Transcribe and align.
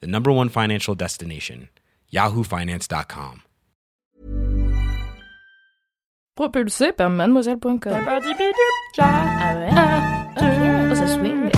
the 0.00 0.06
number 0.06 0.30
one 0.32 0.48
financial 0.48 0.94
destination, 0.94 1.68
yahoofinance.com. 2.12 3.40
Propulsé 6.36 6.92
par 6.92 7.10
mademoiselle.com. 7.10 7.78
Ah 8.98 9.54
ouais. 9.54 9.70
Oh, 10.90 10.94
ça 10.94 11.06
swing. 11.06 11.50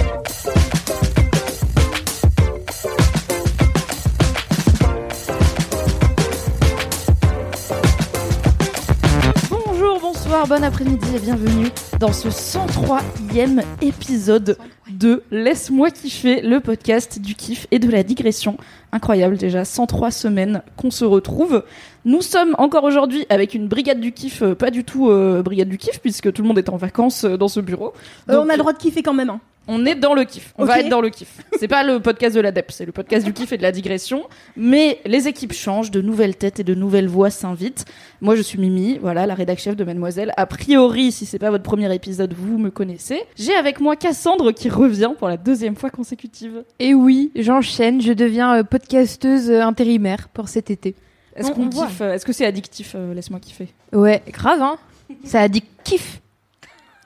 Bonjour, 9.50 10.00
bonsoir, 10.00 10.46
bon 10.46 10.62
après-midi 10.64 11.16
et 11.16 11.18
bienvenue 11.18 11.68
dans 12.00 12.12
ce 12.12 12.28
103e 12.28 13.62
épisode 13.80 14.58
de 14.96 15.22
Laisse-moi 15.30 15.90
kiffer, 15.90 16.40
le 16.40 16.60
podcast 16.60 17.20
du 17.20 17.34
kiff 17.34 17.66
et 17.70 17.78
de 17.78 17.90
la 17.90 18.02
digression. 18.02 18.56
Incroyable 18.92 19.36
déjà, 19.36 19.64
103 19.64 20.10
semaines 20.10 20.62
qu'on 20.76 20.90
se 20.90 21.04
retrouve. 21.04 21.64
Nous 22.04 22.22
sommes 22.22 22.54
encore 22.58 22.84
aujourd'hui 22.84 23.26
avec 23.28 23.54
une 23.54 23.68
brigade 23.68 24.00
du 24.00 24.12
kiff, 24.12 24.42
euh, 24.42 24.54
pas 24.54 24.70
du 24.70 24.84
tout 24.84 25.10
euh, 25.10 25.42
brigade 25.42 25.68
du 25.68 25.76
kiff 25.76 26.00
puisque 26.00 26.32
tout 26.32 26.42
le 26.42 26.48
monde 26.48 26.58
est 26.58 26.68
en 26.68 26.76
vacances 26.76 27.24
euh, 27.24 27.36
dans 27.36 27.48
ce 27.48 27.60
bureau. 27.60 27.92
Donc, 28.26 28.46
on 28.46 28.48
a 28.48 28.52
le 28.52 28.58
droit 28.58 28.72
de 28.72 28.78
kiffer 28.78 29.02
quand 29.02 29.14
même. 29.14 29.30
Hein. 29.30 29.40
On 29.68 29.84
est 29.86 29.94
dans 29.94 30.14
le 30.14 30.24
kiff. 30.24 30.52
On 30.58 30.64
va 30.64 30.80
être 30.80 30.88
dans 30.88 31.00
le 31.00 31.08
kiff. 31.10 31.38
C'est 31.58 31.68
pas 31.68 31.82
le 31.82 32.00
podcast 32.00 32.34
de 32.36 32.40
l'ADEP, 32.40 32.70
c'est 32.70 32.84
le 32.86 32.92
podcast 32.92 33.24
du 33.26 33.32
kiff 33.32 33.52
et 33.52 33.56
de 33.56 33.62
la 33.62 33.72
digression. 33.72 34.24
Mais 34.56 35.00
les 35.04 35.28
équipes 35.28 35.52
changent, 35.52 35.90
de 35.90 36.00
nouvelles 36.00 36.36
têtes 36.36 36.60
et 36.60 36.64
de 36.64 36.74
nouvelles 36.74 37.08
voix 37.08 37.30
s'invitent. 37.30 37.84
Moi, 38.20 38.36
je 38.36 38.42
suis 38.42 38.58
Mimi, 38.58 38.98
voilà, 38.98 39.26
la 39.26 39.34
rédac 39.34 39.58
chef 39.58 39.74
de 39.76 39.84
Mademoiselle. 39.84 40.32
A 40.36 40.46
priori, 40.46 41.10
si 41.12 41.26
c'est 41.26 41.38
pas 41.38 41.50
votre 41.50 41.64
premier 41.64 41.92
épisode, 41.94 42.32
vous 42.34 42.58
me 42.58 42.70
connaissez. 42.70 43.20
J'ai 43.36 43.54
avec 43.54 43.80
moi 43.80 43.96
Cassandre 43.96 44.52
qui 44.52 44.68
revient 44.68 45.10
pour 45.18 45.28
la 45.28 45.36
deuxième 45.36 45.76
fois 45.76 45.90
consécutive. 45.90 46.62
Et 46.78 46.94
oui, 46.94 47.30
j'enchaîne, 47.34 48.00
je 48.00 48.12
deviens 48.12 48.56
euh, 48.58 48.62
podcasteuse 48.62 49.50
euh, 49.50 49.62
intérimaire 49.62 50.28
pour 50.28 50.48
cet 50.48 50.70
été. 50.70 50.94
Est-ce 51.34 51.48
On- 51.50 51.54
qu'on 51.54 51.68
kiffe 51.68 52.00
euh, 52.00 52.14
Est-ce 52.14 52.24
que 52.24 52.32
c'est 52.32 52.46
addictif 52.46 52.94
Laisse-moi 53.14 53.40
kiffer? 53.40 53.68
Ouais, 53.92 54.22
grave, 54.28 54.62
hein 54.62 54.76
Ça 55.24 55.40
a 55.40 55.48
dit 55.48 55.62
kiff. 55.84 56.20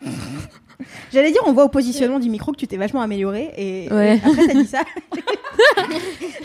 J'allais 1.13 1.31
dire, 1.33 1.43
on 1.47 1.53
voit 1.53 1.65
au 1.65 1.69
positionnement 1.69 2.19
du 2.19 2.29
micro 2.31 2.53
que 2.53 2.57
tu 2.57 2.67
t'es 2.67 2.77
vachement 2.77 3.01
amélioré 3.03 3.51
et 3.57 3.89
Ouais. 3.93 4.17
et 4.17 4.29
après 4.29 4.47
t'as 4.47 4.55
dit 4.55 4.67
ça. 4.67 4.83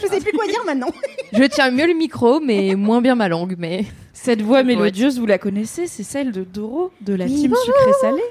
je 0.01 0.07
sais 0.07 0.19
plus 0.19 0.31
quoi 0.31 0.45
dire 0.47 0.63
maintenant. 0.65 0.89
Je 1.33 1.43
tiens 1.43 1.71
mieux 1.71 1.87
le 1.87 1.93
micro, 1.93 2.39
mais 2.39 2.75
moins 2.75 3.01
bien 3.01 3.15
ma 3.15 3.27
langue, 3.27 3.55
mais... 3.57 3.85
Cette 4.13 4.41
voix 4.41 4.63
mélodieuse, 4.63 5.19
vous 5.19 5.25
la 5.25 5.37
connaissez 5.37 5.87
C'est 5.87 6.03
celle 6.03 6.31
de 6.31 6.43
Doro, 6.43 6.91
de 7.01 7.13
la 7.13 7.25
Oui, 7.25 7.35
team 7.35 7.51
bonjour. 7.51 7.63
sucré-salé. 7.65 8.21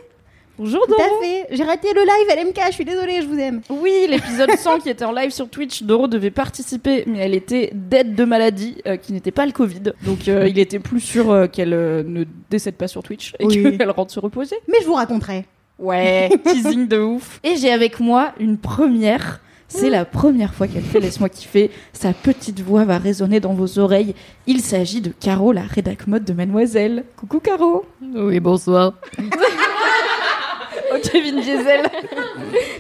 Bonjour 0.57 0.81
Tout 0.87 0.93
Doro 0.93 1.03
à 1.03 1.25
fait. 1.25 1.47
J'ai 1.51 1.65
raté 1.65 1.89
le 1.93 2.01
live 2.03 2.47
LMK, 2.47 2.61
je 2.69 2.73
suis 2.75 2.85
désolée, 2.85 3.21
je 3.23 3.27
vous 3.27 3.39
aime. 3.39 3.61
Oui, 3.71 4.07
l'épisode 4.09 4.51
100 4.59 4.79
qui 4.81 4.89
était 4.89 5.05
en 5.05 5.11
live 5.13 5.31
sur 5.31 5.49
Twitch, 5.49 5.83
Doro 5.83 6.07
devait 6.09 6.31
participer, 6.31 7.05
mais 7.07 7.19
elle 7.19 7.35
était 7.35 7.71
dead 7.75 8.15
de 8.15 8.25
maladie, 8.25 8.77
euh, 8.87 8.97
qui 8.97 9.13
n'était 9.13 9.33
pas 9.33 9.47
le 9.47 9.53
Covid. 9.53 9.93
Donc 10.05 10.29
euh, 10.29 10.47
il 10.49 10.59
était 10.59 10.79
plus 10.79 11.01
sûr 11.01 11.31
euh, 11.31 11.47
qu'elle 11.49 11.75
euh, 11.75 12.03
ne 12.07 12.25
décède 12.51 12.77
pas 12.77 12.87
sur 12.89 13.03
Twitch 13.03 13.35
et 13.41 13.47
Oui. 13.47 13.77
qu'elle 13.77 13.91
rentre 13.91 14.13
se 14.13 14.21
reposer. 14.21 14.57
Mais 14.69 14.79
je 14.81 14.87
vous 14.87 14.95
raconterai. 14.95 15.45
Ouais, 15.79 16.31
teasing 16.45 16.87
de 16.87 16.99
ouf. 16.99 17.41
Et 17.43 17.57
j'ai 17.57 17.73
avec 17.73 18.01
moi 18.01 18.33
une 18.39 18.59
première. 18.59 19.41
C'est 19.67 19.91
la 19.91 20.05
première 20.05 20.55
fois 20.55 20.69
qu'elle 20.69 20.85
fait 20.85 21.01
Laisse-moi 21.01 21.29
kiffer. 21.29 21.71
Sa 21.93 22.13
petite 22.13 22.61
voix 22.61 22.85
va 22.85 22.99
résonner 22.99 23.41
dans 23.41 23.55
vos 23.55 23.79
oreilles. 23.81 24.15
Il 24.47 24.61
s'agit 24.61 25.01
de 25.01 25.09
Caro, 25.11 25.51
la 25.53 25.63
rédac 25.63 26.07
mode 26.07 26.25
de 26.25 26.33
Mademoiselle. 26.33 27.05
Coucou 27.17 27.41
Caro. 27.41 27.85
Oui, 28.15 28.39
bonsoir. 28.41 28.95
Oh 30.93 30.97
Kevin 31.03 31.41
Diesel. 31.41 31.83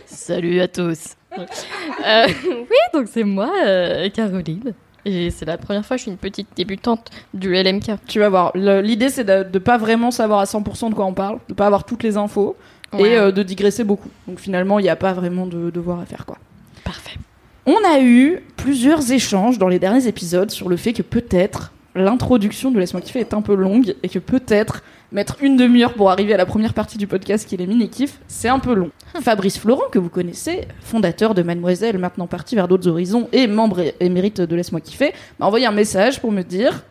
Salut 0.06 0.60
à 0.60 0.68
tous. 0.68 1.16
Euh, 1.36 2.26
oui, 2.46 2.76
donc 2.92 3.08
c'est 3.10 3.24
moi, 3.24 3.50
euh, 3.64 4.08
Caroline. 4.10 4.72
Et 5.04 5.30
c'est 5.30 5.44
la 5.44 5.58
première 5.58 5.84
fois 5.84 5.96
que 5.96 5.98
je 5.98 6.02
suis 6.04 6.10
une 6.12 6.16
petite 6.16 6.48
débutante 6.56 7.10
du 7.32 7.52
LMK. 7.54 7.92
Tu 8.06 8.20
vas 8.20 8.28
voir. 8.28 8.52
L'idée 8.54 9.08
c'est 9.08 9.24
de, 9.24 9.42
de 9.42 9.58
pas 9.58 9.78
vraiment 9.78 10.10
savoir 10.10 10.38
à 10.40 10.44
100% 10.44 10.90
de 10.90 10.94
quoi 10.94 11.06
on 11.06 11.12
parle, 11.12 11.38
de 11.48 11.54
pas 11.54 11.66
avoir 11.66 11.84
toutes 11.84 12.02
les 12.02 12.16
infos. 12.16 12.56
Et 12.98 13.16
euh, 13.16 13.32
de 13.32 13.42
digresser 13.42 13.84
beaucoup. 13.84 14.08
Donc 14.28 14.38
finalement, 14.38 14.78
il 14.78 14.82
n'y 14.82 14.88
a 14.88 14.96
pas 14.96 15.12
vraiment 15.12 15.46
de 15.46 15.70
devoir 15.70 16.00
à 16.00 16.06
faire 16.06 16.26
quoi. 16.26 16.38
Parfait. 16.84 17.18
On 17.66 17.76
a 17.86 18.00
eu 18.00 18.40
plusieurs 18.56 19.10
échanges 19.10 19.58
dans 19.58 19.68
les 19.68 19.78
derniers 19.78 20.06
épisodes 20.06 20.50
sur 20.50 20.68
le 20.68 20.76
fait 20.76 20.92
que 20.92 21.02
peut-être 21.02 21.72
l'introduction 21.94 22.70
de 22.70 22.78
Laisse-moi 22.78 23.00
kiffer 23.00 23.20
est 23.20 23.34
un 23.34 23.42
peu 23.42 23.54
longue 23.54 23.94
et 24.02 24.08
que 24.08 24.18
peut-être 24.18 24.82
mettre 25.12 25.36
une 25.40 25.56
demi-heure 25.56 25.94
pour 25.94 26.10
arriver 26.10 26.34
à 26.34 26.36
la 26.36 26.46
première 26.46 26.74
partie 26.74 26.98
du 26.98 27.06
podcast 27.06 27.48
qui 27.48 27.54
est 27.54 27.58
les 27.58 27.66
mini-kifs, 27.66 28.18
c'est 28.26 28.48
un 28.48 28.58
peu 28.58 28.74
long. 28.74 28.90
Fabrice 29.22 29.58
Florent, 29.58 29.88
que 29.92 30.00
vous 30.00 30.08
connaissez, 30.08 30.62
fondateur 30.80 31.34
de 31.34 31.42
Mademoiselle, 31.42 31.98
maintenant 31.98 32.26
parti 32.26 32.56
vers 32.56 32.66
d'autres 32.66 32.88
horizons 32.88 33.28
et 33.32 33.46
membre 33.46 33.92
émérite 34.00 34.40
de 34.40 34.56
Laisse-moi 34.56 34.80
kiffer, 34.80 35.12
m'a 35.38 35.46
envoyé 35.46 35.66
un 35.66 35.72
message 35.72 36.20
pour 36.20 36.32
me 36.32 36.42
dire 36.42 36.82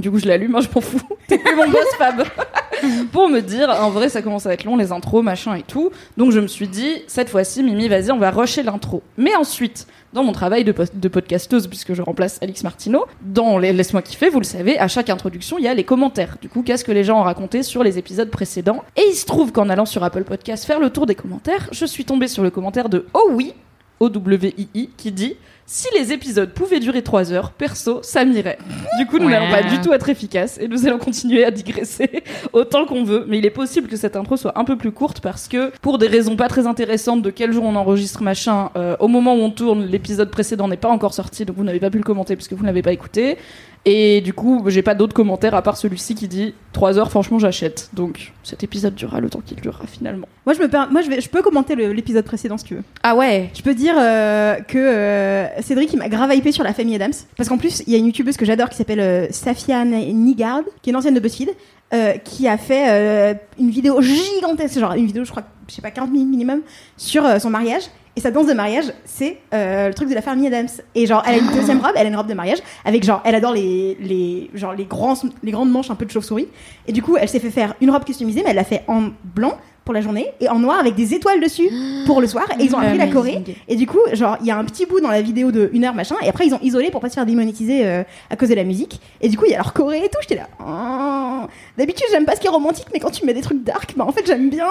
du 0.00 0.10
coup, 0.10 0.18
je 0.18 0.26
l'allume, 0.26 0.54
hein, 0.54 0.60
je 0.60 0.68
m'en 0.74 0.80
fous. 0.80 1.00
T'es 1.26 1.38
plus 1.38 1.54
mon 1.54 1.68
boss, 1.68 1.86
Fab. 1.96 2.24
pour 3.12 3.28
me 3.28 3.40
dire, 3.40 3.70
en 3.70 3.90
vrai, 3.90 4.08
ça 4.08 4.22
commence 4.22 4.46
à 4.46 4.52
être 4.52 4.64
long, 4.64 4.76
les 4.76 4.92
intros, 4.92 5.22
machin 5.22 5.54
et 5.54 5.62
tout. 5.62 5.90
Donc, 6.16 6.32
je 6.32 6.40
me 6.40 6.46
suis 6.46 6.68
dit, 6.68 7.02
cette 7.06 7.28
fois-ci, 7.28 7.62
Mimi, 7.62 7.88
vas-y, 7.88 8.10
on 8.10 8.18
va 8.18 8.30
rusher 8.30 8.62
l'intro. 8.62 9.02
Mais 9.16 9.34
ensuite, 9.34 9.86
dans 10.12 10.22
mon 10.22 10.32
travail 10.32 10.64
de, 10.64 10.72
podcasteuse, 11.08 11.66
puisque 11.66 11.94
je 11.94 12.02
remplace 12.02 12.38
Alix 12.42 12.62
Martineau, 12.62 13.06
dans 13.22 13.58
les 13.58 13.72
Laisse-moi 13.72 14.02
kiffer, 14.02 14.30
vous 14.30 14.40
le 14.40 14.44
savez, 14.44 14.78
à 14.78 14.88
chaque 14.88 15.10
introduction, 15.10 15.58
il 15.58 15.64
y 15.64 15.68
a 15.68 15.74
les 15.74 15.84
commentaires. 15.84 16.36
Du 16.40 16.48
coup, 16.48 16.62
qu'est-ce 16.62 16.84
que 16.84 16.92
les 16.92 17.04
gens 17.04 17.20
ont 17.20 17.24
raconté 17.24 17.62
sur 17.62 17.82
les 17.82 17.98
épisodes 17.98 18.30
précédents? 18.30 18.82
Et 18.96 19.02
il 19.08 19.14
se 19.14 19.26
trouve 19.26 19.52
qu'en 19.52 19.68
allant 19.68 19.86
sur 19.86 20.02
Apple 20.02 20.24
Podcast 20.24 20.64
faire 20.64 20.80
le 20.80 20.90
tour 20.90 21.06
des 21.06 21.14
commentaires, 21.14 21.68
je 21.72 21.84
suis 21.84 22.04
tombée 22.04 22.28
sur 22.28 22.42
le 22.42 22.50
commentaire 22.50 22.88
de 22.88 23.06
Oh 23.14 23.30
oui, 23.32 23.54
O-W-I-I, 24.00 24.90
qui 24.96 25.12
dit 25.12 25.36
si 25.70 25.86
les 25.98 26.14
épisodes 26.14 26.50
pouvaient 26.54 26.80
durer 26.80 27.02
3 27.02 27.30
heures, 27.30 27.50
perso, 27.52 28.00
ça 28.02 28.24
m'irait. 28.24 28.56
Du 28.98 29.04
coup, 29.06 29.18
nous 29.18 29.26
Ouais. 29.26 29.32
n'allons 29.32 29.50
pas 29.50 29.62
du 29.62 29.78
tout 29.82 29.92
être 29.92 30.08
efficaces 30.08 30.58
et 30.58 30.66
nous 30.66 30.86
allons 30.86 30.96
continuer 30.98 31.44
à 31.44 31.50
digresser 31.50 32.24
autant 32.54 32.86
qu'on 32.86 33.04
veut. 33.04 33.26
Mais 33.28 33.36
il 33.36 33.44
est 33.44 33.50
possible 33.50 33.86
que 33.86 33.96
cette 33.98 34.16
intro 34.16 34.38
soit 34.38 34.58
un 34.58 34.64
peu 34.64 34.76
plus 34.78 34.92
courte 34.92 35.20
parce 35.20 35.46
que, 35.46 35.70
pour 35.82 35.98
des 35.98 36.06
raisons 36.06 36.36
pas 36.36 36.48
très 36.48 36.66
intéressantes 36.66 37.20
de 37.20 37.28
quel 37.28 37.52
jour 37.52 37.64
on 37.64 37.76
enregistre 37.76 38.22
machin, 38.22 38.70
euh, 38.76 38.96
au 38.98 39.08
moment 39.08 39.34
où 39.34 39.40
on 39.40 39.50
tourne, 39.50 39.84
l'épisode 39.84 40.30
précédent 40.30 40.68
n'est 40.68 40.78
pas 40.78 40.88
encore 40.88 41.12
sorti, 41.12 41.44
donc 41.44 41.56
vous 41.56 41.64
n'avez 41.64 41.80
pas 41.80 41.90
pu 41.90 41.98
le 41.98 42.04
commenter 42.04 42.34
puisque 42.34 42.54
vous 42.54 42.62
ne 42.62 42.66
l'avez 42.66 42.82
pas 42.82 42.92
écouté. 42.92 43.36
Et 43.84 44.20
du 44.20 44.32
coup, 44.34 44.64
j'ai 44.66 44.82
pas 44.82 44.94
d'autres 44.94 45.14
commentaires 45.14 45.54
à 45.54 45.62
part 45.62 45.76
celui-ci 45.76 46.14
qui 46.14 46.28
dit 46.28 46.52
3 46.72 46.98
heures, 46.98 47.10
franchement, 47.10 47.38
j'achète. 47.38 47.88
Donc 47.94 48.32
cet 48.42 48.62
épisode 48.62 48.94
durera 48.94 49.20
le 49.20 49.30
temps 49.30 49.40
qu'il 49.44 49.58
durera 49.60 49.86
finalement. 49.86 50.28
Moi, 50.44 50.54
je, 50.54 50.60
me 50.60 50.68
per- 50.68 50.86
Moi 50.90 51.00
je, 51.02 51.08
vais... 51.08 51.20
je 51.20 51.28
peux 51.30 51.42
commenter 51.42 51.74
l'épisode 51.74 52.24
précédent 52.24 52.58
si 52.58 52.64
tu 52.64 52.74
veux. 52.74 52.82
Ah 53.02 53.14
ouais 53.16 53.50
Je 53.56 53.62
peux 53.62 53.74
dire 53.74 53.94
euh, 53.98 54.56
que 54.56 54.78
euh, 54.78 55.62
Cédric 55.62 55.92
il 55.92 55.98
m'a 55.98 56.08
grave 56.08 56.34
hypé 56.34 56.52
sur 56.52 56.64
la 56.64 56.74
famille 56.74 56.96
Adams. 56.96 57.12
Parce 57.36 57.48
qu'en 57.48 57.56
plus, 57.58 57.82
il 57.86 57.92
y 57.92 57.96
a 57.96 57.98
une 57.98 58.06
youtubeuse 58.06 58.36
que 58.36 58.44
j'adore 58.44 58.68
qui 58.68 58.76
s'appelle 58.76 59.00
euh, 59.00 59.26
Safia 59.30 59.84
Nigard, 59.84 60.62
qui 60.82 60.90
est 60.90 60.92
une 60.92 60.96
ancienne 60.96 61.14
de 61.14 61.20
BuzzFeed, 61.20 61.50
euh, 61.94 62.12
qui 62.18 62.46
a 62.46 62.58
fait 62.58 63.38
une 63.58 63.70
vidéo 63.70 64.02
gigantesque, 64.02 64.78
genre 64.78 64.92
une 64.92 65.06
vidéo, 65.06 65.24
je 65.24 65.30
crois, 65.30 65.44
je 65.68 65.74
sais 65.74 65.82
pas, 65.82 65.90
40 65.90 66.10
minutes 66.12 66.28
minimum, 66.28 66.60
sur 66.98 67.24
son 67.40 67.48
mariage. 67.48 67.84
Et 68.18 68.20
sa 68.20 68.32
danse 68.32 68.48
de 68.48 68.52
mariage, 68.52 68.86
c'est 69.04 69.36
euh, 69.54 69.86
le 69.86 69.94
truc 69.94 70.08
de 70.08 70.14
la 70.16 70.22
famille 70.22 70.48
Adams. 70.48 70.66
Et 70.96 71.06
genre, 71.06 71.22
elle 71.24 71.36
a 71.36 71.38
une 71.38 71.52
deuxième 71.52 71.78
robe, 71.78 71.92
elle 71.94 72.06
a 72.06 72.08
une 72.08 72.16
robe 72.16 72.26
de 72.26 72.34
mariage, 72.34 72.58
avec 72.84 73.04
genre, 73.04 73.22
elle 73.24 73.36
adore 73.36 73.52
les, 73.52 73.96
les, 74.00 74.50
genre, 74.54 74.72
les, 74.72 74.86
grands, 74.86 75.14
les 75.44 75.52
grandes 75.52 75.70
manches 75.70 75.88
un 75.92 75.94
peu 75.94 76.04
de 76.04 76.10
chauve-souris. 76.10 76.48
Et 76.88 76.92
du 76.92 77.00
coup, 77.00 77.16
elle 77.16 77.28
s'est 77.28 77.38
fait 77.38 77.52
faire 77.52 77.76
une 77.80 77.92
robe 77.92 78.02
customisée, 78.02 78.42
mais 78.42 78.50
elle 78.50 78.56
l'a 78.56 78.64
fait 78.64 78.82
en 78.88 79.10
blanc 79.22 79.56
pour 79.84 79.94
la 79.94 80.00
journée 80.00 80.32
et 80.40 80.48
en 80.48 80.58
noir 80.58 80.80
avec 80.80 80.96
des 80.96 81.14
étoiles 81.14 81.40
dessus 81.40 81.70
pour 82.06 82.20
le 82.20 82.26
soir. 82.26 82.44
Et 82.58 82.64
ils 82.64 82.74
ont 82.74 82.78
appris 82.78 82.98
la 82.98 83.06
Corée. 83.06 83.44
Et 83.68 83.76
du 83.76 83.86
coup, 83.86 84.00
genre, 84.14 84.36
il 84.40 84.48
y 84.48 84.50
a 84.50 84.58
un 84.58 84.64
petit 84.64 84.84
bout 84.84 85.00
dans 85.00 85.10
la 85.10 85.22
vidéo 85.22 85.52
de 85.52 85.70
une 85.72 85.84
heure 85.84 85.94
machin, 85.94 86.16
et 86.20 86.28
après 86.28 86.44
ils 86.44 86.54
ont 86.54 86.60
isolé 86.60 86.90
pour 86.90 87.00
pas 87.00 87.10
se 87.10 87.14
faire 87.14 87.24
démonétiser 87.24 87.86
euh, 87.86 88.02
à 88.30 88.34
cause 88.34 88.48
de 88.48 88.56
la 88.56 88.64
musique. 88.64 89.00
Et 89.20 89.28
du 89.28 89.38
coup, 89.38 89.44
il 89.46 89.52
y 89.52 89.54
a 89.54 89.58
leur 89.58 89.72
Corée 89.72 89.98
et 89.98 90.08
tout. 90.08 90.18
J'étais 90.22 90.34
là. 90.34 90.48
Oh. 90.58 91.46
D'habitude, 91.78 92.06
j'aime 92.10 92.24
pas 92.24 92.34
ce 92.34 92.40
qui 92.40 92.48
est 92.48 92.50
romantique, 92.50 92.88
mais 92.92 92.98
quand 92.98 93.12
tu 93.12 93.24
mets 93.24 93.32
des 93.32 93.42
trucs 93.42 93.62
dark, 93.62 93.94
bah 93.96 94.04
en 94.04 94.10
fait, 94.10 94.26
j'aime 94.26 94.50
bien. 94.50 94.66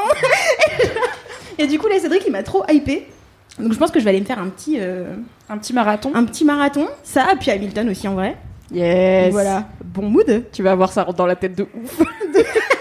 et 1.57 1.65
du 1.65 1.79
coup, 1.79 1.87
là, 1.87 1.97
Cédric, 1.97 2.23
il 2.25 2.33
m'a 2.33 2.43
trop 2.43 2.63
hypé. 2.69 3.07
Donc 3.59 3.73
je 3.73 3.77
pense 3.77 3.91
que 3.91 3.99
je 3.99 4.03
vais 4.03 4.11
aller 4.11 4.19
me 4.21 4.25
faire 4.25 4.39
un 4.39 4.49
petit, 4.49 4.77
euh, 4.79 5.15
Un 5.49 5.57
petit 5.57 5.73
marathon. 5.73 6.11
un 6.13 6.23
petit 6.25 6.45
marathon. 6.45 6.87
Ça, 7.03 7.25
puis 7.39 7.51
Hamilton 7.51 7.89
aussi 7.89 8.07
en 8.07 8.13
vrai. 8.13 8.37
Yes. 8.71 9.31
Voilà. 9.31 9.65
Bon 9.83 10.03
mood. 10.09 10.43
Tu 10.51 10.61
vas 10.63 10.75
voir 10.75 10.91
ça 10.91 11.03
rentre 11.03 11.17
dans 11.17 11.25
la 11.25 11.35
tête 11.35 11.55
de 11.57 11.63
ouf. 11.63 12.01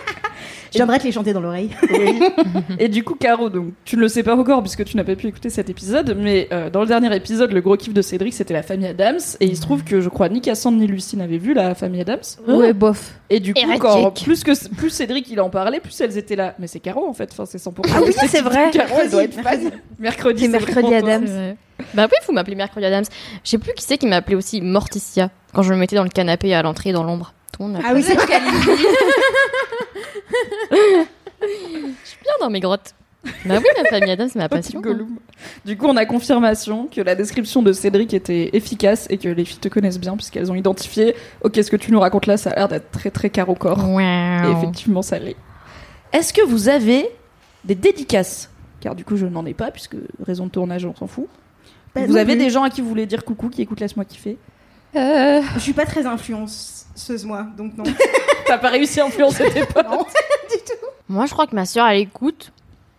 Je 0.76 0.82
viendrai 0.82 0.98
te 0.98 1.04
les 1.04 1.12
chanter 1.12 1.32
dans 1.32 1.40
l'oreille. 1.40 1.70
Et 2.78 2.88
du 2.88 3.02
coup, 3.02 3.14
Caro, 3.14 3.48
donc, 3.48 3.72
tu 3.84 3.96
ne 3.96 4.02
le 4.02 4.08
sais 4.08 4.22
pas 4.22 4.36
encore 4.36 4.62
puisque 4.62 4.84
tu 4.84 4.96
n'as 4.96 5.04
pas 5.04 5.16
pu 5.16 5.26
écouter 5.26 5.50
cet 5.50 5.70
épisode, 5.70 6.16
mais 6.18 6.48
euh, 6.52 6.70
dans 6.70 6.80
le 6.80 6.86
dernier 6.86 7.14
épisode, 7.14 7.52
le 7.52 7.60
gros 7.60 7.76
kiff 7.76 7.94
de 7.94 8.02
Cédric, 8.02 8.34
c'était 8.34 8.54
la 8.54 8.62
famille 8.62 8.88
Adams. 8.88 9.18
Et 9.40 9.46
il 9.46 9.56
se 9.56 9.62
trouve 9.62 9.84
que 9.84 10.00
je 10.00 10.08
crois 10.08 10.28
ni 10.28 10.40
Cassandre 10.40 10.78
ni 10.78 10.86
Lucie 10.86 11.16
n'avaient 11.16 11.38
vu 11.38 11.54
la 11.54 11.74
famille 11.74 12.00
Adams. 12.00 12.20
Ouais, 12.46 12.72
bof. 12.72 13.14
Et 13.30 13.40
du 13.40 13.54
coup, 13.54 13.60
Hérétique. 13.60 13.82
quand, 13.82 14.22
plus, 14.22 14.44
que, 14.44 14.68
plus 14.74 14.90
Cédric 14.90 15.28
il 15.30 15.40
en 15.40 15.50
parlait, 15.50 15.80
plus 15.80 16.00
elles 16.00 16.16
étaient 16.16 16.36
là. 16.36 16.54
Mais 16.58 16.66
c'est 16.66 16.80
Caro 16.80 17.08
en 17.08 17.12
fait, 17.12 17.30
enfin, 17.32 17.44
c'est 17.46 17.58
100%. 17.58 17.72
Ah 17.94 18.00
oui, 18.04 18.12
c'est 18.28 18.42
vrai. 18.42 18.70
Caro, 18.72 18.94
elle 19.02 19.10
doit 19.10 19.24
être 19.24 19.40
fan. 19.40 19.70
Mercredi, 19.98 20.42
C'est 20.42 20.48
mercredi. 20.48 20.94
Adams. 20.94 21.56
Bah 21.94 22.06
oui, 22.10 22.18
vous 22.26 22.32
m'appelez 22.32 22.56
Mercredi 22.56 22.86
Adams. 22.86 23.04
Je 23.44 23.50
sais 23.50 23.58
plus 23.58 23.72
qui 23.74 23.84
c'est 23.84 23.98
qui 23.98 24.06
m'a 24.06 24.16
appelé 24.16 24.36
aussi 24.36 24.60
Morticia 24.60 25.30
quand 25.52 25.62
je 25.62 25.72
me 25.72 25.78
mettais 25.78 25.96
dans 25.96 26.04
le 26.04 26.08
canapé 26.08 26.54
à 26.54 26.62
l'entrée 26.62 26.92
dans 26.92 27.04
l'ombre. 27.04 27.32
Ah 27.84 27.92
oui, 27.94 28.02
c'est. 28.02 28.16
Je 31.42 32.08
suis 32.08 32.18
bien 32.22 32.32
dans 32.40 32.50
mes 32.50 32.60
grottes. 32.60 32.94
Bah 33.44 33.56
oui, 33.58 33.64
la 33.76 33.84
famille 33.88 34.10
Adams, 34.10 34.28
c'est 34.32 34.38
ma 34.38 34.48
passion. 34.50 34.80
Gollum. 34.80 35.16
Du 35.64 35.76
coup, 35.76 35.86
on 35.86 35.96
a 35.96 36.06
confirmation 36.06 36.86
que 36.86 37.00
la 37.00 37.14
description 37.14 37.62
de 37.62 37.72
Cédric 37.72 38.14
était 38.14 38.50
efficace 38.52 39.06
et 39.10 39.18
que 39.18 39.28
les 39.28 39.44
filles 39.44 39.58
te 39.58 39.68
connaissent 39.68 39.98
bien 39.98 40.16
puisqu'elles 40.16 40.50
ont 40.50 40.54
identifié. 40.54 41.14
Ok, 41.42 41.56
ce 41.56 41.70
que 41.70 41.76
tu 41.76 41.90
nous 41.92 42.00
racontes 42.00 42.26
là, 42.26 42.36
ça 42.36 42.50
a 42.50 42.54
l'air 42.54 42.68
d'être 42.68 42.90
très 42.90 43.10
très 43.10 43.30
car 43.30 43.48
au 43.48 43.54
corps. 43.54 43.84
Et 44.00 44.50
effectivement, 44.56 45.02
ça 45.02 45.18
l'est. 45.18 45.36
Est-ce 46.12 46.32
que 46.32 46.42
vous 46.42 46.68
avez 46.68 47.08
des 47.64 47.74
dédicaces? 47.74 48.50
Car 48.80 48.94
du 48.94 49.04
coup, 49.04 49.16
je 49.16 49.26
n'en 49.26 49.44
ai 49.44 49.54
pas 49.54 49.70
puisque 49.70 49.96
raison 50.24 50.46
de 50.46 50.50
tournage, 50.50 50.84
on 50.86 50.94
s'en 50.94 51.06
fout. 51.06 51.26
Bah, 51.94 52.02
vous 52.06 52.16
avez 52.16 52.34
plus. 52.34 52.44
des 52.44 52.50
gens 52.50 52.62
à 52.62 52.70
qui 52.70 52.80
vous 52.80 52.88
voulez 52.88 53.06
dire 53.06 53.24
coucou 53.24 53.48
qui 53.48 53.62
écoutent 53.62 53.80
Laisse-moi 53.80 54.04
kiffer 54.04 54.38
Euh, 54.94 55.42
Je 55.54 55.60
suis 55.60 55.72
pas 55.72 55.84
très 55.86 56.06
influenceuse, 56.06 57.24
moi, 57.24 57.46
donc 57.56 57.76
non. 57.76 57.84
T'as 58.46 58.58
pas 58.58 58.68
réussi 58.70 59.00
à 59.00 59.06
influencer 59.06 59.50
tes 59.50 59.64
potes 59.66 59.88
non. 59.88 59.98
du 60.50 60.56
tout. 60.64 60.86
Moi, 61.08 61.26
je 61.26 61.32
crois 61.32 61.46
que 61.46 61.54
ma 61.54 61.66
sœur, 61.66 61.86
elle 61.88 62.00
écoute, 62.00 62.52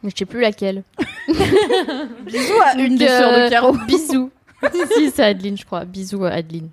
mais 0.03 0.09
je 0.11 0.17
sais 0.17 0.25
plus 0.25 0.41
laquelle. 0.41 0.83
Bisous 1.27 2.61
à 2.63 2.75
une 2.77 2.97
des 2.97 3.07
sœurs 3.07 3.31
de 3.31 3.37
euh, 3.45 3.49
Caro. 3.49 3.73
Bisous. 3.87 4.29
si, 4.95 5.11
c'est 5.11 5.23
Adeline, 5.23 5.57
je 5.57 5.65
crois. 5.65 5.85
Bisous 5.85 6.23
à 6.25 6.31
Adeline. 6.31 6.69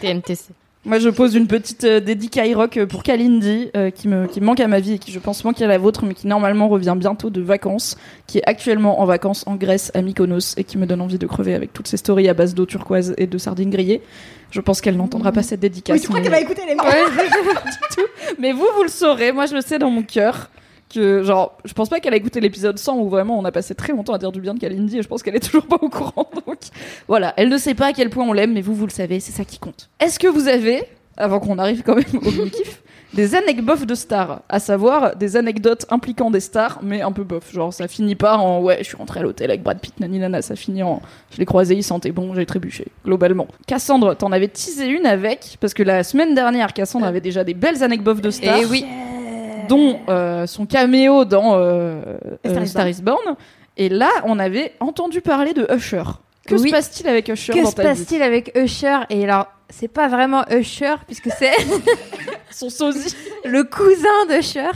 TMTC. 0.00 0.50
Moi, 0.84 0.98
je 0.98 1.08
pose 1.10 1.36
une 1.36 1.46
petite 1.46 1.84
euh, 1.84 2.00
dédicace 2.00 2.52
rock 2.56 2.76
euh, 2.76 2.86
pour 2.86 3.04
Kalindi, 3.04 3.70
euh, 3.76 3.90
qui, 3.90 4.08
me, 4.08 4.26
qui 4.26 4.40
me 4.40 4.46
manque 4.46 4.58
à 4.58 4.66
ma 4.66 4.80
vie 4.80 4.94
et 4.94 4.98
qui, 4.98 5.12
je 5.12 5.20
pense, 5.20 5.44
manque 5.44 5.62
à 5.62 5.68
la 5.68 5.78
vôtre, 5.78 6.04
mais 6.04 6.14
qui 6.14 6.26
normalement 6.26 6.68
revient 6.68 6.94
bientôt 6.96 7.30
de 7.30 7.40
vacances, 7.40 7.96
qui 8.26 8.38
est 8.38 8.42
actuellement 8.46 9.00
en 9.00 9.04
vacances 9.04 9.44
en 9.46 9.54
Grèce, 9.54 9.92
à 9.94 10.02
Mykonos, 10.02 10.54
et 10.56 10.64
qui 10.64 10.78
me 10.78 10.86
donne 10.86 11.00
envie 11.00 11.18
de 11.18 11.26
crever 11.28 11.54
avec 11.54 11.72
toutes 11.72 11.86
ces 11.86 11.96
stories 11.98 12.28
à 12.28 12.34
base 12.34 12.56
d'eau 12.56 12.66
turquoise 12.66 13.14
et 13.16 13.28
de 13.28 13.38
sardines 13.38 13.70
grillées. 13.70 14.02
Je 14.50 14.60
pense 14.60 14.80
qu'elle 14.80 14.96
n'entendra 14.96 15.30
pas 15.30 15.44
cette 15.44 15.60
dédicace. 15.60 15.94
Oui, 15.94 16.00
tu 16.00 16.08
crois 16.08 16.18
mais- 16.18 16.24
qu'elle 16.24 16.32
va 16.32 16.40
écouter 16.40 16.62
les 16.66 16.74
Mais 18.40 18.50
vous, 18.52 18.66
vous 18.76 18.82
le 18.82 18.88
saurez. 18.88 19.30
Moi, 19.30 19.46
je 19.46 19.54
le 19.54 19.60
sais 19.60 19.78
dans 19.78 19.90
mon 19.90 20.02
cœur. 20.02 20.50
Que, 20.92 21.22
genre, 21.22 21.56
je 21.64 21.72
pense 21.72 21.88
pas 21.88 22.00
qu'elle 22.00 22.12
a 22.12 22.16
écouté 22.16 22.40
l'épisode 22.40 22.78
100 22.78 22.98
où 22.98 23.08
vraiment 23.08 23.38
on 23.38 23.44
a 23.46 23.52
passé 23.52 23.74
très 23.74 23.92
longtemps 23.94 24.12
à 24.12 24.18
dire 24.18 24.30
du 24.30 24.42
bien 24.42 24.52
de 24.52 24.58
Kalindi 24.58 24.98
et 24.98 25.02
je 25.02 25.08
pense 25.08 25.22
qu'elle 25.22 25.36
est 25.36 25.40
toujours 25.40 25.66
pas 25.66 25.78
au 25.80 25.88
courant. 25.88 26.28
Donc, 26.46 26.58
voilà. 27.08 27.32
Elle 27.38 27.48
ne 27.48 27.56
sait 27.56 27.74
pas 27.74 27.86
à 27.86 27.92
quel 27.94 28.10
point 28.10 28.26
on 28.26 28.32
l'aime, 28.34 28.52
mais 28.52 28.60
vous, 28.60 28.74
vous 28.74 28.86
le 28.86 28.92
savez, 28.92 29.18
c'est 29.18 29.32
ça 29.32 29.44
qui 29.44 29.58
compte. 29.58 29.88
Est-ce 30.00 30.18
que 30.18 30.26
vous 30.28 30.48
avez, 30.48 30.82
avant 31.16 31.40
qu'on 31.40 31.58
arrive 31.58 31.82
quand 31.82 31.94
même 31.94 32.04
au 32.14 32.30
mini-kiff, 32.30 32.82
des 33.14 33.34
anecdotes 33.34 33.86
de 33.86 33.94
stars? 33.94 34.42
À 34.50 34.58
savoir, 34.58 35.16
des 35.16 35.38
anecdotes 35.38 35.86
impliquant 35.88 36.30
des 36.30 36.40
stars, 36.40 36.80
mais 36.82 37.00
un 37.00 37.12
peu 37.12 37.24
bof. 37.24 37.50
Genre, 37.54 37.72
ça 37.72 37.88
finit 37.88 38.14
pas 38.14 38.36
en 38.36 38.60
ouais, 38.60 38.78
je 38.80 38.84
suis 38.84 38.96
rentrée 38.98 39.20
à 39.20 39.22
l'hôtel 39.22 39.50
avec 39.50 39.62
Brad 39.62 39.80
Pitt, 39.80 39.98
nani 39.98 40.18
nana. 40.18 40.42
Ça 40.42 40.56
finit 40.56 40.82
en 40.82 41.00
je 41.30 41.38
l'ai 41.38 41.46
croisé, 41.46 41.74
il 41.74 41.82
sentait 41.82 42.12
bon, 42.12 42.34
j'ai 42.34 42.44
trébuché, 42.44 42.88
globalement. 43.06 43.48
Cassandre, 43.66 44.14
t'en 44.14 44.30
avais 44.30 44.48
teasé 44.48 44.88
une 44.88 45.06
avec, 45.06 45.56
parce 45.58 45.72
que 45.72 45.82
la 45.82 46.04
semaine 46.04 46.34
dernière, 46.34 46.74
Cassandre 46.74 47.06
avait 47.06 47.22
déjà 47.22 47.44
des 47.44 47.54
belles 47.54 47.82
anecdotes 47.82 48.20
de 48.20 48.30
stars 48.30 48.58
Et 48.58 48.66
oui. 48.66 48.84
Dont 49.68 50.00
euh, 50.08 50.46
son 50.46 50.66
caméo 50.66 51.24
dans 51.24 51.54
euh, 51.56 52.00
Star 52.44 52.56
euh, 52.58 52.64
is 52.64 52.68
Star 52.68 52.88
is 52.88 53.02
Born. 53.02 53.36
Et 53.76 53.88
là, 53.88 54.10
on 54.24 54.38
avait 54.38 54.74
entendu 54.80 55.20
parler 55.20 55.52
de 55.54 55.66
Usher. 55.74 56.02
Que 56.46 56.56
Oui. 56.56 56.68
se 56.68 56.74
passe-t-il 56.74 57.08
avec 57.08 57.28
Usher 57.28 57.52
Que 57.52 57.62
dans 57.62 57.70
se 57.70 57.74
ta 57.76 57.82
vie 57.82 57.88
passe-t-il 57.88 58.22
avec 58.22 58.52
Usher? 58.56 58.98
Et 59.10 59.24
alors, 59.24 59.46
c'est 59.70 59.88
pas 59.88 60.08
vraiment 60.08 60.44
Usher, 60.50 60.94
puisque 61.06 61.30
c'est 61.38 61.52
Son 62.50 62.68
sosie. 62.68 63.14
le 63.44 63.64
cousin 63.64 64.26
d'Usher. 64.28 64.70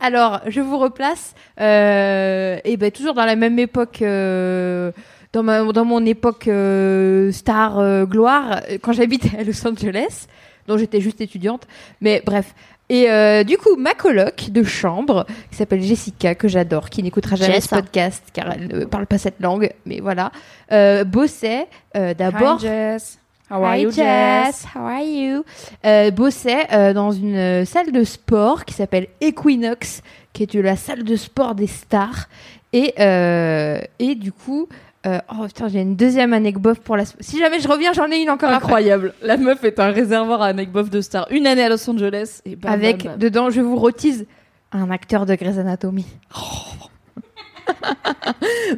Alors, 0.00 0.40
je 0.46 0.60
vous 0.60 0.78
replace. 0.78 1.34
Euh, 1.60 2.58
et 2.64 2.76
ben 2.76 2.90
toujours 2.90 3.14
dans 3.14 3.24
la 3.24 3.36
même 3.36 3.58
époque, 3.58 4.02
euh, 4.02 4.90
dans, 5.32 5.42
ma, 5.44 5.62
dans 5.62 5.84
mon 5.84 6.04
époque 6.04 6.48
euh, 6.48 7.30
star 7.30 7.78
euh, 7.78 8.04
gloire, 8.04 8.62
euh, 8.68 8.78
quand 8.82 8.92
j'habitais 8.92 9.38
à 9.38 9.44
Los 9.44 9.64
Angeles, 9.66 10.26
dont 10.66 10.76
j'étais 10.76 11.00
juste 11.00 11.20
étudiante. 11.20 11.68
Mais 12.00 12.20
bref. 12.24 12.54
Et 12.92 13.10
euh, 13.10 13.42
du 13.42 13.56
coup, 13.56 13.74
ma 13.78 13.94
coloc 13.94 14.50
de 14.50 14.62
chambre, 14.62 15.24
qui 15.50 15.56
s'appelle 15.56 15.80
Jessica, 15.80 16.34
que 16.34 16.46
j'adore, 16.46 16.90
qui 16.90 17.02
n'écoutera 17.02 17.36
jamais 17.36 17.62
ce 17.62 17.70
podcast, 17.70 18.22
car 18.34 18.52
elle 18.52 18.68
ne 18.68 18.84
parle 18.84 19.06
pas 19.06 19.16
cette 19.16 19.40
langue, 19.40 19.72
mais 19.86 20.00
voilà, 20.00 20.30
euh, 20.72 21.02
bossait 21.02 21.68
euh, 21.96 22.12
d'abord 22.12 22.58
Hi, 22.58 22.66
Jess. 22.66 23.18
How 23.50 23.64
are 23.64 23.76
Hi 23.76 23.82
you, 23.84 23.90
Jess, 23.92 24.66
how 24.74 24.80
are 24.86 25.00
you? 25.00 25.42
Euh, 25.86 26.10
bossait 26.10 26.66
euh, 26.70 26.92
dans 26.92 27.12
une 27.12 27.34
euh, 27.34 27.64
salle 27.64 27.92
de 27.92 28.04
sport 28.04 28.66
qui 28.66 28.74
s'appelle 28.74 29.06
Equinox, 29.22 30.02
qui 30.34 30.42
est 30.42 30.54
la 30.56 30.76
salle 30.76 31.02
de 31.02 31.16
sport 31.16 31.54
des 31.54 31.68
stars. 31.68 32.28
Et, 32.74 32.92
euh, 32.98 33.80
et 34.00 34.14
du 34.16 34.32
coup, 34.32 34.68
euh, 35.04 35.18
oh 35.32 35.46
putain, 35.46 35.68
j'ai 35.68 35.80
une 35.80 35.96
deuxième 35.96 36.32
anecdote 36.32 36.78
pour 36.78 36.96
la. 36.96 37.04
Si 37.20 37.38
jamais 37.38 37.60
je 37.60 37.66
reviens, 37.66 37.92
j'en 37.92 38.08
ai 38.10 38.22
une 38.22 38.30
encore 38.30 38.50
après. 38.50 38.64
Incroyable. 38.66 39.14
La 39.22 39.36
meuf 39.36 39.64
est 39.64 39.80
un 39.80 39.90
réservoir 39.90 40.42
à 40.42 40.46
anecdotes 40.46 40.90
de 40.90 41.00
stars. 41.00 41.26
Une 41.30 41.46
année 41.46 41.64
à 41.64 41.68
Los 41.68 41.88
Angeles 41.90 42.40
et 42.44 42.54
bam, 42.54 42.72
Avec 42.72 42.98
bam, 42.98 43.12
bam. 43.12 43.18
dedans, 43.18 43.50
je 43.50 43.60
vous 43.60 43.76
rotise 43.76 44.26
un 44.70 44.90
acteur 44.90 45.26
de 45.26 45.34
Grey's 45.34 45.58
Anatomy. 45.58 46.06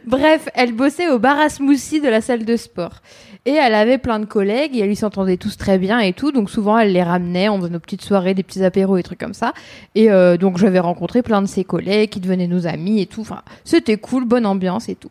Bref, 0.07 0.49
elle 0.55 0.73
bossait 0.73 1.09
au 1.09 1.19
bar 1.19 1.39
à 1.39 1.49
smoothie 1.49 2.01
de 2.01 2.09
la 2.09 2.21
salle 2.21 2.45
de 2.45 2.57
sport. 2.57 3.01
Et 3.47 3.53
elle 3.53 3.75
avait 3.75 3.99
plein 3.99 4.21
de 4.21 4.25
collègues 4.25 4.75
et 4.77 4.81
elle 4.81 4.97
s'entendait 4.97 5.37
tous 5.37 5.59
très 5.59 5.77
bien 5.77 5.99
et 6.01 6.15
tout. 6.15 6.33
Donc 6.33 6.49
souvent, 6.49 6.79
elle 6.79 6.93
les 6.93 7.03
ramenait, 7.03 7.51
on 7.51 7.59
faisait 7.59 7.71
nos 7.71 7.79
petites 7.79 8.03
soirées, 8.03 8.33
des 8.33 8.43
petits 8.43 8.65
apéros 8.65 8.97
et 8.97 9.03
trucs 9.03 9.21
comme 9.21 9.35
ça. 9.35 9.53
Et 9.95 10.11
euh, 10.11 10.39
donc 10.39 10.57
j'avais 10.57 10.79
rencontré 10.79 11.23
plein 11.23 11.43
de 11.43 11.47
ses 11.47 11.63
collègues 11.63 12.09
qui 12.11 12.21
devenaient 12.21 12.47
nos 12.47 12.67
amis 12.67 13.03
et 13.03 13.07
tout. 13.07 13.21
Enfin, 13.21 13.43
c'était 13.65 13.99
cool, 13.99 14.25
bonne 14.25 14.47
ambiance 14.47 14.89
et 14.89 14.95
tout. 14.95 15.11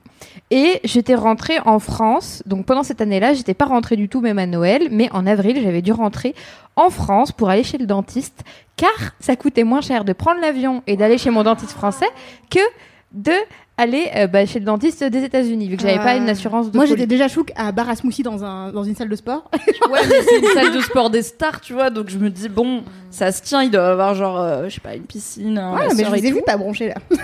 Et 0.49 0.79
j'étais 0.83 1.13
rentrée 1.15 1.59
en 1.65 1.77
France. 1.77 2.41
Donc 2.47 2.65
pendant 2.65 2.83
cette 2.83 3.01
année-là, 3.01 3.35
j'étais 3.35 3.53
pas 3.53 3.65
rentrée 3.65 3.97
du 3.97 4.09
tout 4.09 4.21
même 4.21 4.39
à 4.39 4.47
Noël, 4.47 4.87
mais 4.89 5.09
en 5.11 5.27
avril, 5.27 5.59
j'avais 5.61 5.83
dû 5.83 5.91
rentrer 5.91 6.33
en 6.75 6.89
France 6.89 7.31
pour 7.31 7.49
aller 7.49 7.63
chez 7.63 7.77
le 7.77 7.85
dentiste, 7.85 8.43
car 8.77 9.13
ça 9.19 9.35
coûtait 9.35 9.63
moins 9.63 9.81
cher 9.81 10.05
de 10.05 10.13
prendre 10.13 10.41
l'avion 10.41 10.81
et 10.87 10.97
d'aller 10.97 11.19
chez 11.19 11.29
mon 11.29 11.43
dentiste 11.43 11.73
français 11.73 12.09
que 12.49 12.59
de 13.11 13.33
aller 13.77 14.09
euh, 14.15 14.27
bah, 14.27 14.45
chez 14.45 14.59
le 14.59 14.65
dentiste 14.65 15.03
des 15.03 15.23
États-Unis, 15.23 15.67
vu 15.67 15.77
que 15.77 15.81
j'avais 15.81 15.97
pas 15.97 16.15
une 16.15 16.29
assurance 16.29 16.69
de 16.71 16.77
Moi, 16.77 16.85
j'étais 16.85 17.07
déjà 17.07 17.27
chouk 17.27 17.51
à 17.55 17.71
bar 17.71 17.89
à 17.89 17.95
smoothie 17.95 18.21
dans, 18.23 18.43
un, 18.43 18.71
dans 18.71 18.83
une 18.83 18.95
salle 18.95 19.09
de 19.09 19.15
sport. 19.15 19.49
Ouais, 19.91 19.99
mais 20.09 20.15
c'est 20.27 20.39
une 20.39 20.53
salle 20.53 20.73
de 20.75 20.79
sport 20.81 21.09
des 21.09 21.21
stars, 21.23 21.59
tu 21.61 21.73
vois. 21.73 21.89
Donc 21.89 22.09
je 22.09 22.17
me 22.17 22.29
dis, 22.29 22.49
bon, 22.49 22.83
ça 23.09 23.31
se 23.31 23.41
tient, 23.41 23.61
il 23.63 23.71
doit 23.71 23.87
avoir 23.89 24.13
genre, 24.15 24.39
euh, 24.39 24.65
je 24.69 24.75
sais 24.75 24.79
pas, 24.81 24.95
une 24.95 25.03
piscine. 25.03 25.57
un 25.57 25.73
Ouais, 25.75 25.87
mais 25.95 26.03
je 26.05 26.11
les 26.13 26.27
ai 26.27 26.31
vus 26.31 26.41
pas 26.45 26.57
broncher 26.57 26.89
là. 26.89 26.95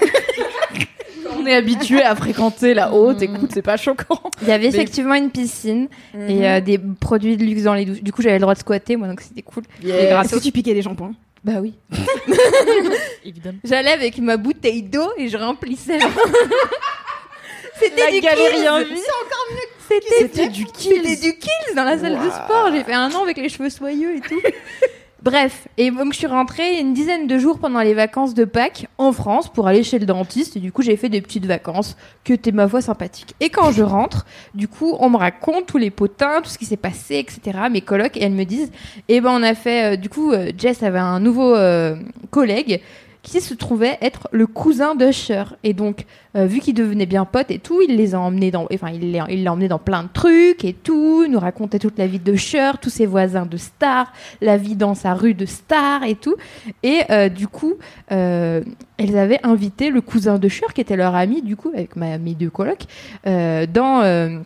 On 1.41 1.45
est 1.45 1.53
habitué 1.53 2.01
à 2.01 2.15
fréquenter 2.15 2.73
la 2.73 2.91
haute, 2.91 3.21
écoute, 3.21 3.51
c'est 3.53 3.61
pas 3.61 3.77
choquant. 3.77 4.19
Il 4.41 4.47
y 4.47 4.51
avait 4.51 4.63
Mais- 4.63 4.69
effectivement 4.69 5.13
une 5.13 5.29
piscine 5.29 5.87
Mhm. 6.13 6.29
et 6.29 6.49
euh, 6.49 6.59
des 6.59 6.77
produits 6.79 7.37
de 7.37 7.43
luxe 7.45 7.63
dans 7.63 7.73
les 7.75 7.85
douches. 7.85 8.01
Du 8.01 8.11
coup, 8.11 8.21
j'avais 8.21 8.35
le 8.35 8.41
droit 8.41 8.55
de 8.55 8.59
squatter, 8.59 8.95
moi, 8.97 9.07
donc 9.07 9.21
c'était 9.21 9.41
cool. 9.43 9.63
Grâce 9.81 10.25
Est-ce 10.27 10.35
que 10.37 10.43
tu 10.43 10.51
piquais 10.51 10.73
des 10.73 10.81
shampoings 10.81 11.13
Bah 11.43 11.53
oui. 11.61 11.73
Évidemment. 13.25 13.59
J'allais 13.63 13.91
avec 13.91 14.17
ma 14.19 14.37
bouteille 14.37 14.83
d'eau 14.83 15.11
et 15.17 15.29
je 15.29 15.37
remplissais. 15.37 15.99
C'était 17.79 18.11
du 18.11 18.19
galerie 18.19 18.55
Kills. 18.55 18.69
en 18.69 18.79
vie. 18.79 19.01
C'était 19.87 20.05
C'était 20.19 20.47
du 20.49 20.65
C'était 20.65 20.99
kill. 21.01 21.19
du 21.21 21.37
kills 21.37 21.75
dans 21.75 21.83
la 21.85 21.97
salle 21.97 22.19
de 22.19 22.29
sport. 22.29 22.69
J'ai 22.73 22.83
fait 22.83 22.93
un 22.93 23.11
an 23.13 23.23
avec 23.23 23.37
les 23.37 23.49
cheveux 23.49 23.69
soyeux 23.69 24.17
et 24.17 24.21
tout. 24.21 24.39
Bref, 25.21 25.67
et 25.77 25.91
donc 25.91 26.13
je 26.13 26.19
suis 26.19 26.27
rentrée 26.27 26.79
une 26.79 26.93
dizaine 26.93 27.27
de 27.27 27.37
jours 27.37 27.59
pendant 27.59 27.81
les 27.81 27.93
vacances 27.93 28.33
de 28.33 28.45
Pâques 28.45 28.87
en 28.97 29.11
France 29.11 29.51
pour 29.51 29.67
aller 29.67 29.83
chez 29.83 29.99
le 29.99 30.05
dentiste. 30.05 30.55
Et 30.55 30.61
du 30.61 30.71
coup, 30.71 30.81
j'ai 30.81 30.95
fait 30.95 31.09
des 31.09 31.21
petites 31.21 31.45
vacances 31.45 31.97
que 32.23 32.33
t'es 32.33 32.53
ma 32.53 32.69
foi 32.69 32.81
sympathique. 32.81 33.35
Et 33.41 33.49
quand 33.49 33.71
je 33.71 33.83
rentre, 33.83 34.25
du 34.53 34.69
coup, 34.69 34.95
on 34.99 35.09
me 35.09 35.17
raconte 35.17 35.65
tous 35.65 35.77
les 35.77 35.89
potins, 35.89 36.41
tout 36.41 36.49
ce 36.49 36.57
qui 36.57 36.65
s'est 36.65 36.77
passé, 36.77 37.15
etc. 37.15 37.59
Mes 37.69 37.81
colocs, 37.81 38.15
et 38.15 38.23
elles 38.23 38.31
me 38.31 38.45
disent, 38.45 38.71
eh 39.09 39.19
ben, 39.19 39.31
on 39.31 39.43
a 39.43 39.55
fait, 39.55 39.93
euh, 39.93 39.97
du 39.97 40.07
coup, 40.07 40.31
euh, 40.31 40.51
Jess 40.57 40.83
avait 40.83 40.99
un 40.99 41.19
nouveau 41.19 41.53
euh, 41.53 41.97
collègue 42.31 42.81
qui 43.21 43.41
se 43.41 43.53
trouvait 43.53 43.97
être 44.01 44.27
le 44.31 44.47
cousin 44.47 44.95
d'Usher. 44.95 45.43
Et 45.63 45.73
donc, 45.73 46.05
euh, 46.35 46.45
vu 46.45 46.59
qu'ils 46.59 46.73
devenaient 46.73 47.05
bien 47.05 47.25
potes 47.25 47.51
et 47.51 47.59
tout, 47.59 47.81
il 47.81 47.95
les 47.95 48.15
a 48.15 48.19
emmenés 48.19 48.51
dans, 48.51 48.67
enfin, 48.73 48.89
il 48.89 49.11
l'a 49.11 49.51
emmené 49.51 49.67
dans 49.67 49.79
plein 49.79 50.03
de 50.03 50.09
trucs 50.11 50.63
et 50.63 50.73
tout, 50.73 51.23
il 51.25 51.31
nous 51.31 51.39
racontait 51.39 51.79
toute 51.79 51.97
la 51.97 52.07
vie 52.07 52.19
de 52.19 52.33
Usher, 52.33 52.71
tous 52.81 52.89
ses 52.89 53.05
voisins 53.05 53.45
de 53.45 53.57
stars, 53.57 54.11
la 54.41 54.57
vie 54.57 54.75
dans 54.75 54.95
sa 54.95 55.13
rue 55.13 55.33
de 55.33 55.45
stars 55.45 56.03
et 56.03 56.15
tout. 56.15 56.35
Et 56.83 57.01
euh, 57.09 57.29
du 57.29 57.47
coup, 57.47 57.75
euh, 58.11 58.61
elles 58.97 59.17
avaient 59.17 59.39
invité 59.43 59.89
le 59.89 60.01
cousin 60.01 60.39
de 60.39 60.47
Usher, 60.47 60.67
qui 60.73 60.81
était 60.81 60.95
leur 60.95 61.15
ami, 61.15 61.41
du 61.41 61.55
coup, 61.55 61.71
avec 61.73 61.95
ma, 61.95 62.17
mes 62.17 62.35
deux 62.35 62.49
colocs, 62.49 62.85
dans, 63.25 64.41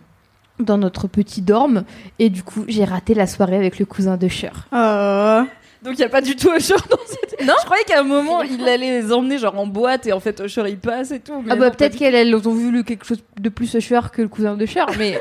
dans 0.60 0.77
notre 0.77 1.08
petit 1.08 1.42
dorme. 1.42 1.84
Et 2.20 2.30
du 2.30 2.44
coup, 2.44 2.65
j'ai 2.68 2.86
raté 2.86 3.13
la 3.13 3.27
soirée 3.27 3.56
avec 3.56 3.80
le 3.80 3.86
cousin 3.86 4.18
de 4.18 4.25
Usher. 4.25 4.50
Oh. 4.72 5.44
Donc 5.84 5.94
il 5.96 6.00
y 6.00 6.04
a 6.04 6.10
pas 6.10 6.22
du 6.22 6.36
tout 6.36 6.52
Usher 6.56 6.75
dans 6.90 6.98
cette. 7.08 7.42
Non. 7.46 7.54
Je 7.60 7.66
croyais 7.66 7.84
qu'à 7.84 8.00
un 8.00 8.04
moment 8.04 8.42
il 8.42 8.66
allait 8.70 9.02
les 9.02 9.12
emmener 9.12 9.38
genre 9.38 9.58
en 9.60 9.68
boîte 9.68 10.08
et 10.08 10.13
en 10.13 10.20
fait 10.22 10.40
Usher 10.46 10.63
il 10.68 10.78
passe 10.78 11.12
et 11.12 11.20
tout. 11.20 11.34
mais 11.42 11.52
Ah 11.52 11.56
non, 11.56 11.62
bah 11.62 11.70
pas 11.72 11.75
peut-être 11.75 11.94
du 11.94 11.98
qu'elles 12.00 12.16
elles 12.16 12.36
ont 12.36 12.54
vu 12.54 12.84
quelque 12.86 13.06
chose 13.06 13.22
de 13.40 13.50
plus 13.50 13.74
Usher 13.74 14.00
que 14.13 14.22
le 14.22 14.28
cousin 14.30 14.56
de 14.56 14.66
Cher, 14.66 14.86
mais 14.98 15.20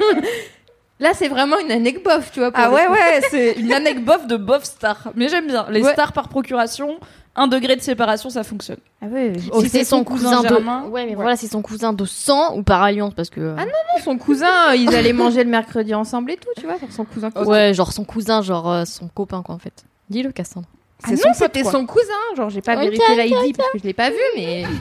là 1.00 1.10
c'est 1.14 1.28
vraiment 1.28 1.58
une 1.58 1.70
anecdote 1.70 2.02
bof, 2.16 2.30
tu 2.32 2.40
vois. 2.40 2.50
pour 2.50 2.60
Ah 2.62 2.68
le 2.68 2.74
ouais 2.74 2.86
coup. 2.86 2.92
ouais, 2.92 3.20
c'est 3.30 3.52
une 3.52 3.72
anecdote 3.72 4.04
bof 4.20 4.26
de 4.26 4.36
bof 4.36 4.64
star. 4.64 5.12
Mais 5.14 5.28
j'aime 5.28 5.46
bien 5.46 5.66
les 5.70 5.82
Ouais. 5.82 5.92
stars 5.92 6.12
par 6.12 6.28
procuration. 6.28 6.98
Un 7.34 7.46
degré 7.46 7.76
de 7.76 7.80
séparation, 7.80 8.28
ça 8.28 8.44
fonctionne. 8.44 8.76
Ah 9.00 9.06
ouais. 9.06 9.32
si 9.60 9.68
c'est 9.70 9.84
son 9.84 10.04
cousin, 10.04 10.42
germain, 10.42 10.82
de... 10.82 10.88
Ouais, 10.90 11.04
mais 11.06 11.10
ouais. 11.12 11.14
voilà, 11.14 11.34
c'est 11.34 11.46
son 11.46 11.62
cousin 11.62 11.94
de 11.94 12.04
sang 12.04 12.54
ou 12.58 12.62
par 12.62 12.82
alliance 12.82 13.14
parce 13.14 13.30
que. 13.30 13.54
Ah 13.56 13.64
Son 14.04 14.18
cousin, 14.18 14.50
euh, 14.68 14.76
ils 14.76 14.94
allaient 14.94 15.14
manger 15.14 15.42
le 15.42 15.48
mercredi 15.48 15.94
ensemble 15.94 16.32
et 16.32 16.36
tout, 16.36 16.50
tu 16.58 16.66
vois. 16.66 16.76
genre 16.78 16.90
Son 16.92 17.04
cousin. 17.06 17.30
cousin. 17.30 17.50
Ouais, 17.50 17.72
genre 17.72 17.90
son 17.90 18.04
cousin, 18.04 18.42
genre 18.42 18.70
euh, 18.70 18.84
son 18.84 19.08
copain 19.08 19.42
quoi 19.42 19.54
en 19.54 19.58
fait. 19.58 19.84
Dis-le 20.12 20.30
Cassandre. 20.32 20.66
Ah 21.04 21.10
non, 21.10 21.16
c'était 21.34 21.62
quoi. 21.62 21.72
son 21.72 21.84
cousin. 21.86 22.12
Genre 22.36 22.48
j'ai 22.50 22.60
pas 22.60 22.76
vérifié 22.76 23.02
l'ID 23.16 23.56
parce 23.56 23.72
que 23.72 23.78
je 23.78 23.82
l'ai 23.84 23.92
pas 23.92 24.10
vu, 24.10 24.16
mais. 24.36 24.64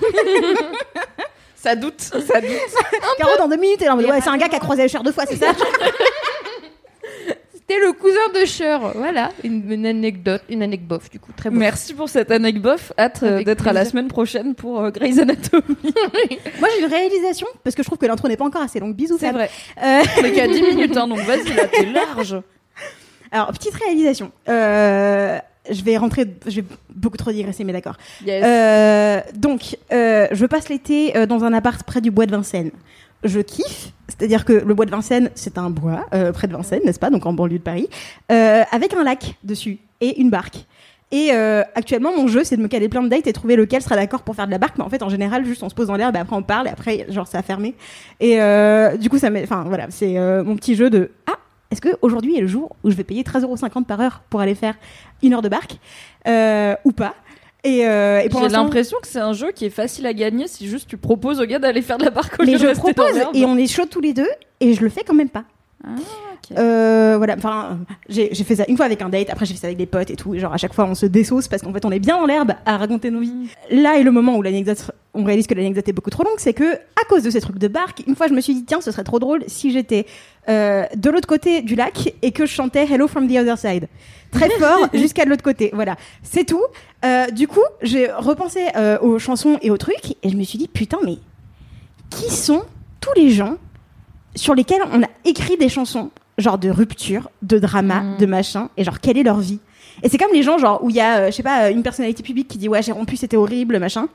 Ça 1.55 1.75
doute, 1.75 2.01
ça 2.01 2.41
doute. 2.41 2.50
Caro, 3.19 3.38
dans 3.38 3.47
deux 3.47 3.55
minutes, 3.55 3.77
elle 3.81 3.88
est 3.88 3.91
en 3.91 3.95
mode, 3.95 4.07
ouais, 4.07 4.19
c'est 4.19 4.31
un 4.31 4.38
gars 4.38 4.50
qui 4.50 4.55
a 4.55 4.59
croisé 4.59 4.83
Usher 4.85 4.97
deux 5.05 5.11
fois, 5.11 5.25
c'est 5.27 5.35
ça 5.35 5.53
C'était 7.53 7.79
le 7.79 7.93
cousin 7.93 8.29
de 8.33 8.43
Cher. 8.45 8.79
Voilà, 8.95 9.29
une, 9.43 9.71
une 9.71 9.85
anecdote, 9.85 10.41
une 10.50 10.63
anecdote 10.63 10.88
bof 11.01 11.09
du 11.11 11.19
coup, 11.19 11.31
très 11.38 11.51
bon. 11.51 11.57
Merci 11.57 11.93
pour 11.93 12.09
cette 12.09 12.31
anecdote 12.31 12.63
bof. 12.79 12.93
Hâte 12.97 13.19
euh, 13.21 13.43
d'être 13.43 13.67
à 13.67 13.73
la 13.73 13.85
semaine 13.85 14.07
prochaine 14.07 14.55
pour 14.55 14.79
euh, 14.81 14.89
Grey's 14.89 15.19
Anatomy. 15.19 15.63
Moi, 16.59 16.69
j'ai 16.75 16.81
une 16.83 16.89
réalisation, 16.91 17.45
parce 17.63 17.75
que 17.75 17.83
je 17.83 17.88
trouve 17.88 18.00
que 18.00 18.07
l'intro 18.07 18.27
n'est 18.27 18.38
pas 18.38 18.45
encore 18.45 18.63
assez 18.63 18.79
longue. 18.79 18.95
Bisous, 18.95 19.17
C'est 19.19 19.31
vrai. 19.31 19.51
Euh, 19.83 20.01
On 20.19 20.23
est 20.23 20.31
qu'à 20.31 20.47
10 20.47 20.61
minutes, 20.63 20.97
hein, 20.97 21.07
donc 21.07 21.19
vas-y, 21.19 21.53
là, 21.53 21.67
t'es 21.67 21.85
large. 21.85 22.38
Alors, 23.31 23.51
petite 23.51 23.73
réalisation. 23.75 24.31
Euh, 24.50 25.38
je 25.69 25.83
vais 25.83 25.97
rentrer, 25.97 26.25
je 26.47 26.61
vais 26.61 26.65
beaucoup 26.93 27.17
trop 27.17 27.31
digresser, 27.31 27.63
mais 27.63 27.73
d'accord. 27.73 27.95
Yes. 28.25 28.43
Euh, 28.45 29.21
donc, 29.35 29.77
euh, 29.93 30.27
je 30.31 30.45
passe 30.45 30.69
l'été 30.69 31.15
euh, 31.15 31.25
dans 31.25 31.43
un 31.43 31.53
appart 31.53 31.81
près 31.83 32.01
du 32.01 32.11
bois 32.11 32.25
de 32.25 32.31
Vincennes. 32.31 32.71
Je 33.23 33.39
kiffe, 33.39 33.91
c'est-à-dire 34.07 34.45
que 34.45 34.53
le 34.53 34.73
bois 34.73 34.85
de 34.85 34.91
Vincennes, 34.91 35.29
c'est 35.35 35.57
un 35.59 35.69
bois 35.69 36.07
euh, 36.13 36.31
près 36.31 36.47
de 36.47 36.53
Vincennes, 36.53 36.81
n'est-ce 36.83 37.00
pas 37.00 37.11
Donc 37.11 37.25
en 37.27 37.33
banlieue 37.33 37.59
de 37.59 37.63
Paris, 37.63 37.88
euh, 38.31 38.63
avec 38.71 38.93
un 38.95 39.03
lac 39.03 39.35
dessus 39.43 39.77
et 40.01 40.19
une 40.19 40.31
barque. 40.31 40.65
Et 41.11 41.29
euh, 41.33 41.61
actuellement, 41.75 42.15
mon 42.15 42.27
jeu, 42.27 42.43
c'est 42.45 42.55
de 42.55 42.61
me 42.61 42.69
caler 42.69 42.88
plein 42.88 43.03
de 43.03 43.09
dates 43.09 43.27
et 43.27 43.33
trouver 43.33 43.57
lequel 43.57 43.81
sera 43.81 43.97
d'accord 43.97 44.23
pour 44.23 44.33
faire 44.33 44.45
de 44.47 44.51
la 44.51 44.57
barque. 44.57 44.77
Mais 44.77 44.83
en 44.83 44.89
fait, 44.89 45.03
en 45.03 45.09
général, 45.09 45.45
juste 45.45 45.61
on 45.61 45.69
se 45.69 45.75
pose 45.75 45.88
dans 45.88 45.97
l'herbe 45.97 46.15
et 46.15 46.19
après 46.19 46.35
on 46.38 46.41
parle 46.41 46.67
et 46.67 46.71
après, 46.71 47.05
genre, 47.09 47.27
ça 47.27 47.39
a 47.39 47.41
fermé. 47.43 47.75
Et 48.21 48.41
euh, 48.41 48.95
du 48.95 49.09
coup, 49.09 49.17
ça 49.19 49.29
met. 49.29 49.43
Enfin, 49.43 49.65
voilà, 49.67 49.88
c'est 49.89 50.17
euh, 50.17 50.41
mon 50.43 50.55
petit 50.55 50.73
jeu 50.75 50.89
de 50.89 51.11
Ah, 51.27 51.35
est-ce 51.72 51.82
qu'aujourd'hui 51.82 52.38
est 52.38 52.42
le 52.42 52.48
jour 52.48 52.75
où 52.84 52.90
je 52.90 52.96
vais 52.96 53.04
payer 53.04 53.24
13,50€ 53.24 53.86
par 53.86 54.00
heure 54.01 54.22
pour 54.30 54.42
aller 54.42 54.56
faire 54.56 54.75
une 55.24 55.34
heure 55.34 55.42
de 55.42 55.50
barque 55.50 55.78
euh, 56.28 56.75
ou 56.86 56.92
pas? 56.92 57.16
Et, 57.63 57.88
euh, 57.88 58.22
et 58.22 58.30
J'ai 58.30 58.50
l'impression 58.50 58.98
que 59.01 59.08
c'est 59.08 59.20
un 59.20 59.34
jeu 59.34 59.51
qui 59.51 59.66
est 59.66 59.70
facile 59.70 60.06
à 60.08 60.13
gagner 60.13 60.48
si 60.48 60.68
juste 60.68 60.90
tu 60.90 60.98
proposes 60.98 61.40
au 61.40 61.46
gars 61.46 61.60
d'aller 61.60 61.82
faire 61.82 61.98
de 61.98 62.06
la 62.06 62.10
barque 62.10 62.40
au 62.40 62.46
Mais 62.46 62.58
je 62.58 62.68
propose 62.75 63.16
et 63.34 63.46
on 63.46 63.56
est 63.56 63.68
chaud 63.68 63.86
tous 63.90 64.01
les 64.01 64.13
deux 64.13 64.30
et 64.60 64.74
je 64.74 64.82
le 64.82 64.90
fais 64.90 65.04
quand 65.04 65.13
même 65.13 65.30
pas. 65.30 65.44
Ah. 65.83 65.95
Euh, 66.57 67.15
voilà, 67.17 67.35
enfin, 67.38 67.79
j'ai 68.09 68.33
fait 68.33 68.55
ça 68.55 68.65
une 68.67 68.75
fois 68.75 68.85
avec 68.85 69.01
un 69.01 69.09
date, 69.09 69.29
après 69.29 69.45
j'ai 69.45 69.53
fait 69.53 69.59
ça 69.59 69.67
avec 69.67 69.77
des 69.77 69.85
potes 69.85 70.09
et 70.09 70.15
tout. 70.15 70.35
et 70.35 70.39
Genre 70.39 70.53
à 70.53 70.57
chaque 70.57 70.73
fois 70.73 70.85
on 70.85 70.95
se 70.95 71.05
dessauce 71.05 71.47
parce 71.47 71.61
qu'en 71.61 71.73
fait 71.73 71.85
on 71.85 71.91
est 71.91 72.00
bien 72.00 72.17
dans 72.17 72.25
l'herbe 72.25 72.53
à 72.65 72.77
raconter 72.77 73.09
nos 73.09 73.19
vies. 73.19 73.50
Là 73.69 73.97
est 73.97 74.03
le 74.03 74.11
moment 74.11 74.35
où 74.35 74.41
l'anecdote, 74.41 74.91
on 75.13 75.23
réalise 75.23 75.47
que 75.47 75.53
l'anecdote 75.53 75.88
est 75.88 75.93
beaucoup 75.93 76.09
trop 76.09 76.23
longue, 76.23 76.38
c'est 76.38 76.53
que 76.53 76.73
à 76.73 77.05
cause 77.07 77.23
de 77.23 77.29
ces 77.29 77.41
trucs 77.41 77.57
de 77.57 77.67
barque, 77.67 78.03
une 78.05 78.15
fois 78.15 78.27
je 78.27 78.33
me 78.33 78.41
suis 78.41 78.53
dit 78.53 78.65
tiens 78.65 78.81
ce 78.81 78.91
serait 78.91 79.03
trop 79.03 79.19
drôle 79.19 79.43
si 79.47 79.71
j'étais 79.71 80.05
euh, 80.50 80.85
de 80.95 81.09
l'autre 81.09 81.27
côté 81.27 81.61
du 81.61 81.75
lac 81.75 82.13
et 82.21 82.31
que 82.31 82.45
je 82.45 82.51
chantais 82.51 82.85
Hello 82.85 83.07
from 83.07 83.27
the 83.27 83.38
other 83.38 83.57
side 83.57 83.88
très 84.31 84.50
fort 84.59 84.89
jusqu'à 84.93 85.25
de 85.25 85.29
l'autre 85.29 85.43
côté. 85.43 85.71
Voilà, 85.73 85.95
c'est 86.23 86.45
tout. 86.45 86.63
Euh, 87.05 87.27
du 87.27 87.47
coup 87.47 87.63
j'ai 87.81 88.11
repensé 88.11 88.67
euh, 88.75 89.00
aux 89.00 89.19
chansons 89.19 89.57
et 89.61 89.71
aux 89.71 89.77
trucs 89.77 90.15
et 90.21 90.29
je 90.29 90.35
me 90.35 90.43
suis 90.43 90.57
dit 90.57 90.67
putain 90.67 91.00
mais 91.03 91.17
qui 92.09 92.29
sont 92.29 92.63
tous 93.00 93.13
les 93.15 93.29
gens 93.29 93.57
sur 94.35 94.55
lesquels 94.55 94.81
on 94.91 95.03
a 95.03 95.07
écrit 95.25 95.57
des 95.57 95.69
chansons, 95.69 96.09
genre 96.38 96.57
de 96.57 96.69
rupture, 96.69 97.29
de 97.41 97.59
drama, 97.59 98.01
Mm. 98.01 98.17
de 98.17 98.25
machin, 98.25 98.69
et 98.77 98.83
genre 98.83 99.00
quelle 99.00 99.17
est 99.17 99.23
leur 99.23 99.39
vie? 99.39 99.59
Et 100.03 100.09
c'est 100.09 100.17
comme 100.17 100.31
les 100.33 100.41
gens, 100.43 100.57
genre, 100.57 100.83
où 100.83 100.89
il 100.89 100.95
y 100.95 101.01
a, 101.01 101.17
euh, 101.17 101.25
je 101.27 101.31
sais 101.31 101.43
pas, 101.43 101.69
une 101.69 101.83
personnalité 101.83 102.23
publique 102.23 102.47
qui 102.47 102.57
dit 102.57 102.69
ouais, 102.69 102.81
j'ai 102.81 102.91
rompu, 102.91 103.17
c'était 103.17 103.38
horrible, 103.38 103.77
machin. 103.79 104.07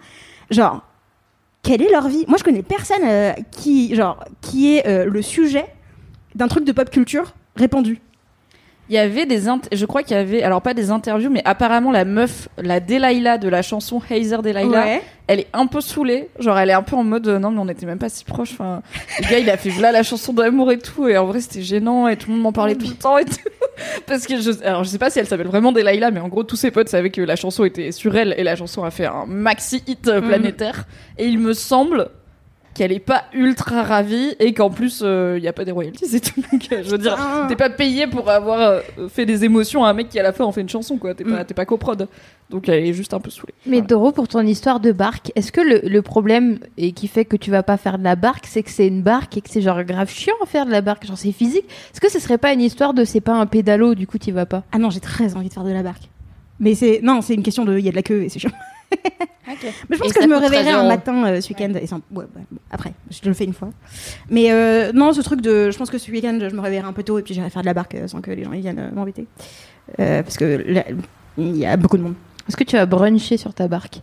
Genre, 0.51 0.81
quelle 1.63 1.83
est 1.83 1.91
leur 1.91 2.09
vie? 2.09 2.25
Moi, 2.29 2.39
je 2.39 2.45
connais 2.45 2.63
personne 2.63 3.03
euh, 3.05 3.33
qui, 3.51 3.95
genre, 3.95 4.25
qui 4.41 4.77
est 4.77 4.87
euh, 4.87 5.05
le 5.05 5.23
sujet 5.23 5.67
d'un 6.35 6.49
truc 6.49 6.65
de 6.65 6.73
pop 6.73 6.91
culture 6.91 7.35
répandu. 7.57 8.01
Il 8.89 8.95
y 8.95 8.99
avait 8.99 9.27
des 9.27 9.41
je 9.73 9.85
crois 9.87 10.03
qu'il 10.03 10.17
y 10.17 10.21
avait 10.21 10.43
alors 10.43 10.63
pas 10.63 10.73
des 10.75 10.91
interviews 10.91 11.31
mais 11.31 11.43
apparemment 11.45 11.91
la 11.91 12.05
meuf 12.05 12.49
la 12.57 12.79
Delilah 12.81 13.37
de 13.39 13.49
la 13.49 13.63
chanson 13.63 14.01
Hazer 14.11 14.43
Delilah 14.43 14.67
Ouais. 14.69 15.03
elle 15.27 15.41
est 15.41 15.49
un 15.53 15.67
peu 15.67 15.81
saoulée. 15.81 16.29
Genre 16.39 16.57
elle 16.59 16.71
est 16.71 16.75
un 16.75 16.83
peu 16.83 16.95
en 16.97 17.03
mode 17.05 17.27
euh, 17.27 17.39
non 17.39 17.51
mais 17.51 17.59
on 17.61 17.69
était 17.69 17.87
même 17.87 17.99
pas 17.99 18.09
si 18.09 18.25
proches 18.25 18.53
enfin 18.53 18.83
le 19.21 19.29
gars 19.31 19.39
il 19.41 19.51
a 19.51 19.57
fait 19.57 19.71
là 19.81 19.91
la 19.93 20.03
chanson 20.03 20.33
d'amour 20.33 20.71
et 20.71 20.79
tout 20.79 21.09
et 21.09 21.19
en 21.19 21.27
vrai 21.27 21.41
c'était 21.41 21.63
gênant 21.63 22.07
et 22.09 22.17
tout 22.17 22.29
le 22.29 22.35
monde 22.35 22.43
m'en 22.45 22.53
parlait 22.53 22.77
tout 22.77 22.89
le 22.89 22.95
temps 22.95 23.19
et 23.19 23.25
tout. 23.25 23.35
Parce 24.07 24.27
que 24.27 24.41
je 24.41 24.51
alors 24.65 24.85
je 24.85 24.89
sais 24.89 24.99
pas 24.99 25.11
si 25.11 25.19
elle 25.19 25.27
s'appelle 25.27 25.49
vraiment 25.49 25.73
Delilah 25.73 26.11
mais 26.11 26.21
en 26.21 26.29
gros 26.29 26.45
tous 26.45 26.57
ses 26.57 26.71
potes 26.71 26.89
savaient 26.89 27.11
que 27.11 27.21
la 27.23 27.37
chanson 27.37 27.65
était 27.65 27.91
sur 27.93 28.17
elle 28.17 28.35
et 28.39 28.45
la 28.45 28.57
chanson 28.57 28.85
a 28.85 28.91
fait 28.91 29.07
un 29.07 29.27
maxi 29.27 29.83
hit 29.87 30.07
euh, 30.09 30.21
planétaire. 30.21 30.85
Et 31.19 31.27
il 31.27 31.39
me 31.39 31.53
semble 31.55 32.09
qu'elle 32.77 32.93
est 32.93 32.99
pas 32.99 33.25
ultra 33.33 33.83
ravie 33.83 34.35
et 34.39 34.53
qu'en 34.55 34.71
plus 34.71 35.03
il 35.03 35.43
y 35.43 35.49
a 35.49 35.53
pas 35.53 35.65
des 35.65 35.73
royalties 35.73 36.15
et 36.17 36.21
tout 36.21 36.41
donc 36.53 36.69
euh, 36.73 36.83
je 36.85 36.91
veux 36.91 36.99
dire 36.99 37.17
Ah. 37.19 37.47
T'es 37.49 37.57
pas 37.57 37.71
payé 37.71 38.07
pour 38.07 38.29
avoir 38.31 38.61
euh, 38.61 38.81
fait 39.09 39.27
des 39.27 39.45
émotions 39.45 39.85
à 39.85 39.89
un 39.91 39.93
mec 39.95 40.09
qui 40.09 40.19
à 40.19 40.23
la 40.23 40.33
fin 40.33 40.45
en 40.45 40.53
fait 40.53 40.61
une 40.61 40.69
chanson 40.69 40.97
quoi. 40.99 41.15
T'es 41.15 41.25
pas, 41.25 41.43
Mm. 41.43 41.45
t'es 41.47 41.55
pas 41.55 41.65
coprod. 41.65 42.07
Donc 42.51 42.69
elle 42.69 42.85
est 42.87 42.93
juste 42.93 43.13
un 43.15 43.19
peu 43.21 43.31
saoulée. 43.31 43.55
Mais 43.67 43.79
Voilà. 43.79 43.87
Doro, 43.89 44.13
pour 44.13 44.29
ton 44.29 44.41
histoire 44.43 44.79
de 44.79 44.93
barque, 44.93 45.33
est-ce 45.35 45.51
que 45.51 45.61
le, 45.61 45.81
le 45.89 46.03
problème 46.03 46.59
et 46.77 46.93
qui 46.93 47.09
fait 47.09 47.25
que 47.25 47.37
tu 47.37 47.51
vas 47.51 47.63
pas 47.65 47.77
faire 47.77 47.99
de 47.99 48.05
la 48.05 48.15
barque, 48.15 48.47
c'est 48.47 48.63
que 48.63 48.71
c'est 48.71 48.87
une 48.87 49.03
barque 49.03 49.37
et 49.37 49.41
que 49.41 49.49
c'est 49.51 49.61
genre 49.63 49.83
grave 49.83 50.09
chiant 50.11 50.35
à 50.43 50.47
faire 50.47 50.65
de 50.67 50.71
la 50.71 50.81
barque, 50.81 51.07
genre 51.07 51.19
c'est 51.19 51.33
physique? 51.33 51.65
Est-ce 51.93 52.01
que 52.01 52.11
ce 52.11 52.21
serait 52.21 52.39
pas 52.39 52.53
une 52.53 52.61
histoire 52.61 52.95
de 52.95 53.05
c'est 53.05 53.21
pas 53.21 53.35
un 53.35 53.47
pédalo, 53.47 53.95
du 53.97 54.07
coup 54.07 54.19
tu 54.19 54.31
vas 54.33 54.47
pas? 54.47 54.63
Ah 54.71 54.79
non, 54.79 54.91
j'ai 54.91 55.01
très 55.01 55.35
envie 55.35 55.49
de 55.49 55.53
faire 55.55 55.65
de 55.65 55.73
la 55.73 55.83
barque. 55.83 56.09
Mais 56.61 56.75
c'est 56.75 57.01
non, 57.03 57.21
c'est 57.21 57.35
une 57.35 57.43
question 57.43 57.65
de, 57.65 57.77
il 57.79 57.85
y 57.85 57.89
a 57.89 57.91
de 57.91 57.97
la 57.97 58.03
queue 58.03 58.23
et 58.23 58.29
c'est 58.29 58.39
chiant. 58.39 58.51
Mais 59.89 59.97
je 59.97 59.99
pense 59.99 60.11
Et 60.11 60.15
que 60.15 60.23
je 60.23 60.29
me 60.29 60.37
réveillerai 60.37 60.71
13 60.73 60.75
un 60.75 60.87
matin 60.89 61.25
euh, 61.27 61.41
ce 61.41 61.49
week-end. 61.49 61.73
Et 61.81 61.87
sans- 61.87 61.97
ouais, 62.13 62.25
ouais, 62.25 62.43
bon, 62.51 62.59
après, 62.71 62.93
je 63.11 63.27
le 63.29 63.35
fais 63.35 63.45
une 63.45 63.53
fois. 63.55 63.71
Mais 64.29 64.51
euh, 64.53 64.93
non, 64.93 65.13
ce 65.13 65.21
truc 65.23 65.41
de. 65.41 65.71
Je 65.71 65.79
pense 65.79 65.89
que 65.91 65.99
ce 65.99 66.11
week-end, 66.11 66.39
je 66.41 66.55
me 66.55 66.61
réveillerai 66.61 66.87
un 66.87 66.93
peu 66.93 67.03
tôt 67.03 67.19
et 67.19 67.23
puis 67.23 67.33
j'irai 67.35 67.49
faire 67.51 67.63
de 67.63 67.67
la 67.67 67.75
barque 67.75 67.95
euh, 67.95 68.07
sans 68.09 68.21
que 68.21 68.31
les 68.31 68.45
gens 68.45 68.53
ils 68.53 68.61
viennent 68.61 68.79
euh, 68.79 68.91
m'embêter. 68.93 69.27
Euh, 70.01 70.23
parce 70.23 70.37
que 70.37 70.45
là, 70.67 70.85
il 71.39 71.57
y 71.57 71.65
a 71.65 71.77
beaucoup 71.77 71.97
de 71.97 72.03
monde. 72.03 72.15
Est-ce 72.49 72.57
que 72.57 72.65
tu 72.65 72.77
vas 72.77 72.87
bruncher 72.87 73.37
sur 73.37 73.55
ta 73.55 73.67
barque? 73.69 74.01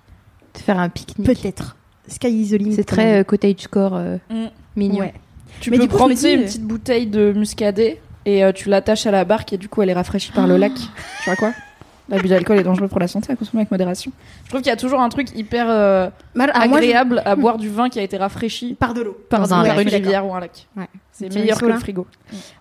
Te 0.54 0.60
faire 0.60 0.80
un 0.80 0.90
pique-nique? 0.90 1.28
Peut-être. 1.28 1.76
Sky 2.08 2.28
is 2.30 2.74
C'est 2.76 2.84
très 2.84 3.24
cottagecore 3.26 3.96
euh, 3.96 4.18
Mm. 4.30 4.46
mignon. 4.76 5.00
Ouais. 5.00 5.14
Tu 5.60 5.70
Mais 5.72 5.78
peux 5.78 5.84
du 5.84 5.90
coup, 5.90 5.98
prendre 5.98 6.14
dis, 6.16 6.30
une 6.32 6.44
petite 6.44 6.64
bouteille 6.64 7.08
de 7.08 7.32
muscadet 7.34 8.02
et 8.26 8.44
euh, 8.44 8.52
tu 8.54 8.70
l'attaches 8.70 9.06
à 9.06 9.12
la 9.12 9.24
barque 9.24 9.54
et 9.54 9.58
du 9.58 9.70
coup 9.70 9.82
elle 9.82 9.90
est 9.90 9.94
rafraîchie 9.94 10.32
par 10.32 10.48
le 10.48 10.58
lac. 10.58 10.74
Tu 10.74 11.26
vois 11.26 11.36
quoi? 11.36 11.52
L'abus 12.10 12.28
d'alcool 12.28 12.58
est 12.60 12.64
dangereux 12.64 12.90
pour 12.90 13.00
la 13.00 13.08
santé 13.08 13.32
à 13.32 13.36
consommer 13.38 13.62
avec 13.62 13.72
modération. 13.72 14.12
Je 14.44 14.50
trouve 14.50 14.62
qu'il 14.62 14.70
y 14.70 14.74
a 14.74 14.76
toujours 14.78 15.00
un 15.00 15.08
truc 15.10 15.30
hyper 15.36 15.68
euh, 15.70 16.10
moi, 16.36 16.48
je- 16.54 16.60
agréable 16.62 17.22
à 17.26 17.36
boire 17.36 17.58
du 17.58 17.70
vin 17.70 17.88
qui 17.90 17.98
a 18.00 18.02
été 18.02 18.18
rafraîchi 18.18 18.74
Par 18.74 18.94
de 18.94 19.02
l'eau. 19.02 19.18
par, 19.30 19.40
Dans 19.42 19.54
un 19.54 19.64
par 19.64 19.76
lac. 19.76 19.78
une 19.78 19.84
d'accord. 19.86 20.00
rivière 20.00 20.26
ou 20.28 20.36
un 20.36 20.40
lac. 20.42 20.68
Ouais. 20.76 20.88
C'est 21.14 21.34
meilleur 21.34 21.60
que 21.60 21.66
le 21.66 21.78
frigo. 21.80 22.06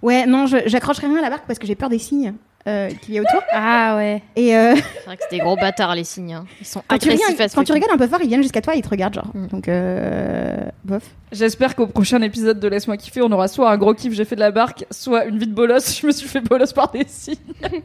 Ouais, 0.02 0.26
non, 0.26 0.46
je- 0.46 0.58
j'accrocherai 0.66 1.06
rien 1.08 1.18
à 1.18 1.22
la 1.22 1.30
barque 1.30 1.44
parce 1.46 1.58
que 1.58 1.66
j'ai 1.66 1.74
peur 1.74 1.88
des 1.88 1.98
cygnes 1.98 2.34
euh, 2.68 2.90
qu'il 3.02 3.14
y 3.14 3.18
a 3.18 3.22
autour. 3.22 3.42
Ah 3.52 3.96
ouais. 3.96 4.22
Et 4.36 4.56
euh, 4.56 4.74
C'est 4.76 5.04
vrai 5.06 5.16
que 5.16 5.22
c'est 5.28 5.36
des 5.36 5.42
gros 5.42 5.56
bâtards 5.56 5.94
les 5.94 6.04
signes. 6.04 6.34
hein. 6.34 6.44
Ils 6.60 6.66
sont 6.66 6.82
quand, 6.86 6.98
tu 6.98 7.10
à 7.10 7.16
ce 7.48 7.54
quand 7.54 7.64
tu 7.64 7.72
rigoles 7.72 7.90
un 7.92 7.96
peu 7.98 8.06
fort, 8.06 8.20
ils 8.22 8.28
viennent 8.28 8.42
jusqu'à 8.42 8.60
toi 8.60 8.74
et 8.74 8.78
ils 8.78 8.82
te 8.82 8.88
regardent, 8.88 9.14
genre. 9.14 9.30
Mm. 9.34 9.46
Donc, 9.48 9.68
euh, 9.68 10.54
bof. 10.84 11.02
J'espère 11.32 11.74
qu'au 11.74 11.86
prochain 11.86 12.20
épisode 12.22 12.60
de 12.60 12.68
Laisse-moi 12.68 12.96
kiffer, 12.96 13.22
on 13.22 13.32
aura 13.32 13.48
soit 13.48 13.70
un 13.70 13.76
gros 13.76 13.94
kiff, 13.94 14.12
j'ai 14.12 14.24
fait 14.24 14.36
de 14.36 14.40
la 14.40 14.50
barque, 14.50 14.84
soit 14.90 15.24
une 15.24 15.38
vie 15.38 15.46
de 15.46 15.54
bolos, 15.54 15.98
je 16.00 16.06
me 16.06 16.12
suis 16.12 16.28
fait 16.28 16.40
bolos 16.40 16.72
par 16.72 16.90
des 16.90 17.04
signes. 17.08 17.36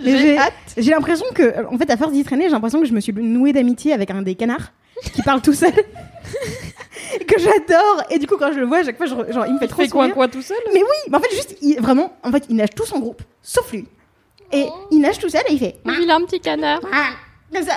J'ai 0.00 0.38
hâte. 0.38 0.52
j'ai 0.76 0.92
l'impression 0.92 1.26
que, 1.34 1.66
en 1.66 1.76
fait, 1.76 1.90
à 1.90 1.96
force 1.96 2.12
d'y 2.12 2.22
traîner, 2.22 2.44
j'ai 2.44 2.50
l'impression 2.52 2.78
que 2.80 2.86
je 2.86 2.92
me 2.92 3.00
suis 3.00 3.12
nouée 3.12 3.52
d'amitié 3.52 3.92
avec 3.92 4.08
un 4.12 4.22
des 4.22 4.36
canards 4.36 4.72
qui 5.12 5.20
parle 5.22 5.42
tout 5.42 5.52
seul. 5.52 5.72
Et 7.20 7.24
que 7.24 7.38
j'adore. 7.40 8.04
Et 8.10 8.20
du 8.20 8.28
coup, 8.28 8.36
quand 8.38 8.52
je 8.52 8.60
le 8.60 8.66
vois, 8.66 8.78
à 8.78 8.84
chaque 8.84 8.96
fois, 8.96 9.06
je 9.06 9.14
re- 9.16 9.32
genre, 9.32 9.46
il 9.46 9.54
me 9.54 9.58
fait 9.58 9.66
Tu 9.66 9.72
trop 9.72 9.82
quoi 9.82 9.88
sourire. 9.88 10.14
quoi 10.14 10.28
tout 10.28 10.42
seul 10.42 10.56
Mais 10.72 10.78
oui, 10.80 11.10
mais 11.10 11.16
en 11.16 11.20
fait, 11.20 11.30
juste, 11.34 11.56
il- 11.60 11.80
vraiment, 11.80 12.12
en 12.22 12.30
fait, 12.30 12.44
il 12.48 12.54
nage 12.54 12.70
tous 12.76 12.92
en 12.92 13.00
groupe, 13.00 13.22
sauf 13.42 13.72
lui. 13.72 13.86
Et 14.54 14.66
il 14.90 15.00
nage 15.00 15.18
tout 15.18 15.28
seul 15.28 15.42
et 15.48 15.52
il 15.52 15.58
fait. 15.58 15.76
Il 15.84 16.10
a 16.10 16.16
un 16.16 16.20
petit 16.22 16.40
canard. 16.40 16.80
Ah 16.92 17.10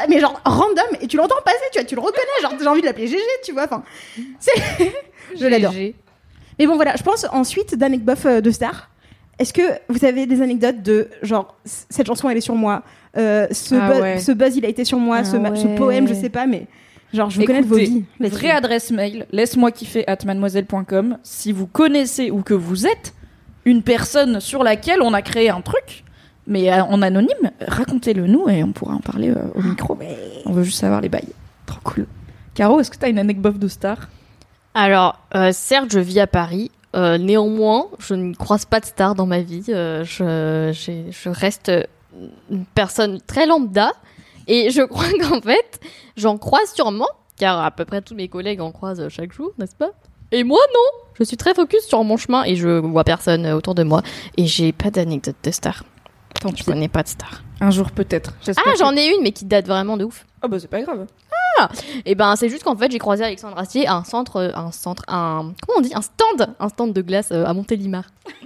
mais 0.09 0.19
genre 0.19 0.39
random, 0.45 0.85
et 1.01 1.07
tu 1.07 1.17
l'entends 1.17 1.35
passer, 1.43 1.57
tu 1.71 1.79
vois, 1.79 1.85
tu 1.85 1.95
le 1.95 2.01
reconnais, 2.01 2.41
genre 2.41 2.53
j'ai 2.59 2.67
envie 2.67 2.81
de 2.81 2.85
l'appeler 2.85 3.07
GG, 3.07 3.17
tu 3.43 3.51
vois, 3.51 3.65
enfin, 3.65 3.83
je 5.39 5.45
l'adore. 5.45 5.73
Mais 5.73 6.65
bon 6.65 6.75
voilà, 6.75 6.95
je 6.95 7.03
pense 7.03 7.25
ensuite 7.31 7.75
d'anecdotes 7.75 8.25
euh, 8.25 8.41
de 8.41 8.51
stars. 8.51 8.89
Est-ce 9.37 9.53
que 9.53 9.61
vous 9.89 10.03
avez 10.03 10.25
des 10.25 10.41
anecdotes 10.41 10.81
de 10.81 11.09
genre 11.21 11.55
cette 11.63 12.07
chanson 12.07 12.29
elle 12.29 12.37
est 12.37 12.41
sur 12.41 12.55
moi, 12.55 12.81
euh, 13.17 13.47
ce, 13.51 13.75
Ah 13.75 13.89
buzz, 13.89 14.01
ouais. 14.01 14.19
ce 14.19 14.31
buzz 14.31 14.55
il 14.55 14.65
a 14.65 14.69
été 14.69 14.83
sur 14.83 14.97
moi, 14.97 15.17
Ah 15.19 15.23
ce, 15.23 15.77
poème 15.77 16.07
je 16.07 16.13
sais 16.15 16.29
pas, 16.29 16.47
mais 16.47 16.65
genre 17.13 17.29
je 17.29 17.39
veux 17.39 17.45
connaître 17.45 17.67
vos 17.67 17.75
vies. 17.75 18.05
Vraie 18.19 18.51
adresse 18.51 18.89
mail, 18.89 19.27
laisse-moi 19.31 19.71
kiffer 19.71 20.07
at 20.07 20.17
mademoiselle.com. 20.25 21.19
Si 21.21 21.51
vous 21.51 21.67
connaissez 21.67 22.31
ou 22.31 22.41
que 22.41 22.55
vous 22.55 22.87
êtes 22.87 23.13
une 23.65 23.83
personne 23.83 24.39
sur 24.39 24.63
laquelle 24.63 25.01
on 25.03 25.13
a 25.13 25.21
créé 25.21 25.49
un 25.49 25.61
truc, 25.61 26.03
mais 26.47 26.71
euh, 26.71 26.83
en 26.83 27.01
anonyme, 27.01 27.51
racontez-le 27.67 28.25
nous 28.25 28.47
et 28.49 28.63
on 28.63 28.71
pourra 28.71 28.95
en 28.95 28.99
parler 28.99 29.29
euh, 29.29 29.51
au 29.53 29.61
micro. 29.61 29.97
On 30.45 30.53
veut 30.53 30.63
juste 30.63 30.79
savoir 30.79 31.01
les 31.01 31.09
bails. 31.09 31.33
Trop 31.65 31.79
cool. 31.83 32.07
Caro, 32.55 32.79
est-ce 32.79 32.89
que 32.89 32.97
t'as 32.97 33.09
une 33.09 33.19
anecdote 33.19 33.59
de 33.59 33.67
star? 33.67 34.07
Alors, 34.73 35.19
euh, 35.35 35.51
certes, 35.51 35.91
je 35.91 35.99
vis 35.99 36.19
à 36.19 36.27
Paris. 36.27 36.71
néanmoins, 36.95 37.87
je 37.99 38.15
ne 38.15 38.33
croise 38.33 38.65
pas 38.65 38.79
de 38.79 38.85
stars 38.85 39.13
dans 39.13 39.27
ma 39.27 39.41
vie. 39.41 39.63
je 39.67 41.29
reste 41.29 41.71
une 42.49 42.65
personne 42.73 43.19
très 43.27 43.45
lambda. 43.45 43.91
Et 44.47 44.69
je 44.69 44.81
crois 44.87 45.09
qu'en 45.19 45.41
fait, 45.41 45.79
j'en 46.15 46.37
croise 46.37 46.73
sûrement, 46.73 47.09
car 47.35 47.63
à 47.63 47.71
peu 47.71 47.83
près 47.83 48.01
tous 48.01 48.15
mes 48.15 48.29
collègues 48.29 48.61
en 48.61 48.71
croisent 48.71 49.09
chaque 49.09 49.33
jour, 49.33 49.51
n'est-ce 49.59 49.75
pas? 49.75 49.91
Et 50.31 50.43
moi, 50.43 50.59
non 50.73 51.03
Je 51.19 51.23
suis 51.23 51.37
très 51.37 51.53
focus 51.53 51.85
sur 51.85 52.03
mon 52.03 52.17
chemin 52.17 52.43
et 52.45 52.55
je 52.55 52.79
vois 52.79 53.03
personne 53.03 53.45
autour 53.47 53.75
de 53.75 53.83
moi. 53.83 54.01
Et 54.37 54.45
j'ai 54.45 54.71
pas 54.71 54.89
d'anecdote 54.91 55.35
de 55.43 55.51
star. 55.51 55.83
Tant 56.41 56.49
Je 56.49 56.55
pis. 56.55 56.63
connais 56.65 56.87
pas 56.87 57.03
de 57.03 57.07
star. 57.07 57.41
Un 57.61 57.71
jour 57.71 57.89
peut-être. 57.91 58.33
J'espère 58.45 58.63
Ah, 58.67 58.71
que- 58.73 58.77
j'en 58.77 58.95
ai 58.95 59.07
une, 59.07 59.21
mais 59.23 59.31
qui 59.31 59.45
date 59.45 59.65
vraiment 59.67 59.97
de 59.97 60.03
ouf. 60.05 60.25
Ah 60.41 60.47
bah 60.47 60.59
c'est 60.59 60.67
pas 60.69 60.81
grave. 60.81 61.07
Et 62.05 62.13
ben 62.13 62.35
c'est 62.35 62.49
juste 62.49 62.63
qu'en 62.63 62.75
fait 62.77 62.91
j'ai 62.91 62.99
croisé 62.99 63.23
Alexandre 63.23 63.57
Astier 63.57 63.87
à 63.87 63.95
un 63.95 64.03
centre, 64.03 64.35
euh, 64.35 64.51
un 64.53 64.71
centre, 64.71 65.01
un 65.07 65.53
comment 65.65 65.79
on 65.79 65.81
dit, 65.81 65.91
un 65.95 66.03
stand, 66.03 66.53
un 66.59 66.69
stand 66.69 66.93
de 66.93 67.01
glace 67.01 67.29
euh, 67.31 67.45
à 67.45 67.53
Montélimar. 67.55 68.03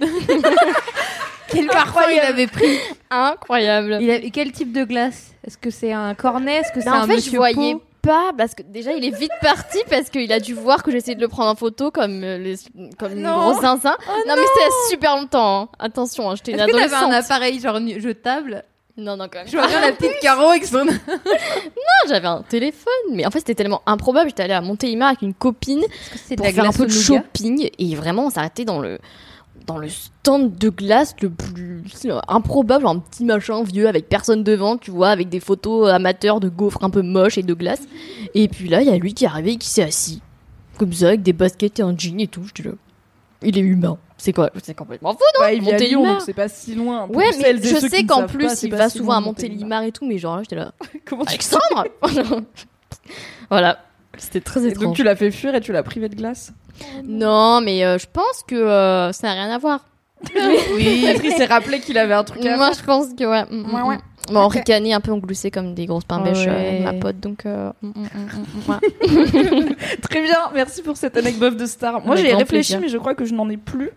Quel 1.48 1.66
parfum 1.66 2.00
il 2.10 2.18
avait 2.20 2.46
pris 2.46 2.78
Incroyable. 3.10 3.98
il 4.00 4.30
Quel 4.32 4.52
type 4.52 4.72
de 4.72 4.84
glace? 4.84 5.32
Est-ce 5.46 5.58
que 5.58 5.68
c'est 5.70 5.92
un 5.92 6.14
cornet? 6.14 6.56
Est-ce 6.60 6.72
que 6.72 6.80
c'est 6.80 6.88
Non, 6.88 6.96
un 6.96 7.02
en 7.04 7.06
fait 7.06 7.16
monsieur 7.16 7.32
je 7.32 7.36
voyais 7.36 7.74
pot 7.74 7.82
pas 8.02 8.32
parce 8.36 8.54
que 8.54 8.62
déjà 8.62 8.92
il 8.92 9.04
est 9.04 9.16
vite 9.16 9.30
parti 9.40 9.78
parce 9.88 10.10
qu'il 10.10 10.30
a 10.32 10.40
dû 10.40 10.54
voir 10.54 10.82
que 10.82 10.90
j'essayais 10.90 11.14
de 11.14 11.20
le 11.20 11.28
prendre 11.28 11.50
en 11.50 11.54
photo 11.54 11.90
comme 11.90 12.22
euh, 12.24 12.36
les, 12.38 12.56
comme 12.98 13.12
une 13.16 13.22
grosse 13.30 13.60
zinzin. 13.60 13.96
non, 14.26 14.34
mais 14.36 14.42
c'était 14.54 14.70
super 14.90 15.16
longtemps. 15.16 15.62
hein. 15.62 15.68
Attention, 15.78 16.30
hein, 16.30 16.34
j'étais 16.36 16.52
une 16.52 16.58
Est-ce 16.58 16.66
que 16.66 16.72
t'avais 16.72 16.84
adolescente. 16.94 17.12
un 17.12 17.16
appareil 17.34 17.60
genre 17.60 17.80
nu- 17.80 18.00
jetable? 18.00 18.64
Non 18.96 19.16
non 19.16 19.26
quand 19.32 19.38
même. 19.38 19.48
Je 19.48 19.56
vois 19.56 19.66
bien 19.68 19.80
la 19.80 19.92
petite 19.92 20.18
Caro 20.20 20.48
avec 20.50 20.66
son... 20.66 20.84
Non, 20.84 20.92
j'avais 22.08 22.26
un 22.28 22.42
téléphone, 22.42 22.92
mais 23.12 23.24
en 23.24 23.30
fait 23.30 23.38
c'était 23.38 23.54
tellement 23.54 23.80
improbable. 23.86 24.28
J'étais 24.28 24.42
allée 24.42 24.52
à 24.52 24.60
Montélimar 24.60 25.08
avec 25.08 25.22
une 25.22 25.32
copine 25.34 25.82
C'est 26.26 26.36
pour 26.36 26.46
faire 26.46 26.64
un 26.68 26.72
peu 26.72 26.84
de 26.86 26.90
shopping 26.92 27.70
et 27.78 27.94
vraiment 27.94 28.26
on 28.26 28.30
s'arrêtait 28.30 28.64
dans 28.66 28.80
le 28.80 28.98
dans 29.66 29.78
le 29.78 29.88
stand 29.88 30.56
de 30.56 30.68
glace 30.68 31.14
le 31.22 31.30
plus 31.30 31.82
improbable, 32.28 32.86
un 32.86 32.98
petit 32.98 33.24
machin 33.24 33.62
vieux 33.62 33.88
avec 33.88 34.08
personne 34.08 34.42
devant, 34.44 34.76
tu 34.76 34.90
vois, 34.90 35.08
avec 35.10 35.28
des 35.28 35.40
photos 35.40 35.90
amateurs 35.90 36.40
de 36.40 36.48
gaufres 36.48 36.82
un 36.84 36.90
peu 36.90 37.02
moches 37.02 37.38
et 37.38 37.42
de 37.42 37.54
glace. 37.54 37.82
Et 38.34 38.48
puis 38.48 38.68
là, 38.68 38.82
il 38.82 38.88
y 38.88 38.90
a 38.90 38.96
lui 38.96 39.14
qui 39.14 39.24
est 39.24 39.28
arrivé 39.28 39.52
et 39.52 39.56
qui 39.56 39.68
s'est 39.68 39.82
assis. 39.82 40.20
Comme 40.78 40.92
ça, 40.92 41.08
avec 41.08 41.22
des 41.22 41.32
baskets 41.32 41.78
et 41.80 41.82
un 41.82 41.96
jean 41.96 42.20
et 42.20 42.26
tout. 42.26 42.42
Je 42.46 42.54
dis 42.54 42.62
là, 42.68 42.72
il 43.42 43.56
est 43.58 43.62
humain. 43.62 43.98
C'est 44.16 44.32
quoi 44.32 44.50
C'est 44.62 44.74
complètement 44.74 45.12
fou, 45.12 45.18
non? 45.34 45.40
Bah, 45.40 45.52
il 45.52 45.62
Montélimar. 45.62 46.02
Lyon, 46.02 46.12
donc 46.14 46.22
c'est 46.22 46.32
pas 46.32 46.48
si 46.48 46.74
loin. 46.76 47.06
Pour 47.06 47.16
Ouais, 47.16 47.30
mais 47.40 47.56
je 47.60 47.76
sais 47.88 48.04
qu'en 48.04 48.26
plus, 48.26 48.46
pas, 48.46 48.54
il 48.62 48.70
va 48.70 48.88
si 48.88 48.98
souvent 48.98 49.14
à 49.14 49.20
Montélimar 49.20 49.82
et 49.82 49.90
tout, 49.92 50.06
mais 50.06 50.18
genre 50.18 50.36
là, 50.36 50.42
j'étais 50.42 50.56
là. 50.56 50.72
Comment 51.04 51.24
tu 51.24 51.30
Alexandre? 51.30 51.86
Voilà. 53.50 53.78
C'était 54.18 54.40
très 54.40 54.64
Et 54.64 54.68
étrange. 54.68 54.84
donc 54.84 54.94
tu 54.96 55.02
l'as 55.02 55.16
fait 55.16 55.30
fuir 55.30 55.54
et 55.54 55.60
tu 55.60 55.72
l'as 55.72 55.82
privé 55.82 56.08
de 56.08 56.14
glace? 56.14 56.52
Non, 57.04 57.60
mais 57.60 57.84
euh, 57.84 57.98
je 57.98 58.06
pense 58.12 58.42
que 58.46 58.54
euh, 58.54 59.12
ça 59.12 59.28
n'a 59.28 59.34
rien 59.44 59.50
à 59.54 59.58
voir. 59.58 59.86
Oui. 60.74 61.04
Qu'il 61.20 61.32
s'est 61.32 61.46
rappelé 61.46 61.80
qu'il 61.80 61.98
avait 61.98 62.14
un 62.14 62.22
truc 62.24 62.44
à 62.46 62.56
Moi, 62.56 62.70
je 62.78 62.84
pense 62.84 63.06
que 63.18 63.24
ouais. 63.24 63.44
mm, 63.50 63.56
mm, 63.70 63.74
Ouais, 63.74 63.82
ouais. 63.82 63.96
mm. 63.96 64.32
Bon, 64.32 64.40
on 64.42 64.44
Ok. 64.46 64.52
ricanait 64.54 64.92
un 64.92 65.00
peu, 65.00 65.10
on 65.10 65.18
gloussait 65.18 65.50
comme 65.50 65.74
des 65.74 65.86
grosses 65.86 66.04
pains 66.04 66.20
bêches 66.20 66.46
euh, 66.46 66.50
avec 66.54 66.72
Ouais. 66.74 66.80
ma 66.80 66.92
pote, 66.92 67.18
donc. 67.18 67.44
euh, 67.44 67.70
mm, 67.82 67.88
mm, 67.88 67.92
mm, 68.14 68.68
mm, 68.68 68.70
ouais. 68.70 69.76
Très 70.08 70.22
bien, 70.22 70.36
merci 70.54 70.82
pour 70.82 70.96
cette 70.96 71.16
anecdote 71.16 71.56
de 71.56 71.66
star. 71.66 72.00
Moi 72.04 72.12
Avec 72.14 72.24
j'ai 72.24 72.30
grand 72.30 72.38
réfléchi, 72.38 72.72
plaisir. 72.74 72.80
mais 72.80 72.88
je 72.88 72.98
crois 72.98 73.14
que 73.16 73.24
je 73.24 73.34
n'en 73.34 73.48
ai 73.50 73.56
plus. 73.56 73.90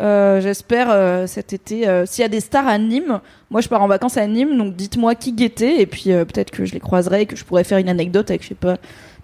Euh, 0.00 0.40
J'espère 0.40 0.88
euh, 0.90 1.26
cet 1.26 1.52
été, 1.52 1.88
euh, 1.88 2.06
s'il 2.06 2.22
y 2.22 2.24
a 2.24 2.28
des 2.28 2.40
stars 2.40 2.66
à 2.68 2.78
Nîmes, 2.78 3.20
moi 3.50 3.60
je 3.60 3.68
pars 3.68 3.82
en 3.82 3.88
vacances 3.88 4.16
à 4.16 4.26
Nîmes, 4.26 4.56
donc 4.58 4.74
dites-moi 4.76 5.14
qui 5.16 5.32
guettait, 5.32 5.80
et 5.80 5.86
puis 5.86 6.12
euh, 6.12 6.24
peut-être 6.24 6.50
que 6.52 6.64
je 6.64 6.72
les 6.74 6.80
croiserai 6.80 7.22
et 7.22 7.26
que 7.26 7.34
je 7.36 7.44
pourrais 7.44 7.64
faire 7.64 7.78
une 7.78 7.88
anecdote 7.88 8.30
avec, 8.30 8.42
je 8.42 8.48
sais 8.48 8.54
pas, 8.54 8.76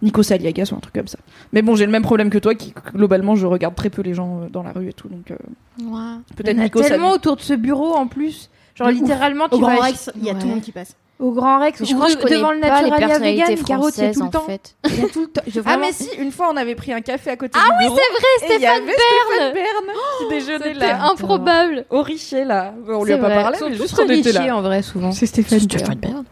Nico 0.02 0.22
Saliagas 0.22 0.70
ou 0.72 0.76
un 0.76 0.80
truc 0.80 0.94
comme 0.94 1.06
ça. 1.08 1.18
Mais 1.52 1.62
bon, 1.62 1.74
j'ai 1.76 1.86
le 1.86 1.92
même 1.92 2.02
problème 2.02 2.30
que 2.30 2.38
toi, 2.38 2.54
qui 2.54 2.74
globalement 2.94 3.34
je 3.36 3.46
regarde 3.46 3.74
très 3.74 3.90
peu 3.90 4.02
les 4.02 4.14
gens 4.14 4.42
euh, 4.42 4.48
dans 4.50 4.62
la 4.62 4.72
rue 4.72 4.88
et 4.88 4.92
tout, 4.92 5.08
donc 5.08 5.30
euh, 5.30 5.36
Ouais. 5.80 6.16
peut-être 6.36 6.50
Il 6.52 6.56
y 6.56 6.60
en 6.60 6.62
a 6.62 6.64
Nico 6.64 6.80
tellement 6.82 7.10
autour 7.12 7.36
de 7.36 7.40
ce 7.42 7.54
bureau 7.54 7.94
en 7.94 8.06
plus. 8.06 8.50
Genre 8.74 8.88
ouf. 8.88 8.94
littéralement, 8.94 9.48
tu 9.48 9.54
Au 9.54 9.58
Grand 9.60 9.76
vas 9.76 9.82
Rex, 9.84 10.10
il 10.16 10.24
y 10.24 10.30
a 10.30 10.32
Ouais. 10.32 10.38
tout 10.38 10.46
le 10.46 10.52
monde 10.54 10.62
qui 10.62 10.72
passe. 10.72 10.94
au 11.20 11.30
Grand 11.30 11.61
Rex 11.61 11.85
Je 11.85 11.94
crois 11.94 12.09
que 12.12 12.28
devant 12.28 12.50
le 12.50 12.59
Naturalia 12.59 13.18
vegan, 13.18 13.54
Carotte, 13.64 13.96
il 13.98 14.04
y 14.04 14.07
a 14.09 14.12
tout 14.12 14.20
le 14.20 14.26
en 14.26 14.30
temps. 14.30 14.40
fait. 14.46 14.74
Il 14.88 15.00
y 15.00 15.04
a 15.04 15.09
tout 15.09 15.20
le 15.22 15.26
temps. 15.28 15.42
Je- 15.46 15.61
Ah 15.64 15.76
mais 15.76 15.92
si, 15.92 16.09
une 16.18 16.33
fois 16.33 16.48
on 16.52 16.57
avait 16.57 16.74
pris 16.74 16.92
un 16.92 17.00
café 17.00 17.30
à 17.30 17.37
côté 17.37 17.57
Ah 17.57 17.66
du 17.66 17.70
oui, 17.78 17.85
bureau. 17.85 17.98
c'est 18.40 18.46
et 18.46 18.48
il 18.48 18.54
y 18.57 18.59
Stéphane 18.64 18.85
Bern 18.85 19.54
Bern 19.54 19.96
qui 20.18 20.28
déjeunait 20.35 20.59
C'était 20.74 20.87
là. 20.88 21.04
improbable. 21.11 21.85
Au 21.90 22.02
Richer 22.02 22.44
là. 22.44 22.74
On 22.88 23.04
lui 23.04 23.12
C'est 23.12 23.18
a 23.18 23.18
pas 23.18 23.28
vrai. 23.28 23.42
parlé, 23.42 23.59
mais 23.70 23.74
juste 23.76 23.98
on 24.00 24.09
était 24.09 24.33
là. 24.33 24.57
en 24.57 24.61
vrai 24.62 24.83
souvent. 24.83 25.12
C'est 25.12 25.26
Stéphane. 25.26 25.61
Stéphane 25.61 25.98
Bern. 25.98 26.24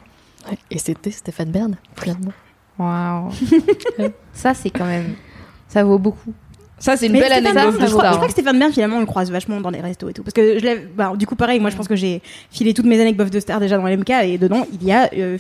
Ouais. 0.51 0.59
Et 0.73 0.79
c'était 0.79 1.13
Stéphane 1.13 1.51
Bern, 1.53 1.77
finalement. 1.97 2.33
Waouh. 2.79 3.31
ça 4.33 4.55
c'est 4.55 4.71
quand 4.71 4.87
même. 4.87 5.15
Ça 5.69 5.85
vaut 5.85 5.99
beaucoup. 5.99 6.33
Ça 6.79 6.97
c'est 6.97 7.07
une 7.07 7.13
Mais 7.13 7.21
belle 7.21 7.33
Stéphane 7.33 7.57
anecdote 7.59 7.75
Bern, 7.79 7.85
de 7.85 7.87
je, 7.87 7.93
crois, 7.93 8.03
je 8.05 8.07
star. 8.09 8.13
crois 8.17 8.27
que 8.27 8.33
Stéphane 8.33 8.59
Bern, 8.59 8.73
finalement, 8.73 8.97
on 8.97 9.01
le 9.01 9.07
croise 9.07 9.31
vachement 9.31 9.61
dans 9.61 9.71
les 9.71 9.81
restos 9.81 10.09
et 10.09 10.13
tout. 10.13 10.25
Parce 10.25 10.35
que 10.35 10.59
je 10.59 10.65
l'ai. 10.65 10.77
Bah, 10.97 11.13
du 11.17 11.27
coup, 11.29 11.37
pareil, 11.37 11.61
moi, 11.61 11.71
je 11.71 11.77
pense 11.77 11.87
que 11.87 11.95
j'ai 11.95 12.21
filé 12.51 12.75
toutes 12.75 12.87
mes 12.87 13.01
anecdotes 13.01 13.31
de 13.33 13.39
star 13.39 13.61
déjà 13.61 13.77
dans 13.79 13.87
l'MK 13.87 14.11
et 14.25 14.37
dedans, 14.37 14.67
il 14.73 14.83
y 14.85 14.91
a. 14.91 15.09
euh, 15.15 15.39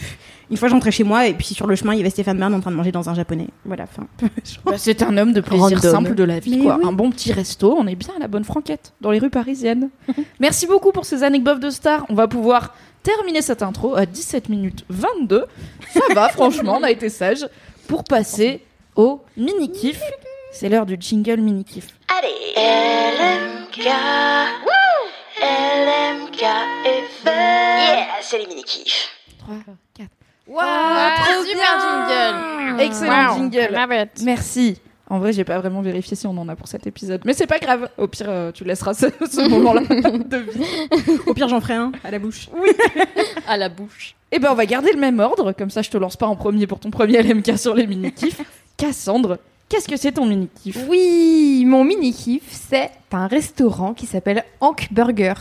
une 0.52 0.56
fois, 0.56 0.68
j'entrais 0.68 0.92
chez 0.92 1.02
moi 1.02 1.26
et 1.26 1.34
puis 1.34 1.46
sur 1.46 1.66
le 1.66 1.74
chemin, 1.74 1.94
il 1.94 1.96
y 1.96 2.00
avait 2.00 2.10
Stéphane 2.10 2.38
Bern 2.38 2.54
en 2.54 2.60
train 2.60 2.70
de 2.70 2.76
manger 2.76 2.92
dans 2.92 3.08
un 3.08 3.14
japonais. 3.14 3.48
Voilà, 3.64 3.86
fin. 3.86 4.06
Bah, 4.64 4.74
c'est 4.76 5.02
un 5.02 5.16
homme 5.16 5.32
de 5.32 5.40
plaisir 5.40 5.64
Random. 5.64 5.80
simple 5.80 6.14
de 6.14 6.22
la 6.24 6.38
vie, 6.38 6.58
Mais 6.58 6.62
quoi. 6.64 6.76
oui. 6.80 6.86
Un 6.86 6.92
bon 6.92 7.10
petit 7.10 7.32
resto, 7.32 7.74
on 7.76 7.88
est 7.88 7.96
bien 7.96 8.10
à 8.16 8.20
la 8.20 8.28
bonne 8.28 8.44
franquette, 8.44 8.92
dans 9.00 9.10
les 9.10 9.18
rues 9.18 9.30
parisiennes. 9.30 9.88
Merci 10.40 10.66
beaucoup 10.68 10.92
pour 10.92 11.06
ces 11.06 11.24
anecdotes 11.24 11.58
de 11.60 11.70
stars. 11.70 12.06
On 12.08 12.14
va 12.14 12.28
pouvoir 12.28 12.72
terminer 13.02 13.42
cette 13.42 13.62
intro 13.62 13.94
à 13.96 14.06
17 14.06 14.48
minutes 14.48 14.84
22. 14.88 15.46
Ça 15.92 16.00
va, 16.14 16.28
franchement, 16.32 16.76
on 16.80 16.82
a 16.82 16.90
été 16.90 17.08
sage. 17.08 17.46
Pour 17.88 18.04
passer 18.04 18.62
au 18.96 19.20
mini-kiff. 19.36 20.00
C'est 20.52 20.68
l'heure 20.68 20.86
du 20.86 20.96
jingle 20.98 21.40
mini-kiff. 21.40 21.88
LMK. 22.10 23.86
LMK 25.40 26.42
FM. 26.84 27.32
Yeah, 27.34 28.06
c'est 28.22 28.38
les 28.38 28.46
mini-kifs. 28.46 29.08
3, 29.38 29.54
4. 29.94 30.08
Ah, 30.58 31.14
trop 31.24 31.42
super 31.44 31.54
bien. 31.54 32.76
jingle. 32.76 32.80
Excellent 32.82 33.28
Wow. 33.30 33.36
jingle. 33.50 34.08
Merci. 34.22 34.78
En 35.12 35.18
vrai, 35.18 35.34
j'ai 35.34 35.44
pas 35.44 35.58
vraiment 35.58 35.82
vérifié 35.82 36.16
si 36.16 36.26
on 36.26 36.30
en 36.38 36.48
a 36.48 36.56
pour 36.56 36.68
cet 36.68 36.86
épisode. 36.86 37.20
Mais 37.26 37.34
c'est 37.34 37.46
pas 37.46 37.58
grave. 37.58 37.90
Au 37.98 38.08
pire, 38.08 38.24
euh, 38.30 38.50
tu 38.50 38.64
laisseras 38.64 38.94
ce, 38.94 39.04
ce 39.30 39.46
moment-là 39.50 39.82
de 39.82 40.36
vie. 40.38 41.18
Au 41.26 41.34
pire, 41.34 41.48
j'en 41.48 41.60
ferai 41.60 41.74
un 41.74 41.92
à 42.02 42.10
la 42.10 42.18
bouche. 42.18 42.48
À 43.46 43.58
la 43.58 43.68
bouche. 43.68 44.14
Eh 44.30 44.38
ben, 44.38 44.48
on 44.50 44.54
va 44.54 44.64
garder 44.64 44.90
le 44.90 44.98
même 44.98 45.20
ordre. 45.20 45.52
Comme 45.52 45.68
ça, 45.68 45.82
je 45.82 45.90
te 45.90 45.98
lance 45.98 46.16
pas 46.16 46.26
en 46.26 46.34
premier 46.34 46.66
pour 46.66 46.80
ton 46.80 46.90
premier 46.90 47.22
LMK 47.22 47.58
sur 47.58 47.74
les 47.74 47.86
mini-kifs. 47.86 48.40
Cassandre, 48.78 49.36
qu'est-ce 49.68 49.86
que 49.86 49.98
c'est 49.98 50.12
ton 50.12 50.24
mini-kiff? 50.24 50.78
Oui, 50.88 51.64
mon 51.66 51.84
mini 51.84 52.14
kiff, 52.14 52.44
c'est 52.48 52.90
un 53.10 53.26
restaurant 53.26 53.92
qui 53.92 54.06
s'appelle 54.06 54.44
Hank 54.60 54.88
Burger. 54.92 55.34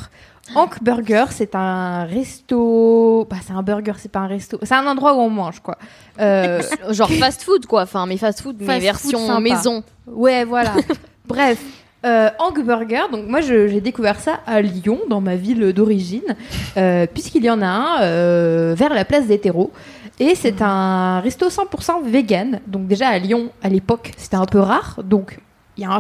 Hank 0.55 0.83
Burger, 0.83 1.25
c'est 1.29 1.55
un 1.55 2.03
resto. 2.05 3.25
Bah, 3.29 3.37
c'est 3.45 3.53
un 3.53 3.63
burger, 3.63 3.93
c'est 3.97 4.11
pas 4.11 4.19
un 4.19 4.27
resto. 4.27 4.59
C'est 4.63 4.75
un 4.75 4.85
endroit 4.85 5.13
où 5.13 5.19
on 5.19 5.29
mange, 5.29 5.59
quoi. 5.59 5.77
Euh, 6.19 6.61
Genre 6.89 7.11
fast 7.11 7.43
food, 7.43 7.65
quoi. 7.65 7.83
Enfin, 7.83 8.05
mais 8.05 8.17
fast 8.17 8.41
food, 8.41 8.57
mais 8.59 8.65
Fast 8.65 8.81
version 8.81 9.39
maison. 9.39 9.83
Ouais, 10.07 10.43
voilà. 10.43 10.73
Bref, 11.25 11.63
euh, 12.05 12.29
Hank 12.39 12.63
Burger. 12.63 13.03
Donc 13.11 13.27
moi, 13.27 13.41
j'ai 13.41 13.81
découvert 13.81 14.19
ça 14.19 14.39
à 14.47 14.61
Lyon, 14.61 14.99
dans 15.09 15.21
ma 15.21 15.35
ville 15.35 15.71
d'origine, 15.73 16.35
euh, 16.77 17.05
puisqu'il 17.11 17.43
y 17.43 17.49
en 17.49 17.61
a 17.61 17.67
un 17.67 18.01
euh, 18.01 18.73
vers 18.75 18.93
la 18.93 19.05
place 19.05 19.27
des 19.27 19.39
terreaux. 19.39 19.71
Et 20.19 20.35
c'est 20.35 20.61
un 20.61 21.19
resto 21.21 21.49
100% 21.49 22.03
vegan. 22.05 22.59
Donc 22.67 22.87
déjà 22.87 23.09
à 23.09 23.17
Lyon, 23.17 23.49
à 23.63 23.69
l'époque, 23.69 24.11
c'était 24.17 24.35
un 24.35 24.45
peu 24.45 24.59
rare. 24.59 24.99
Donc 25.03 25.39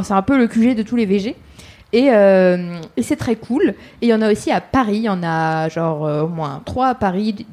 c'est 0.03 0.13
un 0.13 0.21
peu 0.21 0.37
le 0.37 0.47
QG 0.47 0.75
de 0.75 0.83
tous 0.83 0.95
les 0.95 1.05
VG. 1.05 1.35
Et, 1.93 2.09
euh, 2.11 2.79
et 2.97 3.03
c'est 3.03 3.15
très 3.17 3.35
cool. 3.35 3.69
Et 3.69 3.75
il 4.03 4.07
y 4.09 4.13
en 4.13 4.21
a 4.21 4.31
aussi 4.31 4.51
à 4.51 4.61
Paris. 4.61 4.97
Il 4.97 5.03
y 5.03 5.09
en 5.09 5.23
a 5.23 5.67
genre 5.69 6.05
euh, 6.05 6.23
au 6.23 6.27
moins 6.27 6.61
trois 6.65 6.87
à 6.87 6.95
Paris, 6.95 7.45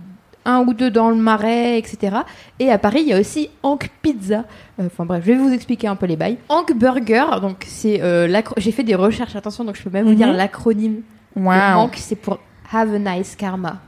un 0.45 0.61
ou 0.61 0.73
deux 0.75 0.91
dans 0.91 1.11
le 1.11 1.17
Marais, 1.17 1.79
etc. 1.79 2.19
Et 2.59 2.71
à 2.71 2.79
Paris, 2.79 3.01
il 3.03 3.09
y 3.09 3.13
a 3.13 3.19
aussi 3.21 3.51
Hank 3.63 3.91
Pizza. 4.01 4.45
Euh, 4.81 4.87
Enfin 4.87 5.05
bref, 5.05 5.23
je 5.27 5.33
vais 5.33 5.39
vous 5.39 5.53
expliquer 5.53 5.89
un 5.89 5.97
peu 5.97 6.07
les 6.07 6.17
bails. 6.17 6.39
Hank 6.49 6.73
Burger, 6.77 7.25
donc 7.43 7.65
c'est 7.67 8.01
euh, 8.01 8.41
j'ai 8.57 8.71
fait 8.73 8.85
des 8.85 8.95
recherches, 8.95 9.35
attention, 9.37 9.65
donc 9.65 9.77
je 9.77 9.83
peux 9.83 9.91
même 9.91 10.05
vous 10.05 10.11
Mhm. 10.13 10.17
dire 10.17 10.33
l'acronyme. 10.33 11.01
Le 11.37 11.43
Wow. 11.43 11.51
Hank, 11.81 11.97
c'est 11.97 12.17
pour 12.17 12.39
Have 12.73 12.95
a 12.95 12.99
nice 12.99 13.35
karma. 13.37 13.79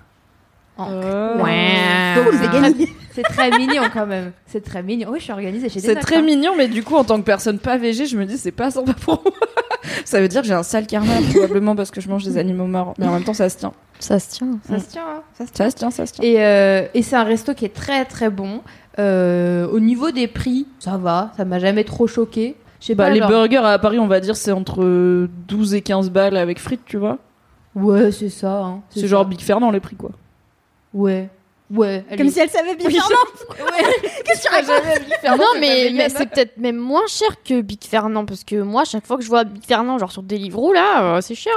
Oh. 0.89 2.23
Cool, 2.23 2.39
c'est 2.41 2.53
gagné. 2.53 2.87
très- 2.87 2.95
C'est 3.13 3.23
très 3.23 3.51
mignon 3.59 3.83
quand 3.93 4.07
même. 4.07 4.33
C'est 4.47 4.63
très 4.65 4.83
mignon. 4.83 5.09
Oui, 5.11 5.19
je 5.19 5.25
suis 5.25 5.33
organisée. 5.33 5.67
des 5.69 5.81
C'est 5.81 5.97
très 5.97 6.17
hein. 6.17 6.23
mignon, 6.23 6.53
mais 6.57 6.69
du 6.69 6.83
coup, 6.85 6.95
en 6.95 7.05
tant 7.05 7.19
que 7.19 7.25
personne 7.25 7.59
pas 7.59 7.77
végé, 7.77 8.07
je 8.07 8.17
me 8.17 8.25
dis 8.25 8.39
c'est 8.39 8.53
pas 8.53 8.71
sympa 8.71 8.93
pour 8.95 9.21
moi. 9.25 9.33
ça 10.05 10.21
veut 10.21 10.29
dire 10.29 10.43
que 10.43 10.47
j'ai 10.47 10.55
un 10.55 10.63
sale 10.63 10.87
karma, 10.87 11.13
probablement 11.35 11.75
parce 11.75 11.91
que 11.91 12.01
je 12.01 12.09
mange 12.09 12.25
des 12.25 12.39
animaux 12.39 12.67
morts. 12.67 12.95
Mais 12.99 13.07
en 13.07 13.13
même 13.13 13.25
temps, 13.25 13.35
ça 13.35 13.49
se 13.49 13.57
tient. 13.59 13.73
Ça 13.99 14.19
se 14.19 14.31
tient. 14.31 14.59
Ça 14.69 14.79
se 14.79 14.87
tient, 14.87 15.03
hein, 15.03 15.23
ça 15.37 15.47
se 15.47 15.53
tient. 15.53 15.65
Ça 15.67 15.71
se 15.71 15.77
tient, 15.77 15.91
ça 15.91 16.07
se 16.07 16.13
tient. 16.15 16.25
Et, 16.25 16.37
euh, 16.43 16.87
et 16.95 17.03
c'est 17.03 17.17
un 17.17 17.25
resto 17.25 17.53
qui 17.55 17.65
est 17.65 17.75
très 17.75 18.05
très 18.05 18.31
bon. 18.31 18.61
Euh, 18.99 19.67
au 19.69 19.81
niveau 19.81 20.11
des 20.13 20.27
prix, 20.29 20.67
ça 20.79 20.97
va, 20.97 21.33
ça 21.37 21.45
m'a 21.45 21.59
jamais 21.59 21.85
trop 21.85 22.07
choqué. 22.07 22.57
Je 22.81 22.87
sais 22.87 22.95
Bah, 22.95 23.05
pas, 23.05 23.11
les 23.11 23.19
genre- 23.21 23.29
burgers 23.29 23.57
à 23.65 23.79
Paris, 23.79 23.99
on 23.99 24.07
va 24.07 24.21
dire, 24.21 24.37
c'est 24.37 24.53
entre 24.53 25.29
12 25.49 25.75
et 25.75 25.83
15 25.83 26.11
balles 26.11 26.37
avec 26.37 26.59
frites, 26.61 26.85
tu 26.87 26.97
vois. 26.97 27.19
Ouais, 27.75 28.11
c'est 28.11 28.31
ça. 28.31 28.63
hein, 28.63 28.81
C'est 28.91 29.07
genre 29.07 29.25
Big 29.27 29.41
Fernand 29.41 29.71
les 29.71 29.81
prix 29.81 29.97
quoi. 29.97 30.11
Ouais. 30.95 31.29
Ouais. 31.73 32.05
Comme 32.19 32.29
si 32.31 32.41
elle 32.41 32.51
savait 32.51 32.75
bien. 32.75 32.89
Qu'est-ce 34.25 34.43
que 34.43 34.49
tu 34.49 34.53
racontes 34.53 35.39
non, 35.39 35.61
mais, 35.61 35.91
mais 35.95 36.09
c'est 36.09 36.27
peut-être 36.29 36.57
même 36.57 36.77
moins 36.77 37.07
cher 37.07 37.29
que 37.45 37.61
Big 37.61 37.85
Fernand 37.85 38.25
parce 38.27 38.43
que 38.43 38.57
moi, 38.57 38.83
chaque 38.85 39.07
fois 39.07 39.17
que 39.17 39.23
je 39.23 39.29
vois 39.29 39.45
Big 39.45 39.65
Fernand, 39.65 39.97
genre 39.99 40.11
sur 40.11 40.23
Deliveroo, 40.25 40.73
là, 40.73 41.17
euh, 41.17 41.21
c'est 41.21 41.37
cher. 41.37 41.53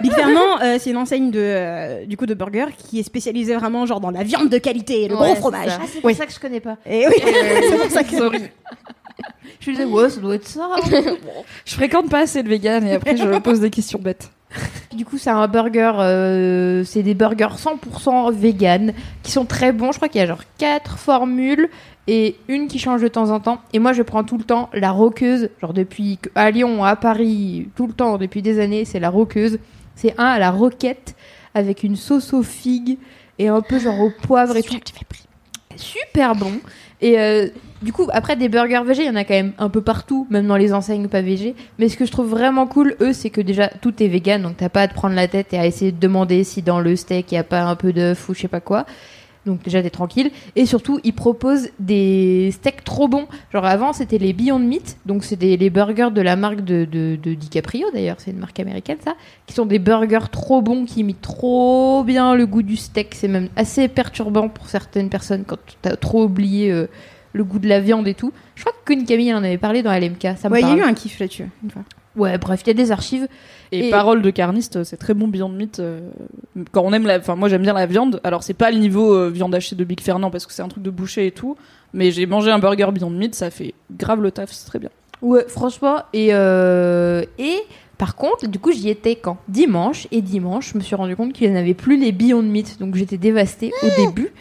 Big 0.00 0.10
Fernand, 0.12 0.58
euh, 0.62 0.78
c'est 0.80 0.88
une 0.90 0.96
enseigne 0.96 1.30
de, 1.30 1.38
euh, 1.38 2.06
du 2.06 2.16
coup 2.16 2.24
de 2.24 2.32
burger 2.32 2.66
qui 2.78 3.00
est 3.00 3.02
spécialisée 3.02 3.54
vraiment 3.56 3.84
genre 3.84 4.00
dans 4.00 4.10
la 4.10 4.22
viande 4.22 4.48
de 4.48 4.56
qualité 4.58 5.02
et 5.02 5.08
le 5.08 5.16
Ouais, 5.16 5.32
gros 5.32 5.34
fromage. 5.36 5.68
Ah, 5.70 5.82
c'est 5.86 6.00
pour 6.00 6.06
Oui. 6.06 6.14
ça 6.14 6.24
que 6.24 6.32
je 6.32 6.40
connais 6.40 6.60
pas. 6.60 6.78
Et 6.86 7.06
oui, 7.06 7.14
c'est 7.22 7.76
pour 7.78 7.90
ça 7.90 8.04
que 8.04 8.10
Je 9.60 9.70
me 9.70 9.76
disais, 9.76 9.84
ouais, 9.84 10.08
ça 10.08 10.20
doit 10.20 10.34
être 10.36 10.48
ça. 10.48 10.66
hein. 10.76 10.80
Je 11.66 11.74
fréquente 11.74 12.08
pas 12.08 12.20
assez 12.20 12.42
de 12.42 12.48
vegan 12.48 12.86
et 12.86 12.94
après 12.94 13.18
je 13.18 13.24
me 13.24 13.38
pose 13.40 13.60
des 13.60 13.68
questions 13.70 13.98
bêtes. 13.98 14.30
Du 14.96 15.06
coup, 15.06 15.16
c'est 15.16 15.30
un 15.30 15.48
burger, 15.48 15.92
euh, 15.98 16.84
c'est 16.84 17.02
des 17.02 17.14
burgers 17.14 17.56
100% 17.56 18.32
vegan 18.32 18.92
qui 19.22 19.32
sont 19.32 19.46
très 19.46 19.72
bons. 19.72 19.92
Je 19.92 19.96
crois 19.96 20.08
qu'il 20.08 20.20
y 20.20 20.24
a 20.24 20.26
genre 20.26 20.42
4 20.58 20.98
formules 20.98 21.70
et 22.06 22.36
une 22.48 22.68
qui 22.68 22.78
change 22.78 23.00
de 23.00 23.08
temps 23.08 23.30
en 23.30 23.40
temps. 23.40 23.60
Et 23.72 23.78
moi, 23.78 23.92
je 23.92 24.02
prends 24.02 24.24
tout 24.24 24.36
le 24.36 24.44
temps 24.44 24.68
la 24.74 24.90
roqueuse, 24.90 25.48
genre 25.60 25.72
depuis 25.72 26.18
à 26.34 26.50
Lyon, 26.50 26.84
à 26.84 26.96
Paris, 26.96 27.68
tout 27.74 27.86
le 27.86 27.94
temps, 27.94 28.18
depuis 28.18 28.42
des 28.42 28.60
années, 28.60 28.84
c'est 28.84 29.00
la 29.00 29.10
roqueuse. 29.10 29.58
C'est 29.94 30.14
un 30.18 30.26
à 30.26 30.38
la 30.38 30.50
roquette 30.50 31.14
avec 31.54 31.82
une 31.82 31.96
sauce 31.96 32.32
aux 32.32 32.42
figues 32.42 32.98
et 33.38 33.48
un 33.48 33.60
peu 33.60 33.78
genre 33.78 34.00
au 34.00 34.10
poivre 34.10 34.56
et 34.56 34.62
tout. 34.62 34.74
Super 35.76 36.34
bon. 36.34 36.52
Et 37.00 37.18
euh, 37.18 37.48
du 37.82 37.92
coup, 37.92 38.08
après 38.12 38.36
des 38.36 38.48
burgers 38.48 38.82
végés, 38.84 39.02
il 39.02 39.06
y 39.08 39.10
en 39.10 39.16
a 39.16 39.24
quand 39.24 39.34
même 39.34 39.52
un 39.58 39.68
peu 39.68 39.80
partout, 39.82 40.26
même 40.30 40.46
dans 40.46 40.56
les 40.56 40.72
enseignes 40.72 41.08
pas 41.08 41.20
végés. 41.22 41.54
Mais 41.78 41.88
ce 41.88 41.96
que 41.96 42.04
je 42.06 42.10
trouve 42.12 42.28
vraiment 42.28 42.66
cool, 42.66 42.96
eux, 43.00 43.12
c'est 43.12 43.30
que 43.30 43.40
déjà 43.40 43.68
tout 43.68 44.02
est 44.02 44.08
vegan, 44.08 44.42
donc 44.42 44.56
t'as 44.56 44.68
pas 44.68 44.82
à 44.82 44.88
te 44.88 44.94
prendre 44.94 45.14
la 45.14 45.28
tête 45.28 45.52
et 45.52 45.58
à 45.58 45.66
essayer 45.66 45.92
de 45.92 45.98
demander 46.00 46.44
si 46.44 46.62
dans 46.62 46.80
le 46.80 46.96
steak 46.96 47.32
il 47.32 47.34
y 47.34 47.38
a 47.38 47.44
pas 47.44 47.62
un 47.62 47.76
peu 47.76 47.92
d'œuf 47.92 48.28
ou 48.28 48.34
je 48.34 48.40
sais 48.40 48.48
pas 48.48 48.60
quoi. 48.60 48.86
Donc 49.44 49.60
déjà 49.64 49.82
t'es 49.82 49.90
tranquille. 49.90 50.30
Et 50.54 50.66
surtout, 50.66 51.00
ils 51.02 51.12
proposent 51.12 51.70
des 51.80 52.50
steaks 52.52 52.84
trop 52.84 53.08
bons. 53.08 53.26
Genre 53.52 53.64
avant, 53.64 53.92
c'était 53.92 54.18
les 54.18 54.32
Beyond 54.32 54.60
Meat, 54.60 54.98
donc 55.04 55.24
c'est 55.24 55.34
des- 55.34 55.56
les 55.56 55.68
burgers 55.68 56.10
de 56.14 56.20
la 56.20 56.36
marque 56.36 56.60
de 56.60 56.84
DiCaprio 57.34 57.88
d'ailleurs, 57.92 58.16
c'est 58.18 58.30
une 58.30 58.38
marque 58.38 58.60
américaine 58.60 58.98
ça, 59.04 59.14
qui 59.46 59.54
sont 59.54 59.66
des 59.66 59.80
burgers 59.80 60.28
trop 60.30 60.62
bons, 60.62 60.84
qui 60.84 61.00
imitent 61.00 61.22
trop 61.22 62.04
bien 62.04 62.36
le 62.36 62.46
goût 62.46 62.62
du 62.62 62.76
steak. 62.76 63.16
C'est 63.16 63.26
même 63.26 63.48
assez 63.56 63.88
perturbant 63.88 64.48
pour 64.48 64.68
certaines 64.68 65.08
personnes 65.08 65.42
quand 65.44 65.58
t'as 65.82 65.96
trop 65.96 66.22
oublié 66.22 66.70
euh, 66.70 66.86
le 67.32 67.44
goût 67.44 67.58
de 67.58 67.68
la 67.68 67.80
viande 67.80 68.06
et 68.08 68.14
tout. 68.14 68.32
Je 68.54 68.62
crois 68.62 68.72
que 68.72 68.84
Connie 68.92 69.04
Camille 69.04 69.32
en 69.34 69.42
avait 69.44 69.58
parlé 69.58 69.82
dans 69.82 69.92
LMK, 69.92 70.36
ça 70.38 70.48
me 70.48 70.54
Ouais, 70.54 70.60
il 70.60 70.68
y 70.68 70.70
a 70.70 70.76
eu 70.76 70.82
un 70.82 70.94
kiff 70.94 71.18
là-dessus. 71.18 71.48
une 71.62 71.70
fois. 71.70 71.82
Ouais, 72.14 72.36
bref, 72.36 72.60
il 72.64 72.66
y 72.66 72.70
a 72.70 72.74
des 72.74 72.90
archives. 72.92 73.26
Et, 73.72 73.88
Et- 73.88 73.90
parole 73.90 74.20
de 74.20 74.28
carniste, 74.30 74.84
c'est 74.84 74.98
très 74.98 75.14
bon 75.14 75.28
Beyond 75.28 75.48
Meat. 75.48 75.78
euh, 75.80 76.00
quand 76.72 76.82
on 76.82 76.92
aime 76.92 77.06
la, 77.06 77.18
enfin 77.18 77.36
moi 77.36 77.48
j'aime 77.48 77.62
bien 77.62 77.72
la 77.72 77.86
viande. 77.86 78.20
Alors 78.22 78.42
c'est 78.42 78.52
pas 78.52 78.70
le 78.70 78.76
niveau 78.76 79.14
euh, 79.14 79.30
viande 79.30 79.54
hachée 79.54 79.76
de 79.76 79.84
Big 79.84 80.00
Fernand 80.02 80.30
parce 80.30 80.44
que 80.46 80.52
c'est 80.52 80.60
un 80.62 80.68
truc 80.68 80.82
de 80.82 80.90
boucher 80.90 81.26
et 81.26 81.30
tout. 81.30 81.56
Mais 81.94 82.10
j'ai 82.10 82.26
mangé 82.26 82.50
un 82.50 82.58
burger 82.58 82.88
Beyond 82.92 83.10
Meat, 83.10 83.34
ça 83.34 83.50
fait 83.50 83.72
grave 83.90 84.20
le 84.20 84.30
taf, 84.30 84.50
c'est 84.52 84.66
très 84.66 84.78
bien. 84.78 84.90
Ouais, 85.22 85.44
franchement. 85.48 86.00
Et, 86.12 86.34
euh, 86.34 87.24
et 87.38 87.56
par 87.96 88.14
contre, 88.16 88.46
du 88.46 88.58
coup, 88.58 88.72
j'y 88.72 88.90
étais 88.90 89.14
quand? 89.14 89.38
Dimanche. 89.48 90.06
Et 90.10 90.20
dimanche, 90.20 90.72
je 90.72 90.78
me 90.78 90.82
suis 90.82 90.96
rendu 90.96 91.16
compte 91.16 91.32
qu'ils 91.32 91.52
n'avaient 91.52 91.72
plus 91.74 91.96
les 91.96 92.12
Beyond 92.12 92.42
Meat. 92.42 92.78
Donc 92.78 92.94
j'étais 92.96 93.16
dévastée 93.18 93.72
au 93.82 94.04
début. 94.06 94.32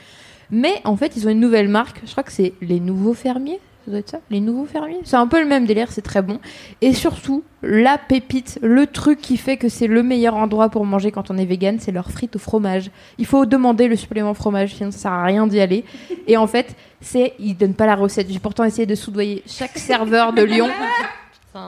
Mais 0.51 0.81
en 0.83 0.95
fait, 0.95 1.15
ils 1.15 1.27
ont 1.27 1.31
une 1.31 1.39
nouvelle 1.39 1.69
marque. 1.69 2.01
Je 2.05 2.11
crois 2.11 2.23
que 2.23 2.31
c'est 2.31 2.53
les 2.61 2.79
Nouveaux 2.79 3.13
Fermiers. 3.13 3.59
Ça 3.85 3.89
doit 3.89 3.99
être 3.99 4.09
ça 4.09 4.19
Les 4.29 4.41
Nouveaux 4.41 4.65
Fermiers 4.65 4.99
C'est 5.03 5.15
un 5.15 5.25
peu 5.25 5.41
le 5.41 5.47
même 5.47 5.65
délire, 5.65 5.91
c'est 5.91 6.03
très 6.03 6.21
bon. 6.21 6.39
Et 6.81 6.93
surtout, 6.93 7.43
la 7.63 7.97
pépite, 7.97 8.59
le 8.61 8.85
truc 8.85 9.19
qui 9.19 9.37
fait 9.37 9.57
que 9.57 9.69
c'est 9.69 9.87
le 9.87 10.03
meilleur 10.03 10.35
endroit 10.35 10.69
pour 10.69 10.85
manger 10.85 11.11
quand 11.11 11.31
on 11.31 11.37
est 11.37 11.45
vegan, 11.45 11.79
c'est 11.79 11.91
leurs 11.91 12.11
frites 12.11 12.35
au 12.35 12.39
fromage. 12.39 12.91
Il 13.17 13.25
faut 13.25 13.47
demander 13.47 13.87
le 13.87 13.95
supplément 13.95 14.35
fromage, 14.35 14.75
sinon 14.75 14.91
ça 14.91 14.99
sert 14.99 15.11
à 15.11 15.23
rien 15.23 15.47
d'y 15.47 15.59
aller. 15.59 15.83
Et 16.27 16.37
en 16.37 16.45
fait, 16.45 16.75
c'est. 16.99 17.33
Ils 17.39 17.55
donnent 17.55 17.73
pas 17.73 17.87
la 17.87 17.95
recette. 17.95 18.27
J'ai 18.29 18.39
pourtant 18.39 18.65
essayé 18.65 18.85
de 18.85 18.95
soudoyer 18.95 19.41
chaque 19.47 19.77
serveur 19.79 20.33
de 20.33 20.43
Lyon. 20.43 20.69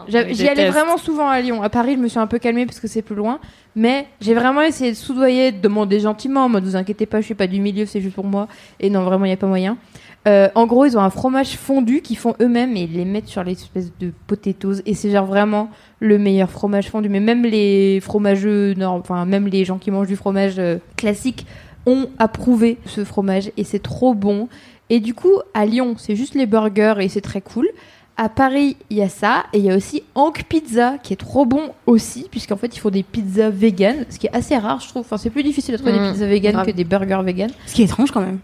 J'y 0.08 0.48
allais 0.48 0.70
vraiment 0.70 0.98
souvent 0.98 1.28
à 1.28 1.42
Lyon. 1.42 1.62
À 1.62 1.70
Paris, 1.70 1.96
je 1.96 2.00
me 2.00 2.08
suis 2.08 2.20
un 2.20 2.28
peu 2.28 2.40
calmée 2.40 2.66
parce 2.66 2.80
que 2.80 2.88
c'est 2.88 3.02
plus 3.02 3.16
loin. 3.16 3.40
Mais 3.76 4.08
j'ai 4.22 4.34
vraiment 4.34 4.62
essayé 4.62 4.92
de 4.92 4.96
soudoyer, 4.96 5.52
de 5.52 5.60
demander 5.60 6.00
gentiment. 6.00 6.46
En 6.46 6.50
mode, 6.50 6.64
vous 6.64 6.76
inquiétez 6.76 7.06
pas, 7.06 7.22
je 7.22 7.26
suis 7.26 7.36
pas 7.36 7.48
du 7.48 7.60
milieu, 7.60 7.86
c'est 7.86 8.02
juste 8.02 8.16
pour 8.16 8.26
moi. 8.26 8.48
Et 8.80 8.90
non, 8.90 9.04
vraiment, 9.04 9.26
il 9.26 9.30
n'y 9.30 9.34
a 9.34 9.38
pas 9.38 9.48
moyen. 9.48 9.78
Euh, 10.26 10.48
en 10.56 10.68
gros, 10.68 10.86
ils 10.86 10.98
ont 10.98 11.02
un 11.02 11.10
fromage 11.10 11.58
fondu 11.58 12.02
qu'ils 12.02 12.18
font 12.18 12.34
eux-mêmes 12.42 12.78
et 12.78 12.84
ils 12.84 12.94
les 12.94 13.04
mettent 13.04 13.28
sur 13.28 13.44
l'espèce 13.44 13.92
de 14.00 14.14
potatoes. 14.28 14.82
Et 14.86 14.94
c'est 14.94 15.12
genre 15.12 15.26
vraiment 15.26 15.70
le 16.00 16.18
meilleur 16.18 16.50
fromage 16.50 16.90
fondu. 16.90 17.10
Mais 17.10 17.20
même 17.20 17.44
les 17.44 18.00
fromageux, 18.00 18.74
non, 18.76 18.90
enfin, 18.90 19.26
même 19.26 19.48
les 19.48 19.66
gens 19.66 19.80
qui 19.80 19.92
mangent 19.92 20.08
du 20.08 20.16
fromage 20.16 20.60
euh, 20.60 20.78
classique 20.96 21.46
ont 21.86 22.08
approuvé 22.20 22.78
ce 22.86 23.04
fromage 23.04 23.52
et 23.58 23.64
c'est 23.66 23.84
trop 23.84 24.14
bon. 24.14 24.48
Et 24.90 25.00
du 25.00 25.14
coup, 25.14 25.40
à 25.54 25.66
Lyon, 25.66 25.96
c'est 25.98 26.16
juste 26.16 26.36
les 26.36 26.46
burgers 26.46 26.96
et 27.00 27.10
c'est 27.10 27.22
très 27.22 27.42
cool. 27.42 27.68
À 28.16 28.30
Paris, 28.30 28.78
il 28.92 28.98
y 28.98 29.02
a 29.02 29.10
ça, 29.10 29.46
et 29.54 29.58
il 29.58 29.66
y 29.66 29.72
a 29.72 29.76
aussi 29.76 30.04
Hank 30.14 30.44
Pizza, 30.48 30.98
qui 31.02 31.14
est 31.14 31.18
trop 31.18 31.46
bon 31.46 31.72
aussi, 31.88 32.28
puisqu'en 32.30 32.58
fait, 32.58 32.76
ils 32.76 32.80
font 32.80 32.92
des 32.92 33.02
pizzas 33.02 33.50
vegan, 33.50 34.06
ce 34.10 34.20
qui 34.20 34.28
est 34.28 34.36
assez 34.36 34.56
rare, 34.56 34.80
je 34.82 34.88
trouve. 34.88 35.02
Enfin, 35.02 35.18
c'est 35.18 35.32
plus 35.32 35.42
difficile 35.42 35.74
de 35.74 35.78
trouver 35.82 35.94
des 35.98 36.12
pizzas 36.12 36.28
vegan 36.28 36.54
grave. 36.54 36.66
que 36.68 36.72
des 36.72 36.84
burgers 36.84 37.22
vegan. 37.24 37.50
Ce 37.66 37.74
qui 37.74 37.82
est 37.82 37.86
étrange 37.86 38.12
quand 38.12 38.22
même. 38.22 38.38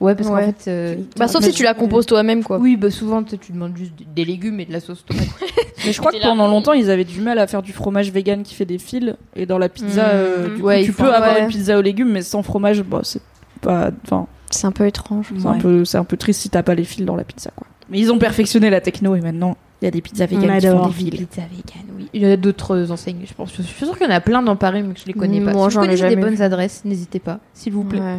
Ouais, 0.00 0.14
parce 0.14 0.28
Ouais. 0.28 0.40
qu'en 0.40 0.46
fait. 0.52 0.70
euh, 0.70 0.96
Bah, 1.18 1.26
sauf 1.28 1.42
si 1.42 1.52
tu 1.52 1.62
la 1.62 1.72
composes 1.72 2.04
toi-même, 2.04 2.44
quoi. 2.44 2.58
Oui, 2.58 2.76
bah 2.76 2.90
souvent, 2.90 3.22
tu 3.22 3.50
demandes 3.50 3.74
juste 3.74 3.92
des 4.14 4.26
légumes 4.26 4.60
et 4.60 4.66
de 4.66 4.72
la 4.74 4.80
sauce 4.80 5.02
tomate. 5.06 5.24
Mais 5.86 5.92
je 5.92 5.98
crois 5.98 6.12
que 6.12 6.20
pendant 6.20 6.48
longtemps 6.48 6.74
ils 6.74 6.90
avaient 6.90 7.04
du 7.04 7.22
mal 7.22 7.38
à 7.38 7.46
faire 7.46 7.62
du 7.62 7.72
fromage 7.72 8.12
vegan 8.12 8.42
qui 8.42 8.54
fait 8.54 8.66
des 8.66 8.76
fils. 8.76 9.14
Et 9.34 9.46
dans 9.46 9.56
la 9.56 9.70
pizza, 9.70 10.02
Mhm. 10.02 10.10
euh, 10.12 10.54
du 10.56 10.62
coup, 10.62 10.70
tu 10.84 10.92
peux 10.92 11.04
font- 11.06 11.10
avoir 11.10 11.32
ouais. 11.36 11.42
une 11.44 11.48
pizza 11.48 11.78
aux 11.78 11.82
légumes, 11.82 12.10
mais 12.12 12.20
sans 12.20 12.42
fromage, 12.42 12.82
bah, 12.82 13.00
c'est 13.04 13.22
pas. 13.62 13.90
Enfin, 14.04 14.26
C'est 14.50 14.66
un 14.66 14.72
peu 14.72 14.86
étrange. 14.86 15.28
c'est 15.38 15.46
un 15.46 15.54
peu, 15.58 15.82
un 15.94 16.04
peu 16.04 16.16
triste 16.18 16.42
si 16.42 16.50
t'as 16.50 16.62
pas 16.62 16.74
les 16.74 16.84
fils 16.84 17.06
dans 17.06 17.16
la 17.16 17.24
pizza, 17.24 17.50
quoi. 17.56 17.66
Mais 17.90 17.98
ils 17.98 18.10
ont 18.10 18.18
perfectionné 18.18 18.70
la 18.70 18.80
techno 18.80 19.14
et 19.14 19.20
maintenant 19.20 19.56
il 19.80 19.84
y 19.84 19.88
a 19.88 19.90
des 19.90 20.00
pizzas 20.00 20.26
vegan 20.26 20.58
qui 20.58 20.66
font 20.66 20.86
des 20.86 20.92
fils. 20.92 21.10
Pizza 21.10 21.42
vegan, 21.42 21.84
oui. 21.96 22.08
Il 22.14 22.22
y 22.22 22.24
a 22.26 22.36
d'autres 22.36 22.90
enseignes, 22.90 23.20
je 23.26 23.34
pense. 23.34 23.54
Je 23.54 23.62
suis 23.62 23.84
sûre 23.84 23.96
qu'il 23.96 24.06
y 24.06 24.10
en 24.10 24.14
a 24.14 24.20
plein 24.20 24.42
dans 24.42 24.56
Paris, 24.56 24.82
mais 24.82 24.94
que 24.94 25.00
je 25.00 25.06
les 25.06 25.12
connais 25.12 25.40
pas. 25.40 25.52
Moi, 25.52 25.68
si 25.68 25.74
j'en 25.74 25.80
vous 25.80 25.86
ai 25.86 25.88
connaissez 25.90 26.16
des 26.16 26.20
bonnes 26.20 26.34
vu. 26.34 26.42
adresses, 26.42 26.82
n'hésitez 26.84 27.18
pas, 27.18 27.40
s'il 27.52 27.74
vous 27.74 27.84
plaît. 27.84 28.00
Ouais. 28.00 28.18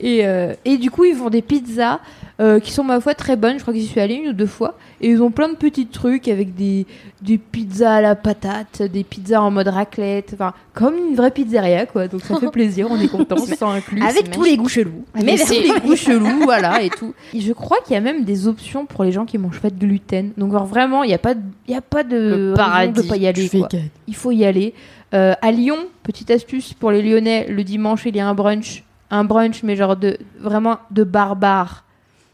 Et, 0.00 0.26
euh, 0.26 0.54
et 0.64 0.78
du 0.78 0.90
coup, 0.90 1.04
ils 1.04 1.14
font 1.14 1.30
des 1.30 1.42
pizzas 1.42 2.00
euh, 2.40 2.58
qui 2.58 2.72
sont, 2.72 2.84
ma 2.84 3.00
foi, 3.00 3.14
très 3.14 3.36
bonnes. 3.36 3.56
Je 3.58 3.62
crois 3.62 3.72
que 3.72 3.80
j'y 3.80 3.86
suis 3.86 4.00
allée 4.00 4.14
une 4.14 4.28
ou 4.28 4.32
deux 4.32 4.46
fois. 4.46 4.76
Et 5.00 5.10
ils 5.10 5.22
ont 5.22 5.30
plein 5.30 5.48
de 5.48 5.54
petits 5.54 5.86
trucs 5.86 6.28
avec 6.28 6.54
des, 6.54 6.86
des 7.22 7.38
pizzas 7.38 7.94
à 7.94 8.00
la 8.00 8.14
patate, 8.16 8.82
des 8.82 9.04
pizzas 9.04 9.40
en 9.40 9.50
mode 9.50 9.68
raclette. 9.68 10.32
Enfin, 10.34 10.52
comme 10.72 10.96
une 10.96 11.14
vraie 11.14 11.30
pizzeria, 11.30 11.86
quoi. 11.86 12.08
Donc 12.08 12.22
ça 12.22 12.36
fait 12.36 12.50
plaisir, 12.52 12.88
on 12.90 12.98
est 12.98 13.08
content, 13.08 13.36
sans 13.36 13.70
inclus. 13.70 14.02
Avec 14.02 14.30
tous 14.30 14.42
les 14.42 14.56
goûts 14.56 14.68
chelous. 14.68 15.04
Mais 15.22 15.36
c'est 15.36 15.60
les 15.60 15.80
goûts 15.80 15.96
chelous, 15.96 16.42
voilà, 16.42 16.82
et 16.82 16.90
tout. 16.90 17.14
Et 17.32 17.40
je 17.40 17.52
crois 17.52 17.78
qu'il 17.84 17.94
y 17.94 17.96
a 17.96 18.00
même 18.00 18.24
des 18.24 18.48
options 18.48 18.86
pour 18.86 19.04
les 19.04 19.12
gens 19.12 19.24
qui 19.24 19.38
mangent 19.38 19.60
pas 19.60 19.70
de 19.70 19.78
gluten. 19.78 20.32
Donc 20.36 20.50
alors, 20.50 20.66
vraiment, 20.66 21.04
il 21.04 21.08
n'y 21.08 21.14
a 21.14 21.18
pas 21.18 21.34
de, 21.34 21.40
il 21.68 21.74
y 21.74 21.76
a 21.76 21.80
pas 21.80 22.02
de 22.02 22.52
paradis. 22.56 23.02
de 23.02 23.08
pas 23.08 23.16
y 23.16 23.26
aller. 23.26 23.48
quoi. 23.48 23.68
Il 24.06 24.16
faut 24.16 24.32
y 24.32 24.44
aller. 24.44 24.74
Euh, 25.14 25.34
à 25.40 25.52
Lyon, 25.52 25.78
petite 26.02 26.30
astuce 26.32 26.74
pour 26.74 26.90
les 26.90 27.00
Lyonnais, 27.00 27.46
le 27.48 27.62
dimanche 27.62 28.02
il 28.04 28.16
y 28.16 28.20
a 28.20 28.26
un 28.26 28.34
brunch, 28.34 28.82
un 29.10 29.22
brunch 29.22 29.62
mais 29.62 29.76
genre 29.76 29.96
de 29.96 30.18
vraiment 30.40 30.78
de 30.90 31.04
barbare. 31.04 31.83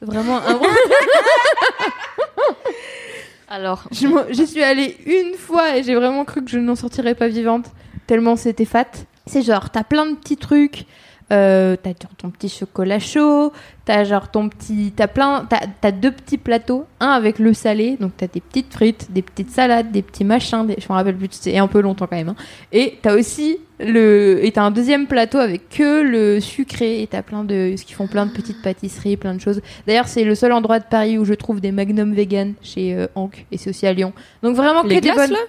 Vraiment 0.00 0.38
un 0.38 0.58
Alors, 3.48 3.84
Je 3.90 4.06
J'y 4.30 4.46
suis 4.46 4.62
allée 4.62 4.96
une 5.06 5.34
fois 5.34 5.76
et 5.76 5.82
j'ai 5.82 5.94
vraiment 5.94 6.24
cru 6.24 6.44
que 6.44 6.50
je 6.50 6.58
n'en 6.58 6.76
sortirais 6.76 7.14
pas 7.14 7.28
vivante, 7.28 7.66
tellement 8.06 8.36
c'était 8.36 8.64
fat. 8.64 8.86
C'est 9.26 9.42
genre, 9.42 9.70
t'as 9.70 9.82
plein 9.84 10.06
de 10.06 10.14
petits 10.14 10.36
trucs. 10.36 10.86
Euh, 11.32 11.76
t'as 11.80 11.90
genre 11.90 12.14
ton 12.18 12.30
petit 12.30 12.48
chocolat 12.48 12.98
chaud, 12.98 13.52
t'as 13.84 14.02
genre 14.02 14.32
ton 14.32 14.48
petit, 14.48 14.92
t'as 14.96 15.06
plein, 15.06 15.46
t'as, 15.48 15.60
t'as 15.80 15.92
deux 15.92 16.10
petits 16.10 16.38
plateaux, 16.38 16.86
un 16.98 17.10
avec 17.10 17.38
le 17.38 17.54
salé, 17.54 17.96
donc 18.00 18.12
t'as 18.16 18.26
des 18.26 18.40
petites 18.40 18.72
frites, 18.72 19.12
des 19.12 19.22
petites 19.22 19.50
salades, 19.50 19.92
des 19.92 20.02
petits 20.02 20.24
machins, 20.24 20.66
des- 20.66 20.76
je 20.78 20.86
me 20.88 20.94
rappelle 20.94 21.14
plus, 21.14 21.28
c'est 21.30 21.56
un 21.56 21.68
peu 21.68 21.80
longtemps 21.82 22.08
quand 22.08 22.16
même. 22.16 22.30
hein. 22.30 22.36
Et 22.72 22.98
t'as 23.00 23.14
aussi 23.16 23.58
le, 23.78 24.40
et 24.44 24.50
t'as 24.50 24.62
un 24.62 24.72
deuxième 24.72 25.06
plateau 25.06 25.38
avec 25.38 25.68
que 25.68 26.02
le 26.02 26.40
sucré, 26.40 27.00
et 27.02 27.06
t'as 27.06 27.22
plein 27.22 27.44
de, 27.44 27.74
ce 27.76 27.84
qui 27.84 27.92
font 27.92 28.08
plein 28.08 28.26
de 28.26 28.32
petites 28.32 28.60
pâtisseries, 28.60 29.16
plein 29.16 29.34
de 29.34 29.40
choses. 29.40 29.60
D'ailleurs, 29.86 30.08
c'est 30.08 30.24
le 30.24 30.34
seul 30.34 30.50
endroit 30.52 30.80
de 30.80 30.84
Paris 30.90 31.16
où 31.16 31.24
je 31.24 31.34
trouve 31.34 31.60
des 31.60 31.70
magnums 31.70 32.12
vegan 32.12 32.54
chez 32.60 32.94
euh, 32.96 33.06
Hank, 33.14 33.46
et 33.52 33.56
c'est 33.56 33.70
aussi 33.70 33.86
à 33.86 33.92
Lyon. 33.92 34.12
Donc 34.42 34.56
vraiment 34.56 34.82
que 34.82 34.88
Les 34.88 35.00
des 35.00 35.10
glaces, 35.10 35.16
bonnes. 35.28 35.30
là? 35.38 35.44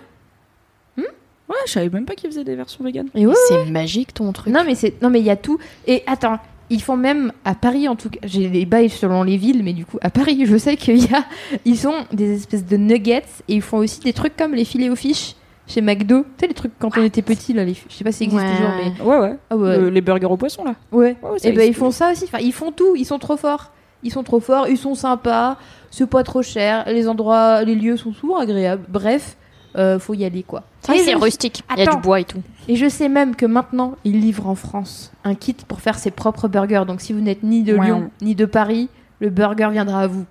Ouais, 1.52 1.58
je 1.68 1.72
savais 1.72 1.90
même 1.90 2.06
pas 2.06 2.16
qu'ils 2.16 2.30
faisaient 2.30 2.44
des 2.44 2.56
versions 2.56 2.84
vegan. 2.84 3.08
Et 3.16 3.28
ouais, 3.28 3.34
c'est 3.48 3.66
magique 3.70 4.14
ton 4.14 4.32
truc. 4.32 4.54
Non 4.54 4.62
mais 4.66 4.76
c'est 4.76 5.02
non 5.02 5.10
mais 5.10 5.20
il 5.20 5.26
y 5.26 5.30
a 5.30 5.36
tout. 5.36 5.58
Et 5.88 6.04
attends 6.08 6.40
ils 6.74 6.82
font 6.82 6.96
même 6.96 7.34
à 7.44 7.54
Paris 7.54 7.90
en 7.90 7.98
tout 7.98 8.10
cas 8.10 8.20
j'ai 8.24 8.48
les 8.48 8.66
bails 8.66 8.90
selon 8.90 9.24
les 9.24 9.36
villes 9.36 9.62
mais 9.62 9.74
du 9.74 9.86
coup 9.86 9.98
à 10.02 10.10
Paris 10.10 10.46
je 10.46 10.56
sais 10.56 10.78
qu'il 10.78 11.00
y 11.04 11.14
a 11.14 11.26
ils 11.66 11.86
ont 11.86 12.06
des 12.14 12.34
espèces 12.34 12.66
de 12.66 12.78
nuggets 12.78 13.24
et 13.50 13.56
ils 13.56 13.62
font 13.62 13.80
aussi 13.80 14.00
des 14.00 14.14
trucs 14.14 14.38
comme 14.38 14.54
les 14.56 14.64
filets 14.64 14.90
aux 14.90 14.96
fiches 14.96 15.36
chez 15.68 15.82
McDo. 15.82 16.22
Tu 16.22 16.28
sais 16.40 16.48
les 16.48 16.54
trucs 16.54 16.72
quand 16.80 16.98
on 16.98 17.04
était 17.04 17.22
petit 17.22 17.52
là 17.52 17.66
les 17.66 17.74
je 17.74 17.94
sais 17.94 18.06
pas 18.06 18.14
si 18.14 18.20
ça 18.20 18.24
existe 18.24 18.42
Ouais, 18.42 18.56
toujours 18.56 18.72
mais 18.78 19.04
Ouais, 19.04 19.18
ouais. 19.32 19.38
ah 19.50 19.58
ouais. 19.58 19.92
Les 19.92 20.00
burgers 20.02 20.28
au 20.28 20.38
poisson, 20.38 20.64
là. 20.64 20.76
ouais. 20.94 21.18
Ouais, 21.22 21.38
et 21.44 21.52
ben 21.52 21.58
ils 21.60 21.68
existe. 21.68 21.80
font 21.80 21.92
ça 21.92 22.12
aussi. 22.14 22.24
Enfin 22.24 22.40
ils 22.42 22.54
font 22.54 22.72
tout. 22.72 22.96
Ils 22.96 23.06
sont 23.06 23.20
trop 23.20 23.36
forts. 23.36 23.72
Ils 24.04 24.12
sont 24.12 24.24
trop 24.24 24.40
forts. 24.40 24.68
Ils 24.70 24.78
sont 24.78 24.96
sympas. 24.96 25.58
C'est 25.92 26.08
pas 26.10 26.24
trop 26.24 26.42
cher. 26.42 26.86
Les 26.88 27.10
endroits 27.10 27.64
les 27.64 27.76
lieux 27.76 27.98
sont 27.98 28.14
souvent 28.14 28.38
agréables. 28.38 28.86
Bref 28.88 29.36
euh, 29.78 30.00
faut 30.00 30.14
y 30.14 30.26
aller 30.26 30.44
quoi. 30.44 30.64
Ça, 30.82 30.96
Et 30.96 31.00
c'est 31.00 31.12
je- 31.14 31.18
rustique. 31.18 31.64
Il 31.76 31.80
y 31.84 31.88
a 31.88 31.92
du 31.96 32.02
bois 32.02 32.20
et 32.20 32.24
tout. 32.26 32.42
Et 32.68 32.76
je 32.76 32.88
sais 32.90 33.10
même 33.10 33.36
que 33.36 33.46
maintenant, 33.46 33.96
ils 34.04 34.20
livrent 34.20 34.48
en 34.48 34.56
France 34.56 35.12
un 35.24 35.36
kit 35.36 35.56
pour 35.68 35.82
faire 35.82 35.98
ses 35.98 36.12
propres 36.12 36.48
burgers. 36.48 36.84
Donc 36.88 37.02
si 37.02 37.14
vous 37.14 37.22
n'êtes 37.22 37.44
ni 37.44 37.64
de 37.64 37.76
Ouais. 37.76 37.86
Lyon 37.86 38.12
ni 38.22 38.36
de 38.36 38.46
Paris, 38.46 38.90
le 39.20 39.30
burger 39.30 39.70
viendra 39.72 40.02
à 40.02 40.08
vous. 40.08 40.26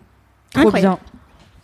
Trop 0.52 0.68
Incroyable. 0.68 0.98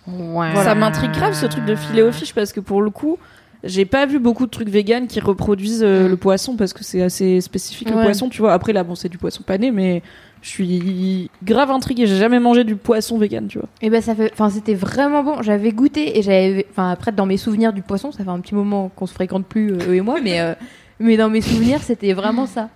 bien. 0.06 0.14
Ouais. 0.34 0.54
Ça 0.56 0.74
m'intrigue 0.74 1.10
grave 1.12 1.34
ce 1.34 1.46
truc 1.46 1.64
de 1.64 1.74
filet 1.74 2.02
aux 2.02 2.12
fiches 2.12 2.34
parce 2.34 2.52
que 2.52 2.60
pour 2.60 2.80
le 2.82 2.90
coup, 2.90 3.18
j'ai 3.64 3.84
pas 3.84 4.06
vu 4.06 4.18
beaucoup 4.20 4.46
de 4.46 4.50
trucs 4.50 4.68
véganes 4.68 5.08
qui 5.08 5.18
reproduisent 5.18 5.82
euh, 5.82 6.08
le 6.08 6.16
poisson 6.16 6.54
parce 6.56 6.72
que 6.72 6.84
c'est 6.84 7.02
assez 7.02 7.40
spécifique 7.40 7.90
le 7.90 7.96
poisson, 8.02 8.28
tu 8.28 8.40
vois. 8.40 8.52
Après 8.52 8.72
là, 8.72 8.84
bon, 8.84 8.94
c'est 8.94 9.08
du 9.08 9.18
poisson 9.18 9.42
pané, 9.44 9.72
mais 9.72 10.02
je 10.46 10.52
suis 10.52 11.30
grave 11.42 11.70
intriguée. 11.72 12.06
J'ai 12.06 12.18
jamais 12.18 12.38
mangé 12.38 12.62
du 12.62 12.76
poisson 12.76 13.18
vegan, 13.18 13.48
tu 13.48 13.58
vois. 13.58 13.68
Et 13.82 13.90
ben 13.90 14.00
ça 14.00 14.14
fait, 14.14 14.30
enfin 14.32 14.48
c'était 14.48 14.74
vraiment 14.74 15.24
bon. 15.24 15.42
J'avais 15.42 15.72
goûté 15.72 16.18
et 16.18 16.22
j'avais, 16.22 16.66
enfin 16.70 16.90
après 16.90 17.10
dans 17.10 17.26
mes 17.26 17.36
souvenirs 17.36 17.72
du 17.72 17.82
poisson, 17.82 18.12
ça 18.12 18.22
fait 18.22 18.30
un 18.30 18.38
petit 18.38 18.54
moment 18.54 18.88
qu'on 18.88 19.06
se 19.06 19.14
fréquente 19.14 19.44
plus 19.44 19.72
euh, 19.72 19.88
eux 19.88 19.94
et 19.96 20.00
moi, 20.00 20.20
mais 20.22 20.40
euh, 20.40 20.54
mais 21.00 21.16
dans 21.16 21.28
mes 21.28 21.40
souvenirs 21.40 21.82
c'était 21.82 22.12
vraiment 22.12 22.46
ça. 22.46 22.68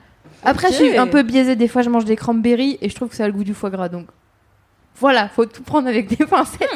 Après 0.43 0.69
je 0.69 0.75
suis 0.75 0.97
un 0.97 1.07
peu 1.07 1.23
biaisée. 1.23 1.55
Des 1.55 1.69
fois 1.69 1.83
je 1.83 1.91
mange 1.91 2.05
des 2.05 2.17
cranberries 2.17 2.77
et 2.81 2.89
je 2.89 2.95
trouve 2.95 3.09
que 3.09 3.15
ça 3.17 3.25
a 3.25 3.27
le 3.29 3.33
goût 3.33 3.45
du 3.45 3.55
foie 3.55 3.71
gras. 3.71 3.89
Donc 3.89 4.07
voilà, 4.97 5.29
faut 5.29 5.47
tout 5.47 5.63
prendre 5.63 5.87
avec 5.87 6.09
des 6.09 6.27
pincettes. 6.27 6.69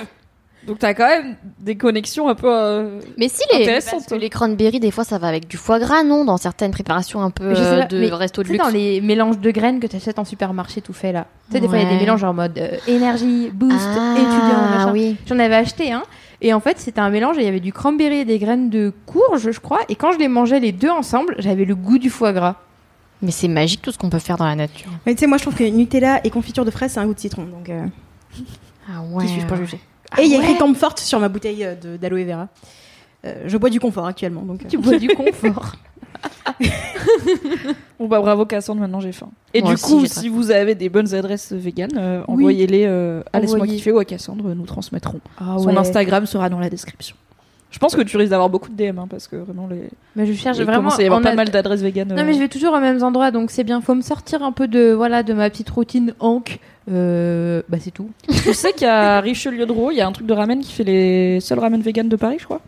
Donc 0.66 0.78
t'as 0.78 0.94
quand 0.94 1.06
même 1.06 1.36
des 1.60 1.76
connexions 1.76 2.28
un 2.28 2.34
peu. 2.34 2.46
euh, 2.50 3.00
Mais 3.18 3.28
si 3.28 3.42
les, 3.52 3.66
parce 3.66 4.04
que 4.04 4.08
toi. 4.08 4.18
les 4.18 4.30
cranberries, 4.30 4.80
des 4.80 4.90
fois, 4.90 5.04
ça 5.04 5.18
va 5.18 5.28
avec 5.28 5.46
du 5.48 5.56
foie 5.56 5.78
gras, 5.78 6.02
non 6.04 6.24
Dans 6.24 6.36
certaines 6.36 6.70
préparations 6.70 7.20
un 7.20 7.30
peu 7.30 7.48
Mais 7.48 7.54
je 7.54 7.60
sais 7.62 7.66
euh, 7.68 7.80
pas, 7.80 7.86
de 7.86 7.98
mais 8.00 8.08
resto 8.10 8.42
de 8.42 8.48
Tu 8.48 8.52
sais, 8.54 8.58
luxe. 8.58 8.64
dans 8.66 8.72
les 8.72 9.00
mélanges 9.00 9.38
de 9.38 9.50
graines 9.50 9.80
que 9.80 9.86
tu 9.86 9.96
achètes 9.96 10.18
en 10.18 10.24
supermarché 10.24 10.80
tout 10.80 10.92
fait 10.92 11.12
là. 11.12 11.26
Tu 11.48 11.52
sais, 11.54 11.60
des 11.60 11.68
fois 11.68 11.78
il 11.78 11.82
y 11.82 11.86
a 11.86 11.88
des 11.88 11.94
Ouais. 11.96 12.00
mélanges 12.00 12.24
en 12.24 12.32
mode 12.34 12.56
euh, 12.58 12.76
énergie, 12.88 13.50
boost, 13.52 13.76
ah, 13.98 14.14
étudiant, 14.16 14.68
machin. 14.70 14.92
oui. 14.92 15.16
J'en 15.26 15.38
avais 15.38 15.56
acheté 15.56 15.92
un. 15.92 16.02
Et 16.40 16.52
en 16.52 16.60
fait, 16.60 16.78
c'était 16.78 17.00
un 17.00 17.10
mélange. 17.10 17.36
et 17.38 17.40
Il 17.42 17.44
y 17.44 17.48
avait 17.48 17.60
du 17.60 17.72
cranberry 17.72 18.18
et 18.18 18.24
des 18.24 18.38
graines 18.38 18.68
de 18.70 18.92
courge, 19.06 19.50
je 19.50 19.60
crois. 19.60 19.80
Et 19.88 19.94
quand 19.96 20.12
je 20.12 20.18
les 20.18 20.28
mangeais 20.28 20.60
les 20.60 20.72
deux 20.72 20.90
ensemble, 20.90 21.34
j'avais 21.38 21.64
le 21.64 21.74
goût 21.74 21.98
du 21.98 22.10
foie 22.10 22.32
gras. 22.32 22.56
Mais 23.22 23.30
c'est 23.30 23.48
magique 23.48 23.80
tout 23.80 23.92
ce 23.92 23.96
qu'on 23.98 24.10
peut 24.10 24.18
faire 24.18 24.36
dans 24.36 24.44
la 24.44 24.54
nature. 24.56 24.90
Mais 25.06 25.14
tu 25.14 25.20
sais, 25.20 25.26
moi 25.26 25.38
je 25.38 25.44
trouve 25.44 25.54
que 25.54 25.64
Nutella 25.64 26.20
et 26.24 26.30
confiture 26.30 26.64
de 26.66 26.70
fraises, 26.70 26.92
c'est 26.92 27.00
un 27.00 27.06
goût 27.06 27.14
de 27.14 27.20
citron. 27.20 27.44
Donc, 27.44 27.70
euh, 27.70 27.84
Ah 28.88 29.00
qui 29.20 29.28
suis-je 29.28 29.46
pour 29.46 29.56
juger? 29.56 29.80
Ah 30.16 30.22
Et 30.22 30.26
il 30.26 30.32
y 30.32 30.34
a 30.34 30.38
écrit 30.38 30.52
ouais 30.52 30.58
Comfort 30.58 30.98
sur 30.98 31.18
ma 31.20 31.28
bouteille 31.28 31.64
euh, 31.64 31.74
de- 31.74 31.96
d'aloe 31.96 32.24
vera. 32.24 32.48
Euh, 33.26 33.44
je 33.46 33.56
bois 33.56 33.70
du 33.70 33.80
confort 33.80 34.06
actuellement. 34.06 34.42
Donc, 34.42 34.62
euh, 34.64 34.68
Tu 34.68 34.78
bois 34.78 34.96
du 34.98 35.08
confort. 35.16 35.72
Bon 37.98 38.06
bah 38.08 38.20
bravo 38.20 38.44
Cassandre, 38.46 38.80
maintenant 38.80 39.00
j'ai 39.00 39.12
faim. 39.12 39.28
Et 39.52 39.60
Moi 39.60 39.70
du 39.70 39.74
aussi, 39.74 39.84
coup, 39.84 40.00
j'ai 40.00 40.08
si 40.08 40.28
vous 40.28 40.50
avez 40.50 40.74
des 40.74 40.88
bonnes 40.88 41.14
adresses 41.14 41.52
véganes, 41.52 41.96
euh, 41.96 42.20
Oui. 42.28 42.34
envoyez-les 42.34 42.84
euh, 42.86 43.22
à 43.32 43.40
laisse-moi 43.40 43.66
kiffer 43.66 43.92
ou 43.92 43.98
à 43.98 44.04
Cassandre, 44.04 44.54
nous 44.54 44.66
transmettrons. 44.66 45.20
Ah 45.38 45.56
Son 45.58 45.76
Instagram 45.76 46.26
sera 46.26 46.48
dans 46.48 46.58
la 46.58 46.70
description. 46.70 47.16
Je 47.74 47.80
pense 47.80 47.96
que 47.96 48.02
tu 48.02 48.16
risques 48.16 48.30
d'avoir 48.30 48.48
beaucoup 48.50 48.68
de 48.70 48.76
DM 48.76 49.00
hein, 49.00 49.08
parce 49.10 49.26
que 49.26 49.34
vraiment 49.34 49.66
les. 49.66 49.88
Mais 50.14 50.26
je 50.26 50.32
cherche 50.32 50.58
il 50.58 50.64
vraiment. 50.64 50.90
à 50.94 51.02
y 51.02 51.06
avoir 51.06 51.20
pas 51.20 51.30
a- 51.30 51.34
mal 51.34 51.48
d'adresses 51.48 51.80
véganes. 51.82 52.06
Non 52.06 52.18
euh. 52.18 52.24
mais 52.24 52.32
je 52.32 52.38
vais 52.38 52.46
toujours 52.46 52.72
aux 52.72 52.78
mêmes 52.78 53.02
endroits 53.02 53.32
donc 53.32 53.50
c'est 53.50 53.64
bien. 53.64 53.80
Faut 53.80 53.96
me 53.96 54.00
sortir 54.00 54.44
un 54.44 54.52
peu 54.52 54.68
de 54.68 54.92
voilà 54.92 55.24
de 55.24 55.32
ma 55.34 55.50
petite 55.50 55.70
routine 55.70 56.14
Hank. 56.20 56.60
Euh, 56.88 57.62
bah 57.68 57.78
c'est 57.80 57.90
tout. 57.90 58.10
Je 58.30 58.52
sais 58.52 58.72
qu'à 58.74 59.20
Richelieu 59.20 59.66
de 59.66 59.72
Rouault, 59.72 59.90
il 59.90 59.96
y 59.96 60.02
a 60.02 60.06
un 60.06 60.12
truc 60.12 60.28
de 60.28 60.34
ramen 60.34 60.60
qui 60.60 60.72
fait 60.72 60.84
les 60.84 61.40
seuls 61.40 61.58
ramen 61.58 61.80
véganes 61.82 62.08
de 62.08 62.14
Paris, 62.14 62.36
je 62.38 62.44
crois? 62.44 62.60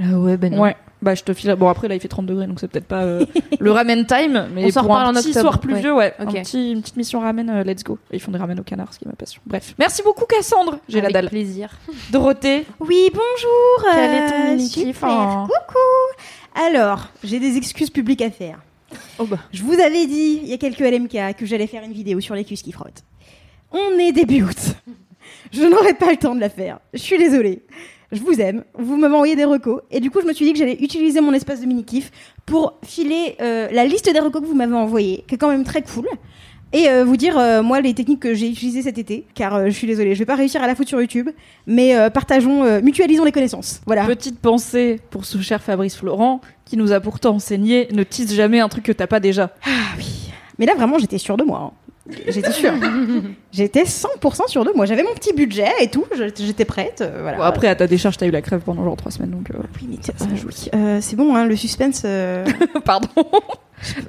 Ah 0.00 0.16
ouais 0.18 0.36
ben 0.36 0.54
non. 0.54 0.62
Ouais. 0.62 0.76
Bah 1.04 1.14
je 1.14 1.22
te 1.22 1.34
file. 1.34 1.54
Bon 1.54 1.68
après 1.68 1.86
là 1.86 1.94
il 1.94 2.00
fait 2.00 2.08
30 2.08 2.24
degrés 2.24 2.46
donc 2.46 2.58
c'est 2.60 2.66
peut-être 2.68 2.86
pas 2.86 3.02
euh, 3.02 3.26
le 3.60 3.70
ramen 3.70 4.06
time, 4.06 4.48
mais 4.54 4.64
On 4.76 4.82
pour 4.82 4.96
un 4.96 5.12
petit 5.12 5.28
octobre, 5.28 5.40
soir 5.40 5.60
pluvieux, 5.60 5.94
ouais. 5.94 6.14
Un 6.18 6.24
petit, 6.26 6.72
une 6.72 6.80
petite 6.80 6.96
mission 6.96 7.20
ramen, 7.20 7.50
euh, 7.50 7.62
let's 7.62 7.84
go. 7.84 7.98
Et 8.10 8.16
ils 8.16 8.20
font 8.20 8.32
des 8.32 8.38
ramen 8.38 8.58
au 8.58 8.62
canard, 8.62 8.92
ce 8.94 8.98
qui 8.98 9.04
est 9.04 9.08
ma 9.08 9.14
passion. 9.14 9.42
Bref. 9.46 9.74
Merci 9.78 10.02
beaucoup 10.02 10.24
Cassandre. 10.24 10.78
J'ai 10.88 11.00
la 11.02 11.04
Avec 11.08 11.12
dalle. 11.14 11.28
plaisir. 11.28 11.68
Dorothée. 12.10 12.64
Oui, 12.80 13.10
bonjour. 13.12 13.92
Quel 13.92 14.10
est 14.10 14.54
euh, 14.54 14.56
ton 14.56 14.64
super. 14.66 15.04
hein 15.04 15.46
Coucou. 15.46 16.66
Alors, 16.66 17.08
j'ai 17.22 17.38
des 17.38 17.56
excuses 17.58 17.90
publiques 17.90 18.22
à 18.22 18.30
faire. 18.30 18.58
Oh 19.18 19.26
bah. 19.26 19.38
Je 19.52 19.62
vous 19.62 19.74
avais 19.74 20.06
dit 20.06 20.40
il 20.42 20.48
y 20.48 20.54
a 20.54 20.56
quelques 20.56 20.80
LMK 20.80 21.36
que 21.36 21.44
j'allais 21.44 21.66
faire 21.66 21.82
une 21.84 21.92
vidéo 21.92 22.20
sur 22.20 22.34
les 22.34 22.44
cuisses 22.44 22.62
qui 22.62 22.72
frottent. 22.72 23.04
On 23.72 23.98
est 23.98 24.12
début 24.12 24.42
août. 24.44 24.76
Je 25.52 25.62
n'aurai 25.64 25.94
pas 25.94 26.10
le 26.10 26.16
temps 26.16 26.34
de 26.34 26.40
la 26.40 26.48
faire. 26.48 26.78
Je 26.94 26.98
suis 27.00 27.18
désolée. 27.18 27.62
Je 28.14 28.20
vous 28.22 28.40
aime. 28.40 28.62
Vous 28.78 28.96
m'avez 28.96 29.14
envoyé 29.14 29.34
des 29.34 29.44
recos. 29.44 29.80
Et 29.90 29.98
du 30.00 30.10
coup, 30.10 30.20
je 30.22 30.26
me 30.26 30.32
suis 30.32 30.44
dit 30.46 30.52
que 30.52 30.58
j'allais 30.58 30.78
utiliser 30.80 31.20
mon 31.20 31.32
espace 31.32 31.60
de 31.60 31.66
mini-kiff 31.66 32.10
pour 32.46 32.74
filer 32.84 33.36
euh, 33.40 33.68
la 33.72 33.84
liste 33.84 34.10
des 34.10 34.20
recos 34.20 34.40
que 34.40 34.46
vous 34.46 34.54
m'avez 34.54 34.74
envoyés, 34.74 35.24
qui 35.26 35.34
est 35.34 35.38
quand 35.38 35.48
même 35.50 35.64
très 35.64 35.82
cool. 35.82 36.06
Et 36.72 36.88
euh, 36.88 37.04
vous 37.04 37.16
dire, 37.16 37.36
euh, 37.38 37.62
moi, 37.62 37.80
les 37.80 37.92
techniques 37.92 38.20
que 38.20 38.32
j'ai 38.34 38.48
utilisées 38.48 38.82
cet 38.82 38.98
été, 38.98 39.26
car 39.34 39.66
je 39.66 39.70
suis 39.70 39.86
désolée, 39.88 40.14
je 40.14 40.20
vais 40.20 40.24
pas 40.26 40.36
réussir 40.36 40.62
à 40.62 40.66
la 40.68 40.74
foutre 40.76 40.88
sur 40.88 41.00
YouTube, 41.00 41.28
mais 41.66 41.94
partageons, 42.10 42.80
mutualisons 42.80 43.24
les 43.24 43.32
connaissances. 43.32 43.80
Voilà. 43.86 44.04
Petite 44.06 44.38
pensée 44.38 45.00
pour 45.10 45.24
ce 45.24 45.38
cher 45.40 45.60
Fabrice 45.62 45.96
Florent 45.96 46.40
qui 46.64 46.76
nous 46.76 46.92
a 46.92 47.00
pourtant 47.00 47.34
enseigné 47.34 47.88
ne 47.92 48.04
tease 48.04 48.32
jamais 48.32 48.60
un 48.60 48.68
truc 48.68 48.84
que 48.84 48.92
t'as 48.92 49.06
pas 49.06 49.20
déjà. 49.20 49.50
Ah 49.66 49.68
oui. 49.98 50.30
Mais 50.58 50.66
là, 50.66 50.74
vraiment, 50.74 50.98
j'étais 50.98 51.18
sûre 51.18 51.36
de 51.36 51.44
moi. 51.44 51.72
hein. 51.74 51.83
J'étais 52.28 52.52
sûre. 52.52 52.72
j'étais 53.50 53.84
100% 53.84 54.48
sûre 54.48 54.64
de 54.64 54.72
moi. 54.74 54.84
J'avais 54.84 55.02
mon 55.02 55.14
petit 55.14 55.32
budget 55.32 55.68
et 55.80 55.88
tout. 55.90 56.04
J'étais 56.38 56.64
prête. 56.66 57.00
euh, 57.00 57.20
voilà. 57.22 57.38
Bon, 57.38 57.42
après 57.44 57.68
à 57.68 57.74
ta 57.74 57.86
décharge 57.86 58.18
t'as 58.18 58.26
eu 58.26 58.30
la 58.30 58.42
crève 58.42 58.60
pendant 58.60 58.84
genre 58.84 58.96
3 58.96 59.10
semaines 59.12 59.30
donc. 59.30 59.50
euh, 59.50 59.54
Oui, 59.80 59.88
mais 59.90 59.96
tiens, 60.00 60.12
ça 60.16 60.26
joue. 60.34 60.48
Euh, 60.74 60.98
c'est 61.00 61.16
bon, 61.16 61.34
hein, 61.34 61.46
le 61.46 61.56
suspense. 61.56 62.02
Pardon. 62.84 63.08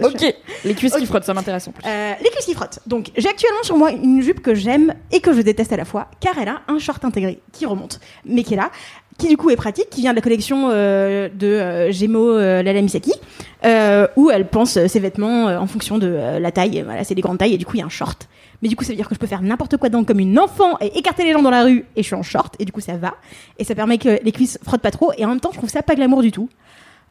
ok. 0.04 0.36
Les 0.66 0.74
cuisses 0.74 0.96
qui 0.96 1.06
frottent 1.06 1.24
ça 1.24 1.34
m'intéresse 1.34 1.68
en 1.68 1.72
plus. 1.72 1.84
Les 1.86 2.30
cuisses 2.32 2.46
qui 2.46 2.54
frottent. 2.54 2.80
Donc, 2.86 3.12
j'ai 3.16 3.30
actuellement 3.30 3.64
sur 3.64 3.78
moi 3.78 3.92
une 3.92 4.22
jupe 4.22 4.42
que 4.42 4.56
j'aime 4.56 4.94
et 5.12 5.22
que 5.22 5.34
je 5.34 5.42
déteste 5.42 5.72
à 5.74 5.78
la 5.78 5.86
fois, 5.86 6.08
car 6.20 6.38
elle 6.38 6.50
a 6.50 6.62
un 6.68 6.80
short 6.80 7.04
intégré 7.06 7.40
qui 7.54 7.66
remonte, 7.66 8.00
mais 8.26 8.44
qui 8.44 8.54
est 8.54 8.58
là, 8.58 8.72
qui 9.18 9.28
du 9.28 9.38
coup 9.38 9.50
est 9.50 9.56
pratique, 9.56 9.90
qui 9.90 10.02
vient 10.02 10.12
de 10.12 10.16
la 10.16 10.22
collection 10.22 10.70
euh, 10.72 11.30
de 11.34 11.48
euh, 11.48 11.92
Gémeaux 11.92 12.32
euh, 12.32 12.62
Lala 12.64 12.82
Misaki, 12.82 13.14
euh, 13.64 14.08
où 14.16 14.30
elle 14.30 14.48
pense 14.48 14.78
euh, 14.78 14.88
ses 14.88 15.00
vêtements 15.00 15.48
euh, 15.48 15.58
en 15.58 15.68
fonction 15.68 15.98
de 15.98 16.08
la 16.08 16.52
taille. 16.52 16.82
Voilà, 16.86 17.04
c'est 17.04 17.16
des 17.16 17.22
grandes 17.22 17.38
tailles 17.38 17.54
et 17.54 17.58
du 17.58 17.66
coup 17.66 17.76
il 17.76 17.80
y 17.80 17.84
a 17.84 17.86
un 17.86 17.90
short. 17.90 18.28
Mais 18.62 18.70
du 18.70 18.76
coup, 18.76 18.86
ça 18.86 18.92
veut 18.92 18.96
dire 18.96 19.10
que 19.10 19.14
je 19.14 19.20
peux 19.20 19.28
faire 19.28 19.42
n'importe 19.42 19.78
quoi 19.78 19.90
dedans 19.90 20.04
comme 20.06 20.20
une 20.20 20.40
enfant 20.40 20.78
et 20.80 20.98
écarter 20.98 21.24
les 21.24 21.34
gens 21.34 21.42
dans 21.42 21.50
la 21.50 21.64
rue 21.64 21.86
et 21.96 22.02
je 22.02 22.08
suis 22.08 22.16
en 22.16 22.24
short 22.24 22.56
et 22.60 22.66
du 22.66 22.72
coup 22.72 22.80
ça 22.80 22.96
va 22.96 23.16
et 23.60 23.64
ça 23.64 23.76
permet 23.76 23.98
que 23.98 24.20
les 24.24 24.32
cuisses 24.32 24.58
frottent 24.64 24.82
pas 24.82 24.92
trop 24.92 25.12
et 25.18 25.26
en 25.26 25.30
même 25.30 25.40
temps 25.40 25.52
je 25.52 25.58
trouve 25.58 25.70
ça 25.70 25.82
pas 25.82 25.96
glamour 25.96 26.22
du 26.22 26.32
tout. 26.32 26.50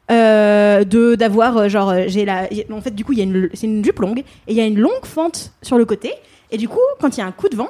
De 0.09 1.15
d'avoir 1.15 1.67
genre 1.69 1.93
j'ai 2.07 2.25
la 2.25 2.47
en 2.71 2.81
fait 2.81 2.93
du 2.93 3.03
coup 3.03 3.13
il 3.13 3.19
y 3.19 3.21
a 3.21 3.25
une 3.25 3.49
c'est 3.53 3.67
une 3.67 3.83
jupe 3.83 3.99
longue 3.99 4.19
et 4.19 4.51
il 4.51 4.55
y 4.55 4.61
a 4.61 4.65
une 4.65 4.79
longue 4.79 5.03
fente 5.03 5.51
sur 5.61 5.77
le 5.77 5.85
côté 5.85 6.11
et 6.51 6.57
du 6.57 6.67
coup 6.67 6.79
quand 6.99 7.15
il 7.17 7.19
y 7.19 7.23
a 7.23 7.25
un 7.25 7.31
coup 7.31 7.49
de 7.49 7.55
vent 7.55 7.69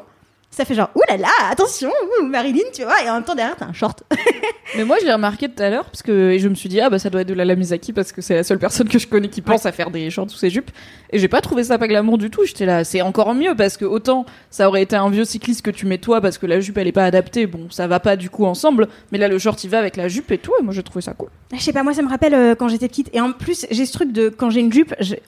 ça 0.55 0.63
fait 0.63 0.73
genre 0.73 0.89
ouh 0.95 1.01
là 1.09 1.17
là 1.17 1.27
attention 1.51 1.89
ouh, 1.89 2.25
Marilyn 2.25 2.63
tu 2.73 2.83
vois 2.83 3.03
et 3.03 3.09
en 3.09 3.15
même 3.15 3.23
temps 3.23 3.35
derrière 3.35 3.57
t'as 3.57 3.65
un 3.65 3.73
short. 3.73 4.03
Mais 4.77 4.85
moi 4.85 4.97
je 5.01 5.05
l'ai 5.05 5.11
remarqué 5.11 5.49
tout 5.49 5.61
à 5.61 5.69
l'heure 5.69 5.85
parce 5.85 6.01
que 6.01 6.31
et 6.31 6.39
je 6.39 6.47
me 6.47 6.55
suis 6.55 6.69
dit 6.69 6.79
ah 6.79 6.89
bah 6.89 6.97
ça 6.97 7.09
doit 7.09 7.21
être 7.21 7.27
de 7.27 7.33
la 7.33 7.43
Lamizaki 7.43 7.91
parce 7.91 8.13
que 8.13 8.21
c'est 8.21 8.35
la 8.35 8.43
seule 8.43 8.57
personne 8.57 8.87
que 8.87 8.97
je 8.97 9.07
connais 9.07 9.27
qui 9.27 9.41
pense 9.41 9.65
à 9.65 9.73
faire 9.73 9.91
des 9.91 10.09
shorts 10.09 10.29
sous 10.29 10.37
ses 10.37 10.49
jupes. 10.49 10.71
Et 11.11 11.19
j'ai 11.19 11.27
pas 11.27 11.41
trouvé 11.41 11.65
ça 11.65 11.77
pas 11.77 11.87
glamour 11.87 12.17
du 12.17 12.29
tout. 12.29 12.45
J'étais 12.45 12.65
là 12.65 12.85
c'est 12.85 13.01
encore 13.01 13.35
mieux 13.35 13.53
parce 13.53 13.75
que 13.75 13.83
autant 13.83 14.25
ça 14.49 14.69
aurait 14.69 14.81
été 14.81 14.95
un 14.95 15.09
vieux 15.09 15.25
cycliste 15.25 15.61
que 15.61 15.71
tu 15.71 15.85
mets 15.85 15.97
toi 15.97 16.21
parce 16.21 16.37
que 16.37 16.45
la 16.45 16.61
jupe 16.61 16.77
elle 16.77 16.87
est 16.87 16.93
pas 16.93 17.05
adaptée. 17.05 17.47
Bon 17.47 17.69
ça 17.69 17.87
va 17.87 17.99
pas 17.99 18.15
du 18.15 18.29
coup 18.29 18.45
ensemble. 18.45 18.87
Mais 19.11 19.17
là 19.17 19.27
le 19.27 19.37
short 19.37 19.61
il 19.65 19.69
va 19.69 19.79
avec 19.79 19.97
la 19.97 20.07
jupe 20.07 20.31
et 20.31 20.37
tout 20.37 20.53
et 20.59 20.63
moi 20.63 20.73
j'ai 20.73 20.83
trouvé 20.83 21.01
ça 21.01 21.13
cool. 21.13 21.29
je 21.53 21.59
sais 21.59 21.73
pas 21.73 21.83
moi 21.83 21.93
ça 21.93 22.01
me 22.01 22.09
rappelle 22.09 22.33
euh, 22.33 22.55
quand 22.55 22.69
j'étais 22.69 22.87
petite. 22.87 23.09
Et 23.13 23.19
en 23.19 23.33
plus 23.33 23.65
j'ai 23.69 23.85
ce 23.85 23.91
truc 23.91 24.13
de 24.13 24.29
quand 24.29 24.49
j'ai 24.49 24.61
une 24.61 24.71
jupe 24.71 24.95
j'ai 25.01 25.21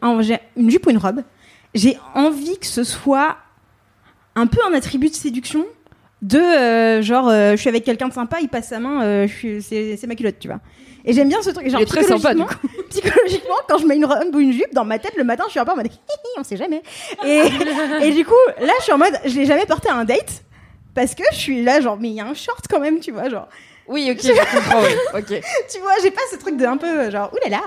une 0.56 0.72
jupe 0.72 0.88
ou 0.88 0.90
une 0.90 0.98
robe 0.98 1.22
j'ai 1.74 1.98
envie 2.16 2.58
que 2.58 2.66
ce 2.66 2.84
soit 2.84 3.38
un 4.38 4.48
peu 4.48 4.60
un 4.70 4.74
attribut 4.74 5.10
de 5.10 5.16
séduction 5.16 5.66
de 6.22 6.38
euh, 6.38 7.02
genre 7.02 7.28
euh, 7.28 7.52
je 7.52 7.58
suis 7.58 7.70
avec 7.70 7.84
quelqu'un 7.84 8.08
de 8.08 8.14
sympa 8.14 8.38
il 8.42 8.48
passe 8.48 8.70
sa 8.70 8.80
main 8.80 9.04
euh, 9.04 9.28
c'est 9.62 10.08
ma 10.08 10.16
culotte 10.16 10.40
tu 10.40 10.48
vois. 10.48 10.60
Et 11.06 11.14
j'aime 11.14 11.30
bien 11.30 11.42
ce 11.42 11.52
truc 11.52 11.70
genre 11.70 11.80
Il 11.80 11.84
est 11.84 11.86
très 11.86 12.04
sympa, 12.04 12.34
du 12.34 12.44
psychologiquement 12.90 13.56
quand 13.68 13.78
je 13.78 13.86
mets 13.86 13.96
une 13.96 14.06
robe 14.06 14.34
ou 14.34 14.40
une 14.40 14.52
jupe 14.52 14.74
dans 14.74 14.86
ma 14.86 15.00
tête 15.00 15.14
le 15.18 15.24
matin 15.24 15.44
je 15.48 15.52
suis 15.52 15.60
un 15.60 15.66
peu 15.66 15.72
en 15.72 15.76
mode 15.76 15.90
on 16.38 16.44
sait 16.44 16.58
jamais. 16.58 16.82
Et, 17.26 17.44
et 18.04 18.12
du 18.12 18.26
coup 18.26 18.34
là 18.62 18.74
je 18.80 18.84
suis 18.84 18.94
en 18.94 18.98
mode 18.98 19.14
je 19.26 19.36
l'ai 19.36 19.46
jamais 19.46 19.66
porté 19.66 19.90
à 19.90 19.96
un 19.96 20.06
date 20.06 20.44
parce 20.94 21.16
que 21.16 21.24
je 21.32 21.38
suis 21.38 21.64
là 21.64 21.82
genre 21.82 21.98
mais 22.00 22.10
il 22.10 22.16
y 22.16 22.22
a 22.22 22.26
un 22.26 22.34
short 22.34 22.66
quand 22.70 22.80
même 22.80 23.00
tu 23.00 23.12
vois 23.12 23.30
genre 23.30 23.48
Oui 23.88 24.10
ok 24.12 24.22
je 24.24 24.56
comprends 24.58 24.82
oui. 24.82 24.90
ok. 25.14 25.42
tu 25.72 25.80
vois 25.80 25.92
j'ai 26.02 26.12
pas 26.12 26.22
ce 26.32 26.36
truc 26.38 26.58
de 26.58 26.66
un 26.66 26.78
peu 26.78 27.10
genre 27.10 27.32
oulala 27.34 27.62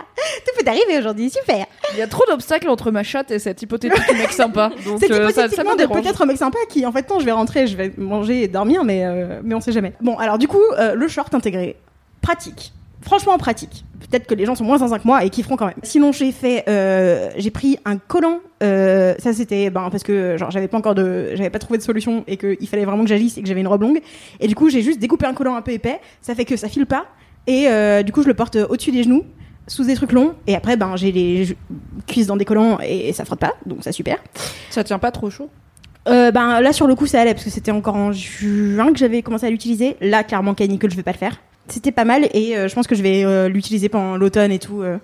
tout 0.44 0.52
peut 0.64 0.68
arriver 0.70 0.98
aujourd'hui 0.98 1.30
super 1.30 1.66
Il 1.92 1.98
y 1.98 2.02
a 2.02 2.06
trop 2.06 2.24
d'obstacles 2.28 2.68
entre 2.68 2.90
ma 2.90 3.02
chatte 3.02 3.30
et 3.30 3.38
cette 3.38 3.62
hypothétique 3.62 4.12
mec 4.12 4.30
sympa 4.32 4.70
donc 4.84 4.98
c'est 5.00 5.10
euh, 5.10 5.28
ça, 5.30 5.34
ça 5.34 5.40
hypothétiquement 5.46 5.70
me 5.72 5.76
de 5.76 5.78
dérange. 5.86 6.02
peut-être 6.02 6.22
un 6.22 6.26
mec 6.26 6.36
sympa 6.36 6.58
qui 6.68 6.84
en 6.84 6.92
fait 6.92 7.08
non 7.08 7.20
je 7.20 7.24
vais 7.24 7.32
rentrer 7.32 7.66
je 7.66 7.76
vais 7.76 7.92
manger 7.96 8.42
et 8.42 8.48
dormir 8.48 8.84
mais 8.84 9.04
euh, 9.06 9.40
mais 9.42 9.54
on 9.54 9.60
sait 9.60 9.72
jamais 9.72 9.92
bon 10.00 10.16
alors 10.18 10.36
du 10.38 10.46
coup 10.48 10.60
euh, 10.78 10.94
le 10.94 11.08
short 11.08 11.34
intégré 11.34 11.76
pratique 12.20 12.72
franchement 13.02 13.36
pratique 13.38 13.84
peut-être 14.00 14.26
que 14.26 14.34
les 14.34 14.44
gens 14.44 14.54
sont 14.54 14.64
moins 14.64 14.78
sincères 14.78 15.00
que 15.00 15.06
moi 15.06 15.24
et 15.24 15.30
kifferont 15.30 15.56
quand 15.56 15.66
même 15.66 15.76
sinon 15.82 16.10
j'ai 16.12 16.32
fait 16.32 16.64
euh, 16.68 17.30
j'ai 17.36 17.50
pris 17.50 17.78
un 17.84 17.96
collant 17.96 18.40
euh, 18.62 19.14
ça 19.18 19.32
c'était 19.32 19.70
ben 19.70 19.88
parce 19.90 20.02
que 20.02 20.36
genre 20.36 20.50
j'avais 20.50 20.68
pas 20.68 20.78
encore 20.78 20.94
de 20.94 21.30
j'avais 21.34 21.50
pas 21.50 21.58
trouvé 21.58 21.78
de 21.78 21.82
solution 21.82 22.24
et 22.26 22.36
qu'il 22.36 22.68
fallait 22.68 22.84
vraiment 22.84 23.02
que 23.04 23.08
j'agisse 23.08 23.38
et 23.38 23.42
que 23.42 23.48
j'avais 23.48 23.60
une 23.60 23.68
robe 23.68 23.82
longue 23.82 24.00
et 24.40 24.48
du 24.48 24.54
coup 24.54 24.68
j'ai 24.68 24.82
juste 24.82 24.98
découpé 24.98 25.26
un 25.26 25.34
collant 25.34 25.54
un 25.54 25.62
peu 25.62 25.72
épais 25.72 26.00
ça 26.22 26.34
fait 26.34 26.44
que 26.44 26.56
ça 26.56 26.68
file 26.68 26.86
pas 26.86 27.06
et 27.46 27.68
euh, 27.68 28.02
du 28.02 28.12
coup 28.12 28.22
je 28.22 28.28
le 28.28 28.34
porte 28.34 28.56
au-dessus 28.56 28.90
des 28.90 29.02
genoux 29.02 29.24
sous 29.66 29.84
des 29.84 29.94
trucs 29.94 30.12
longs 30.12 30.34
et 30.46 30.56
après 30.56 30.76
ben 30.76 30.96
j'ai 30.96 31.12
les 31.12 31.56
cuisses 32.06 32.26
dans 32.26 32.36
des 32.36 32.44
collants 32.44 32.78
et 32.82 33.12
ça 33.12 33.24
frotte 33.24 33.38
pas 33.38 33.54
donc 33.66 33.84
ça 33.84 33.92
super 33.92 34.18
Ça 34.70 34.82
tient 34.82 34.98
pas 34.98 35.10
trop 35.12 35.30
chaud? 35.30 35.48
euh, 36.08 36.30
ben 36.30 36.60
là 36.60 36.72
sur 36.72 36.86
le 36.86 36.94
coup 36.94 37.06
ça 37.06 37.20
allait 37.20 37.34
parce 37.34 37.44
que 37.44 37.50
c'était 37.50 37.70
encore 37.70 37.94
en 37.94 38.10
juin 38.12 38.92
que 38.92 38.98
j'avais 38.98 39.22
commencé 39.22 39.46
à 39.46 39.50
l'utiliser. 39.50 39.96
Là 40.00 40.24
clairement 40.24 40.54
canicule 40.54 40.90
je 40.90 40.96
vais 40.96 41.02
pas 41.02 41.12
le 41.12 41.18
faire. 41.18 41.40
C'était 41.72 41.92
pas 41.92 42.04
mal 42.04 42.28
et 42.34 42.56
euh, 42.56 42.68
je 42.68 42.74
pense 42.74 42.86
que 42.86 42.94
je 42.94 43.02
vais 43.02 43.24
euh, 43.24 43.48
l'utiliser 43.48 43.88
pendant 43.88 44.16
l'automne 44.16 44.52
et 44.52 44.58
tout, 44.58 44.82
euh, 44.82 44.98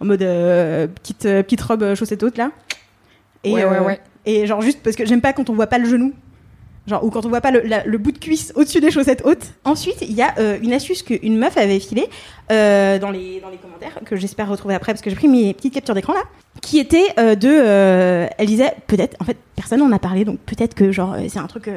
en 0.00 0.04
mode 0.04 0.20
petite, 0.20 1.22
petite 1.22 1.60
robe 1.60 1.94
chaussette 1.94 2.22
haute 2.22 2.38
là. 2.38 2.50
Et, 3.44 3.52
Ouais, 3.54 3.64
ouais, 3.64 3.78
ouais. 3.80 4.00
et 4.26 4.46
genre 4.46 4.60
juste 4.62 4.80
parce 4.82 4.96
que 4.96 5.06
j'aime 5.06 5.20
pas 5.20 5.32
quand 5.32 5.48
on 5.50 5.54
voit 5.54 5.66
pas 5.66 5.78
le 5.78 5.88
genou. 5.88 6.12
Genre, 6.86 7.04
ou 7.04 7.10
quand 7.10 7.26
on 7.26 7.28
voit 7.28 7.42
pas 7.42 7.50
le, 7.50 7.60
la- 7.60 7.84
le 7.84 7.98
bout 7.98 8.10
de 8.10 8.18
cuisse 8.18 8.52
au-dessus 8.56 8.80
des 8.80 8.90
chaussettes 8.90 9.22
hautes. 9.24 9.52
Ensuite, 9.64 9.98
il 10.00 10.12
y 10.12 10.22
a 10.22 10.34
euh, 10.38 10.58
une 10.62 10.72
astuce 10.72 11.02
qu'une 11.02 11.36
meuf 11.38 11.56
avait 11.58 11.78
filée 11.78 12.08
euh, 12.50 12.98
dans, 12.98 13.10
les, 13.10 13.38
dans 13.40 13.50
les 13.50 13.58
commentaires, 13.58 13.98
que 14.04 14.16
j'espère 14.16 14.48
retrouver 14.48 14.74
après 14.74 14.92
parce 14.92 15.02
que 15.02 15.10
j'ai 15.10 15.14
pris 15.14 15.28
mes 15.28 15.52
petites 15.52 15.74
captures 15.74 15.94
d'écran 15.94 16.14
là, 16.14 16.22
qui 16.62 16.78
était 16.78 17.04
euh, 17.18 17.34
de. 17.34 18.28
elle 18.38 18.46
disait, 18.46 18.72
peut-être, 18.86 19.14
en 19.20 19.24
fait, 19.24 19.36
personne 19.56 19.80
n'en 19.80 19.92
a 19.92 19.98
parlé, 19.98 20.24
donc 20.24 20.38
peut-être 20.40 20.74
que 20.74 20.90
genre, 20.90 21.14
c'est 21.28 21.38
un, 21.38 21.46
truc, 21.46 21.70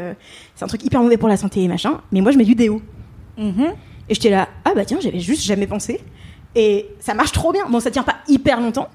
c'est 0.56 0.64
un 0.64 0.68
truc 0.68 0.84
hyper 0.86 1.02
mauvais 1.04 1.18
pour 1.18 1.30
la 1.30 1.38
santé 1.38 1.62
et 1.62 1.68
machin, 1.68 2.00
mais 2.14 2.22
moi 2.22 2.32
je 2.32 2.38
mets 2.38 2.46
du 2.46 2.56
déo. 2.56 2.82
Mhm. 3.38 3.74
Et 4.10 4.16
j'étais 4.16 4.30
là, 4.30 4.50
ah 4.66 4.74
bah 4.76 4.86
tiens, 4.86 5.00
j'avais 5.02 5.20
juste 5.20 5.44
jamais 5.44 5.68
pensé. 5.68 6.02
Et 6.56 6.88
ça 7.00 7.14
marche 7.14 7.32
trop 7.32 7.52
bien. 7.52 7.68
Bon, 7.70 7.80
ça 7.80 7.92
tient 7.92 8.04
pas 8.04 8.18
hyper 8.28 8.60
longtemps, 8.62 8.90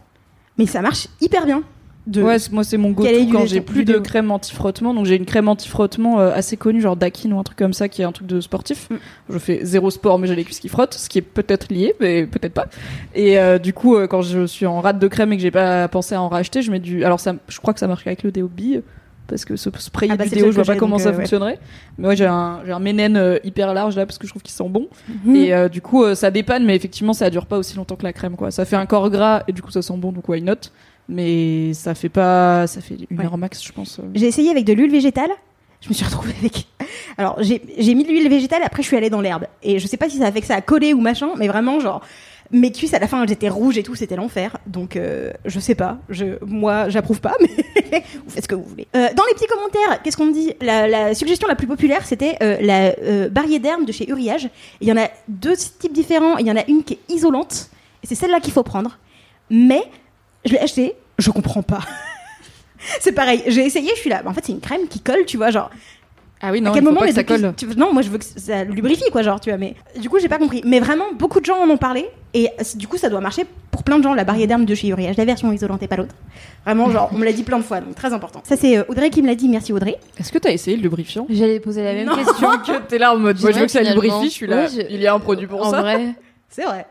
mais 0.59 0.67
ça 0.67 0.81
marche 0.81 1.09
hyper 1.21 1.47
bien. 1.47 1.63
De... 2.07 2.23
Ouais, 2.23 2.37
moi 2.53 2.65
c'est 2.65 2.79
mon 2.79 2.93
go-to 2.93 3.11
quand 3.31 3.45
j'ai 3.45 3.61
plus 3.61 3.85
de 3.85 3.99
crème 3.99 4.31
anti-frottement. 4.31 4.95
Donc 4.95 5.05
j'ai 5.05 5.17
une 5.17 5.27
crème 5.27 5.47
anti-frottement 5.47 6.21
euh, 6.21 6.33
assez 6.33 6.57
connue, 6.57 6.81
genre 6.81 6.97
Dakin 6.97 7.33
ou 7.33 7.39
un 7.39 7.43
truc 7.43 7.59
comme 7.59 7.75
ça, 7.75 7.91
qui 7.91 8.01
est 8.01 8.05
un 8.07 8.13
truc 8.13 8.27
de 8.27 8.41
sportif. 8.41 8.89
Mm. 8.89 8.97
Je 9.29 9.39
fais 9.39 9.61
zéro 9.63 9.91
sport, 9.91 10.19
mais 10.19 10.27
j'ai 10.27 10.35
les 10.35 10.45
cuisses 10.45 10.61
qui 10.61 10.69
frottent, 10.69 10.95
ce 10.95 11.11
qui 11.11 11.19
est 11.19 11.23
peut-être 11.23 11.71
lié, 11.71 11.95
mais 12.01 12.27
peut-être 12.27 12.55
pas. 12.55 12.69
Et 13.15 13.39
euh, 13.39 13.59
du 13.59 13.75
coup, 13.75 13.95
euh, 13.95 14.07
quand 14.07 14.23
je 14.23 14.47
suis 14.47 14.65
en 14.65 14.81
rate 14.81 14.99
de 14.99 15.07
crème 15.07 15.35
et 15.35 15.37
que 15.37 15.43
j'ai 15.43 15.51
pas 15.51 15.87
pensé 15.89 16.15
à 16.15 16.23
en 16.23 16.29
racheter, 16.29 16.63
je 16.63 16.71
mets 16.71 16.81
du. 16.81 17.05
Alors 17.05 17.21
ça, 17.21 17.35
je 17.47 17.59
crois 17.59 17.75
que 17.75 17.81
ça 17.81 17.89
marche 17.89 18.07
avec 18.07 18.23
le 18.23 18.33
déo. 18.33 18.51
Parce 19.29 19.45
que 19.45 19.57
ce 19.57 19.71
sprayer 19.79 20.11
Ah 20.13 20.17
bah, 20.17 20.25
du 20.25 20.31
c'est 20.31 20.37
le 20.37 20.41
déo, 20.43 20.47
seul 20.47 20.53
je 20.53 20.65
vois 20.65 20.75
pas 20.75 20.79
comment 20.81 20.99
ça 20.99 21.11
euh, 21.11 21.13
ouais. 21.13 21.19
fonctionnerait. 21.19 21.59
Mais 21.99 22.09
ouais, 22.09 22.17
j'ai 22.17 22.27
un, 22.27 22.61
j'ai 22.67 22.73
un 22.73 22.79
ménène 22.81 23.17
euh, 23.17 23.39
hyper 23.45 23.75
large 23.75 23.95
là 23.95 24.07
parce 24.07 24.19
que 24.19 24.27
je 24.27 24.33
trouve 24.33 24.43
qu'il 24.43 24.53
sent 24.55 24.69
bon. 24.69 24.89
Mhm. 25.25 25.37
Et 25.37 25.53
euh, 25.55 25.69
du 25.69 25.81
coup, 25.83 26.15
ça 26.15 26.31
dépanne, 26.31 26.65
mais 26.65 26.75
effectivement, 26.75 27.13
ça 27.13 27.29
dure 27.31 27.47
pas 27.47 27.59
aussi 27.59 27.77
longtemps 27.77 27.97
que 27.97 28.05
la 28.05 28.13
crème, 28.13 28.37
quoi. 28.37 28.51
Ça 28.51 28.65
fait 28.65 28.77
un 28.77 28.87
corps 28.87 29.11
gras 29.11 29.43
et 29.47 29.53
du 29.53 29.63
coup, 29.63 29.71
ça 29.71 29.83
sent 29.83 29.95
bon, 29.97 30.13
donc 30.13 30.29
why 30.29 30.41
not? 30.43 30.55
Mais 31.11 31.73
ça 31.75 31.95
fait 31.95 32.09
pas, 32.09 32.67
ça 32.67 32.81
fait 32.81 32.97
une 33.11 33.19
Ouais. 33.19 33.25
heure 33.25 33.39
max, 33.39 33.63
je 33.65 33.73
pense. 33.73 34.01
J'ai 34.15 34.27
essayé 34.27 34.51
avec 34.51 34.65
de 34.65 34.73
l'huile 34.73 34.91
végétale. 34.91 35.31
Je 35.81 35.89
me 35.91 35.95
suis 35.95 36.05
retrouvée 36.05 36.35
avec. 36.41 36.67
Alors, 37.19 37.37
j'ai 37.41 37.63
j'ai 37.79 37.95
mis 37.95 38.05
de 38.05 38.09
l'huile 38.09 38.29
végétale, 38.29 38.63
après, 38.65 38.83
je 38.83 38.89
suis 38.89 38.97
allée 38.97 39.11
dans 39.11 39.21
l'herbe. 39.21 39.45
Et 39.63 39.79
je 39.79 39.87
sais 39.87 39.97
pas 39.97 40.09
si 40.09 40.19
ça 40.19 40.27
a 40.27 40.33
fait 40.33 40.41
que 40.41 40.47
ça 40.47 40.57
a 40.57 40.61
collé 40.61 40.93
ou 40.95 41.01
machin, 41.01 41.29
mais 41.39 41.49
vraiment, 41.49 41.79
genre, 41.81 42.03
mes 42.51 42.73
cuisses 42.73 42.95
à 42.95 42.99
la 42.99 43.07
fin, 43.07 43.23
elles 43.23 43.33
étaient 43.33 43.49
rouges 43.49 43.77
et 43.77 43.83
tout, 43.83 43.95
c'était 43.95 44.17
l'enfer. 44.17 44.57
Donc, 44.67 44.97
euh, 44.97 45.33
je 45.45 45.61
sais 45.61 45.75
pas. 45.75 45.99
Je, 46.09 46.43
moi, 46.45 46.89
j'approuve 46.89 47.21
pas, 47.21 47.35
mais 47.41 48.03
vous 48.25 48.31
faites 48.31 48.45
ce 48.45 48.49
que 48.49 48.55
vous 48.55 48.65
voulez. 48.65 48.87
Euh, 48.97 49.09
dans 49.15 49.25
les 49.25 49.35
petits 49.35 49.47
commentaires, 49.47 50.03
qu'est-ce 50.03 50.17
qu'on 50.17 50.27
me 50.27 50.33
dit 50.33 50.55
la, 50.61 51.15
suggestion 51.15 51.47
la 51.49 51.57
plus 51.57 51.67
populaire, 51.67 52.07
c'était 52.07 52.37
euh, 52.43 52.57
la 52.61 52.95
euh, 53.03 53.29
barrière 53.29 53.61
d'herbe 53.61 53.85
de 53.85 53.93
chez 53.93 54.09
Uriage. 54.09 54.49
Il 54.81 54.89
y 54.89 54.93
en 54.93 54.97
a 54.97 55.09
deux 55.29 55.57
types 55.57 55.93
différents. 55.93 56.39
Il 56.39 56.47
y 56.47 56.51
en 56.51 56.57
a 56.57 56.67
une 56.69 56.85
qui 56.85 56.95
est 56.95 57.13
isolante, 57.13 57.71
et 58.03 58.07
c'est 58.07 58.15
celle-là 58.15 58.41
qu'il 58.41 58.53
faut 58.53 58.63
prendre. 58.63 58.99
Mais, 59.51 59.83
je 60.45 60.53
l'ai 60.53 60.59
achetée, 60.59 60.95
je 61.19 61.31
comprends 61.31 61.63
pas. 61.63 61.81
C'est 63.01 63.13
pareil, 63.13 63.43
j'ai 63.49 63.67
essayé, 63.67 63.91
je 63.97 64.01
suis 64.01 64.09
là. 64.09 64.23
En 64.25 64.33
fait, 64.33 64.45
c'est 64.47 64.53
une 64.53 64.61
crème 64.61 64.87
qui 64.89 65.01
colle, 65.01 65.25
tu 65.27 65.37
vois, 65.37 65.51
genre. 65.51 65.69
Ah 66.41 66.51
oui, 66.53 66.61
non, 66.61 66.71
à 66.71 66.75
quel 66.75 66.83
il 66.83 66.87
faut 66.87 66.91
moment 66.93 67.01
pas 67.01 67.07
mais 67.07 67.11
que 67.11 67.17
ça 67.17 67.23
depuis- 67.23 67.43
colle. 67.43 67.55
tu- 67.75 67.79
Non, 67.79 67.93
moi 67.93 68.03
je 68.03 68.11
veux 68.11 68.19
que 68.19 68.25
ça 68.25 68.63
lubrifie, 68.65 69.11
quoi, 69.11 69.23
genre, 69.23 69.41
tu 69.41 69.51
vois. 69.51 69.59
Mais 69.59 69.75
du 69.99 70.09
coup, 70.09 70.19
j'ai 70.21 70.29
pas 70.29 70.39
compris. 70.39 70.63
Mais 70.65 70.79
vraiment, 70.79 71.07
beaucoup 71.15 71.41
de 71.41 71.45
gens 71.45 71.59
en 71.59 71.69
ont 71.69 71.77
parlé. 71.77 72.07
Et 72.35 72.49
du 72.77 72.87
coup, 72.87 72.97
ça 72.97 73.09
doit 73.09 73.21
marcher 73.21 73.45
pour 73.73 73.83
plein 73.83 73.99
de 73.99 74.05
gens. 74.05 74.15
La 74.15 74.23
barrière 74.25 74.47
d'herbe 74.47 74.65
de 74.65 74.75
chez 74.75 74.87
Uriage, 74.89 75.17
la 75.17 75.25
version 75.25 75.51
isolante 75.53 75.83
et 75.83 75.89
pas 75.89 75.97
l'autre. 75.97 76.15
Vraiment, 76.65 76.91
genre, 76.91 77.11
on 77.13 77.19
me 77.19 77.25
l'a 77.25 77.33
dit 77.33 77.43
plein 77.43 77.59
de 77.59 77.65
fois, 77.65 77.81
donc 77.81 77.95
très 77.97 78.13
important. 78.13 78.41
Ça, 78.45 78.57
c'est 78.57 78.77
euh, 78.79 78.85
Audrey 78.89 79.11
qui 79.11 79.21
me 79.23 79.27
l'a 79.27 79.35
dit. 79.35 79.49
Merci 79.49 79.73
Audrey. 79.73 79.97
Est-ce 80.19 80.31
que 80.31 80.39
t'as 80.39 80.51
essayé 80.53 80.77
le 80.77 80.83
lubrifiant? 80.83 81.27
J'allais 81.29 81.59
poser 81.59 81.83
la 81.83 81.95
même 81.95 82.07
Non. 82.07 82.15
question. 82.17 82.49
que 82.65 82.79
t'es 82.89 82.99
là 82.99 83.15
en 83.15 83.19
mode, 83.19 83.41
moi 83.41 83.51
je 83.51 83.59
veux 83.59 83.65
que 83.67 83.71
ça 83.73 83.83
lubrifie, 83.83 84.27
je 84.27 84.35
suis 84.35 84.47
là. 84.47 84.57
Ouais, 84.65 84.69
je- 84.69 84.83
Il 84.95 85.01
y 85.01 85.07
a 85.09 85.15
un 85.15 85.19
produit 85.21 85.47
pour 85.49 85.67
en 85.67 85.71
ça. 85.71 85.81
vrai. 85.81 86.15
C'est 86.51 86.63
vrai. 86.65 86.87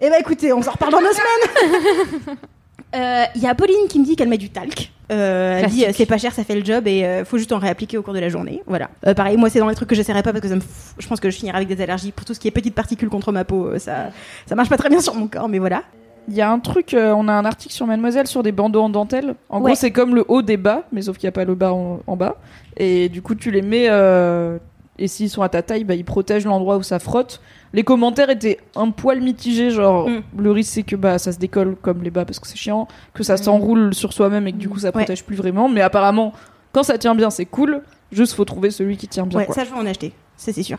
Eh 0.00 0.10
ben 0.10 0.16
écoutez, 0.18 0.52
on 0.52 0.62
s'en 0.62 0.72
reparle 0.72 0.90
dans 0.92 0.98
deux 1.00 1.12
semaines. 1.12 2.36
Euh, 2.94 3.24
Il 3.34 3.40
y 3.42 3.46
a 3.46 3.54
Pauline 3.54 3.88
qui 3.88 3.98
me 3.98 4.04
dit 4.04 4.16
qu'elle 4.16 4.28
met 4.28 4.36
du 4.36 4.50
talc. 4.50 4.90
Euh, 5.12 5.60
elle 5.62 5.70
dit 5.70 5.84
c'est 5.92 6.06
pas 6.06 6.18
cher, 6.18 6.32
ça 6.32 6.42
fait 6.44 6.54
le 6.56 6.64
job 6.64 6.86
et 6.86 7.04
euh, 7.04 7.24
faut 7.24 7.38
juste 7.38 7.52
en 7.52 7.58
réappliquer 7.58 7.98
au 7.98 8.02
cours 8.02 8.14
de 8.14 8.18
la 8.18 8.28
journée. 8.28 8.62
Voilà. 8.66 8.88
Euh, 9.06 9.14
pareil, 9.14 9.36
moi 9.36 9.50
c'est 9.50 9.58
dans 9.58 9.68
les 9.68 9.74
trucs 9.74 9.88
que 9.88 9.94
j'essaierai 9.94 10.22
pas 10.22 10.32
parce 10.32 10.42
que 10.42 10.48
ça 10.48 10.56
me 10.56 10.60
f- 10.60 10.94
je 10.98 11.06
pense 11.06 11.20
que 11.20 11.30
je 11.30 11.36
finirai 11.36 11.56
avec 11.56 11.68
des 11.68 11.80
allergies 11.82 12.12
pour 12.12 12.24
tout 12.24 12.34
ce 12.34 12.40
qui 12.40 12.48
est 12.48 12.52
petites 12.52 12.74
particules 12.74 13.08
contre 13.10 13.30
ma 13.32 13.44
peau. 13.44 13.78
ça 13.78 14.10
ça 14.46 14.54
marche 14.54 14.68
pas 14.70 14.76
très 14.76 14.88
bien 14.88 15.00
sur 15.00 15.14
mon 15.14 15.26
corps, 15.28 15.48
mais 15.48 15.58
voilà. 15.58 15.82
Il 16.28 16.34
y 16.34 16.40
a 16.40 16.48
un 16.50 16.60
truc, 16.60 16.94
euh, 16.94 17.12
on 17.16 17.26
a 17.26 17.32
un 17.32 17.44
article 17.44 17.74
sur 17.74 17.84
Mademoiselle 17.86 18.28
sur 18.28 18.42
des 18.44 18.52
bandeaux 18.52 18.80
en 18.82 18.88
dentelle. 18.88 19.34
En 19.48 19.58
Ouais. 19.60 19.70
gros, 19.72 19.74
c'est 19.74 19.90
comme 19.90 20.14
le 20.14 20.24
haut 20.28 20.40
des 20.42 20.56
bas, 20.56 20.84
mais 20.92 21.02
sauf 21.02 21.18
qu'il 21.18 21.26
n'y 21.26 21.30
a 21.30 21.32
pas 21.32 21.44
le 21.44 21.56
bas 21.56 21.72
en, 21.72 21.98
en 22.06 22.16
bas. 22.16 22.36
Et 22.76 23.08
du 23.08 23.22
coup, 23.22 23.34
tu 23.34 23.50
les 23.50 23.60
mets, 23.60 23.86
euh, 23.90 24.58
et 25.00 25.08
s'ils 25.08 25.28
sont 25.30 25.42
à 25.42 25.48
ta 25.48 25.62
taille, 25.62 25.82
bah, 25.82 25.96
ils 25.96 26.04
protègent 26.04 26.44
l'endroit 26.44 26.76
où 26.76 26.82
ça 26.84 27.00
frotte. 27.00 27.40
Les 27.74 27.84
commentaires 27.84 28.28
étaient 28.30 28.58
un 28.76 28.90
poil 28.90 29.20
mitigés, 29.22 29.70
genre 29.70 30.08
Mm. 30.08 30.22
le 30.38 30.50
risque 30.52 30.72
c'est 30.74 30.82
que 30.82 30.96
bah, 30.96 31.18
ça 31.18 31.32
se 31.32 31.38
décolle 31.38 31.76
comme 31.80 32.02
les 32.02 32.10
bas 32.10 32.24
parce 32.24 32.38
que 32.38 32.46
c'est 32.46 32.56
chiant, 32.56 32.86
que 33.14 33.22
ça 33.22 33.36
s'enroule 33.36 33.94
sur 33.94 34.12
soi-même 34.12 34.46
et 34.46 34.52
que 34.52 34.58
du 34.58 34.68
coup 34.68 34.78
ça 34.78 34.88
Ouais. 34.88 34.92
protège 34.92 35.24
plus 35.24 35.36
vraiment. 35.36 35.68
Mais 35.68 35.80
apparemment, 35.80 36.32
quand 36.72 36.82
ça 36.82 36.98
tient 36.98 37.14
bien, 37.14 37.30
c'est 37.30 37.46
cool. 37.46 37.82
Juste 38.10 38.34
faut 38.34 38.44
trouver 38.44 38.70
celui 38.70 38.96
qui 38.98 39.08
tient 39.08 39.24
bien. 39.24 39.38
Ouais, 39.38 39.46
quoi. 39.46 39.54
ça 39.54 39.64
je 39.64 39.70
vais 39.70 39.76
en 39.80 39.86
acheter, 39.86 40.12
ça 40.36 40.52
c'est 40.52 40.62
sûr. 40.62 40.78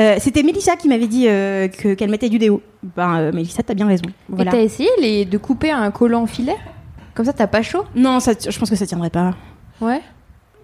Euh, 0.00 0.16
C'était 0.18 0.42
Mélissa 0.42 0.74
qui 0.74 0.88
m'avait 0.88 1.06
dit 1.06 1.28
euh, 1.28 1.68
que 1.68 1.94
qu'elle 1.94 2.10
mettait 2.10 2.28
du 2.30 2.38
déo. 2.38 2.60
Ben 2.96 3.18
euh, 3.20 3.32
Mélissa, 3.32 3.62
t'as 3.62 3.74
bien 3.74 3.86
raison. 3.86 4.06
Voilà. 4.28 4.50
Et 4.50 4.54
t'as 4.54 4.60
essayé 4.62 4.88
les... 5.00 5.24
de 5.26 5.38
couper 5.38 5.70
un 5.70 5.90
collant 5.90 6.26
filet? 6.26 6.56
Comme 7.14 7.26
ça, 7.26 7.32
t'as 7.34 7.46
pas 7.46 7.60
chaud? 7.62 7.84
Non, 7.94 8.18
ça, 8.18 8.32
je 8.32 8.58
pense 8.58 8.70
que 8.70 8.74
ça 8.76 8.86
tiendrait 8.86 9.10
pas. 9.10 9.34
Ouais. 9.82 10.00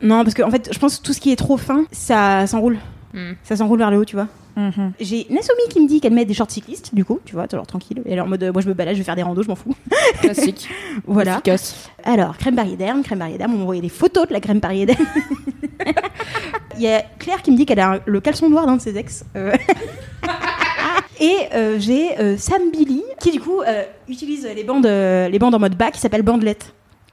Non, 0.01 0.23
parce 0.25 0.33
que 0.35 0.43
en 0.43 0.51
fait, 0.51 0.71
je 0.73 0.79
pense 0.79 0.99
que 0.99 1.03
tout 1.05 1.13
ce 1.13 1.21
qui 1.21 1.31
est 1.31 1.37
trop 1.37 1.57
fin, 1.59 1.85
ça 1.93 2.47
s'enroule. 2.47 2.79
Hmm. 3.15 3.33
Ça 3.43 3.57
s'enroule 3.57 3.79
vers 3.79 3.91
le 3.91 3.99
haut, 3.99 4.05
tu 4.05 4.17
vois. 4.17 4.29
Mhm. 4.57 4.93
J'ai 5.01 5.27
Nasomi 5.31 5.63
qui 5.71 5.81
me 5.81 5.87
dit 5.89 6.01
qu'elle 6.01 6.13
met 6.13 6.25
des 6.25 6.35
shorts 6.35 6.51
cyclistes, 6.51 6.95
du 6.95 7.05
coup, 7.05 7.21
tu 7.25 7.35
vois, 7.35 7.47
toujours 7.49 7.67
tranquille. 7.67 8.03
Et 8.05 8.13
elle 8.13 8.19
est 8.19 8.21
en 8.21 8.27
mode, 8.27 8.43
euh, 8.43 8.53
moi 8.53 8.61
je 8.61 8.69
me 8.69 8.75
balade, 8.75 8.95
je 8.95 8.99
vais 8.99 9.05
faire 9.05 9.15
des 9.17 9.23
randos, 9.23 9.43
je 9.43 9.49
m'en 9.49 9.55
fous. 9.55 9.75
Classique. 10.21 10.69
Voilà. 11.07 11.35
Efficace. 11.35 11.89
Alors, 12.05 12.37
crème 12.37 12.57
Barrière 12.57 12.95
crème 13.05 13.19
Barrière 13.21 13.47
on 13.49 13.53
m'a 13.57 13.63
envoyé 13.63 13.81
des 13.81 13.89
photos 13.89 14.27
de 14.29 14.33
la 14.33 14.41
crème 14.41 14.59
Barrière 14.61 14.89
Il 16.77 16.83
y 16.83 16.89
a 16.89 17.03
Claire 17.19 17.43
qui 17.43 17.51
me 17.51 17.57
dit 17.57 17.67
qu'elle 17.67 17.81
a 17.81 17.95
un- 17.95 18.01
le 18.05 18.21
caleçon 18.21 18.49
noir 18.51 18.67
d'un 18.67 18.77
de 18.77 18.81
ses 18.83 18.97
ex. 18.97 19.25
Euh. 19.37 19.53
Et 21.21 21.35
euh, 21.55 21.77
j'ai 21.81 22.17
euh, 22.21 22.37
Sam 22.37 22.71
Billy 22.73 23.03
qui, 23.21 23.33
du 23.33 23.41
coup, 23.41 23.61
euh, 23.63 23.83
utilise 24.09 24.47
les 24.55 24.63
bandes, 24.65 24.87
euh, 24.87 25.29
les 25.29 25.39
bandes 25.41 25.55
en 25.55 25.59
mode 25.59 25.77
bas 25.77 25.91
qui 25.91 25.99
s'appelle 26.01 26.23
Bandelet. 26.23 26.59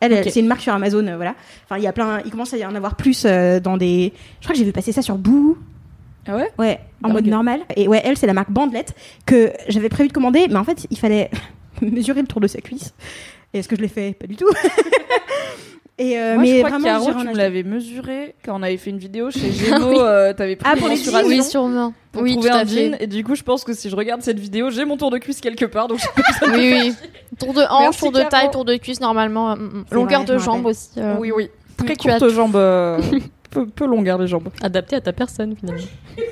Elle, 0.01 0.29
c'est 0.29 0.39
une 0.41 0.47
marque 0.47 0.62
sur 0.62 0.73
Amazon, 0.73 1.08
euh, 1.08 1.15
voilà. 1.15 1.34
Enfin, 1.63 1.77
il 1.77 1.84
y 1.84 1.88
a 1.88 1.93
plein, 1.93 2.19
il 2.25 2.29
commence 2.29 2.53
à 2.53 2.58
y 2.58 2.65
en 2.65 2.75
avoir 2.75 2.95
plus 2.95 3.23
euh, 3.25 3.60
dans 3.60 3.77
des. 3.77 4.13
Je 4.39 4.45
crois 4.45 4.53
que 4.53 4.60
j'ai 4.60 4.65
vu 4.65 4.71
passer 4.73 4.91
ça 4.91 5.01
sur 5.01 5.15
Boo. 5.17 5.58
Ah 6.28 6.36
ouais 6.36 6.50
Ouais, 6.58 6.80
en 7.04 7.10
mode 7.10 7.28
normal. 7.28 7.62
Et 7.76 7.88
ouais, 7.88 8.02
elle, 8.04 8.18
c'est 8.18 8.28
la 8.28 8.34
marque 8.34 8.52
Bandelet 8.52 8.86
que 9.26 9.52
j'avais 9.68 9.90
prévu 9.90 10.08
de 10.10 10.14
commander, 10.14 10.48
mais 10.50 10.56
en 10.58 10.64
fait, 10.64 10.88
il 10.90 10.98
fallait 10.98 11.30
mesurer 11.82 12.22
le 12.22 12.28
tour 12.28 12.42
de 12.42 12.48
sa 12.48 12.62
cuisse. 12.62 12.94
Et 13.54 13.60
est-ce 13.60 13.68
que 13.68 13.76
je 13.76 13.82
l'ai 13.82 13.88
fait? 13.88 14.14
Pas 14.14 14.28
du 14.28 14.36
tout. 14.36 14.50
Et 15.98 16.18
euh, 16.20 16.34
Moi, 16.34 16.44
mais 16.44 16.50
je 16.50 16.58
crois 16.58 16.70
vraiment, 16.72 16.86
Caro, 17.06 17.22
tu 17.22 17.28
me 17.30 17.36
l'avais 17.38 17.64
mesuré 17.64 18.36
quand 18.44 18.60
on 18.60 18.64
avait 18.64 18.76
fait 18.76 18.90
une 18.90 18.98
vidéo 18.98 19.32
chez 19.32 19.50
Gémeaux. 19.54 20.02
euh, 20.02 20.34
T'avais 20.34 20.58
pris 20.58 20.70
Ah, 20.70 20.76
pour 20.76 20.90
les 20.90 20.96
mensuration 20.96 21.30
Oui, 21.30 21.42
sûrement. 21.42 21.94
pour 22.12 22.22
oui, 22.24 22.34
trouver 22.34 22.50
tout 22.50 22.56
un 22.56 22.60
à 22.60 22.66
fait. 22.66 22.90
jean. 22.92 22.98
Et 23.00 23.08
du 23.08 23.24
coup, 23.24 23.34
je 23.36 23.44
pense 23.44 23.64
que 23.64 23.72
si 23.74 23.90
je 23.90 23.96
regarde 23.96 24.22
cette 24.22 24.38
vidéo, 24.38 24.70
j'ai 24.72 24.84
mon 24.84 24.98
tour 24.98 25.10
de 25.10 25.18
cuisse 25.20 25.40
quelque 25.40 25.64
part. 25.64 25.88
Donc, 25.88 26.00
Oui, 26.48 26.74
oui. 26.82 26.94
Tour 27.40 27.54
de 27.54 27.62
hanche, 27.62 27.80
Merci, 27.82 28.00
tour 28.00 28.12
de 28.12 28.18
Caro. 28.18 28.30
taille, 28.30 28.52
tour 28.52 28.66
de 28.66 28.76
cuisse, 28.76 29.00
normalement. 29.00 29.56
mm, 29.56 29.60
mm. 29.62 29.86
C'est 29.88 29.96
Longueur 29.96 30.24
vrai, 30.26 30.34
de 30.34 30.38
jambe 30.40 30.66
aussi. 30.66 30.90
euh, 30.98 31.16
Oui, 31.18 31.32
oui. 31.34 31.50
Très 31.78 31.96
courte 31.96 32.28
jambe. 32.28 32.58
Peu, 33.56 33.68
peu 33.68 33.86
longueur 33.88 34.18
les 34.18 34.28
jambes. 34.28 34.50
Adapté 34.62 34.96
à 34.96 35.02
ta 35.02 35.13
personne, 35.13 35.56
finalement. 35.56 35.84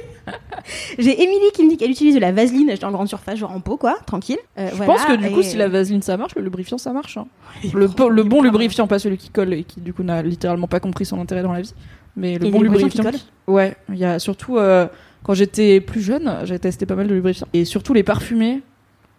J'ai 0.98 1.22
Émilie 1.22 1.52
qui 1.54 1.66
me 1.66 1.70
dit 1.70 1.78
qu'elle 1.78 1.92
utilise 1.92 2.16
de 2.16 2.20
la 2.22 2.32
vaseline 2.32 2.74
en 2.84 2.92
grande 2.92 3.10
surface, 3.10 3.38
genre 3.38 3.52
en 3.52 3.60
pot, 3.60 3.76
quoi, 3.78 3.98
tranquille. 4.06 4.38
Euh, 4.58 4.70
Je 4.72 4.76
voilà, 4.76 4.94
pense 4.94 5.06
que 5.06 5.16
du 5.18 5.30
coup, 5.32 5.42
et- 5.42 5.44
si 5.44 5.58
la 5.58 5.68
vaseline 5.68 6.02
ça 6.02 6.16
marche, 6.16 6.36
le 6.36 6.42
lubrifiant 6.44 6.78
ça 6.78 6.94
marche. 6.94 7.18
hein. 7.18 7.28
Le, 7.74 7.90
po- 7.90 8.10
le 8.10 8.24
bon 8.24 8.42
lubrifiant, 8.42 8.88
pas 8.88 9.00
celui 9.00 9.18
qui 9.18 9.30
colle 9.30 9.54
et 9.54 9.64
qui 9.64 9.82
du 9.82 9.94
coup 9.94 10.04
n'a 10.04 10.22
littéralement 10.22 10.68
pas 10.68 10.80
compris 10.80 11.06
son 11.06 11.20
intérêt 11.20 11.44
dans 11.44 11.52
la 11.52 11.62
vie. 11.62 11.74
Mais 12.16 12.38
le 12.38 12.50
bon 12.50 12.62
lubrifiant. 12.62 13.04
qui 13.12 13.26
Ouais, 13.48 13.76
il 13.90 13.98
y 13.98 14.06
a 14.06 14.20
surtout 14.20 14.58
euh, 14.58 14.88
quand 15.24 15.34
j'étais 15.34 15.82
plus 15.82 16.02
jeune, 16.02 16.32
j'ai 16.46 16.58
testé 16.60 16.86
pas 16.86 16.96
mal 16.96 17.08
de 17.08 17.14
lubrifiants. 17.16 17.48
Et 17.54 17.66
surtout 17.66 17.94
les 17.94 18.04
parfumés, 18.04 18.62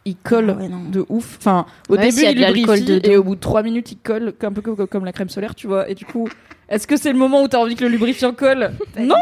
ouais, 0.07 0.69
non. 0.69 0.91
de 0.91 1.05
ouf. 1.09 1.37
Enfin, 1.39 1.67
au 1.89 1.95
Ouais, 1.97 2.11
début, 2.11 2.23
y 2.23 2.27
a 2.27 2.51
ils 2.51 2.85
de 2.85 3.01
et 3.09 3.17
au 3.17 3.23
bout 3.25 3.35
de 3.35 3.41
3 3.41 3.63
minutes, 3.63 3.93
ils 3.93 3.99
collent 3.99 4.35
un 4.43 4.53
peu 4.53 4.61
comme, 4.61 4.87
comme 4.87 5.05
la 5.05 5.13
crème 5.13 5.29
solaire, 5.29 5.55
tu 5.55 5.67
vois. 5.67 5.89
Et 5.89 5.95
du 5.95 6.05
coup, 6.05 6.29
est-ce 6.69 6.87
que 6.87 6.97
c'est 6.97 7.13
le 7.13 7.19
moment 7.19 7.43
où 7.43 7.49
t'as 7.49 7.59
envie 7.59 7.75
que 7.75 7.85
le 7.85 7.91
lubrifiant 7.91 8.33
colle 8.33 8.73
Non, 8.99 9.17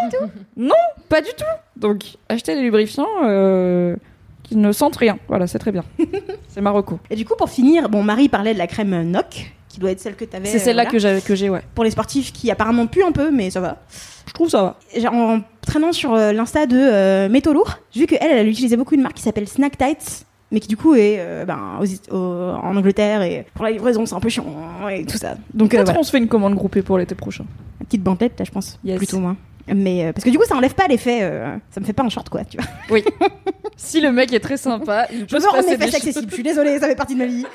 non, 0.56 0.74
pas 1.08 1.20
du 1.20 1.30
tout. 1.36 1.44
Donc, 1.76 2.04
achetez 2.28 2.54
des 2.54 2.62
lubrifiants 2.62 3.06
euh, 3.24 3.96
qui 4.42 4.56
ne 4.56 4.72
sentent 4.72 4.96
rien. 4.96 5.18
Voilà, 5.28 5.46
c'est 5.46 5.58
très 5.58 5.72
bien. 5.72 5.84
c'est 6.48 6.60
Marocco. 6.60 6.98
Et 7.10 7.16
du 7.16 7.24
coup, 7.24 7.34
pour 7.36 7.50
finir, 7.50 7.88
bon, 7.88 8.02
Marie 8.02 8.28
parlait 8.28 8.52
de 8.54 8.58
la 8.58 8.66
crème 8.66 9.02
NOC, 9.10 9.52
qui 9.68 9.80
doit 9.80 9.90
être 9.90 10.00
celle 10.00 10.16
que 10.16 10.24
t'avais. 10.24 10.46
C'est 10.46 10.58
celle-là 10.58 10.84
euh, 10.86 10.90
que 10.90 10.98
j'avais, 10.98 11.20
que 11.20 11.34
j'ai, 11.34 11.48
ouais. 11.48 11.62
Pour 11.74 11.84
les 11.84 11.90
sportifs 11.90 12.32
qui 12.32 12.50
apparemment 12.50 12.86
puent 12.86 13.04
un 13.04 13.12
peu, 13.12 13.30
mais 13.30 13.50
ça 13.50 13.60
va. 13.60 13.78
Je 14.26 14.32
trouve 14.32 14.48
ça 14.48 14.62
va. 14.94 15.10
En 15.12 15.40
traînant 15.66 15.92
sur 15.92 16.14
euh, 16.14 16.32
l'insta 16.32 16.66
de 16.66 16.76
euh, 16.76 17.28
Métaux 17.28 17.52
Lourd, 17.52 17.78
j'ai 17.90 18.00
vu 18.00 18.06
qu'elle, 18.06 18.18
elle, 18.22 18.38
elle 18.38 18.48
utilisait 18.48 18.76
beaucoup 18.76 18.94
une 18.94 19.02
marque 19.02 19.16
qui 19.16 19.22
s'appelle 19.22 19.48
Snack 19.48 19.78
Tights, 19.78 20.26
mais 20.52 20.60
qui 20.60 20.68
du 20.68 20.76
coup 20.76 20.94
est 20.94 21.16
euh, 21.18 21.44
ben, 21.44 21.80
aux- 22.12 22.16
en 22.16 22.76
Angleterre 22.76 23.22
et 23.22 23.44
pour 23.54 23.64
la 23.64 23.72
livraison 23.72 24.06
c'est 24.06 24.14
un 24.14 24.20
peu 24.20 24.28
chiant 24.28 24.44
et 24.88 25.04
tout 25.04 25.16
ça. 25.18 25.34
Donc 25.54 25.74
euh, 25.74 25.78
Peut-être 25.78 25.86
voilà, 25.86 26.00
on 26.00 26.02
se 26.04 26.10
fait 26.12 26.18
une 26.18 26.28
commande 26.28 26.54
groupée 26.54 26.82
pour 26.82 26.98
l'été 26.98 27.16
prochain. 27.16 27.44
une 27.80 27.86
petite 27.86 28.02
bandelette 28.04 28.38
là 28.38 28.44
je 28.44 28.50
pense, 28.52 28.78
Yes. 28.84 28.98
plutôt 28.98 29.18
moins. 29.18 29.36
Mais 29.68 30.04
euh, 30.06 30.12
parce 30.12 30.24
que 30.24 30.30
du 30.30 30.38
coup, 30.38 30.44
ça 30.44 30.56
enlève 30.56 30.74
pas 30.74 30.88
l'effet. 30.88 31.20
euh, 31.22 31.56
ça 31.70 31.80
me 31.80 31.84
fait 31.86 31.92
pas 31.92 32.02
un 32.02 32.08
short, 32.08 32.28
quoi. 32.28 32.44
Tu 32.44 32.56
vois. 32.58 32.98
Si 33.76 34.00
le 34.00 34.10
mec 34.12 34.32
est 34.32 34.40
très 34.40 34.56
sympa, 34.56 35.06
il 35.12 35.20
Je 35.20 35.24
peut 35.24 35.36
veux 35.36 35.40
se 35.40 35.46
passer 35.50 35.76
des 35.76 35.84
fesses 35.86 35.94
accessibles. 35.94 36.26
Je 36.28 36.34
suis 36.34 36.42
désolée, 36.42 36.78
ça 36.80 36.88
fait 36.88 36.96
partie 36.96 37.14
de 37.14 37.20
ma 37.20 37.26
vie. 37.26 37.46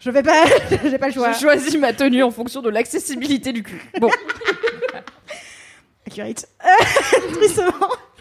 Je 0.00 0.10
vais 0.10 0.22
pas. 0.22 0.44
J'ai 0.84 0.96
pas 0.98 1.08
le 1.08 1.12
choix. 1.12 1.32
Je 1.32 1.38
choisis 1.38 1.76
ma 1.78 1.92
tenue 1.92 2.22
en 2.22 2.30
fonction 2.30 2.62
de 2.62 2.70
l'accessibilité 2.70 3.52
du 3.52 3.62
cul. 3.62 3.80
Bon, 4.00 4.08
Accurate. 6.06 6.46
Euh, 6.64 7.32
Tristement. 7.34 7.72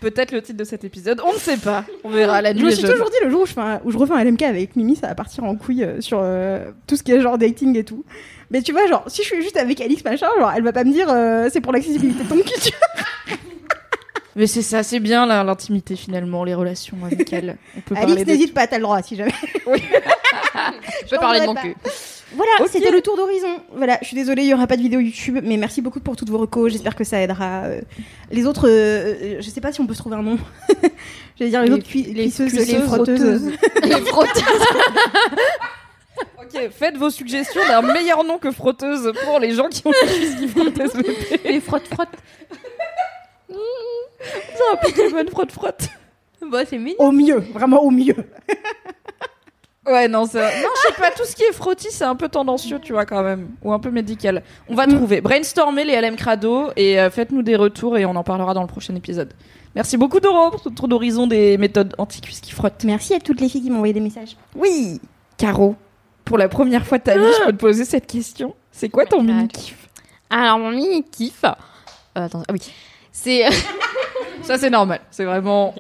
Peut-être 0.02 0.32
le 0.32 0.42
titre 0.42 0.58
de 0.58 0.64
cet 0.64 0.84
épisode, 0.84 1.22
on 1.26 1.34
ne 1.34 1.38
sait 1.40 1.58
pas. 1.58 1.84
On 2.04 2.10
verra 2.10 2.42
la 2.42 2.52
Je 2.54 2.58
nuit. 2.58 2.64
me 2.66 2.70
est 2.72 2.76
suis 2.76 2.84
toujours 2.88 3.10
dit 3.10 3.18
le 3.24 3.30
jour 3.30 3.42
où 3.42 3.46
je, 3.46 3.54
fais 3.54 3.62
un- 3.62 3.82
où 3.84 3.92
je 3.92 3.98
refais 3.98 4.14
un 4.14 4.24
LMK 4.24 4.42
avec 4.44 4.76
Mimi, 4.76 4.96
ça 4.96 5.08
va 5.08 5.16
partir 5.16 5.44
en 5.44 5.56
couille 5.56 5.84
euh, 5.84 6.02
sur 6.02 6.20
euh, 6.22 6.72
tout 6.88 6.96
ce 6.96 7.04
qui 7.04 7.12
est 7.12 7.22
genre 7.22 7.38
dating 7.38 7.76
et 7.78 7.84
tout. 7.84 8.04
Mais 8.52 8.62
tu 8.62 8.72
vois, 8.72 8.88
genre, 8.88 9.04
si 9.08 9.24
je 9.24 9.28
suis 9.28 9.42
juste 9.42 9.58
avec 9.58 9.82
Alix 9.82 10.04
machin, 10.04 10.28
genre, 10.40 10.52
elle 10.56 10.64
va 10.64 10.72
pas 10.72 10.84
me 10.84 10.92
dire 10.94 11.08
euh, 11.10 11.50
c'est 11.52 11.62
pour 11.62 11.74
l'accessibilité 11.74 12.24
de 12.24 12.30
ton 12.30 12.38
cul. 12.38 12.72
Mais 14.36 14.46
c'est 14.46 14.62
ça, 14.62 14.84
c'est 14.84 15.00
bien 15.00 15.26
là, 15.26 15.44
l'intimité 15.44 15.96
finalement, 15.96 16.44
les 16.44 16.54
relations 16.54 16.96
amicales. 17.04 17.58
On 17.76 17.82
peut 17.82 17.96
Alix, 17.98 18.24
n'hésite 18.24 18.54
pas, 18.54 18.68
t'as 18.68 18.78
le 18.78 18.84
droit 18.84 19.02
si 19.02 19.16
jamais. 19.16 19.34
Je 19.66 21.10
peux 21.10 21.18
parler 21.18 21.40
de 21.42 21.46
mon 21.48 21.56
pas. 21.56 21.62
cul. 21.62 21.76
Voilà, 22.36 22.52
Ok. 22.60 22.68
c'était 22.72 22.92
le 22.92 23.02
tour 23.02 23.16
d'horizon. 23.16 23.62
Voilà, 23.74 23.98
je 24.02 24.08
suis 24.08 24.16
désolée, 24.16 24.44
il 24.44 24.50
y 24.50 24.54
aura 24.54 24.68
pas 24.68 24.76
de 24.76 24.82
vidéo 24.82 25.00
YouTube, 25.00 25.40
mais 25.44 25.56
merci 25.58 25.82
beaucoup 25.82 26.00
pour 26.02 26.16
toutes 26.18 26.30
vos 26.30 26.38
recos. 26.40 26.72
J'espère 26.74 26.96
que 26.96 27.04
ça 27.06 27.22
aidera. 27.22 27.64
euh, 27.66 27.82
Les 28.32 28.46
autres, 28.46 28.68
euh, 28.68 29.38
je 29.40 29.50
sais 29.50 29.62
pas 29.62 29.72
si 29.72 29.80
on 29.80 29.88
peut 29.88 29.94
se 29.94 30.00
trouver 30.00 30.18
un 30.18 30.24
nom. 30.24 30.38
J'allais 31.40 31.52
dire 31.52 31.62
les, 31.62 31.68
Les- 31.70 31.74
autres 31.74 31.88
cui- 31.88 32.04
les 32.04 32.24
cuisseuses, 32.24 32.50
cuisseuses, 32.52 32.68
les 32.74 32.82
frotteuses. 32.82 33.54
frotteuses. 33.54 33.58
Les 33.84 34.02
frotteuses. 34.06 34.44
Ok, 36.42 36.70
faites 36.72 36.98
vos 36.98 37.10
suggestions 37.10 37.62
d'un 37.68 37.82
meilleur 37.82 38.24
nom 38.24 38.38
que 38.40 38.52
frotteuse 38.52 39.12
pour 39.26 39.38
les 39.40 39.54
gens 39.54 39.68
qui 39.68 39.84
ont 39.86 39.92
les 39.92 40.08
cuisses 40.14 40.36
qui 40.36 40.48
frottent 40.48 40.80
SVP. 40.80 41.40
Les 41.44 41.60
frotte-frotte. 41.60 42.10
C'est 43.50 44.74
un 44.74 44.76
Pokémon 44.78 45.26
frotte-frotte. 45.30 45.90
Bah, 46.50 46.64
c'est 46.68 46.78
mignon. 46.78 46.96
Au 47.00 47.12
mieux, 47.12 47.40
vraiment 47.54 47.82
au 47.84 47.92
mieux. 47.92 48.16
Ouais, 49.88 50.08
non, 50.08 50.26
ça... 50.26 50.42
non, 50.42 50.70
je 50.76 50.88
sais 50.88 51.02
pas, 51.02 51.12
tout 51.12 51.24
ce 51.24 51.36
qui 51.36 51.44
est 51.44 51.54
frottis, 51.54 51.92
c'est 51.92 52.04
un 52.04 52.16
peu 52.16 52.28
tendancieux, 52.28 52.80
tu 52.80 52.92
vois, 52.92 53.06
quand 53.06 53.24
même. 53.24 53.50
Ou 53.64 53.72
un 53.72 53.80
peu 53.80 53.90
médical. 53.90 54.44
On 54.68 54.76
va 54.76 54.86
trouver. 54.86 55.22
Brainstormez 55.22 55.86
les 55.86 56.00
LM 56.00 56.18
Crado 56.18 56.72
et 56.76 57.00
euh, 57.00 57.10
faites-nous 57.10 57.42
des 57.42 57.56
retours 57.56 57.98
et 57.98 58.06
on 58.06 58.16
en 58.16 58.24
parlera 58.24 58.54
dans 58.54 58.62
le 58.62 58.68
prochain 58.68 58.96
épisode. 58.96 59.34
Merci 59.76 59.96
beaucoup, 59.96 60.20
Doro, 60.20 60.52
pour 60.52 60.60
ce 60.60 60.70
tour 60.70 60.88
d'horizon 60.88 61.28
des 61.28 61.58
méthodes 61.58 61.94
anti-cuisses 61.98 62.42
qui 62.42 62.52
frottent. 62.52 62.84
Merci 62.84 63.14
à 63.14 63.20
toutes 63.20 63.40
les 63.40 63.48
filles 63.48 63.62
qui 63.62 63.70
m'ont 63.70 63.78
envoyé 63.78 63.94
des 63.94 64.00
messages. 64.00 64.36
Oui 64.56 65.00
Caro, 65.38 65.76
pour 66.26 66.38
la 66.38 66.50
première 66.50 66.86
fois 66.86 66.98
de 66.98 67.04
ta 67.04 67.18
vie, 67.18 67.32
je 67.40 67.46
peux 67.46 67.52
te 67.52 67.58
poser 67.58 67.86
cette 67.86 68.08
question. 68.08 68.56
C'est 68.72 68.90
quoi 68.90 69.06
ton 69.06 69.18
God. 69.18 69.28
mini-kiff 69.28 69.88
Alors, 70.30 70.60
mon 70.60 70.72
mini 70.72 71.04
kiff. 71.04 71.44
Euh, 71.44 71.50
attends, 72.16 72.44
ah 72.48 72.54
oui. 72.54 72.60
C'est. 73.20 73.46
Ça, 74.44 74.58
c'est 74.58 74.70
normal. 74.70 75.02
C'est 75.12 75.26
vraiment... 75.26 75.74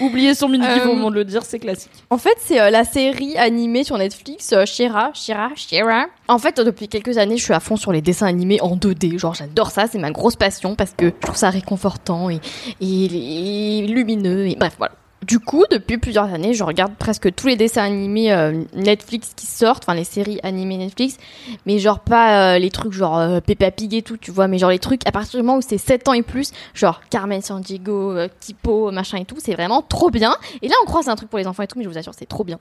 Oublier 0.00 0.34
son 0.34 0.48
mini-kiff 0.48 0.82
Euh, 0.84 0.88
au 0.90 0.94
moment 0.94 1.10
de 1.10 1.14
le 1.14 1.24
dire, 1.24 1.42
c'est 1.44 1.58
classique. 1.58 1.92
En 2.10 2.18
fait, 2.18 2.36
c'est 2.40 2.60
euh, 2.60 2.68
la 2.68 2.84
série 2.84 3.38
animée 3.38 3.84
sur 3.84 3.96
Netflix, 3.96 4.52
euh, 4.52 4.66
Shira, 4.66 5.12
Shira, 5.14 5.48
Shira. 5.56 6.06
En 6.28 6.38
fait, 6.38 6.58
euh, 6.58 6.64
depuis 6.64 6.88
quelques 6.88 7.16
années, 7.16 7.38
je 7.38 7.44
suis 7.44 7.54
à 7.54 7.60
fond 7.60 7.76
sur 7.76 7.90
les 7.90 8.02
dessins 8.02 8.26
animés 8.26 8.60
en 8.60 8.76
2D. 8.76 9.18
Genre, 9.18 9.32
j'adore 9.34 9.70
ça, 9.70 9.86
c'est 9.90 9.98
ma 9.98 10.10
grosse 10.10 10.36
passion 10.36 10.74
parce 10.74 10.92
que 10.92 11.06
je 11.06 11.10
trouve 11.20 11.36
ça 11.36 11.48
réconfortant 11.48 12.28
et, 12.28 12.40
et, 12.82 13.78
et 13.78 13.86
lumineux. 13.86 14.46
Et 14.48 14.56
bref, 14.56 14.74
voilà. 14.76 14.92
Du 15.22 15.38
coup, 15.38 15.64
depuis 15.70 15.98
plusieurs 15.98 16.32
années, 16.34 16.52
je 16.52 16.64
regarde 16.64 16.94
presque 16.96 17.32
tous 17.34 17.46
les 17.46 17.56
dessins 17.56 17.84
animés 17.84 18.32
euh, 18.32 18.64
Netflix 18.74 19.32
qui 19.36 19.46
sortent, 19.46 19.84
enfin 19.84 19.94
les 19.94 20.04
séries 20.04 20.40
animées 20.42 20.78
Netflix, 20.78 21.16
mais 21.64 21.78
genre 21.78 22.00
pas 22.00 22.54
euh, 22.54 22.58
les 22.58 22.70
trucs 22.70 22.92
genre 22.92 23.18
euh, 23.18 23.40
Peppa 23.40 23.70
Pig 23.70 23.94
et 23.94 24.02
tout, 24.02 24.16
tu 24.16 24.32
vois, 24.32 24.48
mais 24.48 24.58
genre 24.58 24.70
les 24.70 24.80
trucs 24.80 25.06
à 25.06 25.12
partir 25.12 25.38
du 25.38 25.46
moment 25.46 25.58
où 25.58 25.62
c'est 25.62 25.78
7 25.78 26.08
ans 26.08 26.12
et 26.12 26.22
plus, 26.22 26.50
genre 26.74 27.00
Carmen 27.08 27.40
Sandiego, 27.40 28.16
Tipo, 28.40 28.90
machin 28.90 29.18
et 29.18 29.24
tout, 29.24 29.36
c'est 29.38 29.52
vraiment 29.52 29.80
trop 29.82 30.10
bien. 30.10 30.36
Et 30.60 30.68
là, 30.68 30.74
on 30.82 30.86
croit 30.86 31.02
c'est 31.04 31.10
un 31.10 31.16
truc 31.16 31.30
pour 31.30 31.38
les 31.38 31.46
enfants 31.46 31.62
et 31.62 31.68
tout, 31.68 31.78
mais 31.78 31.84
je 31.84 31.88
vous 31.88 31.98
assure, 31.98 32.14
c'est 32.14 32.26
trop 32.26 32.42
bien. 32.42 32.58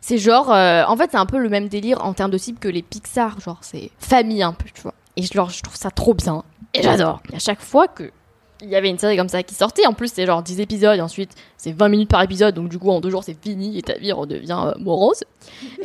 C'est 0.00 0.18
genre, 0.18 0.50
en 0.50 0.96
fait, 0.96 1.10
c'est 1.10 1.18
un 1.18 1.26
peu 1.26 1.38
le 1.38 1.48
même 1.48 1.68
délire 1.68 2.04
en 2.04 2.12
termes 2.12 2.30
de 2.30 2.38
cible 2.38 2.58
que 2.60 2.68
les 2.68 2.82
Pixar, 2.82 3.40
genre 3.40 3.58
c'est 3.60 3.90
famille 3.98 4.42
un 4.42 4.52
peu, 4.52 4.66
tu 4.72 4.82
vois. 4.82 4.94
Et 5.16 5.22
genre, 5.22 5.50
je 5.50 5.62
trouve 5.62 5.76
ça 5.76 5.90
trop 5.90 6.14
bien. 6.14 6.44
Et 6.74 6.82
j'adore. 6.82 7.20
À 7.32 7.38
chaque 7.38 7.60
fois 7.60 7.88
que 7.88 8.10
il 8.64 8.70
y 8.70 8.76
avait 8.76 8.88
une 8.88 8.98
série 8.98 9.16
comme 9.16 9.28
ça 9.28 9.42
qui 9.42 9.54
sortait, 9.54 9.86
en 9.86 9.92
plus 9.92 10.12
c'est 10.12 10.26
genre 10.26 10.42
10 10.42 10.60
épisodes, 10.60 10.96
et 10.96 11.00
ensuite 11.00 11.32
c'est 11.56 11.72
20 11.72 11.88
minutes 11.88 12.10
par 12.10 12.22
épisode, 12.22 12.54
donc 12.54 12.68
du 12.68 12.78
coup 12.78 12.90
en 12.90 13.00
deux 13.00 13.10
jours 13.10 13.22
c'est 13.22 13.36
fini 13.40 13.78
et 13.78 13.82
ta 13.82 13.94
vie 13.94 14.12
redevient 14.12 14.58
euh, 14.66 14.72
morose. 14.78 15.24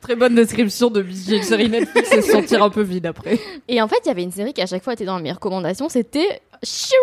Très 0.00 0.14
bonne 0.14 0.34
description 0.34 0.90
de 0.90 1.02
une 1.02 1.42
série 1.42 1.68
Netflix 1.68 2.12
et 2.12 2.22
se 2.22 2.32
sentir 2.32 2.62
un 2.62 2.70
peu 2.70 2.82
vide 2.82 3.06
après. 3.06 3.38
Et 3.66 3.82
en 3.82 3.88
fait, 3.88 3.98
il 4.04 4.08
y 4.08 4.10
avait 4.10 4.22
une 4.22 4.30
série 4.30 4.52
qui 4.54 4.62
à 4.62 4.66
chaque 4.66 4.82
fois 4.82 4.92
était 4.92 5.04
dans 5.04 5.18
mes 5.18 5.32
recommandations, 5.32 5.88
c'était 5.88 6.40
Shira. 6.62 6.96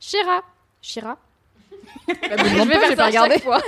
Shira. 0.00 0.42
Shira? 0.82 1.16
Je 2.08 2.94
pas, 2.96 3.08
faire 3.08 3.12
ça 3.12 3.38
fois. 3.38 3.60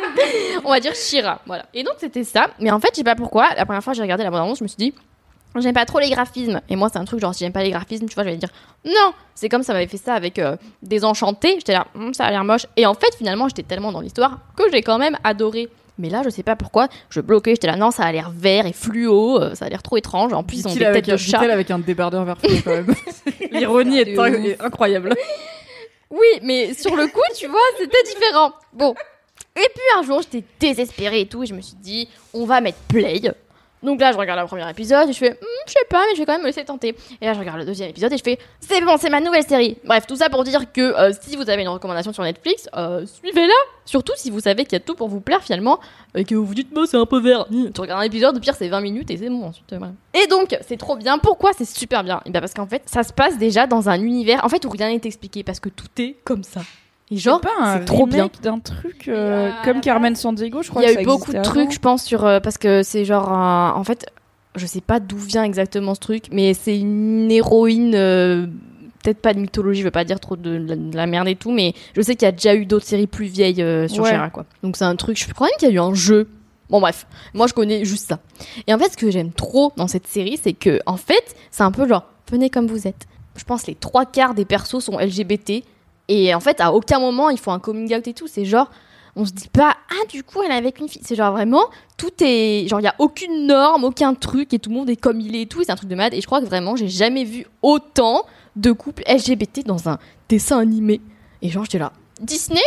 On 0.64 0.70
va 0.70 0.78
dire 0.78 0.94
Shira, 0.94 1.40
voilà. 1.46 1.66
Et 1.74 1.82
donc 1.82 1.94
c'était 1.98 2.22
ça. 2.22 2.50
Mais 2.60 2.70
en 2.70 2.78
fait, 2.78 2.90
je 2.92 2.98
sais 2.98 3.04
pas 3.04 3.16
pourquoi. 3.16 3.48
La 3.56 3.64
première 3.64 3.82
fois 3.82 3.92
que 3.92 3.96
j'ai 3.96 4.02
regardé 4.02 4.24
la 4.24 4.30
bande-annonce, 4.30 4.58
je 4.58 4.64
me 4.64 4.68
suis 4.68 4.76
dit, 4.76 4.94
j'aime 5.60 5.74
pas 5.74 5.84
trop 5.84 5.98
les 6.00 6.10
graphismes. 6.10 6.60
Et 6.68 6.76
moi, 6.76 6.88
c'est 6.92 6.98
un 6.98 7.04
truc 7.04 7.20
genre, 7.20 7.34
si 7.34 7.44
j'aime 7.44 7.52
pas 7.52 7.62
les 7.62 7.70
graphismes, 7.70 8.06
tu 8.08 8.14
vois, 8.14 8.24
je 8.24 8.30
vais 8.30 8.36
dire, 8.36 8.48
non. 8.84 9.12
C'est 9.34 9.48
comme 9.48 9.62
ça 9.62 9.72
m'avait 9.72 9.86
fait 9.86 9.96
ça 9.96 10.14
avec 10.14 10.38
euh, 10.38 10.56
Désenchanté. 10.82 11.54
J'étais 11.58 11.72
là, 11.72 11.86
Hum, 11.94 12.14
ça 12.14 12.24
a 12.24 12.30
l'air 12.30 12.44
moche. 12.44 12.66
Et 12.76 12.86
en 12.86 12.94
fait, 12.94 13.14
finalement, 13.16 13.48
j'étais 13.48 13.62
tellement 13.62 13.92
dans 13.92 14.00
l'histoire 14.00 14.38
que 14.56 14.64
j'ai 14.72 14.82
quand 14.82 14.98
même 14.98 15.16
adoré. 15.24 15.68
Mais 15.98 16.08
là, 16.08 16.22
je 16.24 16.30
sais 16.30 16.42
pas 16.42 16.56
pourquoi, 16.56 16.88
je 17.10 17.20
bloquais. 17.20 17.50
J'étais 17.52 17.66
là, 17.66 17.76
non, 17.76 17.90
ça 17.90 18.04
a 18.04 18.12
l'air 18.12 18.30
vert 18.34 18.64
et 18.66 18.72
fluo. 18.72 19.40
euh, 19.40 19.54
ça 19.54 19.66
a 19.66 19.68
l'air 19.68 19.82
trop 19.82 19.98
étrange. 19.98 20.32
En 20.32 20.42
plus, 20.42 20.60
ils 20.60 20.68
ont 20.68 20.72
des 20.74 20.80
têtes 20.80 21.10
de 21.10 21.16
chat. 21.18 21.40
avec 21.40 21.70
un 21.70 21.78
débardeur 21.78 22.24
vert 22.24 22.38
fluo, 22.38 22.56
quand 22.64 22.70
même. 22.70 22.94
L'ironie 23.50 23.98
est, 23.98 24.08
est 24.14 24.60
incroyable. 24.62 25.14
Oui, 26.10 26.26
mais 26.42 26.74
sur 26.74 26.94
le 26.94 27.06
coup, 27.06 27.20
tu 27.38 27.46
vois, 27.46 27.58
c'était 27.78 28.02
différent. 28.02 28.52
Bon. 28.74 28.94
Et 29.56 29.60
puis 29.74 29.82
un 29.98 30.02
jour, 30.02 30.20
j'étais 30.20 30.44
désespérée 30.60 31.20
et 31.20 31.26
tout, 31.26 31.42
et 31.42 31.46
je 31.46 31.54
me 31.54 31.60
suis 31.62 31.76
dit, 31.76 32.06
on 32.34 32.44
va 32.44 32.60
mettre 32.60 32.76
play. 32.88 33.20
Donc 33.82 34.00
là, 34.00 34.12
je 34.12 34.16
regarde 34.18 34.40
le 34.40 34.46
premier 34.46 34.68
épisode 34.70 35.08
et 35.08 35.12
je 35.12 35.18
fais, 35.18 35.30
Hmm, 35.30 35.46
je 35.66 35.72
sais 35.72 35.86
pas, 35.90 36.02
mais 36.08 36.14
je 36.14 36.20
vais 36.20 36.26
quand 36.26 36.32
même 36.34 36.42
me 36.42 36.46
laisser 36.46 36.64
tenter. 36.64 36.94
Et 37.20 37.26
là, 37.26 37.34
je 37.34 37.38
regarde 37.40 37.58
le 37.58 37.64
deuxième 37.64 37.90
épisode 37.90 38.12
et 38.12 38.16
je 38.16 38.22
fais, 38.22 38.38
c'est 38.60 38.80
bon, 38.80 38.96
c'est 38.98 39.10
ma 39.10 39.20
nouvelle 39.20 39.44
série. 39.44 39.76
Bref, 39.84 40.06
tout 40.06 40.16
ça 40.16 40.28
pour 40.30 40.44
dire 40.44 40.72
que 40.72 40.80
euh, 40.80 41.12
si 41.20 41.36
vous 41.36 41.48
avez 41.50 41.62
une 41.62 41.68
recommandation 41.68 42.12
sur 42.12 42.22
Netflix, 42.22 42.68
euh, 42.76 43.04
suivez-la. 43.06 43.52
Surtout 43.84 44.12
si 44.16 44.30
vous 44.30 44.38
savez 44.40 44.64
qu'il 44.64 44.74
y 44.74 44.76
a 44.76 44.80
tout 44.80 44.94
pour 44.94 45.08
vous 45.08 45.20
plaire 45.20 45.42
finalement, 45.42 45.80
et 46.14 46.24
que 46.24 46.34
vous 46.36 46.44
vous 46.46 46.54
dites, 46.54 46.72
moi, 46.72 46.86
c'est 46.86 46.96
un 46.96 47.06
peu 47.06 47.20
vert. 47.20 47.46
Hmm, 47.50 47.70
Tu 47.74 47.80
regardes 47.80 48.00
un 48.02 48.04
épisode, 48.04 48.36
au 48.36 48.40
pire, 48.40 48.54
c'est 48.54 48.68
20 48.68 48.80
minutes 48.80 49.10
et 49.10 49.16
c'est 49.16 49.28
bon 49.28 49.44
ensuite. 49.46 49.72
euh. 49.72 49.78
Et 50.14 50.26
donc, 50.28 50.56
c'est 50.66 50.76
trop 50.76 50.94
bien. 50.96 51.18
Pourquoi 51.18 51.50
c'est 51.56 51.64
super 51.64 52.04
bien? 52.04 52.20
Et 52.26 52.30
ben 52.30 52.40
parce 52.40 52.54
qu'en 52.54 52.66
fait, 52.66 52.82
ça 52.86 53.02
se 53.02 53.12
passe 53.12 53.36
déjà 53.38 53.66
dans 53.66 53.88
un 53.88 54.00
univers, 54.00 54.44
en 54.44 54.48
fait, 54.48 54.64
où 54.64 54.70
rien 54.70 54.88
n'est 54.90 55.00
expliqué, 55.02 55.42
parce 55.42 55.58
que 55.58 55.68
tout 55.68 55.86
est 55.98 56.16
comme 56.24 56.44
ça. 56.44 56.60
Et 57.12 57.18
genre, 57.18 57.40
c'est 57.74 57.84
trop 57.84 58.06
bien. 58.06 58.28
d'un 58.42 58.58
truc 58.58 59.08
euh, 59.08 59.48
euh, 59.48 59.50
comme 59.64 59.80
Carmen 59.80 60.16
Sandiego, 60.16 60.62
je 60.62 60.70
crois 60.70 60.82
Il 60.82 60.86
y 60.86 60.88
a 60.88 60.90
que 60.90 60.94
ça 60.96 61.02
eu 61.02 61.04
beaucoup 61.06 61.32
de 61.32 61.42
trucs, 61.42 61.70
je 61.72 61.78
pense, 61.78 62.02
sur 62.04 62.24
euh, 62.24 62.40
parce 62.40 62.56
que 62.58 62.82
c'est 62.82 63.04
genre 63.04 63.30
un- 63.30 63.74
en 63.76 63.84
fait, 63.84 64.06
je 64.56 64.64
sais 64.66 64.80
pas 64.80 64.98
d'où 65.00 65.18
vient 65.18 65.44
exactement 65.44 65.94
ce 65.94 66.00
truc, 66.00 66.24
mais 66.32 66.54
c'est 66.54 66.78
une 66.78 67.30
héroïne. 67.30 67.94
euh, 67.94 68.46
Peut-être 69.04 69.20
pas 69.20 69.34
de 69.34 69.40
mythologie, 69.40 69.80
je 69.80 69.84
veux 69.84 69.90
pas 69.90 70.04
dire 70.04 70.20
trop 70.20 70.36
de, 70.36 70.50
la- 70.52 70.76
de 70.76 70.96
la 70.96 71.06
merde 71.08 71.26
et 71.26 71.34
tout, 71.34 71.50
mais 71.50 71.74
je 71.96 72.00
sais 72.02 72.14
qu'il 72.14 72.24
y 72.24 72.28
a 72.28 72.32
déjà 72.32 72.54
eu 72.54 72.66
d'autres 72.66 72.86
séries 72.86 73.08
plus 73.08 73.26
vieilles 73.26 73.60
euh, 73.60 73.88
sur 73.88 74.04
Ouais. 74.04 74.10
Shira, 74.10 74.30
quoi. 74.30 74.46
Donc 74.62 74.76
c'est 74.76 74.84
un 74.84 74.94
truc, 74.94 75.18
je 75.18 75.32
crois 75.34 75.48
même 75.48 75.56
qu'il 75.58 75.68
y 75.68 75.72
a 75.72 75.74
eu 75.74 75.80
un 75.80 75.92
jeu. 75.92 76.28
Bon 76.70 76.80
bref, 76.80 77.06
moi 77.34 77.48
je 77.48 77.52
connais 77.52 77.84
juste 77.84 78.08
ça. 78.08 78.20
Et 78.68 78.72
en 78.72 78.78
fait, 78.78 78.92
ce 78.92 78.96
que 78.96 79.10
j'aime 79.10 79.32
trop 79.32 79.72
dans 79.76 79.88
cette 79.88 80.06
série, 80.06 80.38
c'est 80.40 80.52
que 80.52 80.78
en 80.86 80.96
fait, 80.96 81.34
c'est 81.50 81.64
un 81.64 81.72
peu 81.72 81.86
genre 81.88 82.04
venez 82.30 82.48
comme 82.48 82.68
vous 82.68 82.86
êtes. 82.86 83.06
Je 83.36 83.42
pense 83.42 83.62
que 83.62 83.66
les 83.72 83.74
trois 83.74 84.06
quarts 84.06 84.34
des 84.34 84.44
persos 84.44 84.78
sont 84.84 84.98
LGBT 85.00 85.64
et 86.12 86.34
en 86.34 86.40
fait, 86.40 86.60
à 86.60 86.72
aucun 86.72 86.98
moment 86.98 87.30
ils 87.30 87.38
font 87.38 87.52
un 87.52 87.58
coming 87.58 87.94
out 87.94 88.06
et 88.06 88.14
tout. 88.14 88.26
C'est 88.26 88.44
genre 88.44 88.70
on 89.14 89.26
se 89.26 89.32
dit 89.32 89.48
pas 89.48 89.76
ah 89.90 90.06
du 90.08 90.22
coup 90.22 90.42
elle 90.42 90.52
est 90.52 90.56
avec 90.56 90.78
une 90.78 90.88
fille. 90.88 91.02
C'est 91.04 91.16
genre 91.16 91.32
vraiment 91.32 91.64
tout 91.96 92.10
est 92.20 92.66
genre 92.68 92.80
il 92.80 92.84
y 92.84 92.88
a 92.88 92.94
aucune 92.98 93.46
norme 93.46 93.84
aucun 93.84 94.14
truc 94.14 94.52
et 94.54 94.58
tout 94.58 94.70
le 94.70 94.76
monde 94.76 94.90
est 94.90 94.96
comme 94.96 95.20
il 95.20 95.36
est 95.36 95.42
et 95.42 95.46
tout 95.46 95.62
c'est 95.64 95.72
un 95.72 95.76
truc 95.76 95.88
de 95.88 95.94
malade. 95.94 96.14
Et 96.14 96.20
je 96.20 96.26
crois 96.26 96.40
que 96.40 96.46
vraiment 96.46 96.76
j'ai 96.76 96.88
jamais 96.88 97.24
vu 97.24 97.46
autant 97.62 98.24
de 98.56 98.72
couples 98.72 99.02
LGBT 99.08 99.66
dans 99.66 99.88
un 99.88 99.98
dessin 100.28 100.58
animé. 100.58 101.00
Et 101.40 101.48
genre 101.48 101.64
j'étais 101.64 101.78
là 101.78 101.92
Disney? 102.20 102.62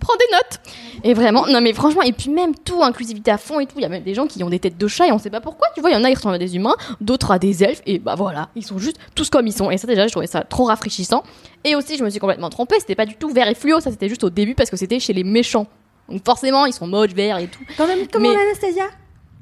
Prends 0.00 0.14
des 0.16 0.32
notes. 0.32 0.60
Et 1.04 1.14
vraiment 1.14 1.46
non 1.46 1.60
mais 1.60 1.72
franchement 1.72 2.02
et 2.02 2.12
puis 2.12 2.30
même 2.30 2.54
tout 2.54 2.82
inclusivité 2.82 3.30
à 3.30 3.38
fond 3.38 3.60
et 3.60 3.66
tout 3.66 3.74
il 3.76 3.82
y 3.82 3.84
a 3.84 3.88
même 3.88 4.02
des 4.02 4.14
gens 4.14 4.26
qui 4.26 4.42
ont 4.42 4.50
des 4.50 4.58
têtes 4.58 4.78
de 4.78 4.88
chat 4.88 5.06
et 5.06 5.12
on 5.12 5.18
sait 5.18 5.30
pas 5.30 5.40
pourquoi 5.40 5.68
tu 5.74 5.80
vois 5.80 5.90
il 5.90 5.92
y 5.92 5.96
en 5.96 6.04
a 6.04 6.08
qui 6.08 6.14
ressemblent 6.14 6.34
à 6.34 6.38
des 6.38 6.56
humains 6.56 6.74
d'autres 7.00 7.30
à 7.30 7.38
des 7.38 7.62
elfes 7.62 7.82
et 7.86 7.98
bah 7.98 8.14
voilà 8.16 8.48
ils 8.56 8.64
sont 8.64 8.78
juste 8.78 8.98
tous 9.14 9.30
comme 9.30 9.46
ils 9.46 9.52
sont. 9.52 9.70
Et 9.70 9.78
ça 9.78 9.86
déjà 9.86 10.06
je 10.06 10.12
trouvais 10.12 10.26
ça 10.26 10.42
trop 10.42 10.64
rafraîchissant. 10.64 11.22
Et 11.64 11.74
aussi 11.76 11.96
je 11.96 12.04
me 12.04 12.10
suis 12.10 12.20
complètement 12.20 12.50
trompée 12.50 12.76
c'était 12.80 12.94
pas 12.94 13.06
du 13.06 13.14
tout 13.16 13.28
vert 13.28 13.48
et 13.48 13.54
fluo 13.54 13.80
ça 13.80 13.90
c'était 13.90 14.08
juste 14.08 14.24
au 14.24 14.30
début 14.30 14.54
parce 14.54 14.70
que 14.70 14.76
c'était 14.76 15.00
chez 15.00 15.12
les 15.12 15.24
méchants. 15.24 15.66
Donc 16.08 16.24
forcément 16.24 16.66
ils 16.66 16.72
sont 16.72 16.86
moches 16.86 17.12
verts 17.12 17.38
et 17.38 17.48
tout. 17.48 17.60
Quand 17.76 17.86
même, 17.86 18.06
comment 18.12 18.30
Mais- 18.30 18.36
Anastasia? 18.36 18.84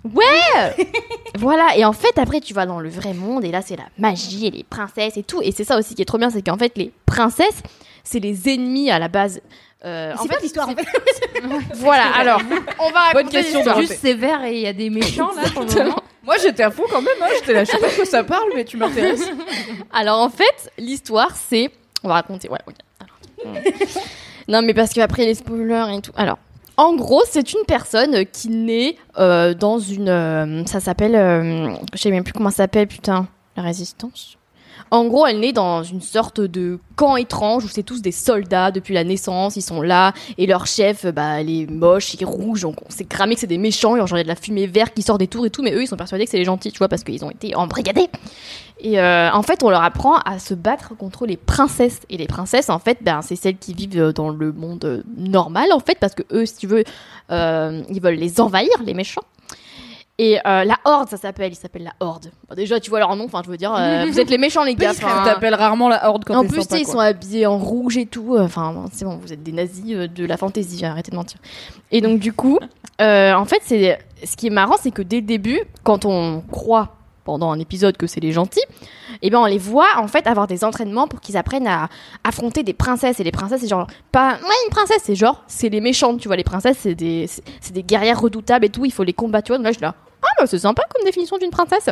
Voilà, 1.38 1.76
et 1.76 1.84
en 1.84 1.92
fait, 1.92 2.18
après, 2.18 2.40
tu 2.40 2.54
vas 2.54 2.66
dans 2.66 2.78
le 2.78 2.88
vrai 2.88 3.14
monde, 3.14 3.44
et 3.44 3.50
là, 3.50 3.62
c'est 3.62 3.76
la 3.76 3.84
magie 3.98 4.46
et 4.46 4.50
les 4.50 4.62
princesses 4.62 5.16
et 5.16 5.22
tout. 5.22 5.40
Et 5.42 5.50
c'est 5.50 5.64
ça 5.64 5.78
aussi 5.78 5.94
qui 5.94 6.02
est 6.02 6.04
trop 6.04 6.18
bien, 6.18 6.30
c'est 6.30 6.42
qu'en 6.42 6.58
fait, 6.58 6.76
les 6.76 6.92
princesses, 7.06 7.62
c'est 8.04 8.20
les 8.20 8.48
ennemis 8.50 8.90
à 8.90 8.98
la 8.98 9.08
base. 9.08 9.40
Euh, 9.84 10.14
C'est 10.22 10.28
pas 10.28 10.38
l'histoire 10.40 10.68
en 10.70 10.74
fait. 10.74 10.86
voilà, 11.74 12.04
alors, 12.16 12.40
on 12.78 12.90
va 12.90 13.12
Bonne 13.12 13.24
raconter 13.24 13.36
question, 13.36 13.58
l'histoire. 13.58 13.76
Dorothée. 13.76 13.86
Juste 13.86 14.00
sévère 14.00 14.44
et 14.44 14.54
il 14.54 14.60
y 14.60 14.66
a 14.66 14.72
des 14.72 14.88
méchants 14.90 15.30
là 15.36 15.42
pour 15.52 15.62
le 15.64 15.74
moment. 15.84 16.02
Moi, 16.24 16.36
j'étais 16.42 16.62
à 16.62 16.70
fond 16.70 16.84
quand 16.90 17.02
même. 17.02 17.14
Hein. 17.22 17.26
J'étais 17.38 17.52
là, 17.52 17.64
je 17.64 17.70
sais 17.70 17.78
pas 17.78 17.90
de 17.90 17.94
quoi 17.94 18.04
ça 18.06 18.24
parle, 18.24 18.48
mais 18.54 18.64
tu 18.64 18.78
m'intéresses. 18.78 19.28
Alors, 19.92 20.20
en 20.20 20.30
fait, 20.30 20.70
l'histoire, 20.78 21.36
c'est 21.36 21.70
On 22.02 22.08
va 22.08 22.14
raconter, 22.14 22.48
ouais, 22.48 22.60
ok. 22.66 22.74
Alors, 22.98 23.54
hmm. 23.54 23.58
non, 24.48 24.62
mais 24.62 24.72
parce 24.72 24.94
qu'après 24.94 25.26
les 25.26 25.34
spoilers 25.34 25.94
et 25.94 26.00
tout. 26.00 26.12
Alors, 26.16 26.38
en 26.78 26.94
gros, 26.96 27.22
c'est 27.30 27.52
une 27.52 27.64
personne 27.66 28.24
qui 28.32 28.48
naît 28.48 28.96
euh, 29.18 29.52
dans 29.52 29.78
une. 29.78 30.08
euh, 30.08 30.64
ça 30.64 30.80
s'appelle. 30.80 31.14
euh, 31.14 31.74
je 31.92 31.98
sais 31.98 32.10
même 32.10 32.24
plus 32.24 32.32
comment 32.32 32.50
ça 32.50 32.56
s'appelle, 32.64 32.86
putain. 32.88 33.26
La 33.56 33.62
résistance 33.62 34.38
En 34.90 35.06
gros, 35.06 35.26
elle 35.26 35.40
naît 35.40 35.52
dans 35.52 35.82
une 35.82 36.00
sorte 36.00 36.40
de 36.40 36.78
camp 36.96 37.16
étrange 37.16 37.64
où 37.64 37.68
c'est 37.68 37.82
tous 37.82 38.02
des 38.02 38.12
soldats 38.12 38.70
depuis 38.70 38.94
la 38.94 39.04
naissance. 39.04 39.56
Ils 39.56 39.62
sont 39.62 39.82
là 39.82 40.12
et 40.38 40.46
leur 40.46 40.66
chef, 40.66 41.06
bah, 41.06 41.40
il 41.40 41.62
est 41.62 41.70
moche, 41.70 42.14
il 42.14 42.22
est 42.22 42.26
rouge. 42.26 42.62
Donc 42.62 42.76
on 42.86 42.90
s'est 42.90 43.04
cramé 43.04 43.34
que 43.34 43.40
c'est 43.40 43.46
des 43.46 43.58
méchants. 43.58 43.96
Genre, 43.96 44.08
il 44.12 44.16
y 44.16 44.20
a 44.20 44.22
de 44.22 44.28
la 44.28 44.36
fumée 44.36 44.66
verte 44.66 44.94
qui 44.94 45.02
sort 45.02 45.18
des 45.18 45.26
tours 45.26 45.46
et 45.46 45.50
tout. 45.50 45.62
Mais 45.62 45.72
eux, 45.72 45.82
ils 45.82 45.88
sont 45.88 45.96
persuadés 45.96 46.24
que 46.24 46.30
c'est 46.30 46.38
les 46.38 46.44
gentils, 46.44 46.72
tu 46.72 46.78
vois, 46.78 46.88
parce 46.88 47.04
qu'ils 47.04 47.24
ont 47.24 47.30
été 47.30 47.54
embrigadés. 47.56 48.08
Et 48.80 49.00
euh, 49.00 49.30
en 49.32 49.42
fait, 49.42 49.62
on 49.62 49.70
leur 49.70 49.82
apprend 49.82 50.18
à 50.18 50.38
se 50.38 50.54
battre 50.54 50.96
contre 50.96 51.26
les 51.26 51.36
princesses. 51.36 52.00
Et 52.10 52.16
les 52.16 52.26
princesses, 52.26 52.68
en 52.70 52.78
fait, 52.78 52.98
ben, 53.02 53.22
c'est 53.22 53.36
celles 53.36 53.56
qui 53.56 53.72
vivent 53.72 53.98
euh, 53.98 54.12
dans 54.12 54.30
le 54.30 54.52
monde 54.52 54.84
euh, 54.84 55.02
normal, 55.16 55.72
en 55.72 55.80
fait, 55.80 55.98
parce 55.98 56.14
que 56.14 56.22
eux, 56.32 56.44
si 56.44 56.56
tu 56.56 56.66
veux, 56.66 56.84
ils 57.30 58.00
veulent 58.00 58.14
les 58.14 58.40
envahir, 58.40 58.70
les 58.84 58.94
méchants. 58.94 59.22
Et 60.18 60.38
euh, 60.46 60.62
la 60.62 60.76
Horde, 60.84 61.08
ça 61.08 61.16
s'appelle, 61.16 61.52
ils 61.52 61.56
s'appellent 61.56 61.82
la 61.84 61.94
Horde. 61.98 62.30
Bon, 62.48 62.54
déjà, 62.54 62.78
tu 62.78 62.88
vois 62.88 63.00
leur 63.00 63.16
nom, 63.16 63.24
enfin, 63.24 63.42
je 63.44 63.50
veux 63.50 63.56
dire, 63.56 63.74
euh, 63.76 64.04
vous 64.08 64.20
êtes 64.20 64.30
les 64.30 64.38
méchants, 64.38 64.62
les 64.62 64.76
gars. 64.76 64.92
On 64.92 65.04
enfin, 65.04 65.24
t'appelle 65.24 65.54
rarement 65.54 65.88
la 65.88 66.08
horde 66.08 66.24
quand 66.24 66.36
en 66.36 66.46
plus, 66.46 66.62
sympa, 66.62 66.78
ils 66.78 66.86
sont 66.86 67.00
habillés 67.00 67.46
en 67.46 67.58
rouge 67.58 67.96
et 67.96 68.06
tout. 68.06 68.36
euh, 68.36 68.44
Enfin, 68.44 68.72
bon, 68.72 68.84
c'est 68.92 69.04
bon, 69.04 69.16
vous 69.16 69.32
êtes 69.32 69.42
des 69.42 69.50
nazis 69.50 69.84
euh, 69.96 70.06
de 70.06 70.24
la 70.24 70.36
fantaisie, 70.36 70.84
arrêtez 70.84 71.10
de 71.10 71.16
mentir. 71.16 71.40
Et 71.90 72.00
donc, 72.00 72.20
du 72.20 72.32
coup, 72.32 72.58
en 73.00 73.44
fait, 73.44 73.60
c'est 73.64 73.98
ce 74.24 74.36
qui 74.36 74.46
est 74.46 74.50
marrant, 74.50 74.76
c'est 74.80 74.92
que 74.92 75.02
dès 75.02 75.16
le 75.16 75.22
début, 75.26 75.60
quand 75.82 76.04
on 76.04 76.42
croit 76.42 76.94
pendant 77.24 77.50
un 77.50 77.58
épisode 77.58 77.96
que 77.96 78.06
c'est 78.06 78.20
les 78.20 78.32
gentils, 78.32 78.62
eh 79.22 79.30
ben 79.30 79.38
on 79.38 79.46
les 79.46 79.56
voit 79.56 79.96
en 79.96 80.08
fait 80.08 80.26
avoir 80.26 80.46
des 80.46 80.62
entraînements 80.62 81.08
pour 81.08 81.20
qu'ils 81.22 81.38
apprennent 81.38 81.66
à 81.66 81.88
affronter 82.22 82.62
des 82.62 82.74
princesses. 82.74 83.18
Et 83.18 83.24
les 83.24 83.30
princesses, 83.32 83.62
c'est 83.62 83.66
genre 83.68 83.86
pas 84.12 84.32
ouais 84.34 84.54
une 84.66 84.70
princesse, 84.70 85.00
c'est 85.02 85.14
genre 85.14 85.42
c'est 85.46 85.70
les 85.70 85.80
méchantes, 85.80 86.20
tu 86.20 86.28
vois. 86.28 86.36
Les 86.36 86.44
princesses, 86.44 86.76
c'est 86.80 86.94
des 86.94 87.26
c'est 87.60 87.72
des 87.72 87.82
guerrières 87.82 88.20
redoutables 88.20 88.66
et 88.66 88.68
tout. 88.68 88.84
Il 88.84 88.92
faut 88.92 89.04
les 89.04 89.14
combattre. 89.14 89.46
Tu 89.46 89.52
vois. 89.52 89.56
Donc 89.58 89.64
là, 89.64 89.70
je 89.72 89.76
suis 89.78 89.82
là. 89.82 89.94
Ah 90.36 90.42
bah 90.42 90.46
c'est 90.46 90.58
sympa 90.58 90.82
comme 90.92 91.04
définition 91.04 91.38
d'une 91.38 91.50
princesse. 91.50 91.90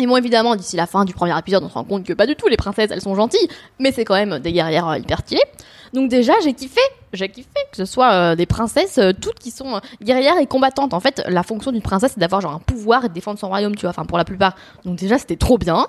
Et 0.00 0.06
bon, 0.08 0.16
évidemment, 0.16 0.56
d'ici 0.56 0.74
la 0.74 0.86
fin 0.86 1.04
du 1.04 1.12
premier 1.12 1.38
épisode, 1.38 1.62
on 1.62 1.68
se 1.68 1.74
rend 1.74 1.84
compte 1.84 2.04
que 2.04 2.12
pas 2.12 2.26
du 2.26 2.34
tout, 2.34 2.48
les 2.48 2.56
princesses, 2.56 2.90
elles 2.90 3.00
sont 3.00 3.14
gentilles, 3.14 3.48
mais 3.78 3.92
c'est 3.92 4.04
quand 4.04 4.14
même 4.14 4.40
des 4.40 4.52
guerrières 4.52 4.88
euh, 4.88 4.98
hyper 4.98 5.20
stylées. 5.20 5.44
Donc 5.92 6.10
déjà, 6.10 6.32
j'ai 6.42 6.52
kiffé, 6.52 6.80
j'ai 7.12 7.28
kiffé 7.28 7.48
que 7.70 7.76
ce 7.76 7.84
soit 7.84 8.12
euh, 8.12 8.34
des 8.34 8.46
princesses, 8.46 8.98
euh, 8.98 9.12
toutes 9.12 9.38
qui 9.38 9.52
sont 9.52 9.76
euh, 9.76 9.80
guerrières 10.02 10.36
et 10.38 10.46
combattantes. 10.46 10.94
En 10.94 10.98
fait, 10.98 11.22
la 11.28 11.44
fonction 11.44 11.70
d'une 11.70 11.82
princesse, 11.82 12.12
c'est 12.14 12.18
d'avoir 12.18 12.40
genre 12.40 12.54
un 12.54 12.58
pouvoir 12.58 13.04
et 13.04 13.08
de 13.08 13.14
défendre 13.14 13.38
son 13.38 13.46
royaume, 13.46 13.76
tu 13.76 13.82
vois, 13.82 13.90
enfin 13.90 14.04
pour 14.04 14.18
la 14.18 14.24
plupart. 14.24 14.56
Donc 14.84 14.98
déjà, 14.98 15.16
c'était 15.18 15.36
trop 15.36 15.58
bien. 15.58 15.86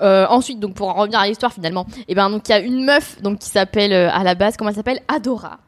Ensuite, 0.00 0.60
donc 0.60 0.74
pour 0.74 0.90
en 0.90 0.94
revenir 0.94 1.18
à 1.18 1.26
l'histoire 1.26 1.52
finalement, 1.52 1.84
et 2.06 2.14
ben 2.14 2.30
donc 2.30 2.48
il 2.48 2.52
y 2.52 2.54
a 2.54 2.60
une 2.60 2.84
meuf 2.84 3.20
donc 3.20 3.40
qui 3.40 3.48
s'appelle 3.48 3.92
à 3.92 4.22
la 4.22 4.36
base, 4.36 4.56
comment 4.56 4.70
elle 4.70 4.76
s'appelle? 4.76 5.00
Adora. 5.08 5.58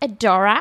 Adora. 0.00 0.60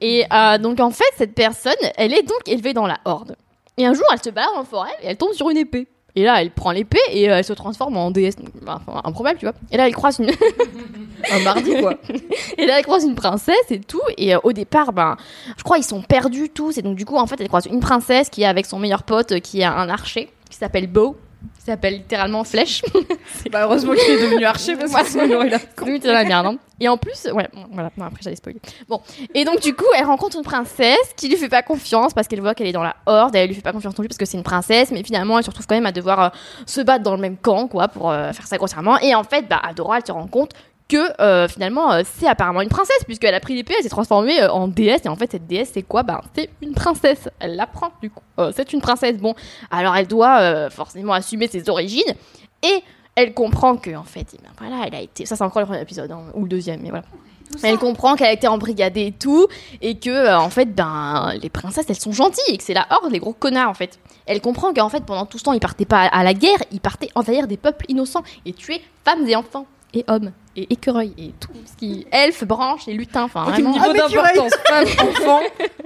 Et 0.00 0.24
donc 0.60 0.78
en 0.78 0.92
fait, 0.92 1.10
cette 1.16 1.34
personne, 1.34 1.72
elle 1.96 2.14
est 2.14 2.22
donc 2.22 2.46
élevée 2.46 2.72
dans 2.72 2.86
la 2.86 2.98
horde. 3.04 3.34
Et 3.78 3.84
un 3.84 3.92
jour, 3.92 4.04
elle 4.12 4.22
se 4.22 4.30
balade 4.30 4.50
en 4.56 4.64
forêt 4.64 4.92
et 5.02 5.06
elle 5.06 5.16
tombe 5.16 5.32
sur 5.32 5.50
une 5.50 5.58
épée. 5.58 5.86
Et 6.14 6.24
là, 6.24 6.40
elle 6.40 6.50
prend 6.50 6.70
l'épée 6.70 6.98
et 7.10 7.30
euh, 7.30 7.36
elle 7.36 7.44
se 7.44 7.52
transforme 7.52 7.98
en 7.98 8.10
déesse. 8.10 8.36
Enfin, 8.66 9.02
improbable, 9.04 9.38
tu 9.38 9.44
vois. 9.44 9.54
Et 9.70 9.76
là, 9.76 9.86
elle 9.86 9.94
croise 9.94 10.18
une. 10.18 10.30
Un 11.30 11.40
mardi, 11.40 11.74
quoi. 11.80 11.94
et 12.58 12.66
là, 12.66 12.78
elle 12.78 12.84
croise 12.84 13.04
une 13.04 13.14
princesse 13.14 13.70
et 13.70 13.80
tout. 13.80 14.00
Et 14.16 14.34
euh, 14.34 14.38
au 14.42 14.52
départ, 14.52 14.92
ben, 14.92 15.16
je 15.58 15.62
crois 15.62 15.76
ils 15.76 15.84
sont 15.84 16.00
perdus 16.00 16.48
tous. 16.48 16.78
Et 16.78 16.82
donc, 16.82 16.96
du 16.96 17.04
coup, 17.04 17.16
en 17.16 17.26
fait, 17.26 17.40
elle 17.40 17.48
croise 17.48 17.66
une 17.66 17.80
princesse 17.80 18.30
qui 18.30 18.42
est 18.42 18.46
avec 18.46 18.64
son 18.64 18.78
meilleur 18.78 19.02
pote, 19.02 19.32
euh, 19.32 19.38
qui 19.40 19.60
est 19.60 19.64
un 19.64 19.88
archer, 19.90 20.30
qui 20.48 20.56
s'appelle 20.56 20.86
Beau. 20.86 21.16
Qui 21.58 21.64
s'appelle 21.64 21.94
littéralement 21.94 22.44
Flèche. 22.44 22.82
Bah, 23.50 23.60
heureusement 23.62 23.92
qu'il 23.94 24.14
est 24.14 24.22
devenu 24.22 24.44
archer 24.44 24.76
parce 24.76 24.92
que 24.92 25.06
sinon 25.06 25.24
il 25.24 25.34
aurait 25.34 25.50
la 25.50 26.24
merde. 26.24 26.46
hein. 26.46 26.58
Et 26.80 26.88
en 26.88 26.96
plus, 26.96 27.28
ouais, 27.32 27.48
bon, 27.54 27.66
voilà, 27.72 27.90
bon, 27.96 28.04
après 28.04 28.20
j'allais 28.22 28.36
spoiler. 28.36 28.60
Bon, 28.88 29.00
et 29.34 29.44
donc 29.44 29.60
du 29.60 29.74
coup, 29.74 29.84
elle 29.96 30.04
rencontre 30.04 30.36
une 30.36 30.42
princesse 30.42 31.12
qui 31.16 31.28
lui 31.28 31.36
fait 31.36 31.48
pas 31.48 31.62
confiance 31.62 32.12
parce 32.12 32.26
qu'elle 32.28 32.40
voit 32.40 32.54
qu'elle 32.54 32.66
est 32.66 32.72
dans 32.72 32.82
la 32.82 32.96
horde, 33.06 33.34
elle 33.36 33.48
lui 33.48 33.54
fait 33.54 33.62
pas 33.62 33.72
confiance 33.72 33.94
non 33.96 34.02
plus 34.02 34.08
parce 34.08 34.18
que 34.18 34.24
c'est 34.26 34.36
une 34.36 34.42
princesse, 34.42 34.90
mais 34.90 35.02
finalement, 35.02 35.38
elle 35.38 35.44
se 35.44 35.50
retrouve 35.50 35.66
quand 35.66 35.74
même 35.76 35.86
à 35.86 35.92
devoir 35.92 36.20
euh, 36.20 36.28
se 36.66 36.80
battre 36.80 37.02
dans 37.04 37.14
le 37.14 37.20
même 37.20 37.36
camp, 37.36 37.68
quoi, 37.68 37.88
pour 37.88 38.10
euh, 38.10 38.32
faire 38.32 38.46
ça 38.46 38.56
grossièrement. 38.58 38.98
Et 38.98 39.14
en 39.14 39.24
fait, 39.24 39.48
bah, 39.48 39.60
Adora, 39.62 39.98
elle 39.98 40.06
se 40.06 40.12
rend 40.12 40.26
compte 40.26 40.52
que 40.88 41.20
euh, 41.20 41.48
finalement, 41.48 41.92
euh, 41.92 42.02
c'est 42.04 42.26
apparemment 42.26 42.60
une 42.60 42.68
princesse 42.68 43.02
puisqu'elle 43.04 43.34
a 43.34 43.40
pris 43.40 43.54
l'épée, 43.54 43.74
elle 43.76 43.82
s'est 43.82 43.88
transformée 43.88 44.40
euh, 44.40 44.50
en 44.50 44.68
déesse, 44.68 45.02
et 45.04 45.08
en 45.08 45.16
fait, 45.16 45.30
cette 45.32 45.46
déesse, 45.46 45.70
c'est 45.74 45.82
quoi? 45.82 46.02
Bah, 46.02 46.22
c'est 46.34 46.50
une 46.62 46.74
princesse. 46.74 47.28
Elle 47.40 47.56
l'apprend, 47.56 47.90
du 48.00 48.10
coup. 48.10 48.22
C'est 48.54 48.72
une 48.72 48.80
princesse. 48.80 49.16
Bon, 49.16 49.34
alors 49.70 49.96
elle 49.96 50.06
doit 50.06 50.70
forcément 50.70 51.14
assumer 51.14 51.48
ses 51.48 51.68
origines 51.70 52.14
et 52.62 52.82
elle 53.14 53.32
comprend 53.32 53.76
que 53.76 53.94
en 53.96 54.04
fait, 54.04 54.26
eh 54.34 54.42
ben, 54.42 54.50
voilà, 54.58 54.84
elle 54.86 54.94
a 54.94 55.00
été. 55.00 55.24
Ça, 55.26 55.36
c'est 55.36 55.42
encore 55.42 55.60
le 55.60 55.66
premier 55.66 55.80
épisode 55.80 56.10
hein, 56.10 56.20
ou 56.34 56.42
le 56.42 56.48
deuxième, 56.48 56.80
mais 56.82 56.90
voilà. 56.90 57.06
Elle 57.62 57.78
comprend 57.78 58.16
qu'elle 58.16 58.26
a 58.26 58.32
été 58.32 58.48
embrigadée 58.48 59.06
et 59.06 59.12
tout, 59.12 59.46
et 59.80 59.98
que 59.98 60.10
euh, 60.10 60.38
en 60.38 60.50
fait, 60.50 60.74
ben, 60.74 61.32
les 61.40 61.48
princesses, 61.48 61.86
elles 61.88 61.98
sont 61.98 62.12
gentilles 62.12 62.54
et 62.54 62.58
que 62.58 62.62
c'est 62.62 62.74
la 62.74 62.86
horde, 62.90 63.10
les 63.12 63.18
gros 63.18 63.32
connards 63.32 63.70
en 63.70 63.74
fait. 63.74 63.98
Elle 64.26 64.40
comprend 64.40 64.74
qu'en 64.74 64.88
fait, 64.88 65.04
pendant 65.04 65.26
tout 65.26 65.38
ce 65.38 65.44
temps, 65.44 65.52
ils 65.52 65.60
partaient 65.60 65.84
pas 65.84 66.02
à 66.02 66.24
la 66.24 66.34
guerre, 66.34 66.58
ils 66.72 66.80
partaient 66.80 67.08
envahir 67.14 67.46
des 67.46 67.56
peuples 67.56 67.86
innocents 67.88 68.24
et 68.44 68.52
tuer 68.52 68.82
femmes 69.04 69.26
et 69.26 69.36
enfants 69.36 69.66
et 69.96 70.04
hommes 70.08 70.30
et 70.56 70.72
écureuils 70.72 71.12
et 71.18 71.32
tout 71.40 71.50
ce 71.66 71.76
qui 71.76 72.06
elfes, 72.12 72.44
branches 72.44 72.86
et 72.88 72.92
lutins. 72.92 73.24
Enfin, 73.24 73.44
Ok, 73.44 73.50
vraiment. 73.52 73.72
niveau 73.72 73.84
Ah, 73.90 73.92
d'importance, 74.08 74.52
femmes, 74.66 75.08
enfants. 75.08 75.40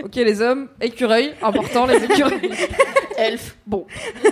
Ok, 0.04 0.14
les 0.16 0.40
hommes, 0.42 0.68
écureuils, 0.80 1.32
important, 1.42 1.86
les 1.86 2.02
écureuils. 2.04 2.50
Elfes, 3.16 3.56
bon. 3.66 3.86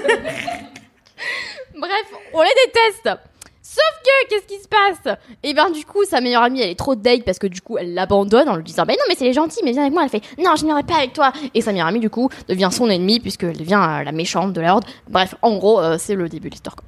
Bref, 1.78 2.06
on 2.34 2.42
les 2.42 2.48
déteste. 2.66 3.18
Sauf 3.62 4.02
que, 4.02 4.28
qu'est-ce 4.28 4.46
qui 4.46 4.60
se 4.62 4.66
passe? 4.68 5.16
Et 5.42 5.52
ben 5.54 5.70
du 5.70 5.84
coup, 5.84 6.02
sa 6.04 6.20
meilleure 6.20 6.42
amie, 6.42 6.60
elle 6.62 6.70
est 6.70 6.78
trop 6.78 6.94
deg 6.96 7.22
parce 7.22 7.38
que 7.38 7.46
du 7.46 7.60
coup, 7.60 7.76
elle 7.78 7.92
l'abandonne 7.94 8.48
en 8.48 8.56
lui 8.56 8.64
disant, 8.64 8.84
ben 8.84 8.94
non, 8.94 9.04
mais 9.08 9.14
c'est 9.14 9.26
les 9.26 9.34
gentils, 9.34 9.60
mais 9.62 9.72
viens 9.72 9.82
avec 9.82 9.92
moi. 9.92 10.02
Elle 10.04 10.08
fait, 10.08 10.22
non, 10.42 10.56
je 10.56 10.64
n'irai 10.64 10.82
pas 10.82 10.96
avec 10.96 11.12
toi. 11.12 11.32
Et 11.54 11.60
sa 11.60 11.70
meilleure 11.72 11.86
amie, 11.88 12.00
du 12.00 12.10
coup, 12.10 12.30
devient 12.48 12.70
son 12.72 12.88
ennemie 12.88 13.20
puisqu'elle 13.20 13.56
devient 13.58 13.80
euh, 13.88 14.02
la 14.04 14.12
méchante 14.12 14.52
de 14.54 14.60
la 14.60 14.74
horde. 14.74 14.86
Bref, 15.08 15.34
en 15.42 15.56
gros, 15.58 15.80
euh, 15.80 15.96
c'est 15.98 16.14
le 16.14 16.28
début 16.28 16.48
de 16.48 16.54
l'histoire. 16.54 16.76
quoi. 16.76 16.84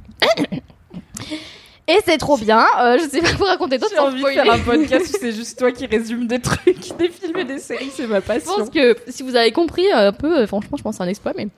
Et 1.91 1.99
c'est 2.05 2.19
trop 2.19 2.37
bien. 2.37 2.65
euh, 2.81 2.99
je 2.99 3.09
sais 3.09 3.21
pas 3.21 3.33
vous 3.33 3.45
raconter 3.45 3.79
d'autres 3.79 3.93
J'ai 3.95 3.99
envie 3.99 4.23
de 4.23 4.29
faire 4.29 4.51
un 4.53 4.59
podcast 4.59 5.15
où 5.15 5.19
c'est 5.21 5.33
juste 5.33 5.59
toi 5.59 5.73
qui 5.73 5.87
résume 5.87 6.27
des 6.27 6.41
trucs, 6.41 6.97
des 6.99 7.09
films 7.09 7.37
et 7.39 7.45
des 7.45 7.59
séries, 7.59 7.91
c'est 7.95 8.07
ma 8.07 8.21
Je 8.21 8.27
passion. 8.27 8.57
pense 8.57 8.71
que 8.71 8.97
si 9.09 9.23
vous 9.23 9.35
avez 9.37 9.53
compris 9.53 9.87
euh, 9.93 10.09
un 10.09 10.13
peu, 10.13 10.39
euh, 10.41 10.47
franchement, 10.47 10.77
je 10.77 10.83
pense 10.83 10.97
c'est 10.97 11.03
un 11.03 11.09
exploit. 11.09 11.33
Mais 11.37 11.49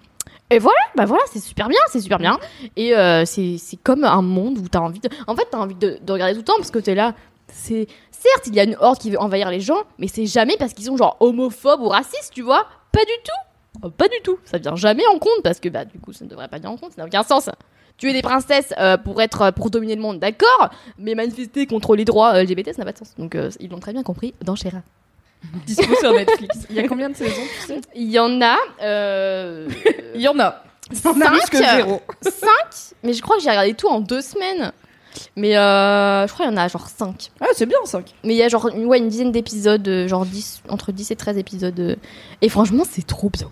et 0.51 0.59
voilà, 0.59 0.79
bah 0.97 1.05
voilà, 1.07 1.23
c'est 1.33 1.41
super 1.41 1.69
bien, 1.69 1.79
c'est 1.91 2.01
super 2.01 2.19
bien. 2.19 2.39
Et 2.77 2.95
euh, 2.97 3.25
c'est 3.25 3.59
comme 3.83 4.05
un 4.05 4.23
monde 4.23 4.59
où 4.59 4.69
t'as 4.69 4.81
envie 4.81 5.01
de, 5.01 5.09
en 5.27 5.35
fait, 5.35 5.47
t'as 5.51 5.59
envie 5.59 5.75
de, 5.75 5.99
de 6.03 6.13
regarder 6.13 6.35
tout 6.35 6.41
le 6.41 6.45
temps 6.45 6.57
parce 6.57 6.71
que 6.71 6.79
t'es 6.79 6.95
là. 6.95 7.15
C'est 7.55 7.87
certes, 8.11 8.47
il 8.47 8.55
y 8.55 8.61
a 8.61 8.65
une 8.65 8.77
horde 8.81 8.99
qui 8.99 9.11
veut 9.11 9.21
envahir 9.21 9.51
les 9.51 9.61
gens, 9.61 9.83
mais 9.99 10.09
c'est 10.09 10.25
jamais 10.27 10.57
parce 10.59 10.73
qu'ils 10.73 10.87
sont 10.87 10.97
genre 10.97 11.17
homophobes 11.21 11.81
ou 11.83 11.89
racistes, 11.89 12.31
tu 12.35 12.41
vois 12.41 12.67
Pas 12.93 13.01
du 13.05 13.13
tout, 13.25 13.87
Euh, 13.87 13.91
pas 13.91 14.09
du 14.09 14.17
tout. 14.23 14.39
Ça 14.45 14.57
vient 14.59 14.75
jamais 14.77 15.07
en 15.07 15.19
compte 15.19 15.43
parce 15.45 15.61
que 15.61 15.69
bah 15.69 15.85
du 15.85 15.99
coup, 15.99 16.13
ça 16.15 16.25
ne 16.25 16.31
devrait 16.31 16.49
pas 16.49 16.57
venir 16.57 16.71
en 16.71 16.77
compte, 16.79 16.93
ça 16.93 17.03
n'a 17.03 17.07
aucun 17.07 17.23
sens. 17.23 17.51
Tuer 17.99 18.13
des 18.13 18.23
princesses 18.23 18.73
euh, 18.79 18.97
pour 18.97 19.21
être 19.23 19.51
pour 19.53 19.71
dominer 19.71 19.95
le 19.95 20.03
monde, 20.03 20.19
d'accord, 20.19 20.71
mais 20.99 21.15
manifester 21.15 21.67
contre 21.67 21.95
les 21.95 22.05
droits 22.05 22.35
euh, 22.35 22.43
LGBT, 22.43 22.73
ça 22.73 22.79
n'a 22.79 22.85
pas 22.87 22.93
de 22.93 22.99
sens. 22.99 23.15
Donc 23.19 23.35
euh, 23.35 23.51
ils 23.61 23.71
l'ont 23.71 23.79
très 23.81 23.93
bien 23.93 24.03
compris 24.03 24.35
dans 24.43 24.57
Shera. 24.57 24.83
Dispo 25.67 25.95
sur 25.97 26.13
Netflix. 26.13 26.57
Il 26.71 26.77
y 26.77 26.81
a 26.81 26.89
combien 26.89 27.11
de 27.11 27.17
saisons, 27.17 27.43
tu 27.61 27.67
sais? 27.67 27.81
Il 27.95 28.11
y 28.11 28.19
en 28.19 28.41
a. 28.43 28.57
Euh, 28.83 29.69
Il 30.15 30.21
y 30.21 30.29
en 30.29 30.39
a. 30.41 30.63
cinq, 30.93 31.15
Plus 31.15 31.51
que 31.51 31.59
zéro. 31.59 32.01
cinq, 32.23 32.95
mais 33.03 33.13
je 33.13 33.23
crois 33.23 33.37
que 33.37 33.43
j'ai 33.43 33.51
regardé 33.51 33.75
tout 33.75 33.89
en 33.89 34.01
deux 34.01 34.21
semaines. 34.21 34.73
Mais 35.37 35.57
euh, 35.59 36.27
je 36.27 36.33
crois 36.33 36.47
qu'il 36.47 36.55
y 36.55 36.59
en 36.59 36.63
a 36.63 36.69
genre 36.69 36.89
5. 36.89 37.33
Ah, 37.41 37.47
c'est 37.55 37.67
bien, 37.67 37.77
5. 37.85 38.15
Mais 38.25 38.33
il 38.33 38.37
y 38.39 38.43
a 38.43 38.49
genre 38.49 38.69
une, 38.69 38.87
ouais, 38.87 38.97
une 38.97 39.09
dizaine 39.09 39.31
d'épisodes, 39.31 39.87
euh, 39.87 40.09
genre 40.09 40.25
10, 40.25 40.63
entre 40.71 40.91
10 40.91 41.11
et 41.11 41.17
13 41.17 41.37
épisodes. 41.37 41.79
euh, 41.79 41.97
Et 42.41 42.49
franchement, 42.49 42.85
c'est 42.89 43.07
trop 43.07 43.29
bien. 43.29 43.51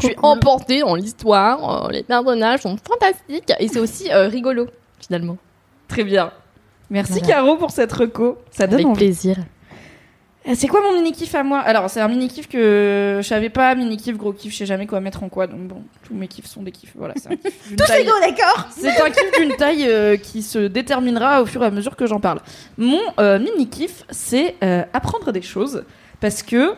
Je 0.00 0.06
suis 0.08 0.14
cool. 0.16 0.24
emportée 0.30 0.80
dans 0.80 0.94
l'histoire, 0.94 1.86
euh, 1.86 1.90
les 1.90 2.02
personnages 2.02 2.60
sont 2.62 2.76
fantastiques 2.76 3.52
et 3.58 3.68
c'est 3.68 3.78
aussi 3.80 4.10
euh, 4.12 4.28
rigolo 4.28 4.66
finalement. 5.00 5.36
Très 5.88 6.04
bien. 6.04 6.32
Merci 6.90 7.14
Voilà. 7.14 7.26
Caro 7.26 7.56
pour 7.56 7.70
cette 7.70 7.92
reco. 7.92 8.38
Ça 8.50 8.66
donne 8.66 8.74
Avec 8.74 8.86
envie. 8.86 8.96
plaisir. 8.96 9.36
Euh, 10.48 10.52
C'est 10.54 10.68
quoi 10.68 10.80
mon 10.80 10.92
mini 10.92 11.10
kiff 11.12 11.34
à 11.34 11.42
moi? 11.42 11.58
Alors 11.58 11.90
c'est 11.90 12.00
un 12.00 12.06
mini 12.06 12.28
kiff 12.28 12.48
que 12.48 13.18
je 13.20 13.26
savais 13.26 13.50
pas, 13.50 13.74
mini 13.74 13.96
kiff, 13.96 14.16
gros 14.16 14.32
kiff, 14.32 14.52
je 14.52 14.58
sais 14.58 14.66
jamais 14.66 14.86
quoi 14.86 15.00
mettre 15.00 15.24
en 15.24 15.28
quoi. 15.28 15.48
Donc 15.48 15.60
bon, 15.66 15.82
tous 16.04 16.14
mes 16.14 16.28
kiffs 16.28 16.46
sont 16.46 16.62
des 16.62 16.70
kiffs. 16.70 16.92
Voilà, 16.94 17.14
c'est 17.16 17.32
un 17.32 17.36
kiff 17.36 17.66
d'une 17.68 17.76
Tous 17.76 17.84
taille. 17.86 18.02
égaux, 18.02 18.12
d'accord? 18.20 18.68
C'est 18.70 19.00
un 19.00 19.10
kiff 19.10 19.30
d'une 19.40 19.56
taille 19.56 19.86
euh, 19.88 20.16
qui 20.16 20.42
se 20.42 20.58
déterminera 20.68 21.42
au 21.42 21.46
fur 21.46 21.62
et 21.64 21.66
à 21.66 21.70
mesure 21.72 21.96
que 21.96 22.06
j'en 22.06 22.20
parle. 22.20 22.40
Mon 22.78 23.00
euh, 23.18 23.40
mini 23.40 23.68
kiff, 23.68 24.04
c'est 24.10 24.54
euh, 24.62 24.84
apprendre 24.92 25.32
des 25.32 25.42
choses 25.42 25.84
parce 26.20 26.44
que 26.44 26.74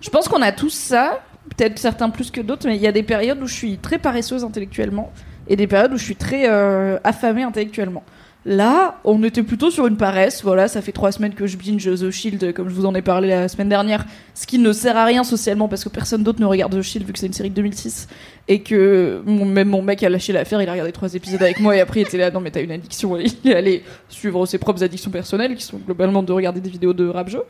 je 0.00 0.10
pense 0.10 0.28
qu'on 0.28 0.42
a 0.42 0.52
tous 0.52 0.70
ça, 0.72 1.20
peut-être 1.48 1.78
certains 1.78 2.10
plus 2.10 2.30
que 2.30 2.40
d'autres, 2.40 2.66
mais 2.66 2.76
il 2.76 2.82
y 2.82 2.86
a 2.86 2.92
des 2.92 3.02
périodes 3.02 3.42
où 3.42 3.46
je 3.46 3.54
suis 3.54 3.78
très 3.78 3.98
paresseuse 3.98 4.44
intellectuellement 4.44 5.12
et 5.48 5.56
des 5.56 5.66
périodes 5.66 5.92
où 5.92 5.96
je 5.96 6.04
suis 6.04 6.16
très 6.16 6.48
euh, 6.48 6.98
affamée 7.04 7.42
intellectuellement. 7.42 8.04
Là, 8.44 9.00
on 9.04 9.22
était 9.24 9.42
plutôt 9.42 9.70
sur 9.70 9.86
une 9.86 9.96
paresse. 9.96 10.42
Voilà, 10.42 10.68
ça 10.68 10.80
fait 10.80 10.92
trois 10.92 11.12
semaines 11.12 11.34
que 11.34 11.46
je 11.46 11.56
binge 11.56 11.84
The 11.84 12.10
Shield, 12.10 12.54
comme 12.54 12.68
je 12.68 12.74
vous 12.74 12.86
en 12.86 12.94
ai 12.94 13.02
parlé 13.02 13.28
la 13.28 13.48
semaine 13.48 13.68
dernière, 13.68 14.06
ce 14.34 14.46
qui 14.46 14.58
ne 14.58 14.72
sert 14.72 14.96
à 14.96 15.04
rien 15.04 15.24
socialement 15.24 15.68
parce 15.68 15.84
que 15.84 15.88
personne 15.88 16.22
d'autre 16.22 16.40
ne 16.40 16.46
regarde 16.46 16.74
The 16.74 16.80
Shield 16.80 17.06
vu 17.06 17.12
que 17.12 17.18
c'est 17.18 17.26
une 17.26 17.32
série 17.32 17.50
de 17.50 17.56
2006 17.56 18.08
et 18.46 18.62
que 18.62 19.20
même 19.26 19.68
mon 19.68 19.82
mec 19.82 20.02
a 20.02 20.08
lâché 20.08 20.32
l'affaire. 20.32 20.62
Il 20.62 20.68
a 20.68 20.72
regardé 20.72 20.92
trois 20.92 21.12
épisodes 21.14 21.42
avec 21.42 21.60
moi 21.60 21.76
et 21.76 21.80
après 21.80 22.00
il 22.00 22.02
était 22.04 22.16
là. 22.16 22.30
Non, 22.30 22.40
mais 22.40 22.50
t'as 22.50 22.62
une 22.62 22.70
addiction. 22.70 23.18
Il 23.18 23.50
est 23.50 23.54
allé 23.54 23.82
suivre 24.08 24.46
ses 24.46 24.58
propres 24.58 24.82
addictions 24.82 25.10
personnelles 25.10 25.54
qui 25.54 25.64
sont 25.64 25.78
globalement 25.78 26.22
de 26.22 26.32
regarder 26.32 26.60
des 26.60 26.70
vidéos 26.70 26.94
de 26.94 27.08
rap 27.08 27.28
jeu. 27.28 27.42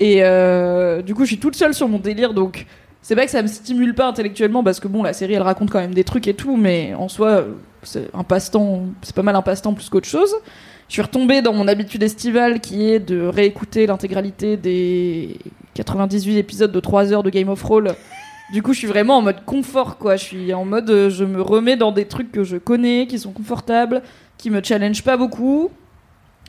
Et 0.00 0.18
euh, 0.22 1.00
du 1.00 1.14
coup, 1.14 1.22
je 1.22 1.28
suis 1.28 1.38
toute 1.38 1.54
seule 1.54 1.72
sur 1.72 1.88
mon 1.88 1.98
délire 1.98 2.34
donc. 2.34 2.66
C'est 3.02 3.16
pas 3.16 3.24
que 3.24 3.30
ça 3.30 3.42
me 3.42 3.48
stimule 3.48 3.94
pas 3.94 4.06
intellectuellement 4.06 4.62
parce 4.62 4.78
que 4.78 4.86
bon, 4.88 5.02
la 5.02 5.12
série 5.12 5.34
elle 5.34 5.42
raconte 5.42 5.70
quand 5.70 5.80
même 5.80 5.94
des 5.94 6.04
trucs 6.04 6.28
et 6.28 6.34
tout, 6.34 6.56
mais 6.56 6.94
en 6.94 7.08
soi, 7.08 7.44
c'est 7.82 8.08
un 8.14 8.22
passe-temps, 8.22 8.84
c'est 9.02 9.14
pas 9.14 9.22
mal 9.22 9.34
un 9.34 9.42
passe-temps 9.42 9.74
plus 9.74 9.88
qu'autre 9.88 10.08
chose. 10.08 10.32
Je 10.88 10.94
suis 10.94 11.02
retombée 11.02 11.42
dans 11.42 11.52
mon 11.52 11.68
habitude 11.68 12.02
estivale 12.02 12.60
qui 12.60 12.88
est 12.88 13.00
de 13.00 13.22
réécouter 13.22 13.86
l'intégralité 13.86 14.56
des 14.56 15.38
98 15.74 16.36
épisodes 16.36 16.70
de 16.70 16.80
3 16.80 17.12
heures 17.12 17.22
de 17.22 17.30
Game 17.30 17.48
of 17.48 17.60
Thrones. 17.60 17.94
Du 18.52 18.62
coup, 18.62 18.74
je 18.74 18.80
suis 18.80 18.86
vraiment 18.86 19.16
en 19.16 19.22
mode 19.22 19.44
confort, 19.46 19.96
quoi. 19.96 20.16
Je 20.16 20.24
suis 20.24 20.52
en 20.52 20.66
mode, 20.66 20.90
euh, 20.90 21.08
je 21.08 21.24
me 21.24 21.40
remets 21.40 21.76
dans 21.76 21.90
des 21.90 22.04
trucs 22.04 22.30
que 22.30 22.44
je 22.44 22.58
connais, 22.58 23.06
qui 23.06 23.18
sont 23.18 23.32
confortables, 23.32 24.02
qui 24.36 24.50
me 24.50 24.62
challenge 24.62 25.02
pas 25.02 25.16
beaucoup. 25.16 25.70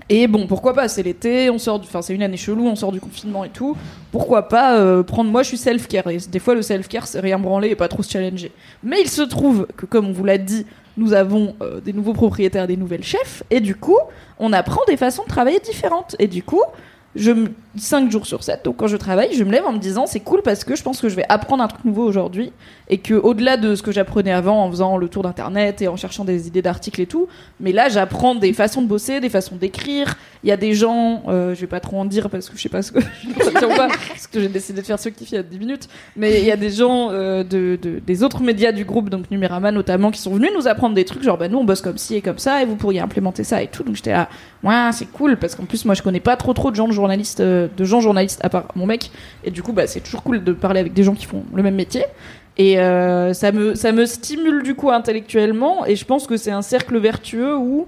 Et 0.10 0.28
bon, 0.28 0.48
pourquoi 0.48 0.74
pas, 0.74 0.88
c'est 0.88 1.04
l'été, 1.04 1.50
on 1.50 1.58
sort 1.58 1.80
enfin 1.80 2.02
c'est 2.02 2.14
une 2.14 2.24
année 2.24 2.38
chelou, 2.38 2.68
on 2.68 2.76
sort 2.76 2.92
du 2.92 3.00
confinement 3.00 3.44
et 3.44 3.50
tout. 3.50 3.76
Pourquoi 4.12 4.48
pas 4.50 4.78
euh, 4.78 5.04
prendre, 5.04 5.32
moi 5.32 5.44
je 5.44 5.50
suis 5.50 5.58
self-care, 5.58 6.08
et 6.08 6.18
des 6.18 6.40
fois 6.40 6.56
le 6.56 6.62
self-care 6.62 7.08
c'est 7.08 7.20
rien 7.20 7.40
branler 7.40 7.70
et 7.70 7.76
pas 7.76 7.88
trop 7.88 8.04
se 8.04 8.12
challenger. 8.12 8.52
Mais 8.84 9.02
il 9.02 9.10
se 9.10 9.22
trouve 9.22 9.68
que 9.78 9.86
comme 9.86 10.08
on 10.08 10.12
vous 10.12 10.26
l'a 10.26 10.38
dit, 10.38 10.66
nous 10.98 11.14
avons 11.14 11.56
euh, 11.62 11.80
des 11.80 11.94
nouveaux 11.94 12.14
propriétaires, 12.14 12.68
des 12.68 12.78
nouvelles 12.78 13.04
chefs, 13.04 13.44
et 13.50 13.60
du 13.60 13.76
coup, 13.76 13.98
on 14.40 14.54
apprend 14.54 14.82
des 14.88 14.98
façons 14.98 15.24
de 15.24 15.30
travailler 15.30 15.60
différentes. 15.60 16.16
Et 16.20 16.28
du 16.28 16.44
coup, 16.44 16.62
je 17.16 17.32
5 17.76 18.12
jours 18.12 18.26
sur 18.28 18.44
7, 18.44 18.62
donc 18.66 18.78
quand 18.78 18.88
je 18.88 18.98
travaille, 18.98 19.34
je 19.34 19.44
me 19.44 19.52
lève 19.52 19.66
en 19.66 19.72
me 19.74 19.80
disant 19.80 20.06
c'est 20.06 20.20
cool 20.20 20.42
parce 20.44 20.64
que 20.64 20.76
je 20.76 20.84
pense 20.84 21.02
que 21.02 21.10
je 21.10 21.16
vais 21.16 21.26
apprendre 21.28 21.64
un 21.64 21.68
truc 21.68 21.84
nouveau 21.86 22.04
aujourd'hui 22.06 22.52
et 22.90 23.00
que 23.00 23.16
au-delà 23.16 23.58
de 23.58 23.74
ce 23.76 23.82
que 23.82 23.92
j'apprenais 23.92 24.32
avant 24.32 24.64
en 24.64 24.70
faisant 24.70 24.98
le 24.98 25.08
tour 25.08 25.24
d'internet 25.24 25.82
et 25.82 25.88
en 25.88 25.96
cherchant 25.96 26.24
des 26.24 26.48
idées 26.48 26.62
d'articles 26.62 27.02
et 27.02 27.08
tout, 27.08 27.28
mais 27.60 27.72
là 27.72 27.90
j'apprends 27.90 28.36
des 28.36 28.54
façons 28.54 28.82
de 28.84 28.88
bosser, 28.88 29.20
des 29.20 29.30
façons 29.30 29.56
d'écrire. 29.56 30.16
Il 30.44 30.50
y 30.50 30.52
a 30.52 30.58
des 30.58 30.74
gens, 30.74 31.24
euh, 31.30 31.56
je 31.56 31.62
vais 31.62 31.68
pas 31.68 31.80
trop 31.80 31.98
en 31.98 32.06
dire 32.06 32.30
parce 32.30 32.50
que 32.50 32.58
je 32.58 32.62
sais 32.62 32.70
pas 32.70 32.82
ce 32.84 32.92
que 32.92 33.00
parce 33.40 34.28
que 34.28 34.40
j'ai 34.40 34.50
décidé 34.50 34.82
de 34.82 34.86
faire 34.86 35.00
ce 35.00 35.10
kiff 35.10 35.32
il 35.32 35.36
y 35.36 35.38
a 35.38 35.44
10 35.44 35.58
minutes, 35.60 35.88
mais 36.16 36.42
il 36.42 36.46
y 36.46 36.52
a 36.52 36.58
des 36.58 36.70
gens 36.70 37.10
euh, 37.12 37.44
de, 37.44 37.80
de- 37.82 38.00
des 38.06 38.24
autres 38.24 38.42
médias 38.42 38.72
du 38.72 38.86
groupe, 38.86 39.10
donc 39.10 39.32
Numérama 39.32 39.72
notamment, 39.72 40.12
qui 40.12 40.22
sont 40.22 40.34
venus 40.36 40.52
nous 40.56 40.68
apprendre 40.68 40.96
des 40.96 41.06
trucs 41.06 41.24
genre 41.24 41.38
bah 41.38 41.48
nous 41.48 41.58
on 41.60 41.64
bosse 41.64 41.82
comme 41.82 41.98
ci 41.98 42.16
et 42.16 42.22
comme 42.22 42.38
ça 42.38 42.62
et 42.62 42.66
vous 42.66 42.76
pourriez 42.76 43.00
implémenter 43.00 43.44
ça 43.44 43.62
et 43.64 43.68
tout. 43.68 43.84
Donc 43.84 43.96
j'étais 43.96 44.12
là, 44.12 44.30
ouais 44.64 44.92
c'est 44.92 45.12
cool 45.12 45.38
parce 45.38 45.56
qu'en 45.56 45.66
plus 45.66 45.86
moi 45.86 45.96
je 45.96 46.02
connais 46.04 46.20
pas 46.20 46.36
trop 46.36 46.54
trop 46.54 46.70
de 46.70 46.76
gens 46.76 46.88
de 46.88 46.94
journalistes, 46.94 47.40
euh, 47.40 47.63
de 47.68 47.84
gens 47.86 48.00
journalistes 48.00 48.40
à 48.44 48.50
part 48.50 48.68
mon 48.76 48.86
mec 48.86 49.12
et 49.44 49.52
du 49.52 49.64
coup 49.64 49.74
bah 49.74 49.88
c'est 49.88 50.02
toujours 50.02 50.24
cool 50.24 50.44
de 50.44 50.54
parler 50.54 50.80
avec 50.80 50.94
des 50.94 51.04
gens 51.04 51.14
qui 51.14 51.26
font 51.26 51.44
le 51.54 51.64
même 51.64 51.76
métier. 51.76 52.06
Et 52.58 52.80
euh, 52.80 53.34
ça 53.34 53.52
me 53.52 53.74
ça 53.74 53.92
me 53.92 54.06
stimule 54.06 54.62
du 54.64 54.76
coup 54.76 54.92
intellectuellement 54.92 55.86
et 55.86 55.96
je 55.96 56.06
pense 56.06 56.28
que 56.28 56.38
c'est 56.38 56.52
un 56.52 56.62
cercle 56.62 56.98
vertueux 57.00 57.56
où 57.56 57.88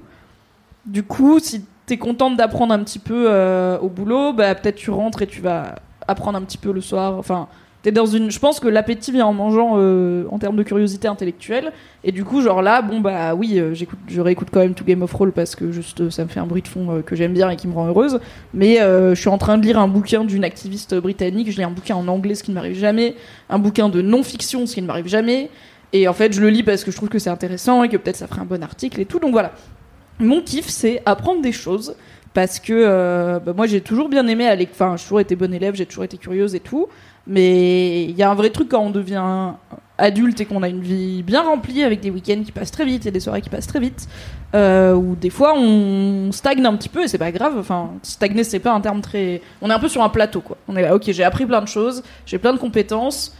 du 0.86 1.04
coup 1.04 1.40
si 1.40 1.66
t'es 1.86 1.98
contente 1.98 2.36
d'apprendre 2.36 2.74
un 2.74 2.84
petit 2.84 3.00
peu 3.00 3.28
euh, 3.30 3.78
au 3.80 3.90
boulot, 3.90 4.34
bah 4.34 4.56
peut-être 4.56 4.76
tu 4.76 4.90
rentres 4.90 5.22
et 5.22 5.28
tu 5.28 5.42
vas 5.42 5.76
apprendre 6.08 6.38
un 6.38 6.42
petit 6.42 6.58
peu 6.58 6.72
le 6.72 6.82
soir. 6.82 7.18
Enfin, 7.18 7.48
t'es 7.86 7.92
dans 7.92 8.08
une. 8.08 8.32
Je 8.32 8.40
pense 8.40 8.60
que 8.60 8.68
l'appétit 8.68 9.12
vient 9.12 9.28
en 9.28 9.34
mangeant 9.34 9.74
euh, 9.76 10.24
en 10.32 10.40
termes 10.40 10.56
de 10.56 10.64
curiosité 10.64 11.08
intellectuelle. 11.08 11.72
Et 12.04 12.12
du 12.12 12.26
coup, 12.26 12.42
genre 12.42 12.64
là, 12.64 12.82
bon 12.82 13.00
bah 13.00 13.36
oui, 13.36 13.60
euh, 13.60 13.76
j'écoute, 13.76 14.00
je 14.08 14.22
réécoute 14.22 14.48
quand 14.52 14.60
même 14.60 14.74
tout 14.74 14.84
Game 14.84 15.04
of 15.04 15.12
Thrones 15.12 15.32
parce 15.32 15.56
que 15.56 15.72
juste 15.72 16.02
euh, 16.02 16.10
ça 16.10 16.24
me 16.24 16.30
fait 16.30 16.40
un 16.40 16.48
bruit 16.48 16.64
de 16.64 16.68
fond 16.68 17.04
que 17.06 17.16
j'aime 17.16 17.34
bien 17.34 17.48
et 17.52 17.56
qui 17.56 17.68
me 17.68 17.76
rend 17.76 17.86
heureuse. 17.86 18.20
Mais 18.56 18.78
je 18.78 19.14
suis 19.14 19.30
en 19.30 19.38
train 19.38 19.60
de 19.60 19.64
lire 19.64 19.78
un 19.78 19.88
bouquin 19.88 20.24
d'une 20.24 20.44
activiste 20.44 20.96
britannique. 20.96 21.52
Je 21.52 21.58
lis 21.58 21.64
un 21.64 21.70
bouquin 21.70 21.96
en 21.96 22.08
anglais, 22.08 22.34
ce 22.34 22.44
qui 22.44 22.50
ne 22.50 22.56
m'arrive 22.56 22.76
jamais. 22.76 23.16
Un 23.52 23.60
bouquin 23.60 23.88
de 23.88 24.02
non-fiction, 24.02 24.66
ce 24.66 24.74
qui 24.74 24.82
ne 24.82 24.88
m'arrive 24.88 25.08
jamais. 25.08 25.52
Et 25.94 26.08
en 26.08 26.14
fait, 26.14 26.34
je 26.34 26.42
le 26.42 26.50
lis 26.50 26.64
parce 26.64 26.84
que 26.84 26.90
je 26.90 26.98
trouve 26.98 27.10
que 27.10 27.20
c'est 27.20 27.30
intéressant 27.30 27.84
et 27.84 27.90
que 27.90 27.98
peut-être 27.98 28.18
ça 28.18 28.26
ferait 28.26 28.42
un 28.42 28.46
bon 28.46 28.64
article 28.64 29.00
et 29.00 29.06
tout. 29.06 29.20
Donc 29.20 29.32
voilà. 29.32 29.52
Mon 30.20 30.42
kiff, 30.42 30.70
c'est 30.70 31.04
apprendre 31.06 31.44
des 31.44 31.52
choses 31.52 31.96
parce 32.34 32.60
que 32.60 33.40
bah, 33.46 33.54
moi 33.56 33.68
j'ai 33.68 33.80
toujours 33.80 34.10
bien 34.10 34.28
aimé 34.28 34.48
aller 34.48 34.68
enfin 34.70 34.98
j'ai 34.98 35.04
toujours 35.04 35.22
été 35.22 35.38
bonne 35.38 35.54
élève 35.54 35.74
j'ai 35.74 35.86
toujours 35.86 36.04
été 36.04 36.18
curieuse 36.18 36.54
et 36.54 36.60
tout 36.60 36.90
mais 37.28 38.04
il 38.04 38.16
y 38.16 38.24
a 38.24 38.30
un 38.30 38.36
vrai 38.36 38.50
truc 38.50 38.70
quand 38.70 38.82
on 38.82 38.92
devient 38.92 39.54
adulte 39.98 40.42
et 40.42 40.46
qu'on 40.46 40.62
a 40.62 40.68
une 40.68 40.82
vie 40.82 41.24
bien 41.24 41.42
remplie 41.42 41.84
avec 41.84 42.02
des 42.02 42.10
week-ends 42.10 42.44
qui 42.44 42.52
passent 42.52 42.72
très 42.72 42.86
vite 42.86 43.06
et 43.06 43.12
des 43.12 43.22
soirées 43.22 43.42
qui 43.42 43.50
passent 43.50 43.68
très 43.68 43.80
vite 43.80 44.08
euh, 44.54 44.94
où 44.94 45.16
des 45.16 45.30
fois 45.30 45.54
on 45.58 46.32
stagne 46.34 46.66
un 46.66 46.76
petit 46.76 46.90
peu 46.90 47.04
et 47.04 47.08
c'est 47.08 47.18
pas 47.18 47.32
grave 47.32 47.56
enfin 47.58 47.92
stagner 48.04 48.44
c'est 48.44 48.60
pas 48.60 48.74
un 48.74 48.82
terme 48.82 49.00
très 49.00 49.42
on 49.62 49.70
est 49.70 49.74
un 49.74 49.80
peu 49.80 49.88
sur 49.88 50.04
un 50.04 50.10
plateau 50.10 50.42
quoi 50.42 50.58
on 50.68 50.76
est 50.76 50.82
là 50.82 50.94
ok 50.94 51.04
j'ai 51.08 51.24
appris 51.24 51.46
plein 51.46 51.62
de 51.62 51.68
choses 51.68 52.04
j'ai 52.26 52.38
plein 52.38 52.52
de 52.52 52.60
compétences 52.60 53.34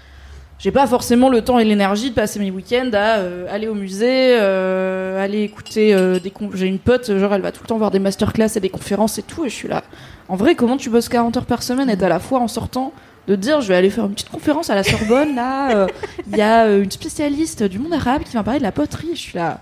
j'ai 0.58 0.72
pas 0.72 0.88
forcément 0.88 1.30
le 1.30 1.42
temps 1.42 1.60
et 1.60 1.66
l'énergie 1.66 2.12
de 2.12 2.16
passer 2.16 2.40
mes 2.40 2.50
week-ends 2.50 2.92
à 2.94 3.18
euh, 3.18 3.46
aller 3.54 3.68
au 3.68 3.76
musée, 3.76 4.38
euh, 4.40 5.22
aller 5.22 5.42
écouter 5.42 5.94
euh, 5.94 6.18
des 6.20 6.32
j'ai 6.54 6.68
une 6.68 6.80
pote 6.80 7.18
genre 7.18 7.34
elle 7.34 7.42
va 7.42 7.52
tout 7.52 7.62
le 7.64 7.68
temps 7.68 7.78
voir 7.78 7.92
des 7.92 8.00
masterclass 8.00 8.48
et 8.56 8.62
des 8.62 8.70
conférences 8.70 9.18
et 9.18 9.24
tout 9.24 9.46
et 9.46 9.50
je 9.50 9.54
suis 9.54 9.68
là. 9.68 9.84
En 10.30 10.38
vrai, 10.38 10.56
comment 10.56 10.78
tu 10.78 10.90
bosses 10.90 11.10
40 11.10 11.38
heures 11.38 11.46
par 11.46 11.62
semaine 11.62 11.90
et 11.90 11.98
t'as 11.98 12.08
la 12.08 12.20
fois 12.20 12.40
en 12.40 12.48
sortant 12.48 12.94
de 13.28 13.36
dire 13.36 13.62
je 13.62 13.68
vais 13.68 13.76
aller 13.76 13.90
faire 13.90 14.06
une 14.06 14.14
petite 14.14 14.30
conférence 14.30 14.70
à 14.70 14.76
la 14.76 14.84
Sorbonne 14.84 15.36
là, 15.36 15.76
euh, 15.76 15.88
il 16.32 16.38
y 16.38 16.42
a 16.42 16.66
euh, 16.66 16.84
une 16.84 16.92
spécialiste 16.92 17.64
du 17.64 17.80
monde 17.80 17.94
arabe 17.94 18.24
qui 18.24 18.34
va 18.36 18.44
parler 18.44 18.60
de 18.60 18.64
la 18.66 18.72
poterie, 18.72 19.10
je 19.14 19.20
suis 19.22 19.38
là 19.38 19.62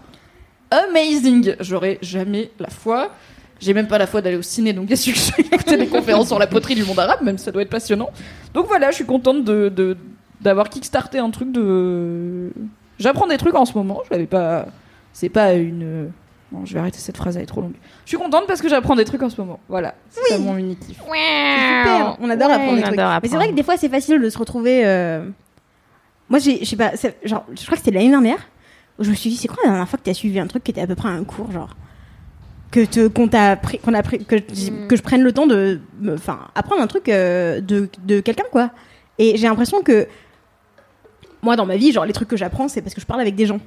amazing. 0.72 1.56
J'aurais 1.60 2.00
jamais 2.02 2.50
la 2.60 2.70
foi. 2.70 3.12
J'ai 3.60 3.74
même 3.74 3.88
pas 3.88 3.98
la 3.98 4.08
foi 4.08 4.22
d'aller 4.22 4.36
au 4.38 4.42
ciné, 4.42 4.74
donc 4.74 4.88
bien 4.88 4.96
sûr 4.96 5.14
que 5.14 5.20
je 5.20 5.32
vais 5.38 5.44
écouter 5.56 5.78
des 5.78 5.88
conférences 5.88 6.28
sur 6.28 6.40
la 6.40 6.48
poterie 6.48 6.76
du 6.76 6.84
monde 6.84 7.00
arabe, 7.00 7.22
même 7.22 7.38
ça 7.38 7.52
doit 7.52 7.62
être 7.62 7.70
passionnant. 7.70 8.10
Donc 8.54 8.68
voilà, 8.68 8.90
je 8.92 8.96
suis 8.96 9.06
contente 9.06 9.44
de- 9.46 9.96
d'avoir 10.42 10.70
kickstarté 10.70 11.20
un 11.20 11.30
truc 11.30 11.52
de. 11.52 12.52
J'apprends 13.00 13.28
des 13.28 13.38
trucs 13.38 13.56
en 13.56 13.66
ce 13.66 13.74
moment. 13.78 14.02
Je 14.06 14.12
l'avais 14.12 14.26
pas. 14.26 14.66
C'est 15.14 15.30
pas 15.30 15.54
une. 15.54 16.12
Je 16.66 16.74
vais 16.74 16.80
arrêter 16.80 17.00
cette 17.00 17.18
phrase, 17.18 17.36
elle 17.38 17.44
est 17.44 17.48
trop 17.48 17.62
longue. 17.62 17.74
Je 18.06 18.10
suis 18.10 18.18
contente 18.18 18.46
parce 18.48 18.62
que 18.62 18.70
j'apprends 18.70 18.96
des 18.96 19.06
trucs 19.06 19.22
en 19.24 19.30
ce 19.30 19.40
moment. 19.42 19.60
Voilà, 19.70 19.96
c'est 20.10 20.22
ça 20.34 20.38
mon 20.38 20.56
kiff. 20.58 20.78
C'est 20.88 20.94
super, 20.96 22.18
on 22.20 22.30
adore 22.30 22.50
Ouais, 22.50 22.54
apprendre 22.56 22.76
des 22.78 22.84
trucs. 22.84 22.98
Mais 22.98 23.28
c'est 23.30 23.36
vrai 23.36 23.50
que 23.50 23.54
des 23.56 23.64
fois 23.64 23.78
c'est 23.78 23.90
facile 23.90 24.22
de 24.22 24.30
se 24.30 24.38
retrouver. 24.38 24.86
euh, 24.86 25.28
Moi 26.30 26.40
je 26.40 26.64
sais 26.64 26.76
pas, 26.76 26.92
genre, 27.24 27.46
je 27.56 27.64
crois 27.66 27.78
que 27.78 27.84
c'était 27.84 27.92
l'année 27.92 28.10
dernière 28.10 28.40
où 29.00 29.04
je 29.04 29.10
me 29.10 29.16
suis 29.16 29.30
dit 29.32 29.38
c'est 29.38 29.48
quoi 29.48 29.58
la 29.64 29.70
dernière 29.72 29.90
fois 29.90 29.98
que 29.98 30.04
t'as 30.04 30.14
suivi 30.14 30.40
un 30.40 30.46
truc 30.48 30.64
qui 30.64 30.70
était 30.72 30.82
à 30.82 30.88
peu 30.88 30.94
près 30.96 31.10
un 31.10 31.24
cours 31.24 31.52
genre 31.52 31.76
que 32.70 32.86
te 32.86 33.08
qu'on 33.08 33.28
t'a 33.28 33.56
pris 33.56 33.80
qu'on 33.80 33.94
a 33.96 34.04
pris 34.04 34.24
que 34.24 34.38
je- 34.38 34.72
Mm. 34.72 34.88
que 34.88 34.96
je 34.96 35.02
prenne 35.02 35.22
le 35.24 35.32
temps 35.32 35.48
de 35.48 35.80
enfin 36.14 36.40
apprendre 36.56 36.82
un 36.82 36.88
truc 36.88 37.10
euh, 37.10 37.60
de 37.62 37.90
de 38.04 38.20
quelqu'un 38.20 38.46
quoi. 38.52 38.70
Et 39.18 39.38
j'ai 39.38 39.48
l'impression 39.48 39.82
que 39.82 40.08
moi 41.42 41.56
dans 41.56 41.66
ma 41.66 41.76
vie 41.78 41.92
genre 41.92 42.06
les 42.06 42.14
trucs 42.14 42.28
que 42.30 42.38
j'apprends 42.38 42.68
c'est 42.68 42.82
parce 42.82 42.94
que 42.94 43.02
je 43.02 43.06
parle 43.06 43.22
avec 43.22 43.36
des 43.36 43.46
gens. 43.46 43.60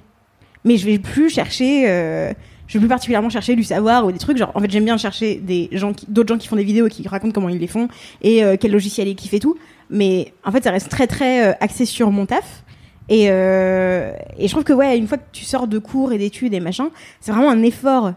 Mais 0.64 0.76
je 0.76 0.87
vais 0.87 0.99
plus 0.99 1.30
chercher 1.30 1.84
euh, 1.89 2.32
je 2.67 2.75
vais 2.75 2.81
plus 2.81 2.89
particulièrement 2.89 3.29
chercher 3.29 3.57
du 3.57 3.64
savoir 3.64 4.05
ou 4.05 4.12
des 4.12 4.19
trucs 4.19 4.37
genre 4.37 4.53
en 4.55 4.61
fait 4.61 4.71
j'aime 4.71 4.85
bien 4.85 4.97
chercher 4.97 5.37
des 5.37 5.69
gens 5.73 5.93
d'autres 6.09 6.29
gens 6.29 6.39
qui 6.39 6.49
font 6.49 6.57
des 6.57 6.64
vidéos 6.64 6.87
et 6.87 6.91
qui 6.91 7.07
racontent 7.07 7.33
comment 7.33 7.49
ils 7.49 7.59
les 7.59 7.67
font 7.67 7.89
et 8.23 8.45
euh, 8.45 8.57
quel 8.59 8.73
logiciel 8.73 9.09
ils 9.09 9.17
kiffent 9.17 9.35
et 9.35 9.41
tout. 9.41 9.57
Mais 9.91 10.33
en 10.45 10.53
fait 10.53 10.64
ça 10.64 10.71
reste 10.71 10.89
très 10.89 11.07
très 11.07 11.49
euh, 11.49 11.53
axé 11.61 11.85
sur 11.85 12.11
mon 12.11 12.27
taf 12.27 12.64
et, 13.09 13.27
euh, 13.31 14.12
et 14.37 14.49
je 14.49 14.53
trouve 14.53 14.64
que 14.64 14.73
ouais 14.73 14.99
une 14.99 15.07
fois 15.07 15.19
que 15.19 15.25
tu 15.33 15.45
sors 15.45 15.69
de 15.69 15.79
cours 15.79 16.12
et 16.12 16.19
d'études 16.19 16.55
et 16.55 16.61
machin 16.61 16.89
c'est 17.21 17.31
vraiment 17.31 17.51
un 17.51 17.62
effort 17.62 18.12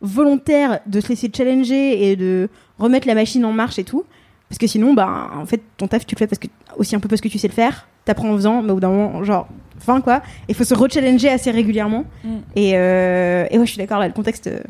volontaire 0.00 0.80
de 0.86 1.00
se 1.00 1.08
laisser 1.08 1.30
challenger 1.34 2.10
et 2.10 2.16
de 2.16 2.48
remettre 2.78 3.06
la 3.06 3.14
machine 3.14 3.44
en 3.44 3.52
marche 3.52 3.78
et 3.78 3.84
tout. 3.84 4.04
Parce 4.48 4.58
que 4.58 4.66
sinon 4.66 4.94
bah 4.94 5.30
en 5.36 5.46
fait 5.46 5.62
ton 5.76 5.88
taf 5.88 6.06
tu 6.06 6.14
le 6.14 6.18
fais 6.18 6.26
parce 6.26 6.38
que 6.38 6.48
aussi 6.76 6.96
un 6.96 7.00
peu 7.00 7.08
parce 7.08 7.20
que 7.20 7.28
tu 7.28 7.38
sais 7.38 7.48
le 7.48 7.52
faire 7.52 7.86
t'apprends 8.04 8.30
en 8.30 8.36
faisant 8.36 8.62
mais 8.62 8.70
au 8.70 8.74
bout 8.74 8.80
d'un 8.80 8.88
moment 8.88 9.22
genre 9.22 9.46
fin 9.80 10.00
quoi 10.00 10.22
il 10.48 10.54
faut 10.54 10.64
se 10.64 10.74
rechallenger 10.74 11.28
assez 11.28 11.50
régulièrement 11.50 12.04
Mm. 12.24 12.28
et, 12.56 12.72
euh, 12.76 13.46
et 13.50 13.58
ouais 13.58 13.66
je 13.66 13.70
suis 13.72 13.78
d'accord 13.78 13.98
là 13.98 14.06
le 14.08 14.12
contexte 14.14 14.46
euh, 14.46 14.60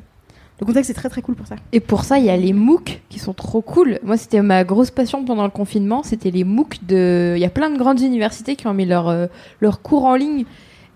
le 0.61 0.67
contexte 0.67 0.91
est 0.91 0.95
très 0.95 1.09
très 1.09 1.23
cool 1.23 1.37
pour 1.37 1.47
ça 1.47 1.57
Et 1.73 1.81
pour 1.81 2.05
ça, 2.05 2.19
il 2.19 2.27
y 2.27 2.29
a 2.31 2.37
les 2.37 2.53
MOOC 2.53 3.01
qui 3.09 3.19
sont 3.19 3.33
trop 3.33 3.63
cool. 3.63 3.99
Moi, 4.03 4.19
c'était 4.19 4.43
ma 4.43 4.63
grosse 4.63 4.91
passion 4.91 5.25
pendant 5.25 5.45
le 5.45 5.49
confinement. 5.51 6.03
C'était 6.03 6.31
les 6.31 6.45
MOOC 6.45 6.85
de. 6.87 7.33
Il 7.35 7.41
y 7.41 7.47
a 7.47 7.49
plein 7.49 7.71
de 7.71 7.79
grandes 7.79 8.01
universités 8.03 8.57
qui 8.57 8.67
ont 8.67 8.75
mis 8.75 8.85
leurs 8.85 9.09
euh, 9.09 9.27
leurs 9.63 9.81
cours 9.81 10.05
en 10.05 10.17
ligne. 10.17 10.45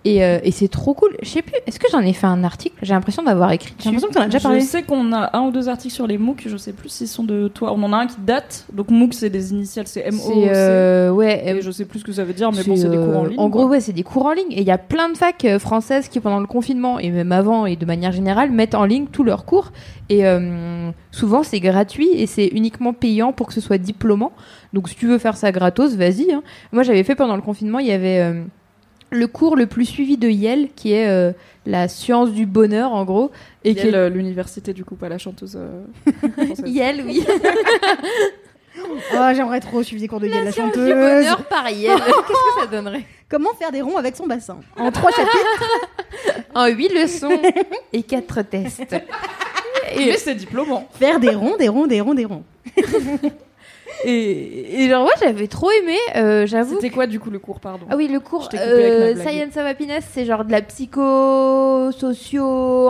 Et, 0.07 0.23
euh, 0.23 0.39
et 0.45 0.51
c'est 0.51 0.69
trop 0.69 0.93
cool. 0.93 1.17
Je 1.23 1.29
sais 1.31 1.41
plus, 1.41 1.55
est-ce 1.67 1.79
que 1.81 1.87
j'en 1.91 2.01
ai 2.01 2.13
fait 2.13 2.27
un 2.27 2.45
article? 2.45 2.77
J'ai 2.83 2.93
l'impression 2.93 3.23
d'avoir 3.23 3.53
écrit 3.53 3.73
j'ai 3.79 3.87
l'impression 3.87 4.09
que 4.09 4.15
t'en 4.15 4.21
as 4.21 4.27
déjà 4.27 4.41
parlé 4.41 4.61
Je 4.61 4.67
sais 4.67 4.83
qu'on 4.83 5.13
a 5.15 5.35
un 5.35 5.43
ou 5.47 5.51
deux 5.51 5.71
articles 5.71 5.95
sur 5.95 6.07
les 6.07 6.19
MOOC, 6.19 6.43
je 6.47 6.57
sais 6.59 6.75
plus 6.75 6.91
s'ils 6.91 7.09
sont 7.09 7.25
de 7.25 7.49
toi. 7.49 7.73
On 7.73 7.83
en 7.85 7.93
a 7.95 7.97
un 7.97 8.07
qui 8.07 8.17
date, 8.21 8.67
donc 8.73 8.91
MOOC 8.91 9.15
c'est 9.15 9.31
des 9.31 9.53
initiales, 9.53 9.87
c'est 9.87 10.01
M-O-O-C. 10.07 10.33
C'est 10.35 10.55
euh, 10.55 11.11
ouais, 11.11 11.43
Et 11.47 11.53
euh, 11.55 11.61
je 11.63 11.71
sais 11.71 11.87
plus 11.87 12.01
ce 12.01 12.05
que 12.05 12.13
ça 12.13 12.23
veut 12.25 12.35
dire, 12.35 12.53
mais 12.53 12.63
bon, 12.63 12.77
c'est 12.77 12.91
des 12.91 12.97
cours 12.99 13.17
en 13.17 13.25
euh, 13.25 13.29
ligne. 13.29 13.41
En 13.41 13.49
gros, 13.49 13.63
quoi. 13.63 13.71
ouais, 13.71 13.81
c'est 13.81 13.95
des 13.95 14.03
cours 14.03 14.27
en 14.27 14.33
ligne. 14.33 14.51
Et 14.53 14.61
il 14.61 14.67
y 14.67 14.71
a 14.71 14.77
plein 14.79 15.09
de 15.09 15.17
facs 15.17 15.45
euh, 15.47 15.59
françaises 15.59 16.09
qui, 16.09 16.21
pendant 16.21 16.41
le 16.41 16.47
confinement, 16.47 16.99
et 16.99 17.11
même 17.11 17.33
avant, 17.33 17.65
et 17.65 17.77
de 17.77 17.87
manière 17.87 18.13
générale, 18.13 18.51
mettent 18.51 18.75
en 18.75 18.85
ligne 18.85 19.07
tous 19.11 19.25
leurs 19.25 19.47
cours. 19.47 19.73
Et 20.11 20.27
euh, 20.27 20.91
souvent, 21.13 21.43
c'est 21.43 21.61
gratuit 21.61 22.11
et 22.13 22.27
c'est 22.27 22.49
uniquement 22.49 22.93
payant 22.93 23.33
pour 23.33 23.47
que 23.47 23.55
ce 23.55 23.63
soit 23.63 23.79
diplômant. 23.79 24.33
Donc, 24.75 24.91
si 24.91 24.97
tu 24.97 25.07
veux 25.07 25.17
faire 25.19 25.39
ça 25.39 25.51
gratos, 25.51 25.95
vas-y. 25.97 26.31
hein. 26.31 26.43
Moi, 26.73 26.83
j'avais 26.83 27.05
fait 27.05 27.15
pendant 27.15 27.37
le 27.37 27.43
confinement, 27.43 27.79
il 27.79 27.87
y 27.87 27.93
avait. 27.93 28.35
Euh, 29.15 29.19
le 29.19 29.27
cours 29.27 29.57
le 29.57 29.67
plus 29.67 29.87
suivi 29.87 30.17
de 30.17 30.29
Yale, 30.29 30.69
qui 30.75 30.93
est 30.93 31.09
euh, 31.09 31.33
la 31.67 31.89
science 31.89 32.33
du 32.33 32.47
bonheur 32.47 32.93
en 32.93 33.05
gros, 33.05 33.31
et 33.65 33.71
Et 33.71 33.75
qui 33.75 33.81
est 33.81 33.91
quelle 33.91 34.13
l'université 34.13 34.73
du 34.73 34.85
coup, 34.85 34.97
pas 34.97 35.09
la 35.09 35.19
chanteuse 35.19 35.57
euh. 35.57 35.85
Yale, 36.67 37.03
oui. 37.07 37.25
Oh, 38.79 38.97
j'aimerais 39.35 39.61
trop 39.61 39.83
suivre 39.83 40.01
des 40.01 40.09
cours 40.09 40.21
de 40.21 40.29
Yale, 40.29 40.45
la 40.45 40.53
science 40.53 40.73
du 40.73 40.79
chanteuse. 40.79 40.95
bonheur 40.95 41.45
par 41.45 41.69
Yale. 41.71 41.99
Qu'est-ce 42.07 42.57
que 42.57 42.61
ça 42.61 42.67
donnerait? 42.67 43.05
Comment 43.29 43.55
faire 43.55 43.73
des 43.73 43.83
ronds 43.83 43.97
avec 43.97 44.17
son 44.17 44.27
bassin? 44.27 44.59
En 44.77 44.91
trois 44.91 45.11
chapitres. 45.11 45.65
En 46.55 46.67
huit 46.67 46.89
leçons 46.89 47.41
et 47.93 48.03
quatre 48.03 48.43
tests. 48.43 48.95
Mais 49.97 50.17
c'est 50.17 50.35
diplômant. 50.35 50.89
Faire 50.99 51.21
des 51.21 51.35
ronds, 51.35 51.57
des 51.57 51.69
ronds, 51.69 51.87
des 51.87 52.01
ronds, 52.01 52.15
des 52.15 52.25
ronds. 52.25 52.45
Et, 54.05 54.83
et 54.83 54.89
genre, 54.89 55.05
ouais, 55.07 55.13
j'avais 55.21 55.47
trop 55.47 55.71
aimé, 55.71 55.97
euh, 56.17 56.47
j'avoue. 56.47 56.75
C'était 56.75 56.91
quoi 56.91 57.07
du 57.07 57.21
coup 57.21 57.31
le 57.31 57.39
cours, 57.39 57.61
pardon? 57.61 57.87
Ah 57.91 57.97
oui, 57.97 58.09
le 58.09 58.19
cours 58.21 58.49
euh. 58.55 59.15
Science 59.17 59.57
of 59.57 59.65
Happiness, 59.65 60.05
c'est 60.13 60.25
genre 60.25 60.45
de 60.45 60.51
la 60.53 60.61
psycho, 60.63 61.91
socio, 61.93 62.89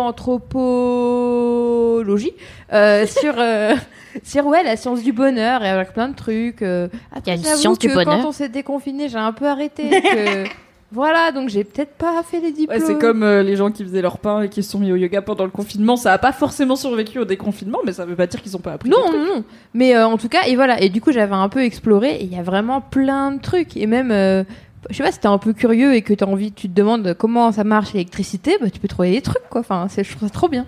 anthropologie 1.24 2.32
euh, 2.72 3.07
sur 3.20 3.34
euh, 3.38 3.74
sur 4.22 4.46
ouais 4.46 4.62
la 4.62 4.76
science 4.76 5.02
du 5.02 5.12
bonheur 5.12 5.62
et 5.64 5.68
avec 5.68 5.92
plein 5.92 6.09
de 6.09 6.14
trucs. 6.14 6.62
euh. 6.62 6.88
Il 7.26 7.28
y 7.28 7.30
a 7.30 7.34
une 7.34 7.42
science 7.42 7.78
du 7.78 7.88
que 7.88 7.94
bonheur. 7.94 8.20
Quand 8.22 8.28
on 8.28 8.32
s'est 8.32 8.48
déconfiné, 8.48 9.09
j'ai 9.09 9.18
un 9.18 9.32
peu 9.32 9.46
arrêté. 9.46 9.90
que- 10.02 10.44
Voilà, 10.93 11.32
donc 11.32 11.49
j'ai 11.49 11.64
peut-être 11.64 11.95
pas 11.95 12.22
fait 12.22 12.41
les 12.41 12.53
diplômes. 12.53 12.78
Ouais, 12.78 12.87
c'est 12.87 12.99
comme 12.99 13.22
euh, 13.22 13.43
les 13.43 13.57
gens 13.57 13.72
qui 13.72 13.82
faisaient 13.82 14.03
leur 14.03 14.18
pain 14.18 14.43
et 14.43 14.49
qui 14.49 14.62
se 14.62 14.70
sont 14.70 14.78
mis 14.78 14.93
au 14.93 14.97
yoga 14.97 15.22
pendant 15.22 15.45
le 15.45 15.51
confinement. 15.51 15.97
Ça 15.97 16.12
a 16.12 16.18
pas 16.18 16.32
forcément 16.32 16.76
survécu 16.76 17.18
au 17.18 17.24
déconfinement, 17.24 17.80
mais 17.85 17.93
ça 17.93 18.05
veut 18.05 18.14
pas 18.14 18.26
dire 18.26 18.41
qu'ils 18.41 18.57
ont 18.57 18.61
pas 18.61 18.72
appris. 18.72 18.91
Non, 18.91 19.11
non, 19.11 19.24
non. 19.24 19.45
Mais 19.72 19.97
euh, 19.97 20.07
en 20.07 20.16
tout 20.16 20.28
cas, 20.28 20.43
et 20.47 20.55
voilà. 20.55 20.80
Et 20.80 20.91
du 20.91 21.01
coup, 21.01 21.11
j'avais 21.11 21.35
un 21.35 21.49
peu 21.49 21.64
exploré 21.64 22.16
et 22.16 22.24
il 22.24 22.32
y 22.32 22.39
a 22.39 22.43
vraiment 22.43 22.80
plein 22.80 23.32
de 23.32 23.41
trucs. 23.41 23.76
Et 23.76 23.87
même, 23.87 24.12
euh, 24.12 24.45
je 24.91 24.97
sais 24.97 25.03
pas, 25.03 25.11
si 25.11 25.18
t'es 25.18 25.26
un 25.26 25.39
peu 25.39 25.53
curieux 25.53 25.95
et 25.95 26.03
que 26.03 26.14
t'as 26.14 26.26
envie, 26.26 26.53
tu 26.53 26.68
te 26.68 26.74
demandes 26.74 27.14
comment 27.14 27.51
ça 27.51 27.64
marche 27.64 27.93
l'électricité, 27.93 28.57
bah, 28.61 28.70
tu 28.70 28.78
peux 28.78 28.89
trouver 28.89 29.11
des 29.11 29.22
trucs, 29.22 29.49
quoi. 29.51 29.62
Enfin, 29.62 29.87
c'est, 29.89 30.05
je 30.05 30.11
trouve 30.14 30.28
ça 30.28 30.32
trop 30.32 30.49
bien. 30.49 30.66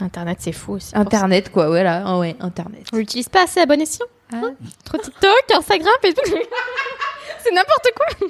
Internet, 0.00 0.38
c'est 0.40 0.52
fou 0.52 0.72
aussi. 0.72 0.90
Internet, 0.96 1.50
quoi. 1.52 1.68
Voilà. 1.68 2.02
Ah 2.04 2.18
ouais, 2.18 2.36
Internet. 2.40 2.88
On 2.92 2.96
l'utilise 2.96 3.28
pas 3.28 3.44
assez 3.44 3.60
à 3.60 3.66
bon 3.66 3.80
escient. 3.80 4.06
Ah. 4.32 4.40
Hein 4.42 4.54
Trop 4.84 4.98
TikTok, 4.98 5.44
Instagram, 5.56 5.94
Facebook. 6.02 6.26
c'est 7.44 7.54
n'importe 7.54 7.88
quoi. 7.94 8.28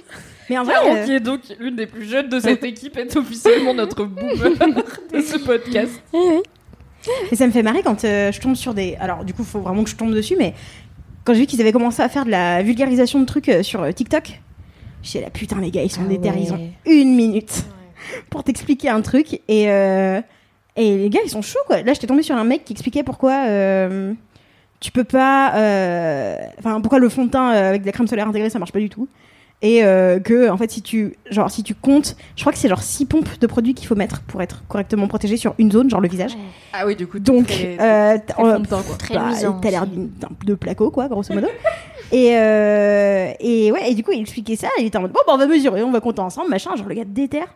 Mais 0.51 0.59
en 0.59 0.65
vrai, 0.65 0.75
Caro, 0.75 0.89
euh, 0.89 1.05
qui 1.05 1.12
est 1.15 1.21
donc 1.21 1.41
l'une 1.59 1.77
des 1.77 1.87
plus 1.87 2.05
jeunes 2.05 2.29
de 2.29 2.39
cette 2.39 2.65
équipe, 2.73 2.97
est 2.99 3.17
officiellement 3.17 3.73
notre 3.75 4.05
boomer 4.05 4.51
de 5.12 5.21
ce 5.21 5.39
podcast. 5.39 6.03
Et 7.31 7.37
ça 7.37 7.47
me 7.47 7.53
fait 7.53 7.62
marrer 7.62 7.83
quand 7.83 8.05
euh, 8.05 8.33
je 8.33 8.41
tombe 8.41 8.55
sur 8.55 8.75
des. 8.75 8.97
Alors, 8.97 9.25
du 9.25 9.33
coup, 9.35 9.43
il 9.43 9.49
faut 9.49 9.61
vraiment 9.61 9.85
que 9.85 9.91
je 9.91 9.97
tombe 9.97 10.12
dessus, 10.15 10.37
mais 10.39 10.55
quand 11.25 11.35
j'ai 11.35 11.41
vu 11.41 11.47
qu'ils 11.47 11.61
avaient 11.61 11.73
commencé 11.73 12.03
à 12.03 12.09
faire 12.09 12.25
de 12.25 12.31
la 12.31 12.62
vulgarisation 12.62 13.21
de 13.21 13.25
trucs 13.25 13.49
euh, 13.49 13.62
sur 13.62 13.93
TikTok, 13.95 14.41
j'ai 15.03 15.21
la 15.21 15.31
putain, 15.31 15.61
les 15.61 15.71
gars, 15.71 15.83
ils 15.83 15.91
sont 15.91 16.03
Ah 16.05 16.09
déter, 16.09 16.31
ils 16.37 16.51
ouais. 16.51 16.53
ont 16.53 16.71
une 16.87 17.15
minute 17.15 17.65
pour 18.31 18.45
t'expliquer 18.45 18.89
un 18.89 19.01
truc. 19.01 19.41
Et, 19.49 19.71
euh, 19.71 20.21
et 20.77 20.97
les 20.97 21.11
gars, 21.11 21.21
ils 21.25 21.31
sont 21.31 21.43
chauds, 21.43 21.59
quoi. 21.67 21.83
Là, 21.83 21.93
j'étais 21.93 22.07
tombée 22.07 22.23
sur 22.23 22.37
un 22.37 22.45
mec 22.45 22.65
qui 22.65 22.73
expliquait 22.73 23.03
pourquoi. 23.03 23.45
Tu 24.85 24.93
peux 24.93 25.05
pas. 25.05 25.55
euh, 25.57 26.37
Enfin, 26.59 26.80
pourquoi 26.80 26.99
le 26.99 27.09
fond 27.09 27.24
de 27.24 27.30
teint 27.30 27.55
euh, 27.55 27.68
avec 27.70 27.80
de 27.82 27.87
la 27.87 27.93
crème 27.93 28.07
solaire 28.07 28.28
intégrée 28.28 28.51
ça 28.51 28.59
marche 28.59 28.72
pas 28.72 28.80
du 28.80 28.91
tout? 28.91 29.09
Et 29.62 29.82
euh, 29.82 30.20
que, 30.20 30.51
en 30.51 30.59
fait, 30.59 30.70
si 30.70 30.82
tu, 30.82 31.14
genre, 31.30 31.51
si 31.51 31.62
tu 31.62 31.74
comptes, 31.74 32.16
je 32.37 32.43
crois 32.43 32.53
que 32.53 32.59
c'est 32.59 32.68
genre 32.68 32.82
6 32.82 33.07
pompes 33.07 33.39
de 33.41 33.47
produits 33.47 33.72
qu'il 33.72 33.87
faut 33.89 33.95
mettre 33.95 34.20
pour 34.22 34.43
être 34.43 34.62
correctement 34.68 35.07
protégé 35.09 35.39
sur 35.39 35.55
une 35.59 35.72
zone, 35.72 35.89
genre 35.89 36.03
le 36.03 36.09
visage. 36.09 36.37
Ah 36.74 36.85
oui, 36.85 36.97
du 36.97 37.07
coup, 37.07 37.18
Donc, 37.18 37.47
bah, 39.14 39.39
t'as 39.62 39.70
l'air 39.70 39.87
de 40.45 40.55
placo, 40.55 40.91
quoi, 40.91 41.09
grosso 41.09 41.32
modo. 41.32 41.47
et, 42.12 42.37
euh, 42.37 43.32
et 43.41 43.72
ouais, 43.72 43.91
et 43.91 43.95
du 43.95 44.03
coup, 44.05 44.12
il 44.12 44.20
expliquait 44.20 44.57
ça, 44.57 44.68
il 44.78 44.85
était 44.87 44.99
en 44.99 45.03
mode, 45.03 45.12
bon, 45.12 45.20
bah, 45.26 45.32
on 45.35 45.39
va 45.39 45.47
mesurer, 45.47 45.82
on 45.82 45.93
va 45.93 46.01
compter 46.01 46.20
ensemble, 46.20 46.51
machin, 46.51 46.76
genre 46.76 46.89
le 46.89 46.95
gars 46.97 47.05
déterre. 47.07 47.55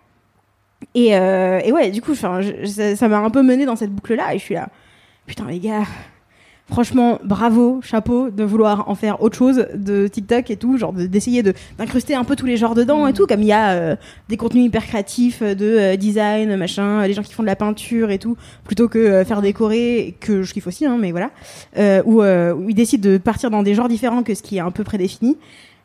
Et, 0.95 1.15
euh, 1.15 1.61
et 1.63 1.73
ouais, 1.73 1.91
du 1.91 2.01
coup, 2.01 2.15
je- 2.15 2.65
ça 2.67 2.97
ça 2.97 3.09
m'a 3.09 3.19
un 3.19 3.29
peu 3.31 3.43
mené 3.43 3.67
dans 3.67 3.77
cette 3.77 3.91
boucle-là, 3.93 4.35
et 4.35 4.39
je 4.39 4.45
suis 4.45 4.55
là, 4.55 4.69
putain, 5.27 5.45
les 5.47 5.59
gars, 5.59 5.83
franchement, 6.71 7.19
bravo, 7.25 7.81
chapeau 7.83 8.31
de 8.31 8.45
vouloir 8.45 8.89
en 8.89 8.95
faire 8.95 9.23
autre 9.23 9.37
chose 9.37 9.67
de 9.75 10.07
TikTok 10.07 10.51
et 10.51 10.57
tout, 10.57 10.77
genre 10.77 10.93
de- 10.93 11.07
d'essayer 11.07 11.43
de 11.43 11.55
d'incruster 11.79 12.15
un 12.15 12.25
peu 12.25 12.37
tous 12.37 12.47
les 12.47 12.57
genres 12.57 12.75
dedans 12.75 13.07
et 13.07 13.13
tout, 13.13 13.27
comme 13.27 13.41
il 13.43 13.47
y 13.49 13.53
a 13.53 13.71
euh, 13.71 13.97
des 14.29 14.37
contenus 14.37 14.67
hyper 14.67 14.85
créatifs 14.87 15.41
euh, 15.43 15.55
de 15.55 15.65
euh, 15.65 15.97
design, 15.97 16.57
machin, 16.57 17.07
les 17.07 17.13
gens 17.15 17.23
qui 17.23 17.33
font 17.33 17.43
de 17.43 17.49
la 17.49 17.57
peinture 17.57 18.11
et 18.11 18.19
tout, 18.19 18.37
plutôt 18.65 18.89
que 18.89 18.99
euh, 18.99 19.25
faire 19.25 19.41
décorer, 19.43 20.17
que 20.21 20.43
je 20.43 20.53
kiffe 20.53 20.67
aussi, 20.67 20.85
hein, 20.87 20.99
mais 21.01 21.11
voilà, 21.11 21.31
où, 22.05 22.23
où 22.23 22.69
ils 22.69 22.75
décident 22.75 23.09
de 23.11 23.19
partir 23.19 23.51
dans 23.51 23.63
des 23.63 23.75
genres 23.75 23.89
différents 23.89 24.23
que 24.23 24.35
ce 24.35 24.43
qui 24.43 24.57
est 24.59 24.61
un 24.61 24.71
peu 24.71 24.85
prédéfini. 24.85 25.37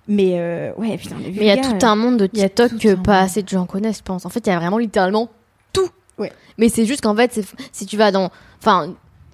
Mais 0.09 0.33
ouais, 0.77 0.97
putain, 0.97 1.15
Mais 1.21 1.29
il 1.31 1.43
y 1.45 1.49
a 1.49 1.57
tout 1.57 1.85
un 1.85 1.95
monde 1.95 2.17
de 2.17 2.27
TikTok 2.27 2.77
que 2.77 2.93
pas 2.95 3.21
assez 3.21 3.41
de 3.41 3.47
gens 3.47 3.65
connaissent, 3.65 3.99
je 3.99 4.03
pense. 4.03 4.25
En 4.25 4.29
fait, 4.29 4.45
il 4.45 4.49
y 4.49 4.53
a 4.53 4.59
vraiment 4.59 4.77
littéralement 4.77 5.29
tout. 5.71 5.87
Ouais. 6.17 6.31
Mais 6.57 6.67
c'est 6.67 6.85
juste 6.85 7.01
qu'en 7.01 7.15
fait, 7.15 7.39
si 7.71 7.85
tu 7.85 7.95
vas 7.95 8.11
dans. 8.11 8.29
Enfin, 8.59 8.93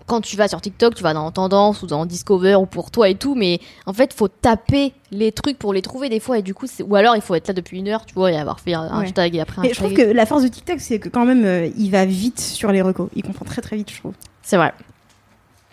quand 0.09 0.21
tu 0.21 0.35
vas 0.35 0.47
sur 0.47 0.59
TikTok, 0.59 0.95
tu 0.95 1.03
vas 1.03 1.13
dans 1.13 1.29
Tendance 1.31 1.83
ou 1.83 1.87
dans 1.87 2.05
Discover 2.05 2.55
ou 2.55 2.65
pour 2.65 2.89
toi 2.91 3.07
et 3.07 3.15
tout, 3.15 3.35
mais 3.35 3.59
en 3.85 3.93
fait, 3.93 4.11
faut 4.13 4.27
taper 4.27 4.91
les 5.11 5.31
trucs 5.31 5.57
pour 5.59 5.71
les 5.71 5.81
trouver 5.83 6.09
des 6.09 6.19
fois, 6.19 6.39
et 6.39 6.41
du 6.41 6.53
coup, 6.55 6.65
c'est- 6.67 6.83
ou 6.83 6.95
alors 6.95 7.15
il 7.15 7.21
faut 7.21 7.35
être 7.35 7.47
là 7.47 7.53
depuis 7.53 7.77
une 7.79 7.87
heure, 7.87 8.05
tu 8.05 8.13
vois, 8.15 8.31
et 8.31 8.37
avoir 8.37 8.59
fait 8.59 8.73
un 8.73 8.99
Ouais. 8.99 9.05
hashtag 9.05 9.35
et 9.35 9.39
après 9.39 9.59
un 9.59 9.61
Mais 9.61 9.69
je 9.69 9.75
trouve 9.75 9.93
que 9.93 10.01
la 10.01 10.25
force 10.25 10.43
de 10.43 10.47
TikTok, 10.47 10.79
c'est 10.79 10.97
que 10.99 11.09
quand 11.09 11.25
même, 11.25 11.45
euh, 11.45 11.69
il 11.77 11.91
va 11.91 12.05
vite 12.05 12.39
sur 12.39 12.71
les 12.71 12.81
recos. 12.81 13.09
Il 13.15 13.21
comprend 13.23 13.45
très 13.45 13.61
très 13.61 13.75
vite, 13.75 13.91
je 13.91 13.99
trouve. 13.99 14.13
C'est 14.41 14.57
vrai. 14.57 14.73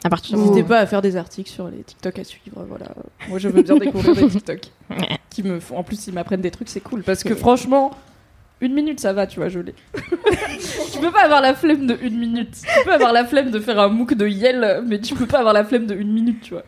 À 0.04 0.10
partir 0.10 0.36
N'hésitez 0.38 0.62
pas 0.62 0.78
à 0.78 0.86
faire 0.86 1.02
des 1.02 1.16
articles 1.16 1.50
sur 1.50 1.68
les 1.68 1.78
TikTok 1.82 2.18
à 2.18 2.24
suivre. 2.24 2.64
Voilà. 2.68 2.86
Moi, 3.28 3.38
je 3.38 3.48
veux 3.48 3.62
bien 3.62 3.76
découvrir 3.76 4.14
des 4.14 4.28
TikTok 4.28 4.60
qui 5.30 5.42
me 5.42 5.58
font. 5.58 5.78
En 5.78 5.82
plus, 5.82 6.06
ils 6.06 6.12
m'apprennent 6.14 6.42
des 6.42 6.50
trucs, 6.50 6.68
c'est 6.68 6.80
cool. 6.80 7.02
Parce 7.02 7.24
que 7.24 7.34
franchement, 7.34 7.90
une 8.60 8.72
minute, 8.72 9.00
ça 9.00 9.12
va, 9.12 9.26
tu 9.26 9.38
vois, 9.38 9.48
je 9.48 9.60
l'ai. 9.60 9.74
tu 10.92 10.98
peux 10.98 11.12
pas 11.12 11.24
avoir 11.24 11.40
la 11.40 11.54
flemme 11.54 11.86
de 11.86 11.98
une 12.00 12.18
minute. 12.18 12.52
Tu 12.52 12.84
peux 12.84 12.92
avoir 12.92 13.12
la 13.12 13.24
flemme 13.24 13.50
de 13.50 13.60
faire 13.60 13.78
un 13.78 13.88
MOOC 13.88 14.14
de 14.14 14.26
Yale, 14.26 14.82
mais 14.86 14.98
tu 15.00 15.14
peux 15.14 15.26
pas 15.26 15.38
avoir 15.38 15.52
la 15.54 15.64
flemme 15.64 15.86
de 15.86 15.94
une 15.94 16.12
minute, 16.12 16.40
tu 16.40 16.54
vois. 16.54 16.64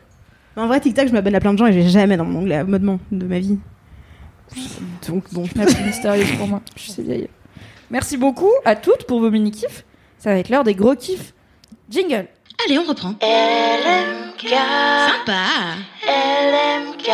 Mais 0.56 0.62
en 0.62 0.66
vrai, 0.66 0.80
TikTok, 0.80 1.08
je 1.08 1.12
m'abonne 1.12 1.34
à 1.34 1.40
plein 1.40 1.54
de 1.54 1.58
gens 1.58 1.66
et 1.66 1.72
j'ai 1.72 1.88
jamais 1.88 2.16
dans 2.16 2.24
mon 2.24 2.40
onglet 2.40 2.56
abonnement 2.56 2.98
de 3.10 3.24
ma 3.24 3.38
vie. 3.38 3.58
Donc 5.08 5.24
bon. 5.32 5.44
La 5.56 5.66
plus 5.66 5.84
mystérieuse 5.84 6.30
pour 6.36 6.48
moi. 6.48 6.60
Je 6.76 6.90
suis 6.90 7.02
vieille. 7.02 7.28
Merci 7.90 8.16
beaucoup 8.16 8.52
à 8.64 8.76
toutes 8.76 9.04
pour 9.04 9.20
vos 9.20 9.30
mini-kifs. 9.30 9.84
Ça 10.18 10.30
va 10.30 10.38
être 10.38 10.48
l'heure 10.48 10.64
des 10.64 10.74
gros 10.74 10.94
kiffs. 10.94 11.32
Jingle. 11.88 12.26
Allez, 12.66 12.78
on 12.78 12.84
reprend. 12.84 13.14
LMK, 13.22 14.48
Sympa. 14.48 15.76
LMK 16.04 17.10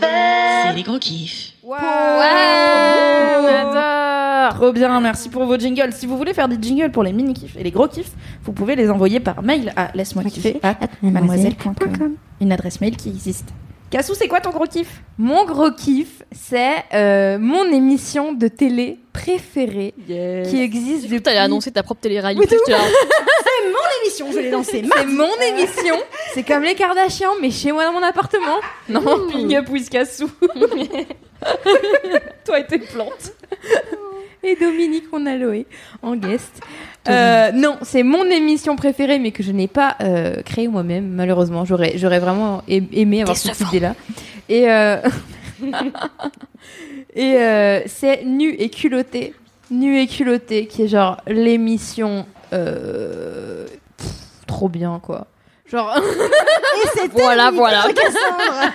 C'est 0.00 0.74
les 0.74 0.82
gros 0.82 0.98
kiffs. 0.98 1.47
Wow. 1.68 1.76
on 1.76 3.46
adore 3.46 4.54
Trop 4.54 4.72
bien, 4.72 5.00
merci 5.00 5.28
pour 5.28 5.44
vos 5.44 5.58
jingles. 5.58 5.92
Si 5.92 6.06
vous 6.06 6.16
voulez 6.16 6.32
faire 6.32 6.48
des 6.48 6.56
jingles 6.58 6.90
pour 6.90 7.02
les 7.02 7.12
mini 7.12 7.34
kiffs 7.34 7.56
et 7.58 7.62
les 7.62 7.70
gros 7.70 7.86
kiffs, 7.88 8.12
vous 8.42 8.52
pouvez 8.52 8.74
les 8.74 8.88
envoyer 8.88 9.20
par 9.20 9.42
mail 9.42 9.74
à 9.76 9.90
laisse-moi 9.94 10.24
kiffer 10.24 10.62
mademoiselle.com. 11.02 12.14
Une 12.40 12.52
adresse 12.52 12.80
mail 12.80 12.96
qui 12.96 13.10
existe. 13.10 13.50
Cassou, 13.90 14.14
c'est 14.14 14.28
quoi 14.28 14.40
ton 14.40 14.48
gros 14.48 14.64
kiff? 14.64 15.02
Mon 15.18 15.44
gros 15.44 15.70
kiff, 15.70 16.22
c'est 16.32 16.84
euh, 16.94 17.38
mon 17.38 17.64
émission 17.70 18.32
de 18.32 18.48
télé 18.48 18.98
préférée 19.12 19.92
qui 20.06 20.62
existe 20.62 21.02
depuis. 21.02 21.20
t'allais 21.20 21.36
annoncer 21.36 21.70
ta 21.70 21.82
propre 21.82 22.00
télé-réalité. 22.00 22.48
Oui, 22.50 22.58
j'étais 22.66 22.78
là, 22.78 22.84
L'émission, 24.02 24.32
je 24.32 24.38
l'ai 24.38 24.50
lancée. 24.50 24.84
C'est 24.96 25.06
mon 25.06 25.34
émission. 25.52 25.96
C'est 26.32 26.44
comme 26.44 26.62
les 26.62 26.74
Kardashians, 26.74 27.32
mais 27.42 27.50
chez 27.50 27.72
moi 27.72 27.84
dans 27.84 27.92
mon 27.92 28.02
appartement. 28.02 28.56
Non. 28.88 29.02
Big 29.30 29.54
up 29.54 29.68
with 29.68 29.90
Cassou. 29.90 30.30
Toi 32.44 32.60
et 32.60 32.66
tes 32.66 32.78
plantes. 32.78 33.32
Et 34.42 34.54
Dominique, 34.56 35.04
on 35.12 35.26
a 35.26 35.36
Loé 35.36 35.66
en 36.02 36.14
guest. 36.14 36.60
Euh, 37.08 37.50
non, 37.52 37.76
c'est 37.82 38.02
mon 38.02 38.24
émission 38.24 38.76
préférée, 38.76 39.18
mais 39.18 39.32
que 39.32 39.42
je 39.42 39.50
n'ai 39.50 39.66
pas 39.66 39.96
euh, 40.00 40.42
créée 40.42 40.68
moi-même, 40.68 41.08
malheureusement. 41.08 41.64
J'aurais, 41.64 41.94
j'aurais 41.96 42.20
vraiment 42.20 42.62
aimé 42.68 43.22
avoir 43.22 43.36
cette 43.36 43.60
idée-là. 43.60 43.94
Et, 44.48 44.70
euh, 44.70 44.98
et 47.14 47.36
euh, 47.36 47.80
c'est 47.86 48.24
Nu 48.24 48.54
et 48.54 48.70
culotté. 48.70 49.34
Nu 49.70 50.00
et 50.00 50.06
culotté, 50.06 50.66
qui 50.66 50.82
est 50.82 50.88
genre 50.88 51.18
l'émission 51.26 52.26
euh, 52.52 53.66
pff, 53.96 54.08
trop 54.46 54.68
bien, 54.68 55.00
quoi. 55.02 55.26
Genre. 55.70 56.00
Et 57.04 57.08
Voilà, 57.08 57.50
voilà. 57.50 57.82
Cassandre. 57.94 58.72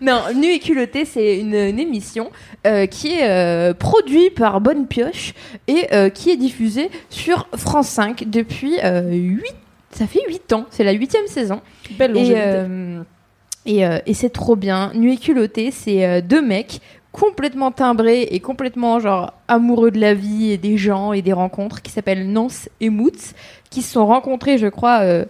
Non, 0.00 0.22
Nu 0.34 0.46
et 0.46 0.58
culotté, 0.58 1.04
c'est 1.04 1.38
une, 1.38 1.54
une 1.54 1.78
émission 1.78 2.30
euh, 2.66 2.86
qui 2.86 3.12
est 3.12 3.28
euh, 3.28 3.74
produite 3.74 4.34
par 4.34 4.60
Bonne 4.60 4.86
Pioche 4.86 5.34
et 5.68 5.86
euh, 5.92 6.08
qui 6.08 6.30
est 6.30 6.36
diffusée 6.36 6.90
sur 7.10 7.48
France 7.56 7.88
5 7.88 8.24
depuis 8.28 8.76
8... 8.82 9.44
Ça 9.92 10.06
fait 10.06 10.20
8 10.26 10.52
ans, 10.52 10.66
c'est 10.70 10.84
la 10.84 10.92
huitième 10.92 11.26
saison. 11.26 11.60
Belle 11.98 12.16
Et, 12.16 13.80
et, 13.80 13.84
et 14.06 14.14
c'est 14.14 14.30
trop 14.30 14.54
bien. 14.54 14.92
Nu 14.94 15.12
et 15.12 15.16
culotté, 15.16 15.72
c'est 15.72 16.22
deux 16.22 16.40
mecs 16.40 16.80
complètement 17.10 17.72
timbrés 17.72 18.22
et 18.22 18.38
complètement 18.38 19.00
genre 19.00 19.34
amoureux 19.48 19.90
de 19.90 19.98
la 19.98 20.14
vie 20.14 20.52
et 20.52 20.58
des 20.58 20.76
gens 20.76 21.12
et 21.12 21.22
des 21.22 21.32
rencontres 21.32 21.82
qui 21.82 21.90
s'appellent 21.90 22.30
Nance 22.30 22.68
et 22.80 22.88
Moots 22.88 23.34
qui 23.68 23.82
se 23.82 23.92
sont 23.92 24.06
rencontrés, 24.06 24.58
je 24.58 24.68
crois, 24.68 25.24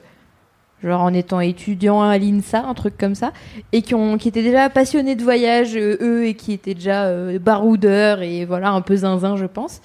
genre 0.82 1.02
en 1.02 1.12
étant 1.12 1.40
étudiant 1.40 2.02
à 2.02 2.16
l'INSA, 2.18 2.64
un 2.66 2.74
truc 2.74 2.96
comme 2.98 3.14
ça, 3.14 3.32
et 3.72 3.82
qui, 3.82 3.94
ont, 3.94 4.18
qui 4.18 4.28
étaient 4.28 4.42
déjà 4.42 4.70
passionnés 4.70 5.14
de 5.14 5.22
voyage, 5.22 5.76
euh, 5.76 5.98
eux, 6.00 6.26
et 6.26 6.34
qui 6.34 6.52
étaient 6.52 6.74
déjà 6.74 7.04
euh, 7.04 7.38
baroudeurs 7.38 8.22
et 8.22 8.44
voilà, 8.44 8.70
un 8.70 8.80
peu 8.80 8.96
zinzin, 8.96 9.36
je 9.36 9.46
pense, 9.46 9.80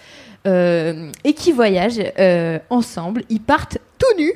euh, 0.47 1.11
et 1.23 1.33
qui 1.33 1.51
voyagent 1.51 2.01
ensemble. 2.69 3.23
Ils 3.29 3.41
partent 3.41 3.77
tout 3.97 4.17
nus, 4.17 4.33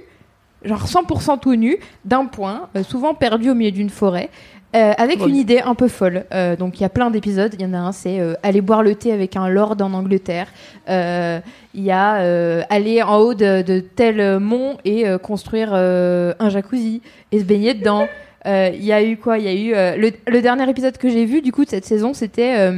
genre 0.64 0.86
100% 0.86 1.40
tout 1.40 1.56
nus, 1.56 1.78
d'un 2.06 2.26
point, 2.26 2.70
souvent 2.84 3.14
perdu 3.14 3.50
au 3.50 3.56
milieu 3.56 3.72
d'une 3.72 3.90
forêt. 3.90 4.30
Euh, 4.76 4.94
avec 4.98 5.26
une 5.26 5.36
idée 5.36 5.60
un 5.60 5.74
peu 5.74 5.88
folle. 5.88 6.26
Euh, 6.32 6.56
donc 6.56 6.80
il 6.80 6.84
y 6.84 6.86
a 6.86 6.90
plein 6.90 7.10
d'épisodes. 7.10 7.54
Il 7.58 7.62
y 7.62 7.66
en 7.66 7.74
a 7.74 7.80
un, 7.80 7.92
c'est 7.92 8.20
euh, 8.20 8.36
aller 8.44 8.62
boire 8.62 8.84
le 8.84 8.94
thé 8.94 9.12
avec 9.12 9.36
un 9.36 9.50
lord 9.50 9.76
en 9.82 9.94
Angleterre. 9.94 10.48
Il 10.88 11.84
y 11.84 11.92
a 11.92 12.64
aller 12.70 13.02
en 13.02 13.18
haut 13.18 13.34
de, 13.34 13.62
de 13.62 13.80
tel 13.80 14.40
mont 14.40 14.78
et 14.86 15.06
construire 15.24 15.74
un 15.74 16.50
jacuzzi 16.50 17.02
et 17.32 17.40
se 17.40 17.46
baigner 17.46 17.74
dedans. 17.74 18.08
Il 18.46 18.84
y 18.84 18.94
a 18.94 19.04
eu 19.04 19.18
quoi? 19.18 19.38
Il 19.38 19.44
y 19.44 19.48
a 19.48 19.54
eu 19.96 20.00
le, 20.00 20.12
le 20.28 20.42
dernier 20.42 20.68
épisode 20.70 20.98
que 20.98 21.10
j'ai 21.10 21.26
vu 21.26 21.42
du 21.42 21.52
coup 21.52 21.66
de 21.66 21.70
cette 21.70 21.86
saison, 21.86 22.14
c'était 22.14 22.72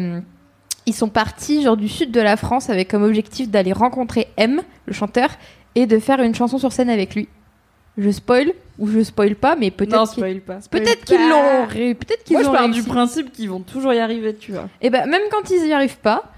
ils 0.87 0.93
sont 0.93 1.09
partis 1.09 1.61
genre 1.61 1.77
du 1.77 1.87
sud 1.87 2.11
de 2.11 2.19
la 2.19 2.35
France 2.35 2.69
avec 2.69 2.89
comme 2.89 3.03
objectif 3.03 3.49
d'aller 3.49 3.71
rencontrer 3.71 4.27
M, 4.37 4.61
le 4.87 4.93
chanteur, 4.93 5.29
et 5.75 5.85
de 5.85 5.99
faire 5.99 6.21
une 6.21 6.35
chanson 6.35 6.57
sur 6.57 6.71
scène 6.71 6.89
avec 6.89 7.15
lui. 7.15 7.29
Je 7.97 8.09
spoil 8.09 8.53
ou 8.79 8.87
je 8.87 9.03
spoil 9.03 9.35
pas, 9.35 9.55
mais 9.55 9.69
peut-être 9.69 10.13
qu'ils 10.13 10.23
peut-être 10.71 11.11
l'ont 11.11 11.67
peut-être 11.67 12.23
qu'ils 12.23 12.37
Moi, 12.37 12.43
je 12.43 12.49
pars 12.49 12.63
réussi. 12.63 12.81
du 12.81 12.87
principe 12.87 13.31
qu'ils 13.31 13.49
vont 13.49 13.59
toujours 13.59 13.93
y 13.93 13.99
arriver, 13.99 14.33
tu 14.35 14.53
vois. 14.53 14.69
Et 14.81 14.89
ben 14.89 15.05
même 15.09 15.21
quand 15.29 15.49
ils 15.51 15.67
y 15.67 15.73
arrivent 15.73 15.99
pas, 15.99 16.31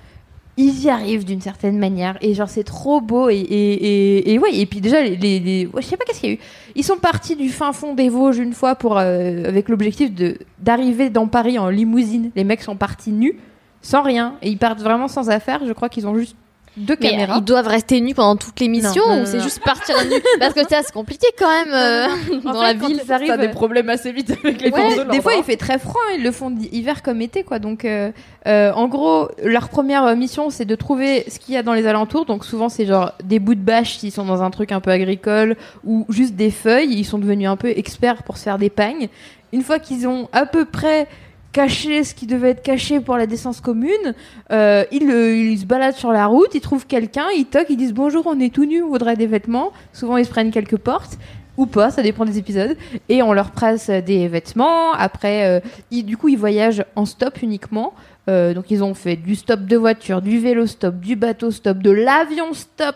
ils 0.58 0.84
y 0.84 0.90
arrivent 0.90 1.26
d'une 1.26 1.42
certaine 1.42 1.78
manière. 1.78 2.18
Et 2.22 2.34
genre 2.34 2.50
c'est 2.50 2.64
trop 2.64 3.02
beau 3.02 3.30
et 3.30 3.36
et, 3.36 3.74
et, 3.74 4.34
et 4.34 4.40
ouais 4.40 4.54
et 4.54 4.66
puis 4.66 4.82
déjà 4.82 5.02
les, 5.02 5.16
les, 5.16 5.40
les- 5.40 5.66
ouais, 5.68 5.82
je 5.82 5.88
sais 5.88 5.96
pas 5.98 6.06
qu'est-ce 6.06 6.20
qu'il 6.22 6.30
y 6.30 6.34
a 6.34 6.36
eu. 6.36 6.40
Ils 6.76 6.84
sont 6.84 6.98
partis 6.98 7.36
du 7.36 7.50
fin 7.50 7.72
fond 7.72 7.94
des 7.94 8.10
Vosges 8.10 8.40
une 8.40 8.54
fois 8.54 8.74
pour 8.76 8.98
euh, 8.98 9.46
avec 9.46 9.70
l'objectif 9.70 10.14
de 10.14 10.38
d'arriver 10.60 11.10
dans 11.12 11.28
Paris 11.28 11.60
en 11.60 11.70
limousine. 11.70 12.32
Les 12.36 12.44
mecs 12.44 12.62
sont 12.64 12.76
partis 12.76 13.12
nus, 13.12 13.38
sans 13.82 14.02
rien 14.02 14.36
et 14.42 14.50
ils 14.50 14.58
partent 14.58 14.82
vraiment 14.82 15.08
sans 15.08 15.30
affaires. 15.30 15.62
Je 15.68 15.72
crois 15.74 15.88
qu'ils 15.90 16.08
ont 16.08 16.16
juste 16.18 16.36
deux 16.78 16.96
Mais 17.00 17.12
caméras. 17.12 17.36
ils 17.40 17.44
doivent 17.44 17.68
rester 17.68 18.02
nus 18.02 18.16
pendant 18.16 18.36
toute 18.36 18.60
l'émission 18.60 19.04
Non, 19.08 19.16
non, 19.18 19.22
ou 19.24 19.26
c'est 19.26 19.42
juste 19.42 19.62
partir 19.64 19.96
nus 20.06 20.22
Parce 20.40 20.54
que 20.54 20.62
ça, 20.68 20.82
c'est 20.84 20.92
compliqué 20.92 21.28
quand 21.38 21.50
même 21.50 21.74
euh, 21.74 22.08
dans 22.44 22.54
fait, 22.54 22.60
la 22.60 22.74
ville. 22.74 23.02
arrivent, 23.10 23.28
T'as 23.28 23.38
des 23.38 23.50
problèmes 23.50 23.90
assez 23.90 24.12
vite 24.12 24.32
avec 24.32 24.62
les 24.62 24.72
Ouais, 24.72 25.06
de 25.06 25.12
des 25.12 25.22
fois 25.22 25.34
il 25.36 25.44
fait 25.44 25.58
très 25.58 25.78
froid, 25.80 26.02
hein, 26.10 26.16
ils 26.18 26.24
le 26.24 26.32
font 26.32 26.54
hiver 26.72 27.04
comme 27.04 27.22
été 27.22 27.44
quoi. 27.44 27.60
Donc 27.60 27.86
euh, 27.86 28.12
euh, 28.48 28.72
en 28.74 28.88
gros, 28.88 29.30
leur 29.44 29.70
première 29.70 30.16
mission 30.16 30.50
c'est 30.50 30.66
de 30.66 30.76
trouver 30.76 31.26
ce 31.28 31.40
qu'il 31.40 31.54
y 31.54 31.58
a 31.58 31.64
dans 31.64 31.74
les 31.74 31.86
alentours. 31.86 32.26
Donc 32.26 32.46
souvent 32.46 32.70
c'est 32.70 32.86
genre 32.86 33.12
des 33.24 33.40
bouts 33.40 33.56
de 33.56 33.60
bâche 33.62 33.98
s'ils 33.98 34.12
sont 34.12 34.26
dans 34.26 34.42
un 34.42 34.50
truc 34.50 34.72
un 34.72 34.80
peu 34.80 34.92
agricole 34.92 35.56
ou 35.84 36.06
juste 36.10 36.36
des 36.36 36.52
feuilles, 36.52 36.94
ils 36.94 37.06
sont 37.06 37.20
devenus 37.20 37.48
un 37.48 37.56
peu 37.58 37.70
experts 37.70 38.24
pour 38.24 38.38
se 38.38 38.44
faire 38.44 38.58
des 38.58 38.70
pagnes. 38.70 39.10
Une 39.52 39.62
fois 39.62 39.78
qu'ils 39.78 40.08
ont 40.08 40.30
à 40.32 40.46
peu 40.48 40.66
près 40.66 41.08
caché 41.54 42.04
ce 42.04 42.14
qui 42.14 42.28
devait 42.28 42.50
être 42.50 42.64
caché 42.64 43.00
pour 43.00 43.16
la 43.16 43.28
décence 43.28 43.62
commune, 43.62 44.14
euh, 44.52 44.84
ils, 44.92 45.04
ils 45.04 45.60
se 45.60 45.66
baladent 45.66 45.96
sur 45.96 46.12
la 46.12 46.26
route, 46.26 46.50
ils 46.54 46.60
trouvent 46.62 46.86
quelqu'un, 46.88 47.28
ils 47.38 47.46
toquent, 47.46 47.70
ils 47.70 47.78
disent 47.78 47.94
bonjour, 47.94 48.24
on 48.28 48.40
est 48.42 48.54
tout 48.54 48.66
nus, 48.66 48.84
on 48.84 48.90
voudrait 48.90 49.16
des 49.16 49.28
vêtements. 49.28 49.72
Souvent 49.94 50.18
ils 50.18 50.26
se 50.26 50.30
prennent 50.32 50.52
quelques 50.52 50.78
portes 50.78 51.18
ou 51.56 51.68
pas, 51.68 51.92
ça 51.92 52.02
dépend 52.02 52.26
des 52.26 52.40
épisodes, 52.40 52.76
et 53.10 53.22
on 53.22 53.32
leur 53.32 53.52
presse 53.52 53.90
des 53.90 54.28
vêtements. 54.28 54.92
Après, 54.94 55.46
euh, 55.48 55.60
ils- 55.92 56.04
du 56.04 56.18
coup, 56.18 56.28
ils 56.30 56.38
voyagent 56.38 56.84
en 56.96 57.06
stop 57.06 57.44
uniquement. 57.44 57.94
Euh, 58.28 58.56
donc, 58.56 58.72
ils 58.72 58.84
ont 58.84 58.96
fait 58.96 59.16
du 59.18 59.36
stop 59.36 59.60
de 59.66 59.78
voiture, 59.78 60.22
du 60.24 60.40
vélo 60.40 60.66
stop, 60.66 60.96
du 60.96 61.16
bateau 61.16 61.52
stop, 61.52 61.78
de 61.78 61.92
l'avion 61.92 62.54
stop. 62.54 62.96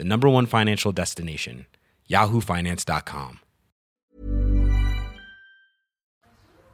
the 0.00 0.04
number 0.04 0.28
one 0.28 0.46
financial 0.46 0.92
destination, 0.92 1.66
yahoofinance.com. 2.08 3.38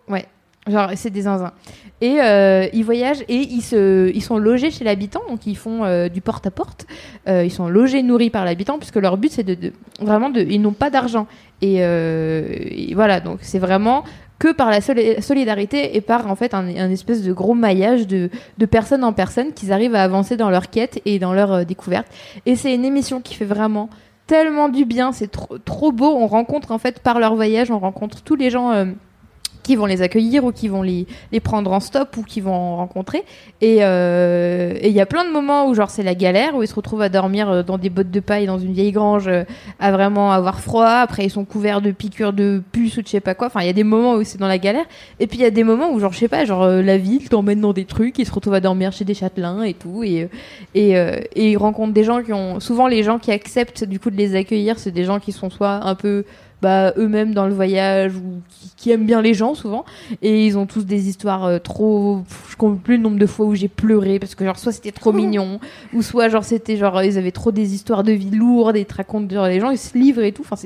Ouais. 0.09 0.27
Genre, 0.69 0.91
c'est 0.97 1.11
des 1.11 1.23
zinzins. 1.23 1.53
Et 2.01 2.21
euh, 2.21 2.67
ils 2.73 2.85
voyagent 2.85 3.23
et 3.29 3.37
ils, 3.37 3.63
se, 3.63 4.11
ils 4.13 4.23
sont 4.23 4.37
logés 4.37 4.73
chez 4.73 4.83
l'habitant, 4.83 5.23
donc 5.29 5.47
ils 5.47 5.57
font 5.57 5.85
euh, 5.85 6.09
du 6.09 6.21
porte-à-porte. 6.21 6.87
Euh, 7.29 7.45
ils 7.45 7.53
sont 7.53 7.69
logés, 7.69 8.03
nourris 8.03 8.31
par 8.31 8.45
l'habitant, 8.45 8.79
puisque 8.79 8.97
leur 8.97 9.17
but, 9.17 9.31
c'est 9.31 9.45
de, 9.45 9.73
Vraiment, 10.01 10.29
de, 10.29 10.41
ils 10.41 10.61
n'ont 10.61 10.73
pas 10.73 10.91
d'argent. 10.91 11.27
Et 11.63 11.79
voilà, 12.95 13.21
donc 13.21 13.39
c'est 13.43 13.59
vraiment 13.59 14.05
que 14.39 14.53
par 14.53 14.71
la 14.71 14.81
soli- 14.81 15.21
solidarité 15.23 15.97
et 15.97 16.01
par, 16.01 16.31
en 16.31 16.37
fait, 16.37 16.53
un, 16.55 16.67
espèce 16.91 17.23
de 17.23 17.33
gros 17.33 17.55
maillage 17.55 18.07
de, 18.07 18.31
de 18.59 18.67
personne 18.67 19.03
en 19.05 19.13
personne 19.13 19.53
qu'ils 19.53 19.73
arrivent 19.73 19.95
à 19.95 20.03
avancer 20.03 20.37
dans 20.37 20.51
leur 20.51 20.69
quête 20.71 21.01
et 21.05 21.19
dans 21.19 21.33
leur 21.33 21.53
euh, 21.53 21.65
découverte. 21.65 22.07
Et 22.45 22.57
c'est 22.57 22.75
une 22.75 22.85
émission 22.85 23.21
qui 23.21 23.35
fait 23.35 23.45
vraiment 23.47 23.89
tellement 24.27 24.69
du 24.69 24.85
bien, 24.85 25.13
c'est 25.13 25.31
trop, 25.31 25.59
trop 25.59 25.93
beau. 25.93 26.15
On 26.17 26.27
rencontre, 26.27 26.73
en 26.73 26.79
fait, 26.79 27.01
par 27.01 27.19
leur 27.19 27.35
voyage, 27.35 27.71
on 27.71 27.79
rencontre 27.79 28.23
tous 28.23 28.37
les 28.37 28.51
gens... 28.51 28.73
euh, 28.73 28.87
qui 29.67 29.75
vont 29.75 29.87
les 29.87 30.01
accueillir 30.01 30.45
ou 30.45 30.53
qui 30.53 30.69
vont 30.69 30.83
les, 30.83 31.07
les 31.33 31.41
prendre 31.41 31.73
en 31.73 31.81
stop 31.81 32.17
ou 32.17 32.23
qui 32.23 32.41
vont 32.41 32.55
en 32.55 32.77
rencontrer. 32.77 33.25
Et 33.61 33.79
euh, 33.81 34.75
et 34.81 34.89
il 34.89 34.95
y 34.95 35.01
a 35.01 35.07
plein 35.07 35.25
de 35.25 35.33
moments 35.33 35.67
où 35.67 35.75
genre 35.75 35.91
c'est 35.91 36.05
la 36.05 36.15
galère, 36.15 36.55
où 36.55 36.63
ils 36.63 36.69
se 36.69 36.75
retrouvent 36.75 37.03
à 37.03 37.09
dormir 37.09 37.51
euh, 37.51 37.63
dans 37.65 37.77
des 37.77 37.91
bottes 37.91 38.13
de 38.13 38.21
paille 38.21 38.47
dans 38.47 38.59
une 38.59 38.73
vieille 38.73 38.93
grange, 38.93 39.27
euh, 39.27 39.43
à 39.81 39.91
vraiment 39.91 40.31
avoir 40.31 40.61
froid. 40.61 40.87
Après 40.87 41.25
ils 41.25 41.31
sont 41.31 41.45
couverts 41.45 41.81
de 41.81 41.91
piqûres 41.91 42.33
de 42.33 42.63
puces 42.71 42.97
ou 42.97 43.03
de 43.03 43.07
je 43.07 43.11
sais 43.11 43.21
pas 43.21 43.35
quoi. 43.35 43.49
Enfin 43.49 43.63
il 43.63 43.67
y 43.67 43.71
a 43.71 43.73
des 43.73 43.83
moments 43.83 44.15
où 44.15 44.23
c'est 44.23 44.39
dans 44.39 44.47
la 44.47 44.59
galère. 44.59 44.85
Et 45.19 45.27
puis 45.27 45.39
il 45.39 45.43
y 45.43 45.47
a 45.47 45.51
des 45.51 45.65
moments 45.65 45.91
où 45.91 45.99
genre 45.99 46.13
je 46.13 46.19
sais 46.19 46.29
pas, 46.29 46.45
genre 46.45 46.69
la 46.69 46.97
ville 46.97 47.29
t'emmène 47.29 47.61
dans 47.61 47.73
des 47.73 47.87
trucs, 47.87 48.21
ils 48.21 48.27
se 48.27 48.33
retrouvent 48.33 48.55
à 48.55 48.61
dormir 48.61 48.93
chez 48.93 49.05
des 49.05 49.15
châtelains 49.15 49.65
et 49.65 49.75
tout. 49.75 50.05
Et 50.05 50.29
et 50.75 50.95
ils 51.35 51.57
rencontrent 51.57 51.93
des 51.93 52.05
gens 52.05 52.23
qui 52.23 52.33
ont 52.33 52.61
souvent 52.61 52.87
les 52.87 53.03
gens 53.03 53.19
qui 53.19 53.33
acceptent 53.33 53.83
du 53.83 53.99
coup 53.99 54.11
de 54.11 54.17
les 54.17 54.37
accueillir, 54.37 54.79
c'est 54.79 54.93
des 54.93 55.05
gens 55.05 55.19
qui 55.19 55.33
sont 55.33 55.51
soit 55.51 55.81
un 55.85 55.97
peu 55.97 56.25
bah, 56.63 56.93
eux-mêmes 56.97 57.35
dans 57.35 57.47
le 57.47 57.55
voyage 57.55 58.17
ou 58.17 58.41
qui, 58.49 58.71
qui 58.77 58.91
aiment 58.91 59.07
bien 59.07 59.21
les 59.21 59.35
gens 59.35 59.55
souvent. 59.55 59.85
Et 60.23 60.47
ils 60.47 60.57
ont 60.57 60.67
tous 60.67 60.87
des 60.87 61.09
histoires 61.09 61.45
euh, 61.45 61.59
trop 61.59 62.23
je 62.51 62.57
compte 62.57 62.81
plus 62.81 62.97
le 62.97 63.03
nombre 63.03 63.19
de 63.19 63.27
fois 63.27 63.47
où 63.47 63.55
j'ai 63.55 63.69
pleuré 63.69 64.19
parce 64.19 64.35
que 64.35 64.45
genre 64.45 64.59
soit 64.59 64.73
c'était 64.73 64.93
trop 64.93 65.13
mignon 65.13 65.61
ou 65.93 66.03
soit 66.03 66.29
genre 66.29 66.45
c'était 66.45 66.77
genre 66.77 67.03
ils 67.03 67.19
avaient 67.19 67.33
trop 67.33 67.53
des 67.53 67.75
histoires 67.75 68.03
de 68.03 68.13
vie 68.13 68.31
lourdes 68.31 68.77
et 68.77 68.81
ils 68.81 68.87
te 68.87 68.95
racontent 68.95 69.35
genre, 69.35 69.47
les 69.47 69.61
gens 69.61 69.71
ils 69.71 69.79
se 69.79 69.97
livrent 69.97 70.23
et 70.23 70.33
tout. 70.33 70.43
Enfin 70.51 70.57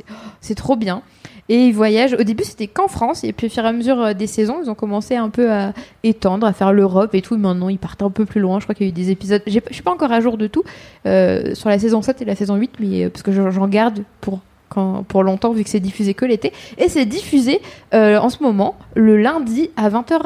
c'est 0.41 0.55
trop 0.55 0.77
bien. 0.77 1.03
Et 1.49 1.67
ils 1.67 1.75
voyagent. 1.75 2.15
Au 2.15 2.23
début 2.23 2.45
c'était 2.45 2.69
qu'en 2.69 2.87
France. 2.87 3.25
Et 3.25 3.33
puis 3.33 3.49
au 3.49 3.51
fur 3.51 3.65
et 3.65 3.69
à 3.69 3.73
mesure 3.73 4.01
euh, 4.01 4.15
des 4.15 4.29
saisons 4.29 4.61
ils 4.63 4.71
ont 4.71 4.77
commencé 4.77 5.17
un 5.17 5.31
peu 5.31 5.51
à 5.51 5.73
étendre 6.05 6.47
à 6.47 6.53
faire 6.53 6.73
l'Europe 6.73 7.15
et 7.15 7.23
tout. 7.23 7.37
Maintenant 7.37 7.69
ils 7.69 7.79
partent 7.79 8.03
un 8.03 8.11
peu 8.11 8.25
plus 8.25 8.41
loin. 8.41 8.61
Je 8.61 8.65
crois 8.65 8.75
qu'il 8.77 8.87
y 8.87 8.89
a 8.89 8.91
eu 8.91 8.95
des 8.95 9.11
épisodes. 9.11 9.43
Je 9.47 9.59
suis 9.73 9.83
pas 9.83 9.91
encore 9.91 10.13
à 10.13 10.21
jour 10.21 10.39
de 10.39 10.47
tout 10.47 10.63
euh, 11.07 11.55
sur 11.57 11.69
la 11.69 11.81
saison 11.81 12.03
7 12.03 12.23
et 12.23 12.25
la 12.25 12.37
saison 12.37 12.55
8 12.55 12.75
mais 12.79 13.05
euh, 13.05 13.11
parce 13.11 13.25
que 13.25 13.33
j'en 13.33 13.67
garde 13.67 14.05
pour 14.21 14.41
quand, 14.71 15.03
pour 15.03 15.23
longtemps 15.23 15.53
vu 15.53 15.63
que 15.63 15.69
c'est 15.69 15.81
diffusé 15.81 16.15
que 16.15 16.25
l'été 16.25 16.53
et 16.79 16.89
c'est 16.89 17.05
diffusé 17.05 17.61
euh, 17.93 18.19
en 18.19 18.31
ce 18.31 18.43
moment 18.43 18.77
le 18.95 19.19
lundi 19.19 19.71
à 19.77 19.91
20h 19.91 20.21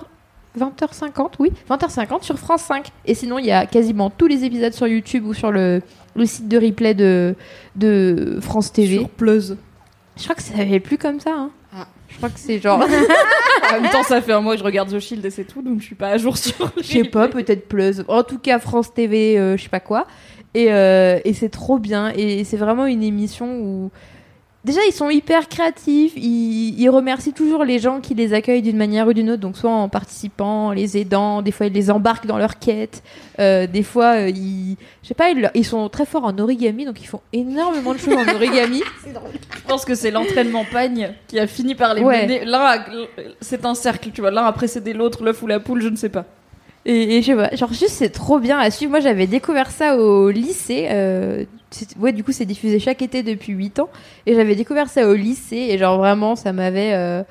20h50 0.58 1.32
oui 1.40 1.50
20h50 1.68 2.22
sur 2.22 2.38
France 2.38 2.62
5 2.62 2.86
et 3.06 3.14
sinon 3.14 3.40
il 3.40 3.46
y 3.46 3.50
a 3.50 3.66
quasiment 3.66 4.10
tous 4.10 4.28
les 4.28 4.44
épisodes 4.44 4.72
sur 4.72 4.86
YouTube 4.86 5.26
ou 5.26 5.34
sur 5.34 5.50
le, 5.50 5.82
le 6.14 6.26
site 6.26 6.46
de 6.46 6.58
replay 6.58 6.94
de, 6.94 7.34
de 7.74 8.38
France 8.40 8.72
TV 8.72 8.98
Sur 8.98 9.08
Pleuse. 9.08 9.56
je 10.16 10.22
crois 10.22 10.36
que 10.36 10.42
ça 10.42 10.52
s'appelle 10.52 10.80
plus 10.80 10.98
comme 10.98 11.18
ça 11.18 11.32
hein. 11.36 11.50
Ah. 11.76 11.88
je 12.08 12.16
crois 12.18 12.28
que 12.28 12.38
c'est 12.38 12.60
genre 12.60 12.84
En 13.72 13.80
même 13.80 13.90
temps, 13.90 14.02
ça 14.02 14.20
fait 14.20 14.32
un 14.32 14.40
mois 14.40 14.54
que 14.54 14.60
je 14.60 14.64
regarde 14.64 14.90
The 14.90 14.98
Shield 14.98 15.24
et 15.24 15.30
c'est 15.30 15.44
tout, 15.44 15.62
donc 15.62 15.80
je 15.80 15.86
suis 15.86 15.94
pas 15.94 16.10
à 16.10 16.18
jour 16.18 16.36
sur. 16.36 16.54
je 16.76 16.82
sais 16.82 17.04
pas, 17.04 17.28
peut-être 17.28 17.68
Plus. 17.68 18.02
En 18.08 18.22
tout 18.22 18.38
cas, 18.38 18.58
France 18.58 18.92
TV, 18.92 19.38
euh, 19.38 19.56
je 19.56 19.62
sais 19.62 19.68
pas 19.68 19.80
quoi. 19.80 20.06
Et, 20.54 20.72
euh, 20.72 21.18
et 21.24 21.32
c'est 21.32 21.48
trop 21.48 21.78
bien. 21.78 22.12
Et 22.14 22.44
c'est 22.44 22.56
vraiment 22.56 22.86
une 22.86 23.02
émission 23.02 23.58
où. 23.60 23.90
Déjà, 24.64 24.80
ils 24.88 24.92
sont 24.92 25.10
hyper 25.10 25.48
créatifs. 25.48 26.12
Ils, 26.16 26.80
ils 26.80 26.88
remercient 26.88 27.34
toujours 27.34 27.64
les 27.64 27.78
gens 27.78 28.00
qui 28.00 28.14
les 28.14 28.32
accueillent 28.32 28.62
d'une 28.62 28.78
manière 28.78 29.06
ou 29.06 29.12
d'une 29.12 29.30
autre. 29.30 29.40
Donc, 29.42 29.56
soit 29.58 29.70
en 29.70 29.88
participant, 29.90 30.68
en 30.68 30.70
les 30.72 30.96
aidant. 30.96 31.42
Des 31.42 31.52
fois, 31.52 31.66
ils 31.66 31.72
les 31.72 31.90
embarquent 31.90 32.26
dans 32.26 32.38
leur 32.38 32.58
quête. 32.58 33.02
Euh, 33.38 33.66
des 33.66 33.82
fois, 33.82 34.14
euh, 34.16 34.30
ils. 34.30 34.76
Je 35.02 35.08
sais 35.08 35.14
pas, 35.14 35.28
ils, 35.30 35.50
ils 35.54 35.66
sont 35.66 35.88
très 35.90 36.06
forts 36.06 36.24
en 36.24 36.38
origami. 36.38 36.86
Donc, 36.86 37.02
ils 37.02 37.06
font 37.06 37.20
énormément 37.34 37.92
de 37.92 37.98
choses 37.98 38.14
en 38.16 38.34
origami. 38.34 38.82
Je 39.06 39.68
pense 39.68 39.84
que 39.84 39.94
c'est 39.94 40.10
l'entraînement 40.10 40.64
pagne 40.72 41.12
qui 41.28 41.38
a 41.38 41.46
fini 41.46 41.74
par 41.74 41.92
les 41.94 42.02
Ouais. 42.02 42.22
mener. 42.22 42.44
L'un, 42.44 42.60
a- 42.60 42.84
c'est 43.40 43.64
un 43.66 43.74
cercle, 43.74 44.10
tu 44.14 44.20
vois. 44.22 44.30
L'un 44.30 44.44
a 44.44 44.52
précédé 44.52 44.92
l'autre, 44.94 45.22
l'œuf 45.24 45.42
ou 45.42 45.46
la 45.46 45.60
poule, 45.60 45.82
je 45.82 45.88
ne 45.88 45.96
sais 45.96 46.08
pas. 46.08 46.24
Et, 46.86 47.16
et 47.16 47.22
je 47.22 47.26
sais 47.26 47.34
pas, 47.34 47.54
genre 47.56 47.72
juste 47.72 47.90
c'est 47.94 48.10
trop 48.10 48.38
bien 48.38 48.58
à 48.58 48.70
suivre. 48.70 48.90
Moi 48.90 49.00
j'avais 49.00 49.26
découvert 49.26 49.70
ça 49.70 49.96
au 49.96 50.30
lycée, 50.30 50.88
euh, 50.90 51.44
ouais, 51.98 52.12
du 52.12 52.24
coup, 52.24 52.32
c'est 52.32 52.44
diffusé 52.44 52.78
chaque 52.78 53.02
été 53.02 53.22
depuis 53.22 53.52
8 53.52 53.78
ans. 53.80 53.88
Et 54.26 54.34
j'avais 54.34 54.54
découvert 54.54 54.88
ça 54.88 55.08
au 55.08 55.14
lycée. 55.14 55.66
Et 55.70 55.78
genre, 55.78 55.98
vraiment, 55.98 56.36
ça 56.36 56.52
m'avait. 56.52 56.92
euh, 56.94 57.22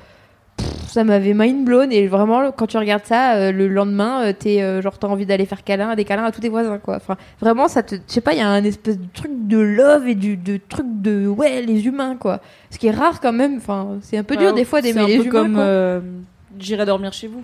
ça 0.88 1.04
m'avait 1.04 1.34
mind 1.34 1.66
blown. 1.66 1.92
Et 1.92 2.08
vraiment, 2.08 2.52
quand 2.52 2.68
tu 2.68 2.78
regardes 2.78 3.06
ça, 3.06 3.34
euh, 3.36 3.52
le 3.52 3.68
lendemain, 3.68 4.26
euh, 4.26 4.34
t'es, 4.38 4.82
genre, 4.82 4.98
t'as 5.00 5.08
envie 5.08 5.26
d'aller 5.26 5.46
faire 5.46 5.64
câlin, 5.64 5.96
des 5.96 6.06
câlins 6.06 6.26
à 6.26 6.32
tous 6.32 6.42
tes 6.42 6.50
voisins, 6.50 6.78
quoi. 6.78 6.98
Enfin, 6.98 7.18
vraiment, 7.40 7.68
ça 7.68 7.82
te. 7.84 7.96
Je 7.96 8.02
sais 8.08 8.22
pas, 8.22 8.34
il 8.34 8.40
y 8.40 8.42
a 8.42 8.50
un 8.50 8.64
espèce 8.64 9.00
de 9.00 9.08
truc 9.14 9.32
de 9.48 9.58
love 9.58 10.08
et 10.08 10.16
du 10.16 10.38
de 10.38 10.60
truc 10.70 10.86
de. 10.88 11.28
Ouais, 11.28 11.62
les 11.62 11.86
humains, 11.88 12.16
quoi. 12.16 12.42
Ce 12.70 12.78
qui 12.78 12.88
est 12.88 12.92
rare 12.92 13.22
quand 13.22 13.34
même. 13.34 13.58
Enfin, 13.58 13.98
c'est 14.02 14.18
un 14.18 14.24
peu 14.24 14.36
dur 14.36 14.54
des 14.54 14.66
fois 14.66 14.82
d'aimer 14.82 15.06
les 15.08 15.18
peu 15.18 15.26
humains. 15.26 16.02
comme 16.02 16.24
J'irai 16.60 16.86
dormir 16.86 17.14
chez 17.14 17.28
vous 17.28 17.44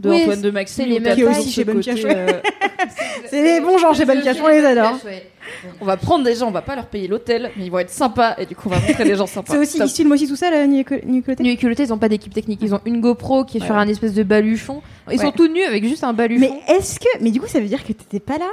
de 0.00 0.08
Oui, 0.10 0.22
Antoine 0.22 0.40
de 0.40 0.48
c'est 0.48 0.52
Maxime 0.52 0.86
les 0.86 1.02
Qui 1.14 1.20
est 1.20 1.24
aussi 1.24 1.50
chez 1.52 1.64
Bonne 1.64 1.78
ouais. 1.78 1.84
euh, 2.04 2.40
C'est 3.30 3.42
les 3.42 3.60
bons 3.60 3.78
gens 3.78 3.92
chez 3.92 4.04
Bonne 4.04 4.20
Pioche, 4.22 4.36
on 4.42 4.48
les 4.48 4.64
adore. 4.64 4.98
on 5.80 5.84
va 5.84 5.96
prendre 5.96 6.24
des 6.24 6.34
gens 6.34 6.48
on 6.48 6.50
va 6.52 6.62
pas 6.62 6.74
leur 6.74 6.86
payer 6.86 7.06
l'hôtel 7.06 7.50
mais 7.56 7.66
ils 7.66 7.70
vont 7.70 7.78
être 7.80 7.90
sympas 7.90 8.34
et 8.38 8.46
du 8.46 8.56
coup 8.56 8.68
on 8.68 8.70
va 8.70 8.80
montrer 8.80 9.04
des 9.04 9.14
gens 9.14 9.26
sympas 9.26 9.52
C'est 9.52 9.58
aussi, 9.58 9.78
ils 9.78 9.88
filment 9.88 10.12
aussi 10.12 10.26
tout 10.26 10.36
ça, 10.36 10.50
la 10.50 10.66
Nuit 10.66 10.80
et 10.80 11.56
culotté, 11.56 11.82
ils 11.84 11.92
ont 11.92 11.98
pas 11.98 12.08
d'équipe 12.08 12.32
technique. 12.32 12.60
Ils 12.62 12.74
ont 12.74 12.80
une 12.86 13.00
GoPro 13.00 13.44
qui 13.44 13.58
est 13.58 13.60
sur 13.60 13.74
Ouais. 13.74 13.80
un 13.80 13.88
espèce 13.88 14.14
de 14.14 14.22
baluchon. 14.22 14.82
Ils 15.10 15.18
Ouais. 15.18 15.24
sont 15.24 15.32
tout 15.32 15.48
nus 15.48 15.62
avec 15.64 15.84
juste 15.84 16.02
un 16.04 16.12
baluchon. 16.12 16.40
Mais 16.66 16.74
est-ce 16.74 16.98
que. 16.98 17.08
Mais 17.20 17.30
du 17.30 17.40
coup, 17.40 17.46
ça 17.46 17.60
veut 17.60 17.66
dire 17.66 17.82
que 17.84 17.92
t'étais 17.92 18.20
pas 18.20 18.38
là 18.38 18.48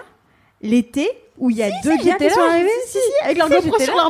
l'été 0.61 1.09
où 1.37 1.49
il 1.49 1.57
y 1.57 1.63
a 1.63 1.69
deux 1.83 1.91
si, 1.97 2.05
gars 2.07 2.15
qui 2.15 2.29
sont 2.29 2.39
là, 2.41 2.51
arrivés 2.51 2.69
si, 2.87 2.91
Si, 2.93 2.97
si, 2.99 3.25
avec 3.25 3.37
leur 3.37 3.47
si, 3.47 3.53
GoPro 3.53 3.79
sur 3.79 3.95
là. 3.95 4.03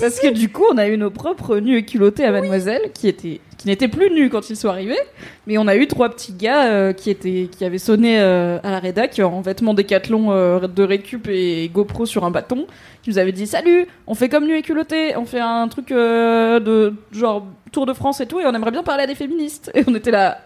Parce 0.00 0.20
que 0.20 0.32
du 0.32 0.50
coup 0.50 0.64
on 0.72 0.78
a 0.78 0.88
eu 0.88 0.96
nos 0.96 1.10
propres 1.10 1.58
nus 1.58 1.76
et 1.76 1.84
culottés 1.84 2.24
à 2.24 2.32
Mademoiselle 2.32 2.90
qui 2.94 3.08
étaient 3.08 3.40
qui 3.56 3.68
n'étaient 3.68 3.88
plus 3.88 4.10
nus 4.10 4.28
quand 4.28 4.50
ils 4.50 4.56
sont 4.56 4.68
arrivés. 4.68 4.98
Mais 5.46 5.56
on 5.58 5.66
a 5.66 5.76
eu 5.76 5.86
trois 5.86 6.10
petits 6.10 6.32
gars 6.32 6.66
euh, 6.66 6.92
qui 6.92 7.10
étaient 7.10 7.48
qui 7.50 7.64
avaient 7.64 7.78
sonné 7.78 8.20
euh, 8.20 8.58
à 8.62 8.70
la 8.70 8.78
rédac 8.78 9.18
en 9.18 9.40
vêtements 9.40 9.74
décathlon 9.74 10.30
euh, 10.30 10.66
de 10.66 10.82
récup 10.82 11.28
et 11.28 11.70
GoPro 11.72 12.06
sur 12.06 12.24
un 12.24 12.30
bâton 12.30 12.66
qui 13.02 13.10
nous 13.10 13.18
avaient 13.18 13.32
dit 13.32 13.46
salut 13.46 13.86
on 14.06 14.14
fait 14.14 14.28
comme 14.28 14.46
nus 14.46 14.56
et 14.56 14.62
culottés 14.62 15.16
on 15.16 15.24
fait 15.24 15.40
un 15.40 15.68
truc 15.68 15.88
de 15.88 16.92
genre 17.12 17.46
Tour 17.72 17.84
de 17.84 17.92
France 17.92 18.20
et 18.20 18.26
tout 18.26 18.40
et 18.40 18.46
on 18.46 18.54
aimerait 18.54 18.70
bien 18.70 18.82
parler 18.82 19.02
à 19.02 19.06
des 19.06 19.14
féministes. 19.14 19.70
Et 19.74 19.84
on 19.86 19.94
était 19.94 20.10
là 20.10 20.38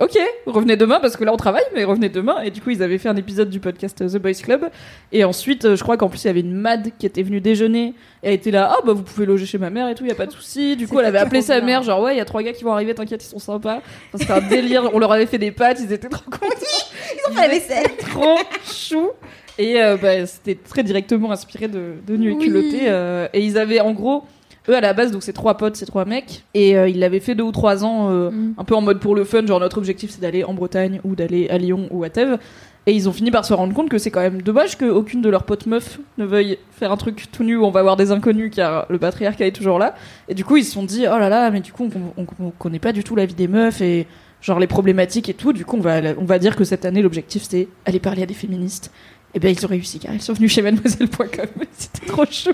Ok, 0.00 0.18
revenez 0.46 0.76
demain 0.76 1.00
parce 1.00 1.16
que 1.16 1.24
là 1.24 1.32
on 1.32 1.36
travaille, 1.36 1.64
mais 1.74 1.84
revenez 1.84 2.08
demain. 2.08 2.40
Et 2.42 2.50
du 2.50 2.60
coup, 2.60 2.70
ils 2.70 2.82
avaient 2.82 2.98
fait 2.98 3.08
un 3.08 3.16
épisode 3.16 3.50
du 3.50 3.60
podcast 3.60 3.98
The 3.98 4.16
Boys 4.18 4.32
Club. 4.42 4.70
Et 5.12 5.24
ensuite, 5.24 5.64
euh, 5.66 5.76
je 5.76 5.82
crois 5.82 5.96
qu'en 5.96 6.08
plus, 6.08 6.24
il 6.24 6.28
y 6.28 6.30
avait 6.30 6.40
une 6.40 6.54
Mad 6.54 6.92
qui 6.98 7.04
était 7.06 7.22
venue 7.22 7.40
déjeuner. 7.40 7.88
Et 8.22 8.28
elle 8.28 8.32
était 8.34 8.50
là, 8.50 8.70
ah 8.72 8.78
bah 8.86 8.92
vous 8.94 9.02
pouvez 9.02 9.26
loger 9.26 9.44
chez 9.46 9.58
ma 9.58 9.70
mère 9.70 9.88
et 9.88 9.94
tout, 9.94 10.04
y 10.06 10.10
a 10.10 10.14
pas 10.14 10.26
de 10.26 10.32
souci. 10.32 10.76
Du 10.76 10.88
coup, 10.88 10.98
elle 11.00 11.06
avait 11.06 11.18
appelé 11.18 11.42
sa 11.42 11.60
mère, 11.60 11.82
genre 11.82 12.00
ouais, 12.02 12.14
il 12.14 12.18
y 12.18 12.20
a 12.20 12.24
trois 12.24 12.42
gars 12.42 12.52
qui 12.52 12.64
vont 12.64 12.72
arriver, 12.72 12.94
t'inquiète, 12.94 13.22
ils 13.24 13.28
sont 13.28 13.38
sympas. 13.38 13.80
Enfin, 14.14 14.18
C'était 14.18 14.32
un 14.32 14.48
délire. 14.48 14.90
On 14.94 14.98
leur 14.98 15.12
avait 15.12 15.26
fait 15.26 15.38
des 15.38 15.52
pâtes, 15.52 15.78
ils 15.82 15.92
étaient 15.92 16.08
trop 16.08 16.24
contents. 16.30 16.46
Ils 17.14 17.30
ont 17.30 17.34
fait 17.34 17.42
la 17.42 17.48
vaisselle. 17.48 17.86
Trop 17.98 18.38
chou. 18.64 19.10
Et 19.58 19.82
euh, 19.82 19.96
bah, 20.00 20.24
c'était 20.26 20.54
très 20.54 20.82
directement 20.82 21.30
inspiré 21.30 21.68
de, 21.68 21.94
de 22.06 22.16
Nu 22.16 22.30
et 22.30 22.34
Oui. 22.34 22.44
culotté. 22.44 22.80
euh, 22.88 23.28
et 23.34 23.40
ils 23.44 23.58
avaient 23.58 23.80
en 23.80 23.92
gros, 23.92 24.24
eux 24.68 24.76
à 24.76 24.80
la 24.80 24.92
base, 24.92 25.10
donc 25.12 25.22
c'est 25.22 25.32
trois 25.32 25.56
potes, 25.56 25.76
c'est 25.76 25.86
trois 25.86 26.04
mecs. 26.04 26.44
Et 26.54 26.76
euh, 26.76 26.88
ils 26.88 26.98
l'avaient 26.98 27.20
fait 27.20 27.34
deux 27.34 27.42
ou 27.44 27.52
trois 27.52 27.84
ans. 27.84 28.10
euh, 28.10 28.30
Mm. 28.30 28.54
un 28.58 28.64
peu 28.64 28.74
en 28.76 28.80
mode 28.80 29.00
pour 29.00 29.14
le 29.14 29.24
fun, 29.24 29.44
genre 29.46 29.58
notre 29.60 29.78
objectif 29.78 30.10
c'est 30.10 30.20
d'aller 30.20 30.44
en 30.44 30.54
Bretagne 30.54 31.00
ou 31.04 31.14
d'aller 31.14 31.48
à 31.48 31.58
Lyon 31.58 31.88
ou 31.90 32.04
à 32.04 32.10
Thèves. 32.10 32.38
Et 32.86 32.92
ils 32.92 33.08
ont 33.08 33.12
fini 33.12 33.30
par 33.30 33.44
se 33.44 33.54
rendre 33.54 33.72
compte 33.74 33.88
que 33.88 33.98
c'est 33.98 34.10
quand 34.10 34.20
même 34.20 34.42
dommage 34.42 34.76
qu'aucune 34.76 35.22
de 35.22 35.28
leurs 35.28 35.44
potes 35.44 35.66
meufs 35.66 36.00
ne 36.18 36.24
veuille 36.24 36.58
faire 36.72 36.90
un 36.90 36.96
truc 36.96 37.26
tout 37.30 37.44
nu 37.44 37.56
où 37.56 37.64
on 37.64 37.70
va 37.70 37.80
voir 37.82 37.96
des 37.96 38.10
inconnus 38.10 38.50
car 38.52 38.86
le 38.88 38.98
patriarcat 38.98 39.46
est 39.46 39.52
toujours 39.52 39.78
là. 39.78 39.94
Et 40.28 40.34
du 40.34 40.44
coup 40.44 40.56
ils 40.56 40.64
se 40.64 40.72
sont 40.72 40.82
dit 40.82 41.04
oh 41.06 41.16
là 41.18 41.28
là 41.28 41.50
mais 41.52 41.60
du 41.60 41.72
coup 41.72 41.88
on, 42.16 42.22
on- 42.22 42.26
on 42.46 42.50
connaît 42.50 42.80
pas 42.80 42.90
du 42.92 43.04
tout 43.04 43.14
la 43.14 43.24
vie 43.24 43.34
des 43.34 43.46
meufs 43.46 43.80
et 43.80 44.08
genre 44.40 44.58
les 44.58 44.66
problématiques 44.66 45.28
et 45.28 45.34
tout. 45.34 45.52
Du 45.52 45.64
coup 45.64 45.76
on 45.76 45.80
va, 45.80 46.00
on 46.18 46.24
va 46.24 46.40
dire 46.40 46.56
que 46.56 46.64
cette 46.64 46.84
année 46.84 47.02
l'objectif 47.02 47.44
c'est 47.48 47.68
aller 47.84 48.00
parler 48.00 48.24
à 48.24 48.26
des 48.26 48.34
féministes. 48.34 48.90
Et 49.34 49.38
ben 49.38 49.54
ils 49.56 49.64
ont 49.64 49.68
réussi 49.68 50.00
car 50.00 50.12
ils 50.12 50.20
sont 50.20 50.32
venus 50.32 50.52
chez 50.52 50.62
mademoiselle.com. 50.62 51.46
C'était 51.72 52.06
trop 52.06 52.24
chou. 52.28 52.50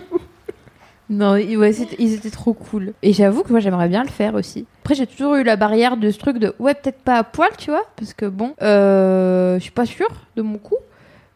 Non, 1.10 1.36
ils 1.36 2.14
étaient 2.14 2.30
trop 2.30 2.52
cool. 2.52 2.92
Et 3.02 3.12
j'avoue 3.12 3.42
que 3.42 3.50
moi 3.50 3.60
j'aimerais 3.60 3.88
bien 3.88 4.02
le 4.02 4.10
faire 4.10 4.34
aussi. 4.34 4.66
Après, 4.82 4.94
j'ai 4.94 5.06
toujours 5.06 5.36
eu 5.36 5.42
la 5.42 5.56
barrière 5.56 5.96
de 5.96 6.10
ce 6.10 6.18
truc 6.18 6.38
de 6.38 6.54
ouais, 6.58 6.74
peut-être 6.74 7.00
pas 7.00 7.16
à 7.16 7.24
poil, 7.24 7.50
tu 7.56 7.70
vois, 7.70 7.84
parce 7.96 8.12
que 8.12 8.26
bon, 8.26 8.54
euh, 8.62 9.58
je 9.58 9.62
suis 9.62 9.70
pas 9.70 9.86
sûre 9.86 10.10
de 10.36 10.42
mon 10.42 10.58
coup. 10.58 10.76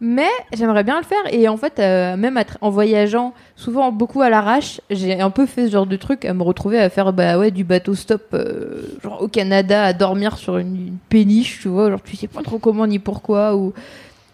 Mais 0.05 0.29
j'aimerais 0.53 0.83
bien 0.83 0.99
le 0.99 1.05
faire. 1.05 1.23
Et 1.31 1.47
en 1.49 1.57
fait, 1.57 1.79
euh, 1.79 2.17
même 2.17 2.43
en 2.61 2.71
voyageant, 2.71 3.35
souvent 3.55 3.93
beaucoup 3.93 4.21
à 4.21 4.31
l'arrache, 4.31 4.81
j'ai 4.91 5.21
un 5.21 5.31
peu 5.31 5.47
fait 5.47 5.67
ce 5.67 5.73
genre 5.73 5.87
de 5.87 5.95
truc, 5.97 6.25
à 6.25 6.35
me 6.35 6.43
retrouver 6.43 6.81
à 6.81 6.91
faire 6.91 7.13
bah 7.13 7.39
ouais, 7.39 7.53
du 7.53 7.63
bateau 7.63 7.95
stop, 7.95 8.23
euh, 8.35 8.83
genre 9.01 9.23
au 9.23 9.29
Canada, 9.29 9.85
à 9.85 9.93
dormir 9.93 10.39
sur 10.39 10.59
une, 10.59 10.75
une 10.75 10.97
péniche, 11.09 11.61
tu 11.63 11.69
vois, 11.69 11.89
genre 11.89 12.03
tu 12.03 12.17
sais 12.17 12.27
pas 12.27 12.43
trop 12.43 12.59
comment 12.59 12.87
ni 12.89 12.99
pourquoi. 12.99 13.55
Ou 13.55 13.73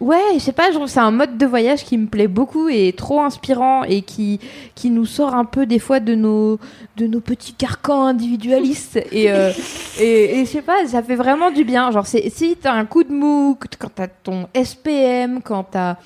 Ouais, 0.00 0.20
je 0.34 0.38
sais 0.38 0.52
pas, 0.52 0.68
je 0.68 0.74
trouve 0.74 0.84
que 0.84 0.92
c'est 0.92 1.00
un 1.00 1.10
mode 1.10 1.36
de 1.38 1.46
voyage 1.46 1.82
qui 1.84 1.98
me 1.98 2.06
plaît 2.06 2.28
beaucoup 2.28 2.68
et 2.68 2.92
trop 2.92 3.20
inspirant 3.20 3.82
et 3.82 4.02
qui, 4.02 4.38
qui 4.76 4.90
nous 4.90 5.06
sort 5.06 5.34
un 5.34 5.44
peu 5.44 5.66
des 5.66 5.80
fois 5.80 5.98
de 5.98 6.14
nos, 6.14 6.60
de 6.96 7.08
nos 7.08 7.18
petits 7.18 7.52
carcans 7.52 8.06
individualistes. 8.06 8.96
et, 9.12 9.32
euh, 9.32 9.50
et, 9.98 10.38
et 10.38 10.44
je 10.44 10.50
sais 10.50 10.62
pas, 10.62 10.86
ça 10.86 11.02
fait 11.02 11.16
vraiment 11.16 11.50
du 11.50 11.64
bien. 11.64 11.90
Genre, 11.90 12.06
si 12.06 12.56
t'as 12.60 12.74
un 12.74 12.84
coup 12.84 13.02
de 13.02 13.12
mou, 13.12 13.58
quand 13.80 13.90
t'as 13.92 14.06
ton 14.06 14.46
SPM, 14.54 15.42
quand 15.42 15.64
t'as. 15.64 15.96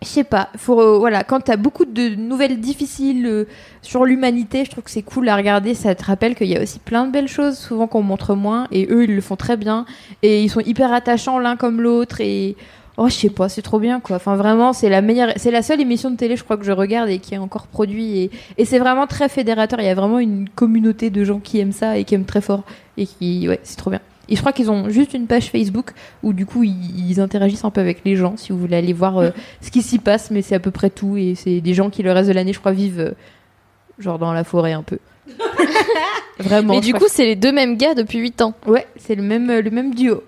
Je 0.00 0.08
sais 0.08 0.24
pas, 0.24 0.48
faut, 0.56 0.80
euh, 0.80 0.98
voilà, 0.98 1.22
quand 1.22 1.40
t'as 1.40 1.56
beaucoup 1.56 1.84
de 1.84 2.16
nouvelles 2.16 2.58
difficiles 2.58 3.24
euh, 3.24 3.44
sur 3.82 4.04
l'humanité, 4.04 4.64
je 4.64 4.70
trouve 4.70 4.82
que 4.82 4.90
c'est 4.90 5.02
cool 5.02 5.28
à 5.28 5.36
regarder. 5.36 5.74
Ça 5.74 5.94
te 5.94 6.04
rappelle 6.04 6.34
qu'il 6.34 6.48
y 6.48 6.56
a 6.56 6.62
aussi 6.62 6.80
plein 6.80 7.06
de 7.06 7.12
belles 7.12 7.28
choses, 7.28 7.56
souvent 7.56 7.86
qu'on 7.86 8.02
montre 8.02 8.34
moins, 8.34 8.66
et 8.72 8.88
eux, 8.90 9.04
ils 9.04 9.14
le 9.14 9.20
font 9.20 9.36
très 9.36 9.56
bien. 9.56 9.84
Et 10.22 10.42
ils 10.42 10.48
sont 10.48 10.60
hyper 10.60 10.92
attachants 10.92 11.38
l'un 11.38 11.56
comme 11.56 11.80
l'autre. 11.80 12.20
Et 12.20 12.56
Oh, 12.98 13.08
je 13.08 13.14
sais 13.14 13.30
pas, 13.30 13.48
c'est 13.48 13.62
trop 13.62 13.78
bien 13.78 14.00
quoi. 14.00 14.16
Enfin, 14.16 14.36
vraiment, 14.36 14.72
c'est 14.72 14.90
la 14.90 15.00
meilleure, 15.00 15.32
c'est 15.36 15.50
la 15.50 15.62
seule 15.62 15.80
émission 15.80 16.10
de 16.10 16.16
télé, 16.16 16.36
je 16.36 16.44
crois, 16.44 16.58
que 16.58 16.64
je 16.64 16.72
regarde 16.72 17.08
et 17.08 17.18
qui 17.18 17.34
est 17.34 17.38
encore 17.38 17.66
produite. 17.66 18.14
Et, 18.16 18.30
et 18.58 18.64
c'est 18.64 18.78
vraiment 18.78 19.06
très 19.06 19.28
fédérateur. 19.28 19.80
Il 19.80 19.86
y 19.86 19.88
a 19.88 19.94
vraiment 19.94 20.18
une 20.18 20.48
communauté 20.48 21.08
de 21.08 21.24
gens 21.24 21.38
qui 21.38 21.58
aiment 21.58 21.72
ça 21.72 21.96
et 21.96 22.04
qui 22.04 22.14
aiment 22.14 22.26
très 22.26 22.42
fort. 22.42 22.64
Et 22.98 23.06
qui, 23.06 23.48
ouais, 23.48 23.60
c'est 23.62 23.76
trop 23.76 23.90
bien. 23.90 24.00
Et 24.28 24.36
je 24.36 24.40
crois 24.40 24.52
qu'ils 24.52 24.70
ont 24.70 24.88
juste 24.88 25.14
une 25.14 25.26
page 25.26 25.50
Facebook 25.50 25.92
où 26.22 26.32
du 26.32 26.46
coup 26.46 26.62
ils, 26.62 27.10
ils 27.10 27.20
interagissent 27.20 27.64
un 27.64 27.70
peu 27.70 27.80
avec 27.80 28.02
les 28.04 28.14
gens 28.14 28.36
si 28.36 28.52
vous 28.52 28.58
voulez 28.58 28.76
aller 28.76 28.92
voir 28.92 29.18
euh, 29.18 29.30
ce 29.60 29.70
qui 29.70 29.82
s'y 29.82 29.98
passe, 29.98 30.30
mais 30.30 30.42
c'est 30.42 30.54
à 30.54 30.60
peu 30.60 30.70
près 30.70 30.90
tout. 30.90 31.16
Et 31.16 31.34
c'est 31.34 31.60
des 31.60 31.74
gens 31.74 31.90
qui 31.90 32.02
le 32.02 32.12
reste 32.12 32.28
de 32.28 32.34
l'année, 32.34 32.52
je 32.52 32.60
crois, 32.60 32.72
vivent 32.72 33.00
euh, 33.00 33.12
genre 33.98 34.18
dans 34.18 34.32
la 34.32 34.44
forêt 34.44 34.72
un 34.72 34.82
peu. 34.82 34.98
Vraiment. 36.38 36.74
Mais 36.74 36.80
du 36.80 36.92
coup, 36.94 37.06
c'est 37.08 37.24
les 37.24 37.36
deux 37.36 37.52
mêmes 37.52 37.76
gars 37.76 37.94
depuis 37.94 38.18
8 38.18 38.42
ans. 38.42 38.54
ouais, 38.66 38.86
c'est 38.96 39.14
le 39.14 39.22
même, 39.22 39.50
le 39.50 39.70
même 39.70 39.94
duo. 39.94 40.22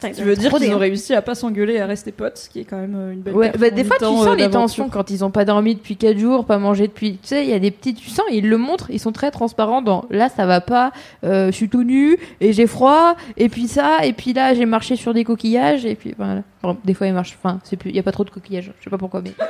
Tu 0.00 0.22
veux 0.22 0.36
dire 0.36 0.52
qu'ils 0.52 0.74
ont 0.74 0.78
réussi 0.78 1.14
à 1.14 1.22
pas 1.22 1.34
s'engueuler 1.34 1.74
et 1.74 1.80
à 1.80 1.86
rester 1.86 2.12
potes, 2.12 2.36
ce 2.36 2.50
qui 2.50 2.60
est 2.60 2.64
quand 2.64 2.76
même 2.76 2.94
euh, 2.94 3.12
une 3.12 3.20
belle 3.20 3.34
Ouais, 3.34 3.52
bah, 3.58 3.70
des 3.70 3.84
fois 3.84 3.96
tu 3.98 4.04
sens 4.04 4.26
euh, 4.26 4.34
les 4.34 4.50
tensions 4.50 4.90
quand 4.90 5.10
ils 5.10 5.24
ont 5.24 5.30
pas 5.30 5.44
dormi 5.46 5.74
depuis 5.74 5.96
4 5.96 6.18
jours, 6.18 6.44
pas 6.44 6.58
mangé 6.58 6.86
depuis. 6.88 7.12
Tu 7.22 7.28
sais, 7.28 7.44
il 7.44 7.50
y 7.50 7.54
a 7.54 7.58
des 7.58 7.70
petits. 7.70 7.94
Tu 7.94 8.10
sens, 8.10 8.26
ils 8.30 8.46
le 8.46 8.58
montrent, 8.58 8.90
ils 8.90 9.00
sont 9.00 9.12
très 9.12 9.30
transparents 9.30 9.80
dans 9.82 10.04
là 10.10 10.28
ça 10.28 10.44
va 10.46 10.60
pas, 10.60 10.92
euh, 11.24 11.46
je 11.46 11.52
suis 11.52 11.68
tout 11.70 11.84
nu 11.84 12.18
et 12.40 12.52
j'ai 12.52 12.66
froid, 12.66 13.16
et 13.36 13.48
puis 13.48 13.66
ça, 13.66 14.04
et 14.04 14.12
puis 14.12 14.32
là 14.34 14.52
j'ai 14.52 14.66
marché 14.66 14.96
sur 14.96 15.14
des 15.14 15.24
coquillages, 15.24 15.86
et 15.86 15.94
puis 15.94 16.14
voilà. 16.18 16.42
Bon, 16.62 16.76
des 16.84 16.92
fois 16.92 17.06
ils 17.06 17.14
marchent, 17.14 17.38
enfin, 17.42 17.60
c'est 17.64 17.76
plus, 17.76 17.90
il 17.90 17.96
y 17.96 18.00
a 18.00 18.02
pas 18.02 18.12
trop 18.12 18.24
de 18.24 18.30
coquillages, 18.30 18.72
je 18.78 18.84
sais 18.84 18.90
pas 18.90 18.98
pourquoi, 18.98 19.22
mais. 19.22 19.32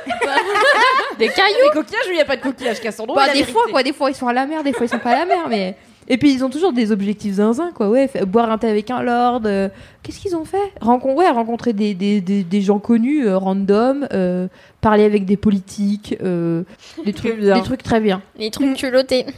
Des 1.19 1.27
cailloux 1.29 1.55
Les 1.63 1.69
coquillages 1.79 2.07
ou 2.07 2.11
il 2.11 2.17
y 2.17 2.21
a 2.21 2.25
pas 2.25 2.35
de 2.35 2.41
coquillages 2.41 2.81
Cassandre 2.81 3.15
Bah, 3.15 3.27
des 3.27 3.33
vérité. 3.35 3.51
fois 3.53 3.63
quoi, 3.71 3.83
des 3.83 3.93
fois 3.93 4.09
ils 4.09 4.15
sont 4.15 4.27
à 4.27 4.33
la 4.33 4.45
mer, 4.45 4.63
des 4.63 4.73
fois 4.73 4.85
ils 4.85 4.89
sont 4.89 4.99
pas 4.99 5.11
à 5.11 5.19
la 5.19 5.25
mer, 5.25 5.45
mais. 5.49 5.77
Et 6.07 6.17
puis 6.17 6.31
ils 6.33 6.43
ont 6.45 6.49
toujours 6.49 6.71
des 6.73 6.91
objectifs 6.91 7.33
zinzin 7.35 7.71
quoi, 7.73 7.89
ouais, 7.89 8.07
fait- 8.07 8.25
boire 8.25 8.51
un 8.51 8.57
thé 8.57 8.67
avec 8.67 8.91
un 8.91 9.01
lord. 9.01 9.41
euh, 9.45 9.69
Qu'est-ce 10.03 10.19
qu'ils 10.19 10.35
ont 10.35 10.45
fait? 10.45 10.57
Rencon 10.81 11.15
ouais, 11.15 11.27
rencontrer 11.29 11.73
des, 11.73 11.95
des, 11.95 12.21
des, 12.21 12.43
des 12.43 12.61
gens 12.61 12.77
connus, 12.77 13.25
euh, 13.25 13.37
random, 13.39 14.07
euh, 14.13 14.47
parler 14.81 15.03
avec 15.03 15.25
des 15.25 15.35
politiques, 15.37 16.15
euh, 16.21 16.61
des, 17.05 17.13
trucs, 17.13 17.39
bien. 17.39 17.55
des 17.55 17.63
trucs 17.63 17.81
très 17.81 17.99
bien. 17.99 18.21
Les 18.37 18.51
trucs 18.51 18.75
culottés. 18.77 19.25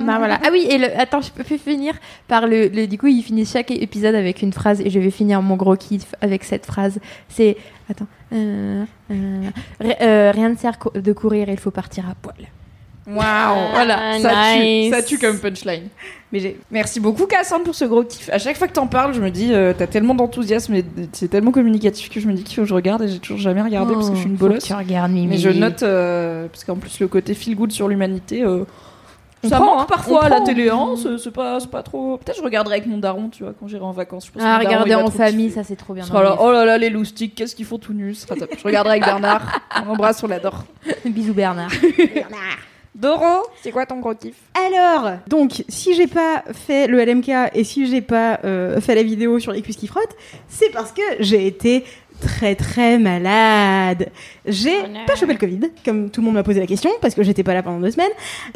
Bah, 0.00 0.18
voilà. 0.18 0.38
Ah 0.44 0.48
oui, 0.52 0.66
et 0.70 0.78
le, 0.78 0.86
attends, 0.98 1.20
je 1.20 1.30
peux 1.32 1.42
finir 1.58 1.94
par 2.28 2.46
le, 2.46 2.68
le- 2.68 2.86
Du 2.86 2.96
coup, 2.96 3.08
ils 3.08 3.22
finissent 3.22 3.52
chaque 3.52 3.70
épisode 3.70 4.14
avec 4.14 4.40
une 4.42 4.52
phrase 4.52 4.80
et 4.80 4.88
je 4.90 4.98
vais 5.00 5.10
finir 5.10 5.42
mon 5.42 5.56
gros 5.56 5.74
kiff 5.76 6.14
avec 6.20 6.44
cette 6.44 6.64
phrase. 6.64 6.98
C'est. 7.28 7.56
Attends. 7.90 8.06
Euh, 8.32 8.84
euh, 9.10 9.40
ri- 9.80 9.94
euh, 10.00 10.30
rien 10.32 10.48
ne 10.50 10.56
sert 10.56 10.78
de 10.94 11.12
courir, 11.12 11.48
il 11.48 11.58
faut 11.58 11.70
partir 11.70 12.04
à 12.08 12.14
poil. 12.14 12.36
Waouh, 13.06 13.70
voilà, 13.72 14.18
ça 14.20 14.56
nice. 14.58 14.86
tue, 14.86 14.90
ça 14.96 15.02
tue 15.02 15.18
comme 15.18 15.38
punchline. 15.38 15.88
Mais 16.32 16.56
merci 16.72 16.98
beaucoup 16.98 17.26
Cassandre 17.26 17.62
pour 17.64 17.74
ce 17.74 17.84
gros 17.84 18.02
kiff. 18.02 18.28
À 18.30 18.38
chaque 18.38 18.56
fois 18.56 18.66
que 18.66 18.72
t'en 18.72 18.88
parles, 18.88 19.14
je 19.14 19.20
me 19.20 19.30
dis, 19.30 19.54
euh, 19.54 19.72
t'as 19.76 19.86
tellement 19.86 20.14
d'enthousiasme 20.14 20.74
et 20.74 20.84
c'est 21.12 21.28
tellement 21.28 21.52
communicatif 21.52 22.10
que 22.10 22.18
je 22.18 22.26
me 22.26 22.32
dis 22.32 22.42
qu'il 22.42 22.56
faut 22.56 22.62
que 22.62 22.68
je 22.68 22.74
regarde 22.74 23.02
et 23.02 23.08
j'ai 23.08 23.20
toujours 23.20 23.38
jamais 23.38 23.62
regardé 23.62 23.94
parce 23.94 24.10
que 24.10 24.16
je 24.16 24.20
suis 24.20 24.28
une 24.28 24.34
Oh, 24.34 24.40
bolosse. 24.40 24.64
Tu 24.64 24.74
regardes, 24.74 25.12
Mimi. 25.12 25.28
Mais 25.28 25.38
je 25.38 25.50
note 25.50 25.84
euh, 25.84 26.48
parce 26.48 26.64
qu'en 26.64 26.76
plus 26.76 26.98
le 26.98 27.06
côté 27.06 27.34
feel 27.34 27.54
good 27.54 27.70
sur 27.70 27.86
l'humanité, 27.86 28.42
euh, 28.42 28.64
ça 29.44 29.58
prend, 29.58 29.66
manque 29.66 29.82
hein, 29.82 29.86
parfois 29.88 30.24
à 30.24 30.28
la 30.28 30.40
télé. 30.40 30.68
hein, 30.68 30.94
c'est 30.96 31.30
pas, 31.32 31.60
trop. 31.84 32.16
Peut-être 32.16 32.38
je 32.38 32.42
regarderai 32.42 32.76
avec 32.78 32.86
mon 32.88 32.98
daron, 32.98 33.28
tu 33.28 33.44
vois, 33.44 33.52
quand 33.60 33.68
j'irai 33.68 33.84
en 33.84 33.92
vacances. 33.92 34.26
Je 34.26 34.32
pense 34.32 34.42
que 34.42 34.48
Ah, 34.48 34.58
daron, 34.58 34.82
regarder 34.82 34.94
en 34.96 35.10
famille, 35.12 35.52
ça 35.52 35.62
c'est 35.62 35.76
trop 35.76 35.94
bien. 35.94 36.04
Là, 36.12 36.38
oh 36.40 36.50
là 36.50 36.64
là, 36.64 36.76
les 36.76 36.90
loustiques, 36.90 37.36
qu'est-ce 37.36 37.54
qu'ils 37.54 37.66
font 37.66 37.78
tout 37.78 37.92
nus. 37.92 38.26
Je 38.28 38.64
regarderai 38.64 38.94
avec 38.96 39.04
Bernard. 39.04 39.60
On 39.86 39.90
embrasse, 39.92 40.24
on 40.24 40.26
l'adore. 40.26 40.64
Bisous 41.04 41.34
Bernard. 41.34 41.70
Doro, 42.96 43.42
c'est 43.60 43.72
quoi 43.72 43.84
ton 43.84 44.00
gros 44.00 44.14
kiff? 44.14 44.34
Alors, 44.54 45.18
donc, 45.28 45.62
si 45.68 45.94
j'ai 45.94 46.06
pas 46.06 46.42
fait 46.52 46.86
le 46.86 47.04
LMK 47.04 47.30
et 47.54 47.62
si 47.62 47.86
j'ai 47.86 48.00
pas 48.00 48.40
euh, 48.44 48.80
fait 48.80 48.94
la 48.94 49.02
vidéo 49.02 49.38
sur 49.38 49.52
les 49.52 49.60
cuisses 49.60 49.76
qui 49.76 49.86
frottent, 49.86 50.16
c'est 50.48 50.70
parce 50.70 50.92
que 50.92 51.02
j'ai 51.20 51.46
été 51.46 51.84
très 52.22 52.54
très 52.54 52.98
malade. 52.98 54.08
J'ai 54.46 54.78
Oh 54.82 54.88
pas 55.06 55.14
chopé 55.14 55.34
le 55.34 55.38
Covid, 55.38 55.60
comme 55.84 56.08
tout 56.10 56.22
le 56.22 56.24
monde 56.24 56.36
m'a 56.36 56.42
posé 56.42 56.58
la 56.58 56.66
question, 56.66 56.90
parce 57.02 57.14
que 57.14 57.22
j'étais 57.22 57.42
pas 57.42 57.52
là 57.52 57.62
pendant 57.62 57.80
deux 57.80 57.90
semaines. 57.90 58.12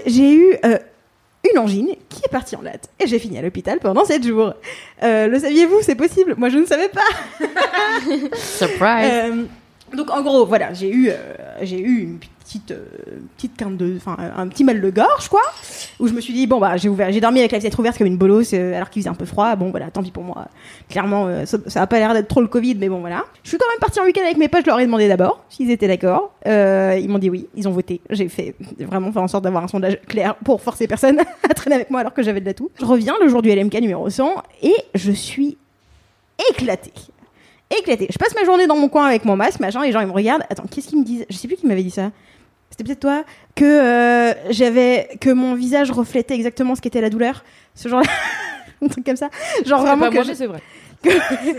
J'ai 0.06 0.32
eu 0.32 0.56
euh, 0.64 0.78
une 1.52 1.58
angine 1.58 1.88
qui 2.08 2.22
est 2.24 2.30
partie 2.30 2.56
en 2.56 2.62
latte 2.62 2.88
et 2.98 3.06
j'ai 3.06 3.18
fini 3.18 3.36
à 3.36 3.42
l'hôpital 3.42 3.78
pendant 3.78 4.06
sept 4.06 4.26
jours. 4.26 4.54
Euh, 5.02 5.26
le 5.26 5.38
saviez-vous? 5.38 5.82
C'est 5.82 5.96
possible? 5.96 6.34
Moi 6.38 6.48
je 6.48 6.56
ne 6.56 6.64
savais 6.64 6.88
pas. 6.88 7.46
Surprise. 8.38 9.48
Donc 9.94 10.10
en 10.10 10.22
gros, 10.22 10.46
voilà, 10.46 10.72
j'ai 10.72 10.90
eu, 10.90 11.10
euh, 11.10 11.64
eu 11.64 12.02
une 12.02 12.18
petite, 12.18 12.70
euh, 12.70 12.84
petite 13.36 13.56
quinte 13.56 13.76
de, 13.76 13.96
enfin 13.96 14.16
un 14.36 14.46
petit 14.48 14.62
mal 14.62 14.80
de 14.80 14.90
gorge 14.90 15.28
quoi, 15.28 15.42
où 15.98 16.06
je 16.06 16.12
me 16.12 16.20
suis 16.20 16.32
dit 16.32 16.46
bon 16.46 16.58
bah 16.58 16.76
j'ai 16.76 16.88
ouvert, 16.88 17.10
j'ai 17.10 17.20
dormi 17.20 17.40
avec 17.40 17.52
la 17.52 17.60
fenêtre 17.60 17.78
ouverte 17.78 17.98
comme 17.98 18.06
une 18.06 18.16
bolosse 18.16 18.52
euh, 18.54 18.74
alors 18.74 18.90
qu'il 18.90 19.02
faisait 19.02 19.10
un 19.10 19.14
peu 19.14 19.24
froid. 19.24 19.56
Bon 19.56 19.70
voilà, 19.70 19.90
tant 19.90 20.02
pis 20.02 20.10
pour 20.10 20.22
moi. 20.22 20.46
Clairement, 20.88 21.44
ça, 21.44 21.58
ça 21.66 21.82
a 21.82 21.86
pas 21.86 21.98
l'air 21.98 22.14
d'être 22.14 22.28
trop 22.28 22.40
le 22.40 22.46
Covid, 22.46 22.76
mais 22.76 22.88
bon 22.88 23.00
voilà. 23.00 23.24
Je 23.42 23.48
suis 23.48 23.58
quand 23.58 23.68
même 23.68 23.80
partie 23.80 24.00
en 24.00 24.04
week-end 24.04 24.22
avec 24.22 24.36
mes 24.36 24.48
potes. 24.48 24.62
Je 24.64 24.70
leur 24.70 24.78
ai 24.78 24.86
demandé 24.86 25.08
d'abord 25.08 25.44
s'ils 25.48 25.70
étaient 25.70 25.88
d'accord. 25.88 26.34
Ils 26.46 27.08
m'ont 27.08 27.18
dit 27.18 27.30
oui. 27.30 27.48
Ils 27.56 27.68
ont 27.68 27.72
voté. 27.72 28.00
J'ai 28.10 28.28
fait 28.28 28.54
vraiment 28.78 29.12
fait 29.12 29.18
en 29.18 29.28
sorte 29.28 29.44
d'avoir 29.44 29.64
un 29.64 29.68
sondage 29.68 30.00
clair 30.06 30.36
pour 30.36 30.60
forcer 30.60 30.86
personne 30.86 31.18
à 31.50 31.54
traîner 31.54 31.76
avec 31.76 31.90
moi 31.90 32.00
alors 32.00 32.14
que 32.14 32.22
j'avais 32.22 32.40
de 32.40 32.46
la 32.46 32.54
toux. 32.54 32.70
Je 32.78 32.84
reviens 32.84 33.14
le 33.20 33.28
jour 33.28 33.42
du 33.42 33.50
LMK 33.50 33.74
numéro 33.80 34.08
100 34.08 34.34
et 34.62 34.74
je 34.94 35.12
suis 35.12 35.58
éclatée 36.50 36.92
éclatée. 37.78 38.08
Je 38.10 38.18
passe 38.18 38.34
ma 38.34 38.44
journée 38.44 38.66
dans 38.66 38.76
mon 38.76 38.88
coin 38.88 39.06
avec 39.06 39.24
mon 39.24 39.36
masque, 39.36 39.60
machin, 39.60 39.82
et 39.82 39.86
les 39.86 39.92
gens 39.92 40.00
ils 40.00 40.06
me 40.06 40.12
regardent. 40.12 40.44
Attends, 40.50 40.64
qu'est-ce 40.70 40.88
qu'ils 40.88 40.98
me 40.98 41.04
disent? 41.04 41.26
Je 41.28 41.36
sais 41.36 41.48
plus 41.48 41.56
qui 41.56 41.66
m'avait 41.66 41.82
dit 41.82 41.90
ça. 41.90 42.10
C'était 42.70 42.84
peut-être 42.84 43.00
toi 43.00 43.24
que 43.56 43.64
euh, 43.64 44.34
j'avais 44.50 45.10
que 45.20 45.30
mon 45.30 45.54
visage 45.54 45.90
reflétait 45.90 46.34
exactement 46.34 46.74
ce 46.74 46.80
qu'était 46.80 47.00
la 47.00 47.10
douleur. 47.10 47.44
Ce 47.74 47.88
genre 47.88 48.02
un 48.82 48.88
truc 48.88 49.04
comme 49.04 49.16
ça. 49.16 49.28
Genre 49.66 49.80
vraiment 49.80 50.10
pas 50.10 50.10
que 50.10 50.24
je, 50.24 50.32
c'est 50.34 50.46
vrai. 50.46 50.62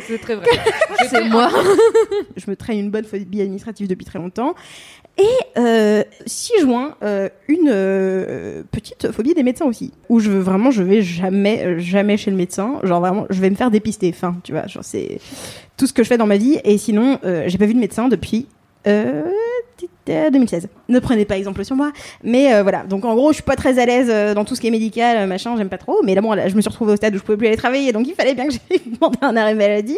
c'est 0.07 0.22
très 0.22 0.36
vrai. 0.36 0.45
C'est 1.09 1.24
moi. 1.24 1.49
je 2.38 2.49
me 2.49 2.55
traîne 2.55 2.78
une 2.78 2.91
bonne 2.91 3.05
phobie 3.05 3.41
administrative 3.41 3.88
depuis 3.88 4.05
très 4.05 4.20
longtemps. 4.20 4.53
Et 5.18 5.59
euh, 5.59 6.03
6 6.26 6.53
juin, 6.62 6.95
euh, 7.03 7.30
une 7.47 7.70
euh, 7.72 8.64
petite 8.72 9.12
phobie 9.12 9.34
des 9.34 9.43
médecins 9.43 9.66
aussi, 9.66 9.91
où 10.09 10.20
je 10.20 10.30
veux 10.30 10.39
vraiment, 10.39 10.72
je 10.72 10.82
vais 10.84 11.01
jamais, 11.01 11.64
euh, 11.66 11.80
jamais 11.80 12.18
chez 12.18 12.32
le 12.32 12.38
médecin. 12.38 12.80
Genre 12.84 12.99
vraiment, 13.01 13.26
je 13.30 13.39
vais 13.41 13.49
me 13.49 13.55
faire 13.55 13.70
dépister. 13.72 14.12
Enfin, 14.16 14.38
tu 14.43 14.51
vois, 14.53 14.68
genre 14.68 14.84
c'est 14.84 15.20
tout 15.78 15.86
ce 15.86 15.93
que 15.93 16.03
je 16.03 16.07
fais 16.07 16.18
dans 16.18 16.28
ma 16.28 16.38
vie. 16.38 16.59
Et 16.64 16.78
sinon, 16.78 17.20
euh, 17.26 17.43
j'ai 17.47 17.57
pas 17.57 17.66
vu 17.66 17.74
de 17.74 17.80
médecin 17.80 18.07
depuis 18.07 18.47
euh, 18.88 19.23
2016. 20.07 20.67
Ne 20.89 20.99
prenez 20.99 21.25
pas 21.25 21.38
exemple 21.38 21.63
sur 21.63 21.75
moi, 21.75 21.91
mais 22.23 22.53
euh, 22.53 22.63
voilà. 22.63 22.84
Donc 22.84 23.05
en 23.05 23.15
gros, 23.15 23.29
je 23.29 23.36
suis 23.36 23.43
pas 23.43 23.55
très 23.55 23.79
à 23.79 23.86
l'aise 23.86 24.07
euh, 24.09 24.34
dans 24.34 24.43
tout 24.43 24.55
ce 24.55 24.61
qui 24.61 24.67
est 24.67 24.71
médical, 24.71 25.17
euh, 25.17 25.25
machin, 25.27 25.55
j'aime 25.57 25.69
pas 25.69 25.77
trop. 25.77 26.01
Mais 26.03 26.15
là, 26.15 26.21
bon, 26.21 26.34
je 26.34 26.55
me 26.55 26.61
suis 26.61 26.69
retrouvée 26.69 26.93
au 26.93 26.95
stade 26.95 27.13
où 27.15 27.17
je 27.17 27.23
pouvais 27.23 27.38
plus 27.38 27.47
aller 27.47 27.57
travailler, 27.57 27.91
donc 27.93 28.07
il 28.07 28.13
fallait 28.15 28.34
bien 28.34 28.47
que 28.47 28.53
j'aille 28.69 28.82
demander 28.86 29.17
un 29.21 29.36
arrêt 29.38 29.55
maladie. 29.55 29.97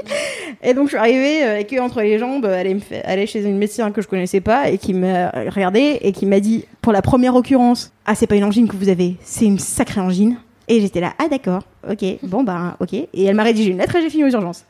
Et 0.61 0.73
donc 0.73 0.85
je 0.85 0.89
suis 0.89 0.97
arrivée 0.97 1.43
euh, 1.43 1.63
eux 1.73 1.81
entre 1.81 2.01
les 2.01 2.19
jambes, 2.19 2.45
aller, 2.45 2.75
me 2.75 2.79
fa- 2.79 3.01
aller 3.05 3.25
chez 3.25 3.43
une 3.43 3.57
médecin 3.57 3.91
que 3.91 4.01
je 4.01 4.07
connaissais 4.07 4.41
pas 4.41 4.69
et 4.69 4.77
qui 4.77 4.93
m'a 4.93 5.29
regardé 5.29 5.97
et 6.01 6.11
qui 6.11 6.25
m'a 6.25 6.39
dit 6.39 6.65
pour 6.81 6.93
la 6.93 7.01
première 7.01 7.35
occurrence, 7.35 7.91
ah 8.05 8.15
c'est 8.15 8.27
pas 8.27 8.35
une 8.35 8.43
angine 8.43 8.67
que 8.67 8.75
vous 8.75 8.89
avez, 8.89 9.15
c'est 9.23 9.45
une 9.45 9.59
sacrée 9.59 10.01
angine. 10.01 10.37
Et 10.69 10.79
j'étais 10.79 11.01
là, 11.01 11.13
ah 11.19 11.27
d'accord, 11.27 11.63
ok, 11.89 12.05
bon 12.23 12.43
bah 12.43 12.77
ok. 12.79 12.93
Et 12.93 13.07
elle 13.25 13.35
m'a 13.35 13.43
rédigé 13.43 13.71
une 13.71 13.79
lettre 13.79 13.97
et 13.97 14.01
j'ai 14.01 14.09
fini 14.09 14.23
aux 14.23 14.29
urgences. 14.29 14.63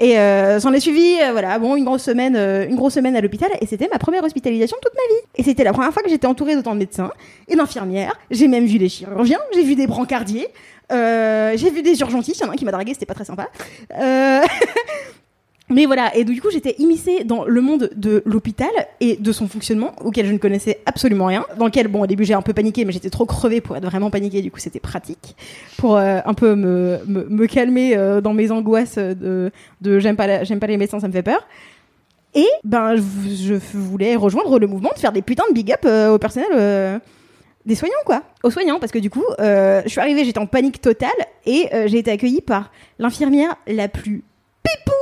Et 0.00 0.18
euh, 0.18 0.58
s'en 0.60 0.72
est 0.72 0.80
suivi, 0.80 1.18
euh, 1.20 1.32
voilà, 1.32 1.58
bon, 1.58 1.76
une 1.76 1.84
grosse 1.84 2.04
semaine, 2.04 2.34
euh, 2.34 2.66
une 2.66 2.74
grosse 2.74 2.94
semaine 2.94 3.14
à 3.16 3.20
l'hôpital, 3.20 3.50
et 3.60 3.66
c'était 3.66 3.88
ma 3.92 3.98
première 3.98 4.24
hospitalisation 4.24 4.78
de 4.78 4.88
toute 4.88 4.94
ma 4.94 5.14
vie. 5.14 5.22
Et 5.36 5.42
c'était 5.42 5.62
la 5.62 5.74
première 5.74 5.92
fois 5.92 6.02
que 6.02 6.08
j'étais 6.08 6.26
entourée 6.26 6.54
d'autant 6.54 6.72
de 6.72 6.78
médecins 6.78 7.10
et 7.48 7.54
d'infirmières. 7.54 8.18
J'ai 8.30 8.48
même 8.48 8.64
vu 8.64 8.78
des 8.78 8.88
chirurgiens, 8.88 9.40
j'ai 9.54 9.62
vu 9.62 9.74
des 9.74 9.86
brancardiers, 9.86 10.48
j'ai 10.90 11.70
vu 11.70 11.82
des 11.82 12.00
urgentistes. 12.00 12.40
Il 12.40 12.44
y 12.44 12.46
en 12.46 12.50
a 12.50 12.54
un 12.54 12.56
qui 12.56 12.64
m'a 12.64 12.72
dragué, 12.72 12.94
c'était 12.94 13.04
pas 13.04 13.14
très 13.14 13.26
sympa. 13.26 13.48
Mais 15.70 15.86
voilà, 15.86 16.14
et 16.16 16.24
du 16.24 16.40
coup 16.40 16.50
j'étais 16.50 16.74
immiscée 16.78 17.24
dans 17.24 17.44
le 17.44 17.60
monde 17.60 17.90
de 17.94 18.22
l'hôpital 18.26 18.70
et 19.00 19.16
de 19.16 19.32
son 19.32 19.46
fonctionnement, 19.48 19.94
auquel 20.02 20.26
je 20.26 20.32
ne 20.32 20.38
connaissais 20.38 20.80
absolument 20.84 21.26
rien, 21.26 21.46
dans 21.58 21.66
lequel, 21.66 21.88
bon 21.88 22.02
au 22.02 22.06
début 22.06 22.24
j'ai 22.24 22.34
un 22.34 22.42
peu 22.42 22.52
paniqué, 22.52 22.84
mais 22.84 22.92
j'étais 22.92 23.10
trop 23.10 23.24
crevée 23.24 23.60
pour 23.60 23.76
être 23.76 23.84
vraiment 23.84 24.10
paniquée, 24.10 24.42
du 24.42 24.50
coup 24.50 24.58
c'était 24.58 24.80
pratique, 24.80 25.36
pour 25.78 25.96
euh, 25.96 26.18
un 26.24 26.34
peu 26.34 26.54
me, 26.54 26.98
me, 27.06 27.24
me 27.28 27.46
calmer 27.46 27.96
euh, 27.96 28.20
dans 28.20 28.34
mes 28.34 28.50
angoisses 28.50 28.98
de, 28.98 29.50
de 29.80 29.98
j'aime 30.00 30.16
pas, 30.16 30.42
j'aime 30.44 30.58
pas 30.58 30.66
les 30.66 30.76
médecins, 30.76 30.98
ça 30.98 31.08
me 31.08 31.12
fait 31.12 31.22
peur. 31.22 31.46
Et 32.34 32.48
ben 32.62 32.94
je, 32.96 33.54
voulais 33.74 34.14
rejoindre 34.14 34.58
le 34.58 34.66
mouvement 34.66 34.90
de 34.94 35.00
faire 35.00 35.12
des 35.12 35.22
putains 35.22 35.48
de 35.48 35.54
big 35.54 35.72
up 35.72 35.80
euh, 35.84 36.12
au 36.12 36.18
personnel 36.18 36.48
euh, 36.54 36.98
des 37.66 37.74
soignants 37.74 37.94
quoi, 38.06 38.22
aux 38.44 38.50
soignants 38.50 38.78
parce 38.78 38.92
que 38.92 38.98
du 38.98 39.10
coup 39.10 39.24
euh, 39.40 39.82
je 39.84 39.88
suis 39.88 40.00
arrivée, 40.00 40.24
j'étais 40.24 40.38
en 40.38 40.46
panique 40.46 40.80
totale 40.80 41.10
et 41.44 41.68
euh, 41.74 41.88
j'ai 41.88 41.98
été 41.98 42.10
accueillie 42.10 42.40
par 42.40 42.70
l'infirmière 43.00 43.56
la 43.66 43.88
plus 43.88 44.22
pipou 44.62 44.92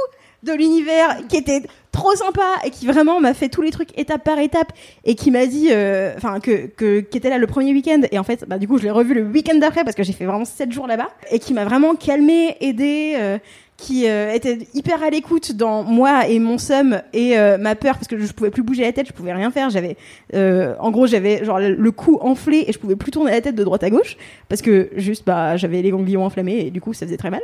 de 0.42 0.52
l'univers 0.52 1.26
qui 1.28 1.36
était 1.36 1.62
trop 1.98 2.14
sympa 2.14 2.42
et 2.64 2.70
qui 2.70 2.86
vraiment 2.86 3.20
m'a 3.20 3.34
fait 3.34 3.48
tous 3.48 3.62
les 3.62 3.70
trucs 3.70 3.98
étape 3.98 4.22
par 4.22 4.38
étape 4.38 4.72
et 5.04 5.14
qui 5.14 5.30
m'a 5.30 5.46
dit 5.46 5.68
euh, 5.70 6.12
enfin 6.16 6.38
que, 6.38 6.66
que 6.66 7.00
qui 7.00 7.18
était 7.18 7.30
là 7.30 7.38
le 7.38 7.46
premier 7.46 7.72
week-end. 7.72 8.02
Et 8.12 8.18
en 8.18 8.24
fait 8.24 8.44
bah 8.46 8.58
du 8.58 8.68
coup 8.68 8.78
je 8.78 8.84
l'ai 8.84 8.90
revu 8.90 9.14
le 9.14 9.22
week-end 9.22 9.56
d'après 9.56 9.82
parce 9.82 9.96
que 9.96 10.02
j'ai 10.02 10.12
fait 10.12 10.24
vraiment 10.24 10.44
sept 10.44 10.70
jours 10.70 10.86
là-bas 10.86 11.08
et 11.30 11.38
qui 11.40 11.54
m'a 11.54 11.64
vraiment 11.64 11.96
calmé 11.96 12.56
aidé 12.60 13.14
euh, 13.16 13.38
qui 13.76 14.08
euh, 14.08 14.32
était 14.32 14.58
hyper 14.74 15.02
à 15.02 15.10
l'écoute 15.10 15.52
dans 15.52 15.82
moi 15.82 16.28
et 16.28 16.38
mon 16.38 16.58
seum 16.58 17.00
et 17.12 17.36
ma 17.58 17.74
peur 17.74 17.94
parce 17.94 18.08
que 18.08 18.18
je 18.18 18.32
pouvais 18.32 18.50
plus 18.50 18.62
bouger 18.62 18.82
la 18.82 18.92
tête 18.92 19.08
je 19.08 19.12
pouvais 19.12 19.32
rien 19.32 19.50
faire. 19.50 19.70
J'avais 19.70 19.96
en 20.34 20.90
gros 20.92 21.08
j'avais 21.08 21.44
genre 21.44 21.58
le 21.58 21.90
cou 21.90 22.18
enflé 22.20 22.64
et 22.68 22.72
je 22.72 22.78
pouvais 22.78 22.96
plus 22.96 23.10
tourner 23.10 23.32
la 23.32 23.40
tête 23.40 23.56
de 23.56 23.64
droite 23.64 23.82
à 23.82 23.90
gauche 23.90 24.16
parce 24.48 24.62
que 24.62 24.90
juste 24.94 25.24
bah 25.26 25.56
j'avais 25.56 25.82
les 25.82 25.90
ganglions 25.90 26.24
enflammés 26.24 26.66
et 26.66 26.70
du 26.70 26.80
coup 26.80 26.92
ça 26.92 27.06
faisait 27.06 27.16
très 27.16 27.30
mal. 27.30 27.42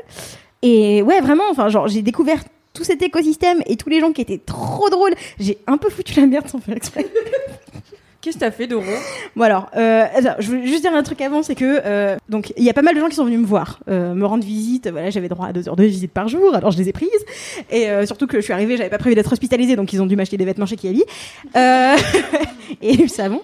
Et 0.63 1.03
ouais 1.03 1.21
vraiment 1.21 1.45
enfin 1.51 1.69
genre 1.69 1.89
j'ai 1.89 2.03
découvert 2.03 2.43
tout 2.75 2.85
cet 2.85 3.01
écosystème 3.03 3.62
et 3.66 3.77
tous 3.77 3.89
les 3.89 4.01
gens 4.01 4.12
qui 4.12 4.20
étaient 4.20 4.41
trop 4.45 4.91
drôles. 4.91 5.14
J'ai 5.39 5.59
un 5.66 5.79
peu 5.79 5.89
foutu 5.89 6.20
la 6.20 6.27
merde 6.27 6.49
sans 6.49 6.59
faire 6.59 6.77
exprès. 6.77 7.07
Qu'est-ce 8.25 8.37
que 8.37 8.41
t'as 8.41 8.51
fait, 8.51 8.66
Doro? 8.66 8.87
Bon 9.37 9.43
alors, 9.43 9.68
euh, 9.77 10.07
attends, 10.14 10.37
je 10.39 10.51
veux 10.51 10.64
juste 10.64 10.81
dire 10.81 10.95
un 10.95 11.03
truc 11.03 11.20
avant, 11.20 11.43
c'est 11.43 11.55
que 11.55 11.83
euh, 11.85 12.16
donc 12.31 12.55
il 12.57 12.64
y 12.64 12.70
a 12.70 12.72
pas 12.72 12.81
mal 12.81 12.95
de 12.95 13.01
gens 13.01 13.11
qui 13.11 13.16
sont 13.16 13.27
venus 13.27 13.39
me 13.39 13.45
voir, 13.45 13.81
euh, 13.91 14.14
me 14.14 14.25
rendre 14.25 14.43
visite. 14.43 14.89
Voilà, 14.89 15.11
j'avais 15.11 15.29
droit 15.29 15.49
à 15.49 15.53
deux 15.53 15.68
heures 15.68 15.77
de 15.77 15.85
visite 15.85 16.11
par 16.11 16.27
jour, 16.29 16.55
alors 16.55 16.70
je 16.70 16.79
les 16.79 16.89
ai 16.89 16.93
prises. 16.93 17.11
Et 17.70 17.91
euh, 17.91 18.07
surtout 18.07 18.27
que 18.27 18.39
je 18.39 18.43
suis 18.43 18.55
arrivée, 18.55 18.79
j'avais 18.79 18.89
pas 18.89 18.97
prévu 18.97 19.14
d'être 19.14 19.31
hospitalisée, 19.31 19.77
donc 19.77 19.93
ils 19.93 20.01
ont 20.01 20.07
dû 20.07 20.16
m'acheter 20.16 20.39
des 20.39 20.47
vêtements 20.47 20.64
chez 20.64 20.77
Kiabi 20.77 21.05
euh, 21.55 21.97
et 22.81 22.97
du 22.97 23.09
savon. 23.09 23.43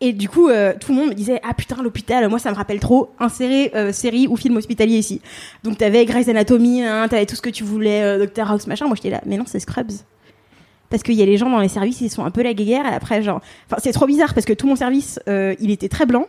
Et 0.00 0.14
du 0.14 0.30
coup, 0.30 0.48
euh, 0.48 0.72
tout 0.80 0.92
le 0.92 1.00
monde 1.00 1.10
me 1.10 1.14
disait 1.14 1.38
ah 1.46 1.52
putain 1.52 1.82
l'hôpital, 1.82 2.26
moi 2.30 2.38
ça 2.38 2.50
me 2.50 2.56
rappelle 2.56 2.80
trop 2.80 3.10
insérer 3.18 3.72
série 3.92 4.26
ou 4.26 4.38
film 4.38 4.56
hospitalier 4.56 4.96
ici. 4.96 5.20
Donc 5.64 5.76
t'avais 5.76 6.06
Grey's 6.06 6.28
Anatomy, 6.28 6.82
hein, 6.82 7.08
t'avais 7.08 7.26
tout 7.26 7.36
ce 7.36 7.42
que 7.42 7.50
tu 7.50 7.62
voulais, 7.62 8.26
Dr 8.26 8.50
House 8.50 8.66
machin. 8.68 8.86
Moi 8.86 8.96
j'étais 8.96 9.10
là, 9.10 9.20
mais 9.26 9.36
non 9.36 9.44
c'est 9.46 9.60
Scrubs 9.60 9.92
parce 10.94 11.02
qu'il 11.02 11.14
y 11.14 11.22
a 11.22 11.26
les 11.26 11.38
gens 11.38 11.50
dans 11.50 11.58
les 11.58 11.66
services, 11.66 12.00
ils 12.02 12.08
sont 12.08 12.24
un 12.24 12.30
peu 12.30 12.44
la 12.44 12.54
guéguerre, 12.54 12.86
et 12.86 12.94
après, 12.94 13.20
genre, 13.20 13.40
enfin, 13.66 13.78
c'est 13.82 13.90
trop 13.90 14.06
bizarre 14.06 14.32
parce 14.32 14.46
que 14.46 14.52
tout 14.52 14.68
mon 14.68 14.76
service, 14.76 15.18
euh, 15.26 15.56
il 15.58 15.72
était 15.72 15.88
très 15.88 16.06
blanc, 16.06 16.28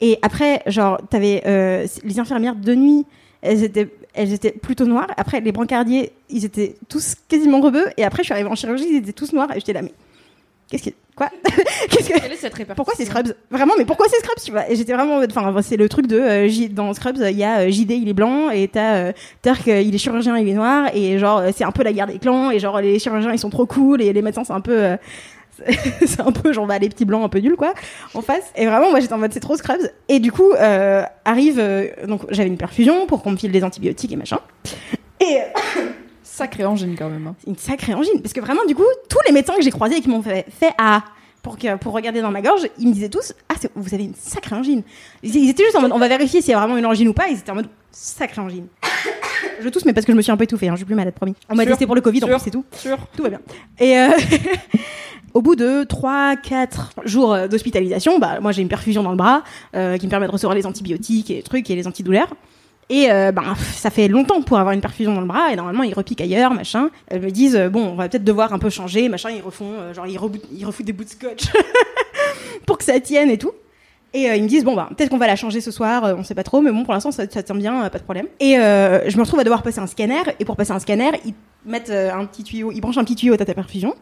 et 0.00 0.20
après, 0.22 0.62
genre, 0.68 1.00
t'avais 1.10 1.42
euh, 1.46 1.84
les 2.04 2.20
infirmières 2.20 2.54
de 2.54 2.76
nuit, 2.76 3.06
elles 3.42 3.64
étaient, 3.64 3.88
elles 4.14 4.32
étaient 4.32 4.52
plutôt 4.52 4.86
noires, 4.86 5.08
après, 5.16 5.40
les 5.40 5.50
brancardiers, 5.50 6.12
ils 6.30 6.44
étaient 6.44 6.76
tous 6.88 7.16
quasiment 7.26 7.60
rebeux, 7.60 7.86
et 7.96 8.04
après, 8.04 8.22
je 8.22 8.26
suis 8.26 8.32
arrivée 8.32 8.48
en 8.48 8.54
chirurgie, 8.54 8.86
ils 8.88 8.98
étaient 8.98 9.12
tous 9.12 9.32
noirs, 9.32 9.50
et 9.50 9.58
j'étais 9.58 9.72
là, 9.72 9.82
mais 9.82 9.92
qu'est-ce 10.70 10.84
que, 10.84 10.90
quoi? 11.16 11.28
Qu'est-ce 11.90 12.08
que, 12.08 12.18
Quelle 12.20 12.32
est 12.32 12.36
cette 12.36 12.54
répartition 12.54 12.74
pourquoi 12.74 12.94
c'est 12.96 13.04
Scrubs? 13.04 13.34
Vraiment, 13.50 13.74
mais 13.78 13.84
pourquoi 13.84 14.06
c'est 14.08 14.18
Scrubs 14.18 14.42
tu 14.44 14.50
vois? 14.50 14.64
J'étais 14.70 14.92
vraiment, 14.94 15.16
en 15.16 15.18
mode- 15.20 15.32
enfin, 15.36 15.62
c'est 15.62 15.76
le 15.76 15.88
truc 15.88 16.06
de 16.06 16.18
euh, 16.18 16.48
J- 16.48 16.68
dans 16.68 16.92
Scrubs, 16.94 17.18
il 17.18 17.36
y 17.36 17.44
a 17.44 17.60
euh, 17.60 17.70
JD, 17.70 17.90
il 17.92 18.08
est 18.08 18.14
blanc, 18.14 18.50
et 18.50 18.66
t'as 18.68 18.94
euh, 18.96 19.12
Turk, 19.42 19.68
euh, 19.68 19.80
il 19.80 19.94
est 19.94 19.98
chirurgien, 19.98 20.36
il 20.38 20.48
est 20.48 20.52
noir, 20.54 20.88
et 20.94 21.18
genre 21.18 21.42
c'est 21.54 21.64
un 21.64 21.70
peu 21.72 21.82
la 21.84 21.92
guerre 21.92 22.06
des 22.06 22.18
clans, 22.18 22.50
et 22.50 22.58
genre 22.58 22.80
les 22.80 22.98
chirurgiens 22.98 23.32
ils 23.32 23.38
sont 23.38 23.50
trop 23.50 23.66
cool, 23.66 24.02
et 24.02 24.12
les 24.12 24.22
médecins 24.22 24.42
c'est 24.44 24.52
un 24.52 24.60
peu, 24.60 24.96
c'est 26.06 26.20
un 26.20 26.32
peu 26.32 26.52
genre 26.52 26.66
bah, 26.66 26.78
les 26.78 26.88
petits 26.88 27.04
blancs 27.04 27.24
un 27.24 27.28
peu 27.28 27.38
nuls 27.38 27.56
quoi, 27.56 27.74
en 28.14 28.22
face. 28.22 28.50
Et 28.56 28.66
vraiment, 28.66 28.90
moi 28.90 28.98
j'étais 29.00 29.12
en 29.14 29.18
mode 29.18 29.32
c'est 29.32 29.40
trop 29.40 29.56
Scrubs. 29.56 29.88
Et 30.08 30.18
du 30.18 30.32
coup 30.32 30.50
arrive, 31.24 31.62
donc 32.08 32.22
j'avais 32.30 32.48
une 32.48 32.56
perfusion 32.56 33.06
pour 33.06 33.22
qu'on 33.22 33.30
me 33.32 33.36
file 33.36 33.52
des 33.52 33.62
antibiotiques 33.62 34.12
et 34.12 34.16
machin. 34.16 34.38
Et 35.20 35.38
Sacré 36.36 36.64
engine 36.64 36.96
quand 36.98 37.08
même. 37.08 37.28
hein. 37.28 37.36
une 37.46 37.56
sacrée 37.56 37.94
angine. 37.94 38.20
Parce 38.20 38.32
que 38.32 38.40
vraiment, 38.40 38.64
du 38.66 38.74
coup, 38.74 38.82
tous 39.08 39.18
les 39.28 39.32
médecins 39.32 39.54
que 39.54 39.62
j'ai 39.62 39.70
croisés 39.70 39.98
et 39.98 40.00
qui 40.00 40.08
m'ont 40.08 40.20
fait, 40.22 40.44
fait 40.50 40.72
à 40.78 41.04
pour, 41.42 41.56
que, 41.58 41.76
pour 41.76 41.92
regarder 41.92 42.22
dans 42.22 42.30
ma 42.32 42.40
gorge, 42.42 42.62
ils 42.78 42.88
me 42.88 42.92
disaient 42.92 43.08
tous 43.08 43.32
Ah, 43.48 43.54
vous 43.76 43.94
avez 43.94 44.04
une 44.04 44.14
sacrée 44.16 44.56
angine. 44.56 44.82
Ils, 45.22 45.36
ils 45.36 45.50
étaient 45.50 45.62
juste 45.62 45.76
en 45.76 45.80
mode 45.82 45.92
On 45.92 45.98
va 45.98 46.08
vérifier 46.08 46.40
s'il 46.40 46.50
y 46.50 46.54
a 46.54 46.58
vraiment 46.58 46.76
une 46.76 46.86
angine 46.86 47.06
ou 47.06 47.12
pas. 47.12 47.28
Ils 47.28 47.38
étaient 47.38 47.50
en 47.52 47.54
mode 47.56 47.68
Sacrée 47.92 48.40
angine. 48.40 48.66
Je 49.62 49.68
tousse, 49.68 49.84
mais 49.84 49.92
parce 49.92 50.04
que 50.04 50.10
je 50.10 50.16
me 50.16 50.22
suis 50.22 50.32
un 50.32 50.36
peu 50.36 50.42
étouffée. 50.42 50.66
Hein, 50.68 50.72
je 50.72 50.78
suis 50.78 50.84
plus 50.84 50.96
malade, 50.96 51.14
promis. 51.14 51.34
On 51.48 51.54
m'a 51.54 51.64
testé 51.64 51.86
pour 51.86 51.94
le 51.94 52.00
Covid, 52.00 52.18
plus, 52.20 52.34
c'est 52.42 52.50
tout. 52.50 52.64
Sûr. 52.72 52.98
Tout 53.16 53.22
va 53.22 53.28
bien. 53.28 53.40
Et 53.78 53.96
euh, 53.96 54.08
au 55.34 55.42
bout 55.42 55.54
de 55.54 55.84
3-4 55.84 56.68
jours 57.04 57.32
euh, 57.32 57.46
d'hospitalisation, 57.46 58.18
bah, 58.18 58.40
moi 58.40 58.50
j'ai 58.50 58.62
une 58.62 58.68
perfusion 58.68 59.04
dans 59.04 59.10
le 59.12 59.16
bras 59.16 59.44
euh, 59.76 59.96
qui 59.96 60.06
me 60.06 60.10
permet 60.10 60.26
de 60.26 60.32
recevoir 60.32 60.56
les 60.56 60.66
antibiotiques 60.66 61.30
et 61.30 61.34
les 61.36 61.42
trucs 61.42 61.70
et 61.70 61.76
les 61.76 61.86
antidouleurs. 61.86 62.34
Et 62.90 63.10
euh, 63.10 63.32
ben, 63.32 63.54
ça 63.74 63.90
fait 63.90 64.08
longtemps 64.08 64.42
pour 64.42 64.58
avoir 64.58 64.74
une 64.74 64.80
perfusion 64.80 65.14
dans 65.14 65.20
le 65.20 65.26
bras 65.26 65.52
et 65.52 65.56
normalement 65.56 65.82
ils 65.82 65.94
repiquent 65.94 66.20
ailleurs, 66.20 66.52
machin. 66.52 66.90
Elles 67.08 67.22
me 67.22 67.30
disent 67.30 67.56
euh, 67.56 67.68
bon, 67.68 67.84
on 67.84 67.94
va 67.94 68.08
peut-être 68.08 68.24
devoir 68.24 68.52
un 68.52 68.58
peu 68.58 68.70
changer, 68.70 69.08
machin. 69.08 69.30
Ils 69.30 69.42
refont, 69.42 69.72
euh, 69.78 69.94
genre 69.94 70.06
ils, 70.06 70.18
refoutent 70.18 70.86
des 70.86 70.92
bouts 70.92 71.04
de 71.04 71.08
scotch 71.08 71.44
pour 72.66 72.78
que 72.78 72.84
ça 72.84 73.00
tienne 73.00 73.30
et 73.30 73.38
tout. 73.38 73.52
Et 74.12 74.30
euh, 74.30 74.36
ils 74.36 74.42
me 74.42 74.48
disent 74.48 74.64
bon 74.64 74.76
bah 74.76 74.88
peut-être 74.96 75.10
qu'on 75.10 75.18
va 75.18 75.26
la 75.26 75.34
changer 75.34 75.60
ce 75.60 75.70
soir, 75.70 76.14
on 76.16 76.22
sait 76.22 76.36
pas 76.36 76.44
trop, 76.44 76.60
mais 76.60 76.70
bon 76.70 76.84
pour 76.84 76.94
l'instant 76.94 77.10
ça, 77.10 77.26
tient 77.26 77.54
bien, 77.54 77.88
pas 77.88 77.98
de 77.98 78.04
problème. 78.04 78.26
Et 78.38 78.54
je 78.54 79.16
me 79.16 79.22
retrouve 79.22 79.40
à 79.40 79.44
devoir 79.44 79.62
passer 79.62 79.80
un 79.80 79.88
scanner 79.88 80.22
et 80.38 80.44
pour 80.44 80.56
passer 80.56 80.70
un 80.70 80.78
scanner 80.78 81.10
ils 81.24 81.34
mettent 81.64 81.90
un 81.90 82.24
petit 82.26 82.44
tuyau, 82.44 82.70
ils 82.70 82.80
branchent 82.80 82.98
un 82.98 83.04
petit 83.04 83.16
tuyau 83.16 83.34
à 83.34 83.38
ta 83.38 83.44
perfusion. 83.54 83.94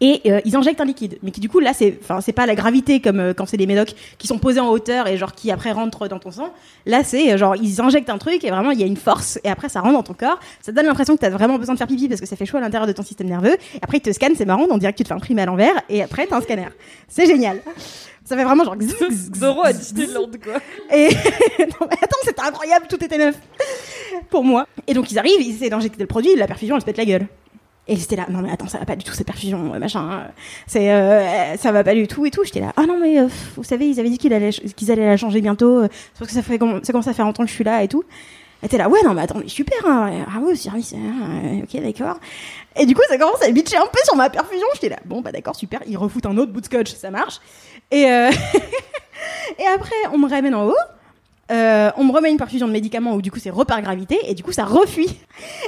Et 0.00 0.22
euh, 0.26 0.40
ils 0.46 0.56
injectent 0.56 0.80
un 0.80 0.86
liquide, 0.86 1.18
mais 1.22 1.30
qui 1.30 1.40
du 1.40 1.50
coup 1.50 1.60
là 1.60 1.74
c'est, 1.74 1.98
enfin 2.02 2.22
c'est 2.22 2.32
pas 2.32 2.46
la 2.46 2.54
gravité 2.54 3.00
comme 3.00 3.20
euh, 3.20 3.34
quand 3.34 3.44
c'est 3.44 3.58
des 3.58 3.66
médocs 3.66 3.94
qui 4.16 4.26
sont 4.26 4.38
posés 4.38 4.60
en 4.60 4.68
hauteur 4.68 5.06
et 5.06 5.18
genre 5.18 5.34
qui 5.34 5.50
après 5.50 5.72
rentrent 5.72 6.08
dans 6.08 6.18
ton 6.18 6.30
sang. 6.30 6.54
Là 6.86 7.04
c'est 7.04 7.32
euh, 7.32 7.36
genre 7.36 7.54
ils 7.54 7.82
injectent 7.82 8.08
un 8.08 8.16
truc 8.16 8.42
et 8.42 8.50
vraiment 8.50 8.70
il 8.70 8.80
y 8.80 8.82
a 8.82 8.86
une 8.86 8.96
force 8.96 9.38
et 9.44 9.50
après 9.50 9.68
ça 9.68 9.80
rentre 9.80 9.94
dans 9.94 10.02
ton 10.02 10.14
corps. 10.14 10.40
Ça 10.62 10.72
te 10.72 10.76
donne 10.76 10.86
l'impression 10.86 11.16
que 11.16 11.20
t'as 11.20 11.28
vraiment 11.28 11.58
besoin 11.58 11.74
de 11.74 11.78
faire 11.78 11.86
pipi 11.86 12.08
parce 12.08 12.20
que 12.20 12.26
ça 12.26 12.36
fait 12.36 12.46
chaud 12.46 12.56
à 12.56 12.60
l'intérieur 12.60 12.86
de 12.86 12.92
ton 12.92 13.02
système 13.02 13.28
nerveux. 13.28 13.56
Et 13.74 13.78
après 13.82 13.98
ils 13.98 14.02
te 14.02 14.10
scannent, 14.10 14.36
c'est 14.36 14.46
marrant, 14.46 14.66
on 14.70 14.78
dirait 14.78 14.92
que 14.92 14.98
tu 14.98 15.04
te 15.04 15.08
fais 15.08 15.14
imprimer 15.14 15.42
à 15.42 15.46
l'envers 15.46 15.74
et 15.90 16.02
après 16.02 16.26
t'as 16.26 16.36
un 16.38 16.40
scanner. 16.40 16.68
C'est 17.06 17.26
génial. 17.26 17.60
Ça 18.24 18.36
fait 18.36 18.44
vraiment 18.44 18.64
genre. 18.64 18.76
Zoro 19.36 19.64
à 19.64 19.72
Disneyland, 19.72 20.30
quoi. 20.42 20.60
et 20.94 21.08
non, 21.58 21.88
mais 21.88 21.96
attends, 22.00 22.16
c'était 22.22 22.42
incroyable, 22.42 22.86
tout 22.88 23.02
était 23.04 23.18
neuf 23.18 23.36
pour 24.30 24.44
moi. 24.44 24.66
Et 24.86 24.94
donc 24.94 25.10
ils 25.10 25.18
arrivent, 25.18 25.40
ils 25.40 25.56
essaient 25.56 25.68
d'injecter 25.68 25.98
le 26.00 26.06
produit, 26.06 26.34
la 26.36 26.46
perfusion, 26.46 26.76
elle 26.76 26.80
se 26.80 26.86
pète 26.86 26.96
la 26.96 27.04
gueule. 27.04 27.26
Et 27.90 27.96
j'étais 27.96 28.14
là, 28.14 28.26
non 28.30 28.40
mais 28.40 28.52
attends, 28.52 28.68
ça 28.68 28.78
va 28.78 28.86
pas 28.86 28.94
du 28.94 29.04
tout 29.04 29.12
cette 29.12 29.26
perfusion, 29.26 29.74
euh, 29.74 29.80
machin, 29.80 30.12
euh, 30.12 30.28
c'est, 30.68 30.92
euh, 30.92 31.56
ça 31.56 31.72
va 31.72 31.82
pas 31.82 31.92
du 31.92 32.06
tout 32.06 32.24
et 32.24 32.30
tout. 32.30 32.44
J'étais 32.44 32.60
là, 32.60 32.72
ah 32.76 32.86
non 32.86 32.96
mais 33.00 33.18
euh, 33.18 33.26
vous 33.56 33.64
savez, 33.64 33.88
ils 33.88 33.98
avaient 33.98 34.10
dit 34.10 34.16
qu'ils 34.16 34.32
allaient, 34.32 34.52
qu'ils 34.52 34.92
allaient 34.92 35.08
la 35.08 35.16
changer 35.16 35.40
bientôt, 35.40 35.80
parce 36.16 36.30
que 36.30 36.32
ça 36.32 36.40
fait, 36.40 36.52
ça 36.52 36.92
commence 36.92 37.08
à 37.08 37.12
faire 37.12 37.24
longtemps 37.24 37.42
que 37.42 37.48
je 37.48 37.54
suis 37.54 37.64
là 37.64 37.82
et 37.82 37.88
tout. 37.88 38.04
Elle 38.62 38.66
était 38.66 38.78
là, 38.78 38.88
ouais 38.88 39.00
non 39.04 39.12
mais 39.12 39.22
attends, 39.22 39.40
mais 39.40 39.48
super, 39.48 39.76
hein, 39.84 40.24
bravo 40.30 40.54
service, 40.54 40.92
hein, 40.92 41.62
ok 41.64 41.82
d'accord. 41.82 42.20
Et 42.76 42.86
du 42.86 42.94
coup 42.94 43.02
ça 43.08 43.18
commence 43.18 43.42
à 43.42 43.50
bitcher 43.50 43.78
un 43.78 43.86
peu 43.92 43.98
sur 44.04 44.14
ma 44.14 44.30
perfusion. 44.30 44.68
J'étais 44.74 44.90
là, 44.90 44.98
bon 45.04 45.20
bah 45.20 45.32
d'accord 45.32 45.56
super, 45.56 45.80
ils 45.88 45.96
refoutent 45.96 46.26
un 46.26 46.36
autre 46.36 46.52
bout 46.52 46.60
de 46.60 46.66
scotch, 46.66 46.94
ça 46.94 47.10
marche. 47.10 47.40
Et 47.90 48.02
et 49.58 49.66
après 49.74 49.96
on 50.12 50.18
me 50.18 50.30
ramène 50.30 50.54
en 50.54 50.68
haut. 50.68 50.76
On 51.48 52.04
me 52.04 52.12
remet 52.12 52.30
une 52.30 52.38
perfusion 52.38 52.68
de 52.68 52.72
médicaments 52.72 53.14
où 53.14 53.20
du 53.20 53.32
coup 53.32 53.40
c'est 53.40 53.50
repart 53.50 53.82
gravité 53.82 54.16
et 54.28 54.34
du 54.34 54.44
coup 54.44 54.52
ça 54.52 54.64
refuit. 54.64 55.08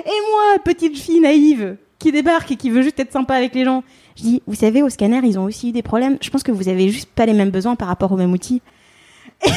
Et 0.04 0.30
moi, 0.30 0.58
petite 0.64 0.96
fille 0.96 1.18
naïve 1.18 1.76
qui 2.02 2.12
débarque 2.12 2.50
et 2.50 2.56
qui 2.56 2.68
veut 2.70 2.82
juste 2.82 2.98
être 3.00 3.12
sympa 3.12 3.34
avec 3.34 3.54
les 3.54 3.64
gens, 3.64 3.82
je 4.16 4.22
dis, 4.22 4.42
vous 4.46 4.54
savez, 4.54 4.82
au 4.82 4.88
scanner, 4.90 5.20
ils 5.24 5.38
ont 5.38 5.44
aussi 5.44 5.70
eu 5.70 5.72
des 5.72 5.82
problèmes. 5.82 6.18
Je 6.20 6.28
pense 6.30 6.42
que 6.42 6.52
vous 6.52 6.68
avez 6.68 6.88
juste 6.90 7.10
pas 7.10 7.24
les 7.26 7.32
mêmes 7.32 7.50
besoins 7.50 7.76
par 7.76 7.88
rapport 7.88 8.12
au 8.12 8.16
même 8.16 8.32
outil. 8.32 8.60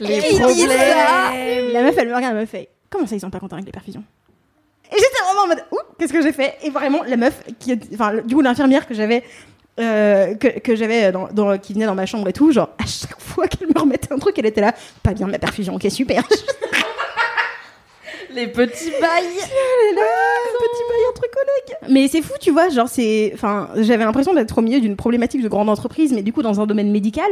Les 0.00 0.14
Et 0.16 0.38
problèmes. 0.38 0.68
ça. 0.68 1.32
La 1.72 1.82
meuf, 1.82 1.94
elle 1.98 2.08
me 2.08 2.14
regarde, 2.14 2.34
elle 2.34 2.40
me 2.40 2.46
fait, 2.46 2.68
comment 2.88 3.06
ça, 3.06 3.16
ils 3.16 3.20
sont 3.20 3.30
pas 3.30 3.38
contents 3.38 3.56
avec 3.56 3.66
les 3.66 3.72
perfusions? 3.72 4.02
Et 4.90 4.94
j'étais 4.96 5.22
vraiment 5.24 5.42
en 5.44 5.46
mode, 5.48 5.62
ouh, 5.72 5.78
qu'est-ce 5.98 6.12
que 6.12 6.22
j'ai 6.22 6.32
fait? 6.32 6.54
Et 6.62 6.70
vraiment, 6.70 7.02
la 7.06 7.16
meuf, 7.16 7.42
qui, 7.58 7.78
enfin, 7.94 8.14
du 8.24 8.34
coup, 8.34 8.40
l'infirmière 8.40 8.86
que 8.86 8.94
j'avais, 8.94 9.22
euh, 9.78 10.34
que, 10.34 10.58
que 10.58 10.74
j'avais 10.74 11.12
dans, 11.12 11.28
dans- 11.28 11.58
qui 11.58 11.74
venait 11.74 11.86
dans 11.86 11.94
ma 11.94 12.06
chambre 12.06 12.26
et 12.28 12.32
tout, 12.32 12.50
genre, 12.50 12.70
à 12.78 12.86
chaque 12.86 13.20
fois 13.20 13.46
qu'elle 13.46 13.68
me 13.68 13.78
remettait 13.78 14.12
un 14.12 14.18
truc, 14.18 14.38
elle 14.38 14.46
était 14.46 14.60
là, 14.62 14.74
pas 15.02 15.12
bien 15.12 15.26
ma 15.26 15.38
perfusion, 15.38 15.74
ok, 15.74 15.86
super. 15.90 16.22
Les 18.34 18.46
petits 18.46 18.90
bails. 19.00 19.24
Là, 19.94 20.02
petit 20.58 20.82
bail 20.88 21.08
entre 21.10 21.22
collègues. 21.22 21.92
Mais 21.92 22.08
c'est 22.08 22.22
fou, 22.22 22.34
tu 22.40 22.50
vois, 22.50 22.68
genre 22.68 22.88
c'est, 22.88 23.32
enfin, 23.34 23.68
j'avais 23.76 24.04
l'impression 24.04 24.34
d'être 24.34 24.56
au 24.58 24.62
milieu 24.62 24.80
d'une 24.80 24.96
problématique 24.96 25.42
de 25.42 25.48
grande 25.48 25.68
entreprise, 25.68 26.12
mais 26.12 26.22
du 26.22 26.32
coup 26.32 26.42
dans 26.42 26.60
un 26.60 26.66
domaine 26.66 26.90
médical 26.90 27.28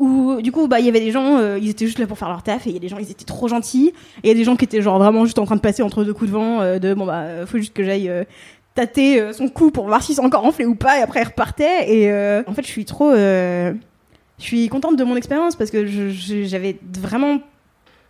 où 0.00 0.40
du 0.42 0.50
coup 0.50 0.66
bah 0.66 0.80
il 0.80 0.86
y 0.86 0.88
avait 0.88 1.00
des 1.00 1.12
gens, 1.12 1.38
euh, 1.38 1.56
ils 1.62 1.70
étaient 1.70 1.86
juste 1.86 2.00
là 2.00 2.06
pour 2.08 2.18
faire 2.18 2.28
leur 2.28 2.42
taf 2.42 2.66
et 2.66 2.70
il 2.70 2.72
y 2.74 2.76
a 2.76 2.80
des 2.80 2.88
gens 2.88 2.98
ils 2.98 3.10
étaient 3.12 3.24
trop 3.24 3.46
gentils 3.46 3.92
et 4.24 4.24
il 4.24 4.28
y 4.28 4.30
a 4.32 4.34
des 4.34 4.42
gens 4.42 4.56
qui 4.56 4.64
étaient 4.64 4.82
genre 4.82 4.98
vraiment 4.98 5.24
juste 5.24 5.38
en 5.38 5.44
train 5.46 5.54
de 5.54 5.60
passer 5.60 5.84
entre 5.84 6.02
deux 6.02 6.12
coups 6.12 6.30
de 6.30 6.34
vent 6.36 6.60
euh, 6.60 6.80
de 6.80 6.94
bon 6.94 7.06
bah 7.06 7.20
euh, 7.20 7.46
faut 7.46 7.58
juste 7.58 7.72
que 7.74 7.84
j'aille 7.84 8.08
euh, 8.08 8.24
tâter 8.74 9.20
euh, 9.20 9.32
son 9.32 9.48
cou 9.48 9.70
pour 9.70 9.86
voir 9.86 10.02
si 10.02 10.14
c'est 10.14 10.20
encore 10.20 10.44
enflé 10.44 10.66
ou 10.66 10.74
pas 10.74 10.98
et 10.98 11.02
après 11.02 11.22
il 11.22 11.26
repartait 11.26 11.92
et 11.92 12.10
euh, 12.10 12.42
en 12.48 12.54
fait 12.54 12.62
je 12.62 12.66
suis 12.72 12.84
trop 12.84 13.12
euh, 13.12 13.72
je 14.40 14.42
suis 14.42 14.68
contente 14.68 14.96
de 14.96 15.04
mon 15.04 15.14
expérience 15.14 15.54
parce 15.54 15.70
que 15.70 15.86
j'avais 15.86 16.76
vraiment 17.00 17.38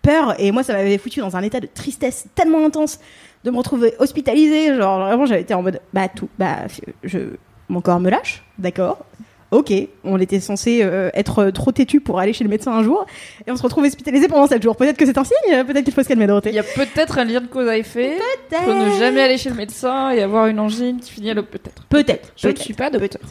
peur 0.05 0.35
et 0.39 0.53
moi 0.53 0.63
ça 0.63 0.75
m'avait 0.75 0.99
foutu 0.99 1.21
dans 1.21 1.35
un 1.37 1.43
état 1.43 1.59
de 1.61 1.67
tristesse 1.73 2.27
tellement 2.35 2.65
intense 2.65 3.01
de 3.45 3.51
me 3.51 3.57
retrouver 3.59 3.95
hospitalisée 3.99 4.75
genre 4.77 5.01
vraiment 5.01 5.27
j'avais 5.27 5.41
été 5.41 5.55
en 5.55 5.63
mode 5.63 5.81
bah 5.93 6.09
tout 6.09 6.29
bah 6.39 6.59
je 7.03 7.19
mon 7.69 7.81
corps 7.81 8.01
me 8.01 8.11
lâche 8.11 8.45
d'accord 8.59 8.99
ok 9.51 9.73
on 10.05 10.19
était 10.21 10.41
censé 10.41 10.81
euh, 10.83 11.11
être 11.15 11.51
trop 11.51 11.73
têtu 11.73 12.01
pour 12.01 12.21
aller 12.21 12.33
chez 12.33 12.45
le 12.45 12.51
médecin 12.51 12.73
un 12.73 12.83
jour 12.83 13.07
et 13.47 13.51
on 13.51 13.57
se 13.57 13.63
retrouve 13.63 13.85
hospitalisé 13.85 14.29
pendant 14.29 14.47
7 14.47 14.63
jours 14.63 14.77
peut-être 14.77 14.97
que 14.97 15.07
c'est 15.07 15.19
un 15.19 15.25
signe 15.25 15.65
peut-être 15.65 15.85
qu'il 15.85 15.95
faut 15.95 16.03
se 16.03 16.09
calmer 16.09 16.25
Il 16.25 16.29
Dorothée 16.29 16.53
y 16.53 16.59
a 16.59 16.63
peut-être 16.63 17.19
un 17.19 17.25
lien 17.25 17.41
de 17.41 17.47
cause 17.47 17.69
à 17.69 17.77
effet. 17.79 18.19
Pour 18.65 18.75
ne 18.75 18.91
jamais 18.99 19.23
aller 19.23 19.39
chez 19.39 19.51
le 19.51 19.57
médecin 19.57 20.11
et 20.11 20.23
avoir 20.23 20.47
une 20.47 20.61
angine 20.61 21.01
qui 21.01 21.11
finit 21.11 21.31
à 21.31 21.35
l'hôpital. 21.35 21.73
Peut-être. 21.89 21.89
peut-être 21.89 22.33
Je 22.37 22.47
ne 22.49 22.53
peut-être. 22.53 22.65
suis 22.65 22.75
pas 22.75 22.91
docteur. 22.91 23.23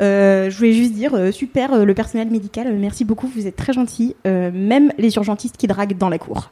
Euh, 0.00 0.50
je 0.50 0.56
voulais 0.56 0.72
juste 0.72 0.92
dire, 0.92 1.14
euh, 1.14 1.30
super, 1.30 1.72
euh, 1.72 1.84
le 1.84 1.94
personnel 1.94 2.28
médical, 2.30 2.66
euh, 2.66 2.76
merci 2.76 3.04
beaucoup, 3.04 3.28
vous 3.28 3.46
êtes 3.46 3.56
très 3.56 3.72
gentils. 3.72 4.16
Euh, 4.26 4.50
même 4.52 4.92
les 4.98 5.14
urgentistes 5.16 5.56
qui 5.56 5.66
draguent 5.66 5.96
dans 5.96 6.08
la 6.08 6.18
cour. 6.18 6.50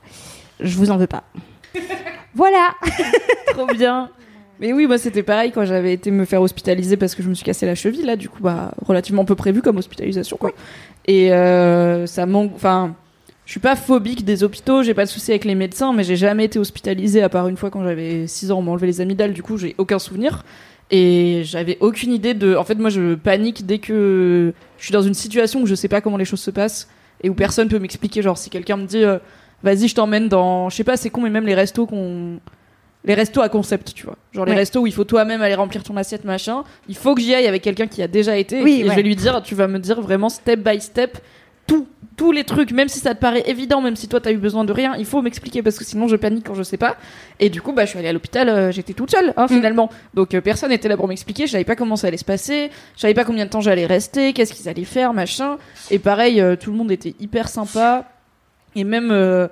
Je 0.60 0.76
vous 0.76 0.90
en 0.90 0.96
veux 0.96 1.06
pas. 1.06 1.24
voilà 2.34 2.70
Trop 3.48 3.66
bien. 3.66 4.10
Mais 4.60 4.72
oui, 4.72 4.86
moi 4.86 4.96
c'était 4.96 5.24
pareil 5.24 5.50
quand 5.50 5.64
j'avais 5.64 5.92
été 5.92 6.12
me 6.12 6.24
faire 6.24 6.40
hospitaliser 6.40 6.96
parce 6.96 7.16
que 7.16 7.22
je 7.22 7.28
me 7.28 7.34
suis 7.34 7.44
cassé 7.44 7.66
la 7.66 7.74
cheville 7.74 8.04
là, 8.04 8.14
du 8.14 8.28
coup 8.28 8.40
bah 8.40 8.72
relativement 8.86 9.24
peu 9.24 9.34
prévu 9.34 9.60
comme 9.60 9.76
hospitalisation 9.78 10.36
quoi. 10.36 10.52
Et 11.06 11.32
euh, 11.32 12.06
ça 12.06 12.26
manque, 12.26 12.52
enfin, 12.54 12.94
je 13.44 13.50
suis 13.50 13.60
pas 13.60 13.74
phobique 13.74 14.24
des 14.24 14.44
hôpitaux, 14.44 14.84
j'ai 14.84 14.94
pas 14.94 15.04
de 15.04 15.10
souci 15.10 15.32
avec 15.32 15.44
les 15.46 15.56
médecins, 15.56 15.92
mais 15.92 16.04
j'ai 16.04 16.14
jamais 16.14 16.44
été 16.44 16.60
hospitalisée 16.60 17.22
à 17.22 17.28
part 17.28 17.48
une 17.48 17.56
fois 17.56 17.70
quand 17.70 17.82
j'avais 17.82 18.28
6 18.28 18.52
ans, 18.52 18.60
on 18.60 18.62
m'a 18.62 18.70
enlevé 18.70 18.86
les 18.86 19.00
amygdales, 19.00 19.32
du 19.32 19.42
coup 19.42 19.56
j'ai 19.56 19.74
aucun 19.78 19.98
souvenir. 19.98 20.44
Et 20.94 21.40
j'avais 21.44 21.78
aucune 21.80 22.12
idée 22.12 22.34
de. 22.34 22.54
En 22.54 22.64
fait, 22.64 22.74
moi 22.74 22.90
je 22.90 23.14
panique 23.14 23.64
dès 23.64 23.78
que 23.78 24.52
je 24.78 24.84
suis 24.84 24.92
dans 24.92 25.00
une 25.00 25.14
situation 25.14 25.62
où 25.62 25.66
je 25.66 25.74
sais 25.74 25.88
pas 25.88 26.02
comment 26.02 26.18
les 26.18 26.26
choses 26.26 26.40
se 26.40 26.50
passent 26.50 26.88
et 27.22 27.30
où 27.30 27.34
personne 27.34 27.68
peut 27.68 27.78
m'expliquer. 27.78 28.20
Genre 28.20 28.36
si 28.36 28.50
quelqu'un 28.50 28.76
me 28.76 28.84
dit, 28.84 29.02
euh, 29.02 29.18
vas-y, 29.62 29.88
je 29.88 29.94
t'emmène 29.94 30.28
dans, 30.28 30.68
je 30.68 30.76
sais 30.76 30.84
pas, 30.84 30.98
c'est 30.98 31.08
con, 31.08 31.22
mais 31.22 31.30
même 31.30 31.46
les 31.46 31.54
restos 31.54 31.86
qu'on 31.86 32.38
les 33.04 33.14
restos 33.14 33.40
à 33.40 33.48
concept, 33.48 33.94
tu 33.94 34.04
vois. 34.04 34.16
Genre 34.32 34.44
les 34.44 34.54
restos 34.54 34.82
où 34.82 34.86
il 34.86 34.92
faut 34.92 35.04
toi-même 35.04 35.42
aller 35.42 35.54
remplir 35.54 35.82
ton 35.82 35.96
assiette, 35.96 36.24
machin. 36.24 36.62
Il 36.88 36.94
faut 36.94 37.14
que 37.14 37.22
j'y 37.22 37.34
aille 37.34 37.46
avec 37.46 37.62
quelqu'un 37.62 37.86
qui 37.86 38.02
a 38.02 38.06
déjà 38.06 38.36
été. 38.36 38.62
Oui, 38.62 38.80
et 38.80 38.84
ouais. 38.84 38.90
je 38.90 38.94
vais 38.94 39.02
lui 39.02 39.16
dire, 39.16 39.42
tu 39.42 39.54
vas 39.54 39.66
me 39.66 39.78
dire 39.78 40.00
vraiment 40.00 40.28
step 40.28 40.60
by 40.60 40.80
step 40.80 41.18
tout, 41.66 41.88
tous 42.16 42.32
les 42.32 42.44
trucs, 42.44 42.72
même 42.72 42.88
si 42.88 42.98
ça 42.98 43.14
te 43.14 43.20
paraît 43.20 43.44
évident, 43.46 43.80
même 43.80 43.96
si 43.96 44.08
toi 44.08 44.20
t'as 44.20 44.32
eu 44.32 44.36
besoin 44.36 44.64
de 44.64 44.72
rien, 44.72 44.94
il 44.98 45.04
faut 45.04 45.22
m'expliquer 45.22 45.62
parce 45.62 45.78
que 45.78 45.84
sinon 45.84 46.08
je 46.08 46.16
panique 46.16 46.46
quand 46.46 46.54
je 46.54 46.62
sais 46.62 46.76
pas. 46.76 46.96
Et 47.40 47.50
du 47.50 47.62
coup, 47.62 47.72
bah, 47.72 47.84
je 47.84 47.90
suis 47.90 47.98
allée 47.98 48.08
à 48.08 48.12
l'hôpital, 48.12 48.48
euh, 48.48 48.72
j'étais 48.72 48.92
toute 48.92 49.10
seule, 49.10 49.32
hein, 49.36 49.48
finalement. 49.48 49.90
Donc 50.14 50.34
euh, 50.34 50.40
personne 50.40 50.70
n'était 50.70 50.88
là 50.88 50.96
pour 50.96 51.08
m'expliquer, 51.08 51.46
je 51.46 51.52
savais 51.52 51.64
pas 51.64 51.76
comment 51.76 51.96
ça 51.96 52.08
allait 52.08 52.16
se 52.16 52.24
passer, 52.24 52.70
je 52.96 53.00
savais 53.00 53.14
pas 53.14 53.24
combien 53.24 53.44
de 53.44 53.50
temps 53.50 53.60
j'allais 53.60 53.86
rester, 53.86 54.32
qu'est-ce 54.32 54.52
qu'ils 54.52 54.68
allaient 54.68 54.84
faire, 54.84 55.12
machin. 55.12 55.56
Et 55.90 55.98
pareil, 55.98 56.40
euh, 56.40 56.56
tout 56.56 56.70
le 56.70 56.76
monde 56.76 56.90
était 56.90 57.14
hyper 57.20 57.48
sympa. 57.48 58.08
Et 58.74 58.84
même, 58.84 59.10
euh, 59.10 59.48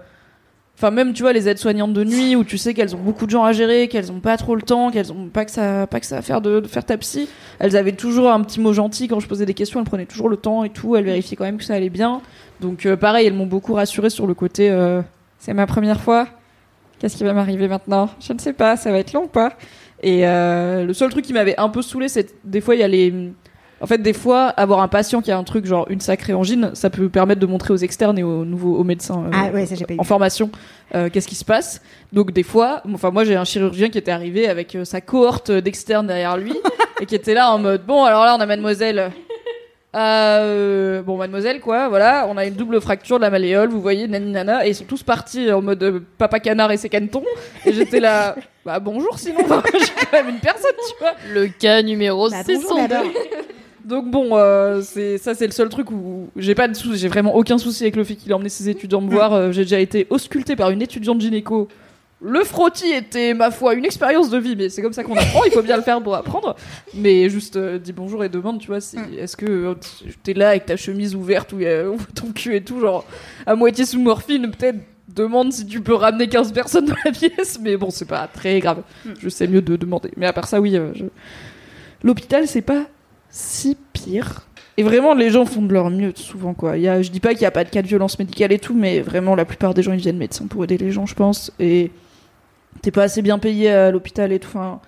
enfin 0.81 0.91
même 0.91 1.13
tu 1.13 1.21
vois 1.21 1.35
les 1.35 1.47
aides-soignantes 1.47 1.93
de 1.93 2.05
nuit 2.05 2.37
où 2.37 2.43
tu 2.43 2.57
sais 2.57 2.73
qu'elles 2.73 2.97
ont 2.97 3.01
beaucoup 3.01 3.27
de 3.27 3.31
gens 3.31 3.45
à 3.45 3.53
gérer, 3.53 3.87
qu'elles 3.89 4.11
ont 4.11 4.21
pas 4.21 4.39
trop 4.39 4.55
le 4.55 4.63
temps, 4.63 4.91
qu'elles 4.91 5.13
ont 5.13 5.29
pas 5.29 5.45
que 5.45 5.51
ça, 5.51 5.87
pas 5.87 6.01
que 6.01 6.07
ça 6.07 6.17
à 6.17 6.23
faire 6.23 6.41
de, 6.41 6.61
de 6.61 6.67
faire 6.67 6.87
ta 6.87 6.97
psy. 6.97 7.29
Elles 7.59 7.77
avaient 7.77 7.93
toujours 7.93 8.31
un 8.31 8.41
petit 8.41 8.61
mot 8.61 8.73
gentil 8.73 9.07
quand 9.07 9.21
je 9.21 9.29
posais 9.29 9.45
des 9.45 9.53
questions, 9.53 9.81
elles 9.81 9.87
prenaient 9.87 10.07
toujours 10.07 10.31
le 10.31 10.39
temps 10.39 10.65
et 10.65 10.71
tout, 10.71 10.97
elles 10.97 11.05
vérifiaient 11.05 11.37
quand 11.37 11.45
même 11.45 11.59
que 11.59 11.65
ça 11.65 11.75
allait 11.75 11.91
bien. 11.91 12.23
Donc 12.63 12.87
euh, 12.87 12.97
pareil, 12.97 13.27
elles 13.27 13.35
m'ont 13.35 13.45
beaucoup 13.47 13.75
rassuré 13.75 14.09
sur 14.09 14.27
le 14.27 14.33
côté. 14.33 14.71
euh, 14.71 15.03
c'est 15.39 15.53
ma 15.53 15.67
première 15.67 16.01
fois. 16.01 16.29
Qu'est-ce 16.99 17.17
qui 17.17 17.25
va 17.25 17.35
m'arriver 17.35 17.69
maintenant? 17.69 18.09
Je 18.19 18.33
ne 18.33 18.39
sais 18.39 18.55
pas, 18.55 18.79
ça 18.79 18.91
va 18.91 18.99
être 18.99 19.13
long 19.13 19.25
ou 19.25 19.29
pas? 19.29 19.53
Et 20.03 20.27
euh, 20.27 20.87
le 20.87 20.95
seul 20.95 21.11
truc 21.11 21.27
qui 21.27 21.35
m'avait 21.35 21.59
un 21.61 21.69
peu 21.69 21.83
saoulé, 21.83 22.09
c'est 22.09 22.35
des 22.45 22.63
fois 22.63 22.75
il 22.75 22.81
y 22.81 22.85
a 22.85 22.89
les 22.89 23.13
en 23.81 23.87
fait, 23.87 23.99
des 23.99 24.13
fois, 24.13 24.49
avoir 24.49 24.81
un 24.81 24.89
patient 24.89 25.23
qui 25.23 25.31
a 25.31 25.39
un 25.39 25.45
truc 25.45 25.65
genre 25.67 25.87
une 25.89 26.01
sacrée 26.01 26.35
angine, 26.35 26.71
ça 26.75 26.91
peut 26.91 27.09
permettre 27.09 27.41
de 27.41 27.47
montrer 27.47 27.73
aux 27.73 27.77
externes 27.79 28.19
et 28.19 28.23
aux 28.23 28.45
nouveaux 28.45 28.77
aux 28.77 28.85
médecins 28.85 29.25
euh, 29.27 29.31
Ah 29.33 29.51
ouais, 29.55 29.67
ça 29.67 29.75
j'ai 29.75 29.85
pas 29.87 29.95
eu. 29.95 29.99
en 29.99 30.05
formation 30.05 30.51
euh, 30.95 31.09
qu'est-ce 31.13 31.29
qui 31.29 31.35
se 31.35 31.45
passe. 31.45 31.81
Donc 32.13 32.33
des 32.33 32.43
fois, 32.43 32.83
enfin 32.93 33.11
moi 33.11 33.25
j'ai 33.25 33.37
un 33.37 33.45
chirurgien 33.45 33.89
qui 33.89 33.99
était 33.99 34.11
arrivé 34.11 34.49
avec 34.49 34.75
euh, 34.75 34.85
sa 34.85 35.01
cohorte 35.01 35.51
d'externes 35.51 36.07
derrière 36.09 36.37
lui 36.37 36.55
et 37.01 37.07
qui 37.07 37.15
était 37.15 37.35
là 37.35 37.51
en 37.53 37.59
mode 37.59 37.85
bon 37.87 38.05
alors 38.05 38.25
là 38.25 38.35
on 38.37 38.41
a 38.41 38.47
mademoiselle. 38.47 39.11
Euh, 39.97 41.03
bon 41.03 41.17
mademoiselle 41.17 41.59
quoi 41.59 41.89
voilà 41.89 42.29
on 42.31 42.37
a 42.37 42.47
une 42.47 42.55
double 42.55 42.81
fracture 42.81 43.17
de 43.17 43.23
la 43.23 43.31
malléole 43.31 43.71
vous 43.71 43.81
voyez 43.81 44.07
nani 44.07 44.31
nana 44.31 44.65
et 44.65 44.71
ils 44.71 44.75
sont 44.77 44.85
tous 44.85 45.03
partis 45.03 45.51
en 45.51 45.63
mode 45.63 46.05
papa 46.17 46.39
canard 46.39 46.71
et 46.71 46.77
ses 46.77 46.89
canetons 46.89 47.25
et 47.67 47.73
j'étais 47.73 47.99
là 47.99 48.37
bah 48.65 48.79
bonjour 48.79 49.19
sinon 49.19 49.41
j'ai 49.75 50.07
quand 50.07 50.13
même 50.13 50.29
une 50.29 50.39
personne 50.39 50.71
tu 50.89 50.95
vois 51.01 51.15
Le 51.33 51.49
cas 51.49 51.83
numéro 51.83 52.31
Bah, 52.31 52.43
bonjour, 52.47 52.61
602. 52.63 52.81
madame. 52.83 53.07
Donc 53.85 54.11
bon, 54.11 54.37
euh, 54.37 54.81
c'est 54.83 55.19
ça 55.19 55.35
c'est 55.35 55.47
le 55.47 55.53
seul 55.53 55.69
truc 55.69 55.91
où 55.91 56.29
j'ai 56.37 56.55
pas 56.55 56.69
de 56.69 56.75
souci, 56.75 56.99
j'ai 56.99 57.09
vraiment 57.09 57.35
aucun 57.35 57.59
souci 57.59 57.85
avec 57.85 57.97
le 57.97 58.05
fait 58.05 58.15
qu'il 58.17 58.33
a 58.33 58.37
emmené 58.37 58.49
ses 58.49 58.69
étudiants 58.69 59.01
me 59.01 59.11
voir. 59.11 59.33
Euh, 59.33 59.53
j'ai 59.53 59.63
déjà 59.63 59.81
été 59.81 60.07
ausculté 60.11 60.57
par 60.57 60.71
une 60.71 60.83
étudiante 60.83 61.21
gynéco. 61.21 61.69
Le 62.23 62.45
frottis 62.45 62.91
était 62.93 63.33
ma 63.33 63.51
foi 63.51 63.73
une 63.73 63.87
expérience 63.87 64.29
de 64.29 64.37
vie, 64.37 64.55
mais 64.55 64.69
c'est 64.69 64.83
comme 64.83 64.93
ça 64.93 65.03
qu'on 65.03 65.17
apprend. 65.17 65.43
Il 65.45 65.53
faut 65.53 65.63
bien 65.63 65.77
le 65.79 65.83
faire 65.83 66.03
pour 66.03 66.15
apprendre. 66.15 66.55
Mais 66.95 67.31
juste 67.31 67.57
euh, 67.57 67.79
dis 67.79 67.93
bonjour 67.93 68.23
et 68.23 68.29
demande, 68.29 68.61
tu 68.61 68.67
vois, 68.67 68.83
si, 68.83 68.99
est-ce 69.19 69.39
que 69.39 69.75
t'es 70.23 70.35
là 70.35 70.51
avec 70.51 70.67
ta 70.67 70.77
chemise 70.77 71.15
ouverte 71.15 71.55
où 71.55 71.59
ton 72.15 72.31
cul 72.35 72.55
et 72.57 72.63
tout, 72.63 72.79
genre 72.81 73.07
à 73.47 73.55
moitié 73.55 73.87
sous 73.87 73.99
morphine, 74.01 74.51
peut-être 74.51 74.77
demande 75.09 75.51
si 75.53 75.67
tu 75.67 75.81
peux 75.81 75.95
ramener 75.95 76.29
15 76.29 76.53
personnes 76.53 76.85
dans 76.87 76.95
la 77.07 77.11
pièce. 77.11 77.59
Mais 77.61 77.79
bon, 77.79 77.89
c'est 77.89 78.05
pas 78.05 78.29
très 78.29 78.61
grave. 78.61 78.83
Je 79.19 79.29
sais 79.31 79.47
mieux 79.49 79.63
de 79.63 79.77
demander. 79.77 80.11
Mais 80.19 80.27
à 80.27 80.35
part 80.35 80.47
ça, 80.47 80.61
oui, 80.61 80.79
je- 80.95 81.05
l'hôpital 82.03 82.47
c'est 82.47 82.61
pas 82.63 82.85
si 83.31 83.77
pire. 83.93 84.47
Et 84.77 84.83
vraiment, 84.83 85.15
les 85.15 85.31
gens 85.31 85.45
font 85.45 85.63
de 85.63 85.73
leur 85.73 85.91
mieux 85.91 86.13
souvent, 86.15 86.55
quoi. 86.55 86.77
Il 86.77 86.83
y 86.83 86.89
a, 86.89 87.03
je 87.03 87.11
dis 87.11 87.21
pas 87.21 87.33
qu'il 87.33 87.43
y 87.43 87.47
a 87.47 87.51
pas 87.51 87.65
de 87.65 87.71
cas 87.71 87.83
de 87.83 87.87
violence 87.87 88.19
médicale 88.19 88.53
et 88.53 88.59
tout, 88.59 88.75
mais 88.75 89.01
vraiment, 89.01 89.35
la 89.35 89.45
plupart 89.45 89.75
des 89.75 89.83
gens, 89.83 89.93
ils 89.93 90.01
viennent 90.01 90.17
médecins 90.17 90.47
pour 90.47 90.65
aider 90.65 90.79
les 90.79 90.91
gens, 90.91 91.07
je 91.07 91.15
pense. 91.15 91.53
Et 91.59 91.91
t'es 92.83 92.91
pas 92.91 93.03
assez 93.03 93.21
bien 93.21 93.39
payé 93.39 93.71
à 93.71 93.91
l'hôpital 93.91 94.33
et 94.33 94.39
tout. 94.39 94.49
Enfin, 94.49 94.81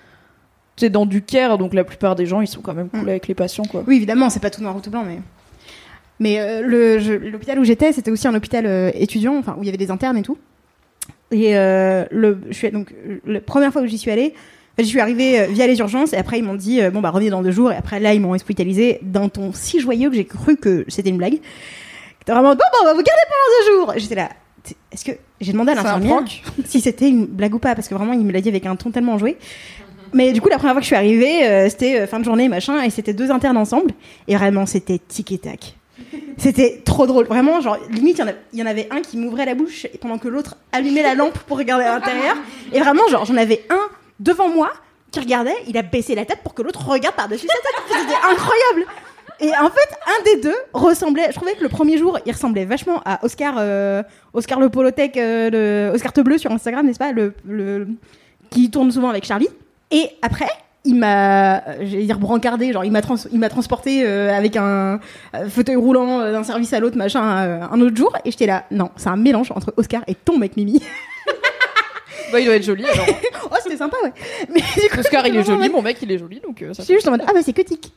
t'es 0.76 0.88
dans 0.88 1.04
du 1.04 1.20
care, 1.22 1.58
donc 1.58 1.74
la 1.74 1.84
plupart 1.84 2.14
des 2.14 2.24
gens, 2.26 2.40
ils 2.40 2.46
sont 2.46 2.62
quand 2.62 2.74
même 2.74 2.88
cool 2.88 3.02
Mm. 3.02 3.08
avec 3.08 3.28
les 3.28 3.34
patients, 3.34 3.64
quoi. 3.64 3.84
Oui, 3.86 3.96
évidemment, 3.96 4.30
c'est 4.30 4.40
pas 4.40 4.50
tout 4.50 4.62
noir 4.62 4.74
ou 4.76 4.80
tout 4.80 4.90
blanc, 4.90 5.04
mais. 5.06 5.18
Mais 6.20 6.40
euh, 6.40 7.18
l'hôpital 7.18 7.58
où 7.58 7.64
j'étais, 7.64 7.92
c'était 7.92 8.10
aussi 8.10 8.28
un 8.28 8.34
hôpital 8.34 8.64
euh, 8.64 8.90
étudiant, 8.94 9.36
enfin 9.36 9.56
où 9.58 9.62
il 9.62 9.66
y 9.66 9.68
avait 9.68 9.76
des 9.78 9.90
internes 9.90 10.16
et 10.16 10.22
tout. 10.22 10.38
Et 11.32 11.56
euh, 11.56 12.04
le, 12.10 12.38
je 12.48 12.54
suis 12.54 12.70
donc 12.70 12.94
la 13.26 13.40
première 13.40 13.72
fois 13.72 13.82
où 13.82 13.86
j'y 13.86 13.98
suis 13.98 14.10
allée, 14.10 14.34
j'y 14.78 14.86
suis 14.86 15.00
arrivée 15.00 15.40
euh, 15.40 15.46
via 15.46 15.66
les 15.66 15.78
urgences 15.78 16.12
et 16.12 16.16
après 16.16 16.38
ils 16.38 16.44
m'ont 16.44 16.54
dit 16.54 16.80
euh, 16.80 16.90
bon 16.90 17.00
bah 17.00 17.10
revenez 17.10 17.30
dans 17.30 17.42
deux 17.42 17.50
jours 17.50 17.72
et 17.72 17.76
après 17.76 18.00
là 18.00 18.14
ils 18.14 18.20
m'ont 18.20 18.32
hospitalisé 18.32 18.98
d'un 19.02 19.28
ton 19.28 19.52
si 19.52 19.80
joyeux 19.80 20.10
que 20.10 20.16
j'ai 20.16 20.24
cru 20.24 20.56
que 20.56 20.84
c'était 20.88 21.10
une 21.10 21.18
blague. 21.18 21.40
C'était 22.20 22.32
vraiment 22.32 22.50
bon 22.50 22.56
bon 22.56 22.78
on 22.82 22.84
va 22.86 22.94
vous 22.94 23.02
garder 23.02 23.22
pendant 23.28 23.58
deux 23.58 23.72
jours. 23.76 23.92
J'étais 23.96 24.14
là. 24.14 24.30
Est-ce 24.92 25.04
que 25.04 25.12
j'ai 25.40 25.52
demandé 25.52 25.72
à 25.72 25.74
l'infirmière 25.74 26.22
si 26.64 26.80
c'était 26.80 27.08
une 27.08 27.26
blague 27.26 27.54
ou 27.54 27.58
pas 27.58 27.74
parce 27.74 27.88
que 27.88 27.94
vraiment 27.94 28.12
il 28.12 28.24
me 28.24 28.32
l'a 28.32 28.40
dit 28.40 28.48
avec 28.48 28.64
un 28.64 28.76
ton 28.76 28.90
tellement 28.90 29.18
joué. 29.18 29.36
Mais 30.12 30.32
du 30.32 30.40
coup, 30.40 30.48
la 30.48 30.56
première 30.56 30.74
fois 30.74 30.80
que 30.80 30.84
je 30.84 30.88
suis 30.88 30.96
arrivée, 30.96 31.46
euh, 31.46 31.68
c'était 31.68 32.00
euh, 32.00 32.06
fin 32.06 32.18
de 32.18 32.24
journée, 32.24 32.48
machin, 32.48 32.82
et 32.82 32.90
c'était 32.90 33.14
deux 33.14 33.30
internes 33.30 33.56
ensemble. 33.56 33.92
Et 34.28 34.36
vraiment, 34.36 34.66
c'était 34.66 34.98
tic 34.98 35.32
et 35.32 35.38
tac. 35.38 35.76
C'était 36.36 36.82
trop 36.84 37.06
drôle. 37.06 37.26
Vraiment, 37.26 37.60
genre, 37.60 37.78
limite, 37.90 38.20
il 38.52 38.58
y 38.58 38.62
en 38.62 38.66
avait 38.66 38.88
un 38.90 39.00
qui 39.00 39.16
m'ouvrait 39.16 39.46
la 39.46 39.54
bouche 39.54 39.86
pendant 40.00 40.18
que 40.18 40.28
l'autre 40.28 40.56
allumait 40.72 41.02
la 41.02 41.14
lampe 41.14 41.38
pour 41.40 41.58
regarder 41.58 41.84
à 41.84 41.94
l'intérieur. 41.94 42.36
Et 42.72 42.80
vraiment, 42.80 43.06
genre, 43.08 43.24
j'en 43.24 43.36
avais 43.36 43.64
un 43.70 43.88
devant 44.22 44.48
moi 44.48 44.70
qui 45.10 45.20
regardait, 45.20 45.54
il 45.68 45.76
a 45.76 45.82
baissé 45.82 46.14
la 46.14 46.24
tête 46.24 46.38
pour 46.42 46.54
que 46.54 46.62
l'autre 46.62 46.86
regarde 46.88 47.14
par-dessus 47.14 47.46
sa 47.46 47.54
tête. 47.54 48.00
C'était 48.00 48.14
incroyable. 48.30 48.86
Et 49.40 49.48
en 49.50 49.68
fait, 49.70 49.96
un 50.06 50.22
des 50.24 50.40
deux 50.40 50.54
ressemblait. 50.72 51.26
Je 51.30 51.34
trouvais 51.34 51.54
que 51.54 51.62
le 51.62 51.68
premier 51.68 51.98
jour, 51.98 52.18
il 52.24 52.32
ressemblait 52.32 52.64
vachement 52.64 53.02
à 53.04 53.18
Oscar, 53.24 53.56
euh, 53.58 54.02
Oscar 54.34 54.60
le 54.60 54.68
Polotech, 54.68 55.16
euh, 55.16 55.92
Oscar 55.92 56.12
Bleu 56.24 56.38
sur 56.38 56.50
Instagram, 56.52 56.86
n'est-ce 56.86 56.98
pas, 56.98 57.10
le, 57.12 57.34
qui 58.50 58.70
tourne 58.70 58.90
souvent 58.92 59.10
avec 59.10 59.24
Charlie. 59.24 59.48
Et 59.90 60.08
après, 60.22 60.48
il 60.84 60.94
m'a, 60.94 61.62
j'allais 61.80 62.04
dire 62.04 62.18
brancardé, 62.18 62.72
genre 62.72 62.84
il 62.84 62.92
m'a 62.92 63.02
trans- 63.02 63.16
il 63.32 63.38
m'a 63.40 63.48
transporté 63.48 64.04
euh, 64.06 64.32
avec 64.36 64.56
un 64.56 65.00
euh, 65.34 65.48
fauteuil 65.48 65.76
roulant 65.76 66.20
d'un 66.20 66.44
service 66.44 66.72
à 66.72 66.78
l'autre, 66.80 66.96
machin, 66.96 67.22
un 67.70 67.80
autre 67.80 67.96
jour. 67.96 68.16
Et 68.24 68.30
j'étais 68.30 68.46
là, 68.46 68.64
non, 68.70 68.90
c'est 68.96 69.08
un 69.08 69.16
mélange 69.16 69.50
entre 69.50 69.74
Oscar 69.76 70.02
et 70.06 70.14
ton 70.14 70.38
mec 70.38 70.56
Mimi. 70.56 70.80
Bah, 72.32 72.40
il 72.40 72.46
doit 72.46 72.56
être 72.56 72.64
joli, 72.64 72.84
alors. 72.86 73.06
oh, 73.50 73.54
c'était 73.62 73.76
sympa, 73.76 73.96
ouais. 74.02 74.12
Mais 74.48 74.60
du 74.60 74.88
coup, 74.88 74.98
Oscar, 74.98 75.26
il 75.26 75.36
est 75.36 75.44
joli, 75.44 75.68
mon 75.68 75.82
mec, 75.82 75.98
il 76.02 76.10
est 76.10 76.18
joli, 76.18 76.40
donc 76.40 76.62
euh, 76.62 76.72
ça 76.72 76.82
J'étais 76.82 76.94
juste 76.94 77.08
en 77.08 77.12
mode, 77.12 77.22
ah 77.26 77.32
bah 77.32 77.40
c'est 77.42 77.52
que 77.52 77.62
tic. 77.62 77.92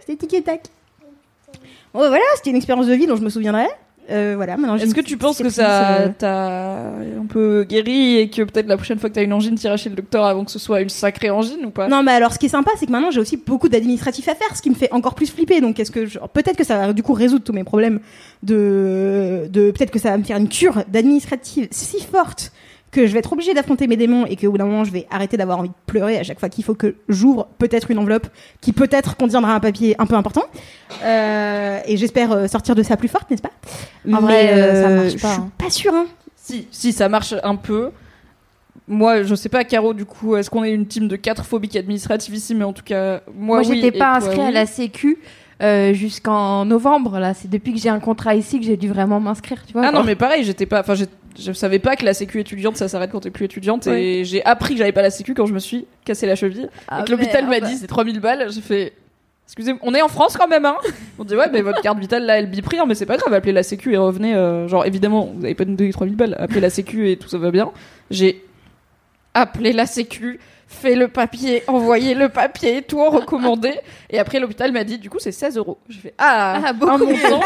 c'était 0.00 0.16
tic 0.16 0.34
et 0.34 0.42
tac. 0.42 0.62
Bon, 1.94 2.00
bah, 2.00 2.08
voilà, 2.08 2.24
c'était 2.36 2.50
une 2.50 2.56
expérience 2.56 2.86
de 2.86 2.94
vie 2.94 3.06
dont 3.06 3.16
je 3.16 3.22
me 3.22 3.30
souviendrai. 3.30 3.66
Euh, 4.10 4.32
voilà, 4.36 4.56
maintenant 4.56 4.76
j'ai 4.76 4.84
Est-ce 4.84 4.94
que 4.96 5.00
tu 5.00 5.16
penses 5.16 5.38
que 5.38 5.48
ça 5.48 6.00
euh, 6.00 6.08
t'a 6.18 6.88
un 7.20 7.26
peu 7.28 7.64
guéri 7.68 8.18
et 8.18 8.28
que 8.28 8.42
peut-être 8.42 8.66
la 8.66 8.76
prochaine 8.76 8.98
fois 8.98 9.08
que 9.08 9.14
t'as 9.14 9.22
une 9.22 9.32
angine, 9.32 9.54
t'iras 9.54 9.76
chez 9.76 9.90
le 9.90 9.94
docteur 9.96 10.24
avant 10.24 10.44
que 10.44 10.50
ce 10.50 10.58
soit 10.58 10.80
une 10.80 10.88
sacrée 10.88 11.30
angine 11.30 11.64
ou 11.64 11.70
pas? 11.70 11.86
Non, 11.86 12.02
mais 12.02 12.10
alors, 12.12 12.32
ce 12.32 12.38
qui 12.38 12.46
est 12.46 12.50
sympa, 12.50 12.72
c'est 12.76 12.86
que 12.86 12.90
maintenant, 12.92 13.12
j'ai 13.12 13.20
aussi 13.20 13.36
beaucoup 13.36 13.68
d'administratifs 13.68 14.26
à 14.28 14.34
faire, 14.34 14.56
ce 14.56 14.60
qui 14.60 14.70
me 14.70 14.74
fait 14.74 14.92
encore 14.92 15.14
plus 15.14 15.30
flipper. 15.30 15.60
Donc, 15.60 15.78
est-ce 15.78 15.92
que 15.92 16.06
je- 16.06 16.18
peut-être 16.32 16.56
que 16.56 16.64
ça 16.64 16.78
va 16.78 16.92
du 16.92 17.02
coup 17.04 17.12
résoudre 17.12 17.44
tous 17.44 17.52
mes 17.52 17.64
problèmes 17.64 18.00
de, 18.42 19.46
de 19.50 19.70
peut-être 19.70 19.90
que 19.92 19.98
ça 20.00 20.10
va 20.10 20.18
me 20.18 20.24
faire 20.24 20.36
une 20.36 20.48
cure 20.48 20.82
d'administrative 20.88 21.68
si 21.70 22.00
forte 22.00 22.52
que 22.92 23.06
je 23.06 23.12
vais 23.12 23.18
être 23.20 23.32
obligée 23.32 23.54
d'affronter 23.54 23.86
mes 23.86 23.96
démons 23.96 24.26
et 24.26 24.36
qu'au 24.36 24.52
bout 24.52 24.58
d'un 24.58 24.66
moment, 24.66 24.84
je 24.84 24.92
vais 24.92 25.06
arrêter 25.10 25.38
d'avoir 25.38 25.58
envie 25.58 25.70
de 25.70 25.74
pleurer 25.86 26.18
à 26.18 26.22
chaque 26.22 26.38
fois 26.38 26.50
qu'il 26.50 26.62
faut 26.62 26.74
que 26.74 26.94
j'ouvre 27.08 27.48
peut-être 27.58 27.90
une 27.90 27.98
enveloppe 27.98 28.28
qui 28.60 28.72
peut-être 28.72 29.16
contiendra 29.16 29.54
un 29.54 29.60
papier 29.60 29.96
un 29.98 30.06
peu 30.06 30.14
important. 30.14 30.44
Euh, 31.02 31.80
et 31.86 31.96
j'espère 31.96 32.32
euh, 32.32 32.46
sortir 32.46 32.74
de 32.74 32.82
ça 32.82 32.98
plus 32.98 33.08
forte, 33.08 33.30
n'est-ce 33.30 33.42
pas? 33.42 33.50
En 34.12 34.20
vrai, 34.20 34.52
euh, 34.52 34.82
ça 34.82 34.88
marche 34.90 35.12
je 35.12 35.18
pas, 35.18 35.32
suis 35.32 35.40
hein. 35.40 35.50
pas 35.56 35.70
sûre. 35.70 35.94
Hein. 35.94 36.06
Si, 36.36 36.68
si, 36.70 36.92
ça 36.92 37.08
marche 37.08 37.34
un 37.42 37.56
peu. 37.56 37.90
Moi, 38.86 39.22
je 39.22 39.34
sais 39.34 39.48
pas, 39.48 39.64
Caro, 39.64 39.94
du 39.94 40.04
coup, 40.04 40.36
est-ce 40.36 40.50
qu'on 40.50 40.64
est 40.64 40.72
une 40.72 40.86
team 40.86 41.08
de 41.08 41.16
quatre 41.16 41.46
phobiques 41.46 41.76
administratives 41.76 42.34
ici? 42.34 42.54
Mais 42.54 42.64
en 42.64 42.74
tout 42.74 42.82
cas, 42.84 43.22
moi, 43.34 43.60
Moi, 43.60 43.68
oui, 43.68 43.76
j'étais 43.76 43.96
pas 43.96 44.18
toi, 44.20 44.28
inscrit 44.28 44.40
à 44.42 44.50
la 44.50 44.66
Sécu 44.66 45.18
euh, 45.62 45.94
jusqu'en 45.94 46.64
novembre. 46.64 47.20
Là, 47.20 47.34
c'est 47.34 47.48
depuis 47.48 47.72
que 47.72 47.78
j'ai 47.78 47.88
un 47.88 48.00
contrat 48.00 48.34
ici 48.34 48.58
que 48.58 48.66
j'ai 48.66 48.76
dû 48.76 48.88
vraiment 48.88 49.20
m'inscrire. 49.20 49.64
Tu 49.64 49.72
vois 49.72 49.82
Ah 49.86 49.92
non, 49.92 50.02
mais 50.02 50.16
pareil, 50.16 50.42
j'étais 50.42 50.66
pas. 50.66 50.80
Enfin, 50.80 50.94
je 51.38 51.52
savais 51.52 51.78
pas 51.78 51.96
que 51.96 52.04
la 52.04 52.14
sécu 52.14 52.40
étudiante, 52.40 52.76
ça 52.76 52.88
s'arrête 52.88 53.10
quand 53.10 53.20
t'es 53.20 53.30
plus 53.30 53.44
étudiante. 53.44 53.86
Et 53.86 54.24
j'ai 54.24 54.44
appris 54.44 54.74
que 54.74 54.78
j'avais 54.78 54.92
pas 54.92 55.02
la 55.02 55.10
sécu 55.10 55.34
quand 55.34 55.46
je 55.46 55.54
me 55.54 55.58
suis 55.58 55.86
cassé 56.04 56.26
la 56.26 56.36
cheville. 56.36 56.68
Ah, 56.88 57.00
et 57.00 57.04
que 57.04 57.10
l'hôpital 57.10 57.46
m'a 57.46 57.60
dit 57.60 57.76
c'est 57.76 57.86
3000 57.86 58.20
balles. 58.20 58.50
J'ai 58.50 58.60
fait. 58.60 58.92
Excusez-moi, 59.46 59.80
on 59.84 59.94
est 59.94 60.00
en 60.00 60.08
France 60.08 60.36
quand 60.36 60.48
même, 60.48 60.64
hein 60.64 60.76
On 61.18 61.24
dit 61.24 61.34
ouais, 61.34 61.50
mais 61.52 61.60
votre 61.62 61.82
carte 61.82 61.98
vitale 61.98 62.24
là, 62.24 62.38
elle 62.38 62.48
bip 62.48 62.66
rien, 62.66 62.86
mais 62.86 62.94
c'est 62.94 63.06
pas 63.06 63.16
grave, 63.16 63.34
appelez 63.34 63.52
la 63.52 63.62
sécu 63.62 63.92
et 63.92 63.96
revenez. 63.98 64.34
euh, 64.34 64.66
genre, 64.68 64.86
évidemment, 64.86 65.32
vous 65.36 65.44
avez 65.44 65.54
pas 65.54 65.64
donné 65.64 65.90
3000 65.90 66.16
balles, 66.16 66.36
appelez 66.38 66.60
la 66.60 66.70
sécu 66.70 67.10
et 67.10 67.16
tout 67.16 67.28
ça 67.28 67.38
va 67.38 67.50
bien. 67.50 67.70
J'ai 68.10 68.44
appelé 69.34 69.72
la 69.72 69.86
sécu, 69.86 70.38
fait 70.72 70.94
le 70.96 71.08
papier, 71.08 71.62
envoyé 71.66 72.14
le 72.14 72.28
papier, 72.28 72.82
tout 72.82 73.00
en 73.00 73.10
recommandé. 73.10 73.72
Et 74.10 74.18
après, 74.18 74.40
l'hôpital 74.40 74.72
m'a 74.72 74.84
dit, 74.84 74.98
du 74.98 75.08
coup, 75.10 75.18
c'est 75.20 75.32
16 75.32 75.56
euros. 75.56 75.78
J'ai 75.88 76.00
fait 76.00 76.14
ah, 76.18 76.60
Ah, 76.64 76.72
beaucoup 76.72 76.92
un 76.92 76.98
montant. 76.98 77.40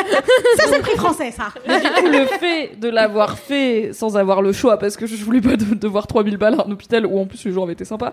Ça, 0.56 0.64
c'est 0.68 0.76
le 0.76 0.82
prix 0.82 0.96
français, 0.96 1.30
ça. 1.30 1.48
Mais 1.66 1.80
du 1.80 1.88
coup, 1.88 2.06
le 2.06 2.26
fait 2.26 2.78
de 2.80 2.88
l'avoir 2.88 3.38
fait 3.38 3.90
sans 3.92 4.16
avoir 4.16 4.42
le 4.42 4.52
choix, 4.52 4.78
parce 4.78 4.96
que 4.96 5.06
je 5.06 5.22
voulais 5.24 5.40
pas 5.40 5.56
de- 5.56 5.74
devoir 5.74 6.06
3000 6.06 6.36
balles 6.36 6.54
à 6.60 6.64
un 6.66 6.70
hôpital 6.70 7.04
où 7.06 7.18
en 7.18 7.26
plus 7.26 7.44
les 7.44 7.52
jours 7.52 7.64
avaient 7.64 7.72
été 7.74 7.84
sympas, 7.84 8.12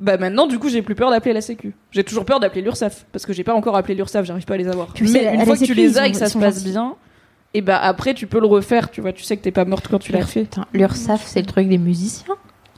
bah 0.00 0.16
maintenant, 0.18 0.46
du 0.46 0.58
coup, 0.58 0.68
j'ai 0.68 0.82
plus 0.82 0.94
peur 0.94 1.10
d'appeler 1.10 1.32
la 1.32 1.40
Sécu. 1.40 1.74
J'ai 1.90 2.04
toujours 2.04 2.24
peur 2.24 2.38
d'appeler 2.40 2.60
l'URSSAF, 2.62 3.06
parce 3.12 3.24
que 3.24 3.32
j'ai 3.32 3.44
pas 3.44 3.54
encore 3.54 3.76
appelé 3.76 3.94
l'URSSAF, 3.94 4.26
j'arrive 4.26 4.44
pas 4.44 4.54
à 4.54 4.58
les 4.58 4.68
avoir. 4.68 4.92
Tu 4.92 5.06
sais, 5.06 5.22
Mais 5.30 5.34
une 5.34 5.44
fois 5.46 5.56
que 5.56 5.64
tu 5.64 5.72
les 5.74 5.96
as 5.98 6.06
et 6.08 6.10
que 6.12 6.16
ça 6.18 6.28
se 6.28 6.36
passe 6.38 6.56
gentils. 6.58 6.70
bien, 6.70 6.96
et 7.54 7.62
bah 7.62 7.78
après, 7.82 8.12
tu 8.12 8.26
peux 8.26 8.38
le 8.40 8.46
refaire, 8.46 8.90
tu 8.90 9.00
vois, 9.00 9.12
tu 9.14 9.22
sais 9.22 9.38
que 9.38 9.42
t'es 9.42 9.52
pas 9.52 9.64
morte 9.64 9.88
quand 9.88 9.98
tu 9.98 10.12
l'as 10.12 10.26
fait. 10.26 10.46
L'URSAF, 10.74 11.24
c'est 11.24 11.40
le 11.40 11.46
truc 11.46 11.68
des 11.68 11.78
musiciens. 11.78 12.34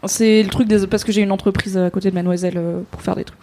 C'est 0.06 0.42
le 0.42 0.48
truc 0.48 0.68
des. 0.68 0.86
Parce 0.86 1.04
que 1.04 1.12
j'ai 1.12 1.22
une 1.22 1.32
entreprise 1.32 1.76
à 1.76 1.90
côté 1.90 2.10
de 2.10 2.14
Mademoiselle 2.14 2.54
euh, 2.56 2.80
pour 2.90 3.02
faire 3.02 3.16
des 3.16 3.24
trucs. 3.24 3.38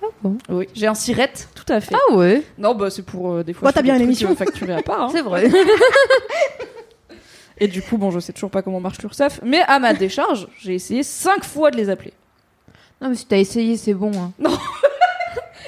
voilà. 0.00 0.12
bon 0.22 0.38
Oui, 0.48 0.68
j'ai 0.74 0.86
un 0.86 0.94
sirette, 0.94 1.48
tout 1.54 1.70
à 1.72 1.80
fait. 1.80 1.94
Ah 2.10 2.14
ouais, 2.14 2.42
Non, 2.58 2.74
bah 2.74 2.90
c'est 2.90 3.02
pour 3.02 3.32
euh, 3.32 3.42
des 3.42 3.52
fois. 3.52 3.70
Je 3.70 3.74
t'as 3.74 3.82
bien 3.82 3.94
une 3.94 4.00
trucs, 4.00 4.08
émission. 4.08 4.30
euh, 4.30 4.34
facturés 4.36 4.74
à 4.74 4.82
part. 4.82 5.02
hein. 5.02 5.08
c'est 5.12 5.22
vrai. 5.22 5.50
Et 7.58 7.68
du 7.68 7.82
coup, 7.82 7.98
bon, 7.98 8.10
je 8.10 8.20
sais 8.20 8.32
toujours 8.32 8.50
pas 8.50 8.62
comment 8.62 8.80
marche 8.80 9.02
l'URSSAF, 9.02 9.40
mais 9.44 9.60
à 9.66 9.78
ma 9.78 9.92
décharge, 9.92 10.48
j'ai 10.58 10.74
essayé 10.74 11.02
cinq 11.02 11.44
fois 11.44 11.70
de 11.70 11.76
les 11.76 11.90
appeler. 11.90 12.12
non, 13.02 13.10
mais 13.10 13.16
si 13.16 13.26
t'as 13.26 13.36
essayé, 13.36 13.76
c'est 13.76 13.92
bon. 13.94 14.12
Hein. 14.14 14.32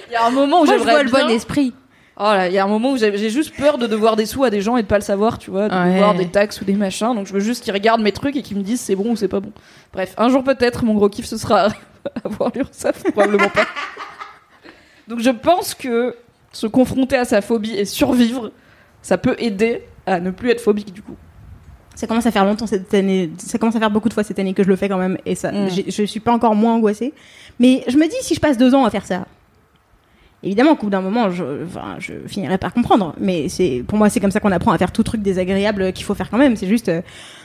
Il 0.08 0.12
y 0.12 0.16
a 0.16 0.26
un 0.26 0.30
moment 0.30 0.62
où 0.62 0.64
Moi, 0.64 0.78
je 0.78 0.82
vois 0.82 1.02
le 1.02 1.10
bien- 1.10 1.26
bon 1.26 1.30
esprit. 1.30 1.72
Oh 2.18 2.24
là, 2.24 2.48
il 2.48 2.52
y 2.54 2.58
a 2.58 2.64
un 2.64 2.68
moment 2.68 2.92
où 2.92 2.96
j'ai 2.98 3.30
juste 3.30 3.56
peur 3.56 3.78
de 3.78 3.86
devoir 3.86 4.16
des 4.16 4.26
sous 4.26 4.44
à 4.44 4.50
des 4.50 4.60
gens 4.60 4.76
et 4.76 4.82
de 4.82 4.86
pas 4.86 4.96
le 4.98 5.02
savoir, 5.02 5.38
tu 5.38 5.50
vois, 5.50 5.68
de 5.68 5.74
Ouais. 5.74 5.94
devoir 5.94 6.14
des 6.14 6.28
taxes 6.28 6.60
ou 6.60 6.64
des 6.64 6.74
machins. 6.74 7.14
Donc 7.14 7.26
je 7.26 7.32
veux 7.32 7.40
juste 7.40 7.64
qu'ils 7.64 7.72
regardent 7.72 8.02
mes 8.02 8.12
trucs 8.12 8.36
et 8.36 8.42
qu'ils 8.42 8.58
me 8.58 8.62
disent 8.62 8.80
c'est 8.80 8.94
bon 8.96 9.12
ou 9.12 9.16
c'est 9.16 9.28
pas 9.28 9.40
bon. 9.40 9.52
Bref, 9.92 10.14
un 10.18 10.28
jour 10.28 10.44
peut-être, 10.44 10.84
mon 10.84 10.94
gros 10.94 11.08
kiff 11.08 11.24
ce 11.26 11.36
sera 11.38 11.68
avoir 12.24 12.50
l'URSSAF, 12.54 13.02
probablement 13.12 13.48
pas. 13.48 13.64
Donc 15.08 15.20
je 15.20 15.30
pense 15.30 15.74
que 15.74 16.14
se 16.52 16.66
confronter 16.66 17.16
à 17.16 17.24
sa 17.24 17.40
phobie 17.40 17.72
et 17.74 17.84
survivre, 17.86 18.52
ça 19.00 19.16
peut 19.18 19.34
aider 19.38 19.82
à 20.06 20.20
ne 20.20 20.30
plus 20.30 20.50
être 20.50 20.60
phobique 20.60 20.92
du 20.92 21.02
coup. 21.02 21.16
Ça 21.94 22.06
commence 22.06 22.26
à 22.26 22.30
faire 22.30 22.44
longtemps 22.44 22.66
cette 22.66 22.92
année. 22.94 23.30
Ça 23.38 23.58
commence 23.58 23.76
à 23.76 23.78
faire 23.78 23.90
beaucoup 23.90 24.08
de 24.08 24.14
fois 24.14 24.22
cette 24.24 24.38
année 24.38 24.54
que 24.54 24.62
je 24.62 24.68
le 24.68 24.76
fais 24.76 24.88
quand 24.88 24.96
même. 24.98 25.18
Et 25.26 25.34
ça, 25.34 25.50
Mm. 25.52 25.68
j'ai- 25.70 25.90
je 25.90 26.02
suis 26.04 26.20
pas 26.20 26.32
encore 26.32 26.54
moins 26.54 26.74
angoissée. 26.74 27.12
Mais 27.58 27.84
je 27.86 27.96
me 27.98 28.06
dis, 28.08 28.16
si 28.22 28.34
je 28.34 28.40
passe 28.40 28.56
deux 28.56 28.74
ans 28.74 28.84
à 28.84 28.90
faire 28.90 29.04
ça, 29.04 29.26
évidemment 30.42 30.74
qu'au 30.74 30.86
bout 30.86 30.90
d'un 30.90 31.00
moment, 31.00 31.30
je, 31.30 31.44
enfin, 31.64 31.96
je 31.98 32.14
finirai 32.26 32.58
par 32.58 32.72
comprendre. 32.72 33.14
Mais 33.20 33.48
c'est, 33.48 33.84
pour 33.86 33.98
moi, 33.98 34.08
c'est 34.08 34.20
comme 34.20 34.30
ça 34.30 34.40
qu'on 34.40 34.52
apprend 34.52 34.72
à 34.72 34.78
faire 34.78 34.92
tout 34.92 35.02
truc 35.02 35.22
désagréable 35.22 35.92
qu'il 35.92 36.04
faut 36.04 36.14
faire 36.14 36.30
quand 36.30 36.38
même. 36.38 36.56
C'est 36.56 36.66
juste, 36.66 36.88
euh, 36.88 37.02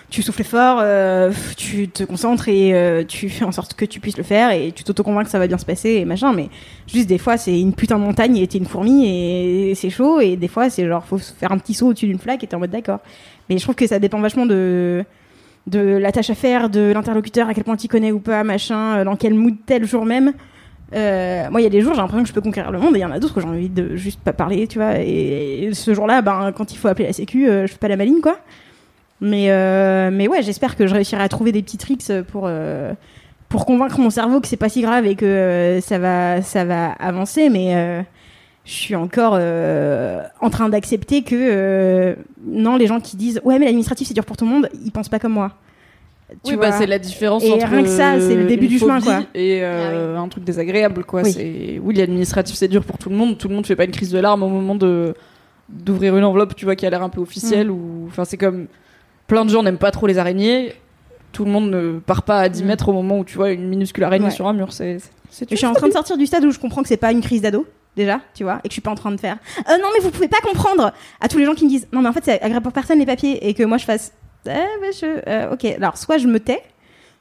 tu 0.09 0.21
souffles 0.21 0.43
fort, 0.43 0.79
euh, 0.81 1.31
tu 1.57 1.89
te 1.89 2.03
concentres 2.03 2.47
et 2.47 2.73
euh, 2.73 3.03
tu 3.03 3.29
fais 3.29 3.45
en 3.45 3.51
sorte 3.51 3.73
que 3.73 3.85
tu 3.85 3.99
puisses 3.99 4.17
le 4.17 4.23
faire 4.23 4.51
et 4.51 4.71
tu 4.71 4.83
t'auto-convaincs 4.83 5.25
que 5.25 5.31
ça 5.31 5.39
va 5.39 5.47
bien 5.47 5.57
se 5.57 5.65
passer 5.65 5.91
et 5.91 6.05
machin. 6.05 6.33
Mais 6.33 6.49
juste 6.87 7.07
des 7.07 7.17
fois, 7.17 7.37
c'est 7.37 7.59
une 7.59 7.73
putain 7.73 7.97
de 7.97 8.03
montagne 8.03 8.37
et 8.37 8.47
t'es 8.47 8.57
une 8.57 8.65
fourmi 8.65 9.07
et 9.07 9.75
c'est 9.75 9.89
chaud. 9.89 10.19
Et 10.19 10.35
des 10.35 10.47
fois, 10.47 10.69
c'est 10.69 10.87
genre, 10.87 11.05
faut 11.05 11.17
faire 11.17 11.51
un 11.51 11.57
petit 11.57 11.73
saut 11.73 11.87
au-dessus 11.87 12.07
d'une 12.07 12.19
flaque 12.19 12.43
et 12.43 12.47
t'es 12.47 12.55
en 12.55 12.59
mode 12.59 12.71
d'accord. 12.71 12.99
Mais 13.49 13.57
je 13.57 13.63
trouve 13.63 13.75
que 13.75 13.87
ça 13.87 13.99
dépend 13.99 14.19
vachement 14.19 14.45
de 14.45 15.05
de 15.67 15.79
la 15.79 16.11
tâche 16.11 16.29
à 16.29 16.35
faire, 16.35 16.69
de 16.69 16.91
l'interlocuteur, 16.93 17.49
à 17.49 17.53
quel 17.53 17.63
point 17.63 17.75
tu 17.75 17.87
connais 17.87 18.11
ou 18.11 18.19
pas, 18.19 18.43
machin, 18.43 18.97
euh, 18.97 19.03
dans 19.03 19.15
quel 19.15 19.33
mood 19.33 19.55
tel 19.65 19.85
jour 19.85 20.05
même. 20.05 20.33
Euh, 20.93 21.49
moi, 21.49 21.59
il 21.59 21.63
y 21.63 21.67
a 21.67 21.69
des 21.69 21.81
jours, 21.81 21.93
j'ai 21.93 22.01
l'impression 22.01 22.23
que 22.23 22.29
je 22.29 22.33
peux 22.33 22.41
conquérir 22.41 22.71
le 22.71 22.79
monde, 22.79 22.95
et 22.95 22.99
il 22.99 23.01
y 23.01 23.05
en 23.05 23.11
a 23.11 23.19
d'autres 23.19 23.35
que 23.35 23.41
j'ai 23.41 23.47
envie 23.47 23.69
de 23.69 23.95
juste 23.95 24.19
pas 24.21 24.33
parler, 24.33 24.67
tu 24.67 24.79
vois. 24.79 24.99
Et, 24.99 25.69
ce 25.73 25.93
jour-là, 25.93 26.21
ben, 26.21 26.51
quand 26.55 26.71
il 26.71 26.77
faut 26.77 26.87
appeler 26.87 27.07
la 27.07 27.13
sécu, 27.13 27.47
euh, 27.47 27.67
je 27.67 27.73
fais 27.73 27.77
pas 27.77 27.87
la 27.87 27.97
maline, 27.97 28.21
quoi. 28.21 28.37
Mais, 29.19 29.51
euh, 29.51 30.09
mais 30.11 30.27
ouais, 30.27 30.43
j'espère 30.43 30.75
que 30.75 30.87
je 30.87 30.93
réussirai 30.93 31.23
à 31.23 31.29
trouver 31.29 31.51
des 31.51 31.63
petits 31.63 31.77
tricks 31.77 32.11
pour, 32.31 32.49
pour 33.49 33.65
convaincre 33.65 33.99
mon 33.99 34.11
cerveau 34.11 34.39
que 34.39 34.47
c'est 34.47 34.57
pas 34.57 34.69
si 34.69 34.81
grave 34.81 35.05
et 35.07 35.15
que 35.15 35.79
ça, 35.81 35.97
va, 35.97 36.41
ça 36.43 36.65
va 36.65 36.91
avancer, 36.91 37.49
mais 37.49 38.05
je 38.63 38.71
suis 38.71 38.95
encore 38.95 39.33
en 39.33 40.49
train 40.51 40.69
d'accepter 40.69 41.23
que 41.23 42.15
non, 42.45 42.75
les 42.75 42.85
gens 42.85 42.99
qui 42.99 43.17
disent 43.17 43.41
ouais, 43.43 43.57
mais 43.57 43.65
l'administratif 43.65 44.07
c'est 44.07 44.13
dur 44.13 44.23
pour 44.23 44.37
tout 44.37 44.45
le 44.45 44.51
monde, 44.51 44.69
ils 44.85 44.91
pensent 44.91 45.09
pas 45.09 45.19
comme 45.19 45.33
moi. 45.33 45.51
Tu 46.43 46.51
oui, 46.51 46.55
vois. 46.57 46.69
bah, 46.69 46.77
c'est 46.77 46.87
la 46.87 46.99
différence 46.99 47.43
Et 47.43 47.51
entre 47.53 47.67
rien 47.67 47.83
que 47.83 47.87
ça, 47.89 48.19
c'est 48.19 48.35
le 48.35 48.45
début 48.47 48.67
du 48.67 48.77
chemin, 48.79 48.99
quoi. 48.99 49.21
Et 49.33 49.59
euh, 49.63 50.17
un 50.17 50.27
truc 50.27 50.43
désagréable, 50.43 51.05
quoi. 51.05 51.21
Oui. 51.21 51.31
C'est 51.31 51.79
oui, 51.81 51.95
l'administratif 51.95 52.55
c'est 52.55 52.67
dur 52.67 52.83
pour 52.83 52.97
tout 52.97 53.09
le 53.09 53.15
monde. 53.15 53.37
Tout 53.37 53.47
le 53.47 53.55
monde 53.55 53.65
fait 53.65 53.75
pas 53.77 53.85
une 53.85 53.91
crise 53.91 54.11
de 54.11 54.19
larmes 54.19 54.43
au 54.43 54.49
moment 54.49 54.75
de 54.75 55.13
d'ouvrir 55.69 56.15
une 56.17 56.23
enveloppe, 56.23 56.55
tu 56.55 56.65
vois, 56.65 56.75
qui 56.75 56.85
a 56.85 56.89
l'air 56.89 57.03
un 57.03 57.09
peu 57.09 57.19
Mm. 57.19 57.23
officielle 57.23 57.71
ou 57.71 58.05
enfin 58.07 58.25
c'est 58.25 58.37
comme 58.37 58.67
plein 59.27 59.43
de 59.45 59.49
gens 59.49 59.63
n'aiment 59.63 59.77
pas 59.77 59.91
trop 59.91 60.07
les 60.07 60.17
araignées. 60.17 60.73
Tout 61.33 61.43
le 61.45 61.51
monde 61.51 61.69
ne 61.69 61.99
part 61.99 62.23
pas 62.23 62.39
à 62.39 62.49
10 62.49 62.63
Mm. 62.63 62.67
mètres 62.67 62.89
au 62.89 62.93
moment 62.93 63.19
où 63.19 63.23
tu 63.25 63.35
vois 63.37 63.51
une 63.51 63.67
minuscule 63.67 64.03
araignée 64.03 64.25
Ouais. 64.25 64.31
sur 64.31 64.47
un 64.47 64.53
mur. 64.53 64.71
C'est 64.73 64.97
je 65.49 65.55
suis 65.55 65.65
en 65.65 65.73
train 65.73 65.87
de 65.89 65.93
sortir 65.93 66.17
du 66.17 66.25
stade 66.25 66.43
où 66.45 66.51
je 66.51 66.59
comprends 66.59 66.81
que 66.81 66.87
c'est 66.87 66.95
pas 66.97 67.11
une 67.11 67.19
crise 67.21 67.41
d'ado 67.41 67.65
déjà, 67.97 68.21
tu 68.33 68.43
vois, 68.43 68.55
et 68.63 68.67
que 68.67 68.69
je 68.69 68.73
suis 68.73 68.81
pas 68.81 68.91
en 68.91 68.95
train 68.95 69.11
de 69.11 69.19
faire. 69.19 69.37
Euh, 69.59 69.73
non 69.81 69.87
mais 69.93 70.01
vous 70.01 70.09
pouvez 70.11 70.27
pas 70.29 70.39
comprendre 70.41 70.91
à 71.19 71.27
tous 71.27 71.37
les 71.37 71.45
gens 71.45 71.53
qui 71.53 71.65
me 71.65 71.69
disent 71.69 71.87
non 71.91 72.01
mais 72.01 72.07
en 72.09 72.13
fait 72.13 72.23
c'est 72.23 72.41
agréable 72.41 72.63
pour 72.63 72.71
personne 72.73 72.99
les 72.99 73.05
papiers 73.05 73.47
et 73.47 73.53
que 73.53 73.63
moi 73.63 73.77
je 73.77 73.85
fasse. 73.85 74.13
Eh, 74.47 74.91
je, 74.93 75.05
euh, 75.27 75.53
ok, 75.53 75.65
alors 75.65 75.97
soit 75.97 76.17
je 76.17 76.27
me 76.27 76.39
tais, 76.39 76.61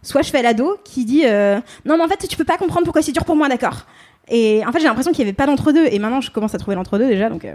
soit 0.02 0.22
je 0.22 0.30
fais 0.30 0.42
l'ado 0.42 0.76
qui 0.84 1.04
dit 1.04 1.22
euh, 1.24 1.60
non 1.84 1.96
mais 1.96 2.04
en 2.04 2.08
fait 2.08 2.26
tu 2.28 2.36
peux 2.36 2.44
pas 2.44 2.56
comprendre 2.58 2.84
pourquoi 2.84 3.02
c'est 3.02 3.12
dur 3.12 3.24
pour 3.24 3.36
moi, 3.36 3.48
d'accord. 3.48 3.86
Et 4.28 4.62
en 4.66 4.72
fait 4.72 4.80
j'ai 4.80 4.86
l'impression 4.86 5.12
qu'il 5.12 5.20
y 5.20 5.22
avait 5.28 5.32
pas 5.32 5.46
d'entre-deux 5.46 5.86
et 5.90 5.98
maintenant 5.98 6.20
je 6.20 6.30
commence 6.30 6.54
à 6.54 6.58
trouver 6.58 6.74
l'entre-deux 6.76 7.06
déjà 7.08 7.28
donc. 7.28 7.44
euh, 7.44 7.54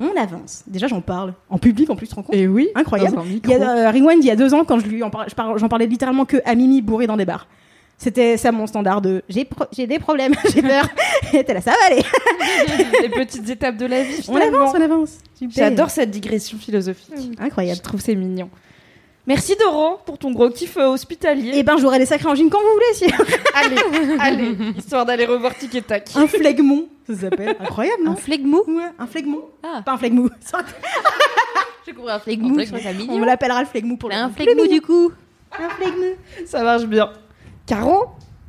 on 0.00 0.16
avance. 0.20 0.62
Déjà 0.68 0.86
j'en 0.86 1.00
parle 1.00 1.34
en 1.50 1.58
public 1.58 1.90
en 1.90 1.96
plus, 1.96 2.06
tu 2.06 2.10
te 2.12 2.16
rends 2.16 2.22
compte 2.22 2.34
Et 2.36 2.46
oui, 2.46 2.68
Incroyable. 2.76 3.16
Il 3.44 3.50
y 3.50 3.54
a 3.54 3.88
euh, 3.88 3.90
Rewind, 3.90 4.22
il 4.22 4.26
y 4.26 4.30
a 4.30 4.36
deux 4.36 4.54
ans, 4.54 4.64
quand 4.64 4.78
je 4.78 4.86
lui 4.86 5.02
en 5.02 5.10
parlais, 5.10 5.28
je 5.28 5.34
par- 5.34 5.58
j'en 5.58 5.68
parlais 5.68 5.86
littéralement 5.86 6.24
que 6.24 6.36
à 6.44 6.54
Mimi 6.54 6.82
bourré 6.82 7.06
dans 7.08 7.16
des 7.16 7.24
bars. 7.24 7.48
C'était 8.00 8.36
ça 8.36 8.52
mon 8.52 8.68
standard 8.68 9.00
de 9.00 9.24
j'ai 9.28 9.44
pro- 9.44 9.64
j'ai 9.72 9.88
des 9.88 9.98
problèmes, 9.98 10.32
j'ai 10.54 10.62
peur. 10.62 10.88
Et 11.32 11.42
t'es 11.42 11.52
là, 11.52 11.60
ça 11.60 11.72
va 11.72 11.76
aller. 11.90 12.02
les 13.02 13.08
petites 13.08 13.48
étapes 13.50 13.76
de 13.76 13.86
la 13.86 14.04
vie. 14.04 14.24
On 14.28 14.36
avance, 14.36 14.72
on 14.76 14.80
avance. 14.80 15.18
J'adore 15.50 15.90
cette 15.90 16.10
digression 16.12 16.58
philosophique. 16.58 17.12
Incroyable. 17.40 17.78
Je 17.78 17.82
trouve 17.82 18.00
c'est 18.00 18.14
mignon. 18.14 18.50
Merci 19.28 19.56
Doro 19.56 19.98
pour 20.06 20.16
ton 20.16 20.32
gros 20.32 20.48
kiff 20.48 20.78
euh, 20.78 20.86
hospitalier. 20.86 21.58
Et 21.58 21.62
ben 21.62 21.76
j'aurai 21.76 21.98
des 21.98 22.06
sacrés 22.06 22.30
angines 22.30 22.48
quand 22.48 22.60
vous 22.60 22.72
voulez. 22.72 22.94
Si. 22.94 23.04
allez, 23.54 23.76
allez, 24.20 24.56
histoire 24.78 25.04
d'aller 25.04 25.26
revoir 25.26 25.54
Tic 25.54 25.74
et 25.74 25.82
Tac. 25.82 26.16
un 26.16 26.26
flegmon, 26.26 26.88
ça 27.06 27.14
s'appelle. 27.14 27.54
Incroyable, 27.60 28.04
non 28.04 28.12
Un 28.12 28.16
flegmou 28.16 28.62
Ouais, 28.66 28.90
un 28.98 29.06
flegmon. 29.06 29.42
Ah. 29.62 29.82
Pas 29.84 29.92
un 29.92 29.98
flegmou. 29.98 30.30
J'ai 31.86 31.92
compris 31.92 32.10
un 32.10 32.18
flegmou. 32.18 32.58
je 32.58 32.64
trouvais 32.64 32.82
ça 32.82 32.88
On 33.10 33.20
l'appellera 33.20 33.60
le 33.60 33.66
flegmou 33.66 33.98
pour 33.98 34.08
le 34.08 34.14
Un 34.14 34.30
flegmou 34.30 34.66
du 34.66 34.80
coup. 34.80 35.12
Un 35.58 35.68
flegmou. 35.68 36.14
Ça 36.46 36.62
marche 36.62 36.86
bien. 36.86 37.12
Caro, 37.66 38.06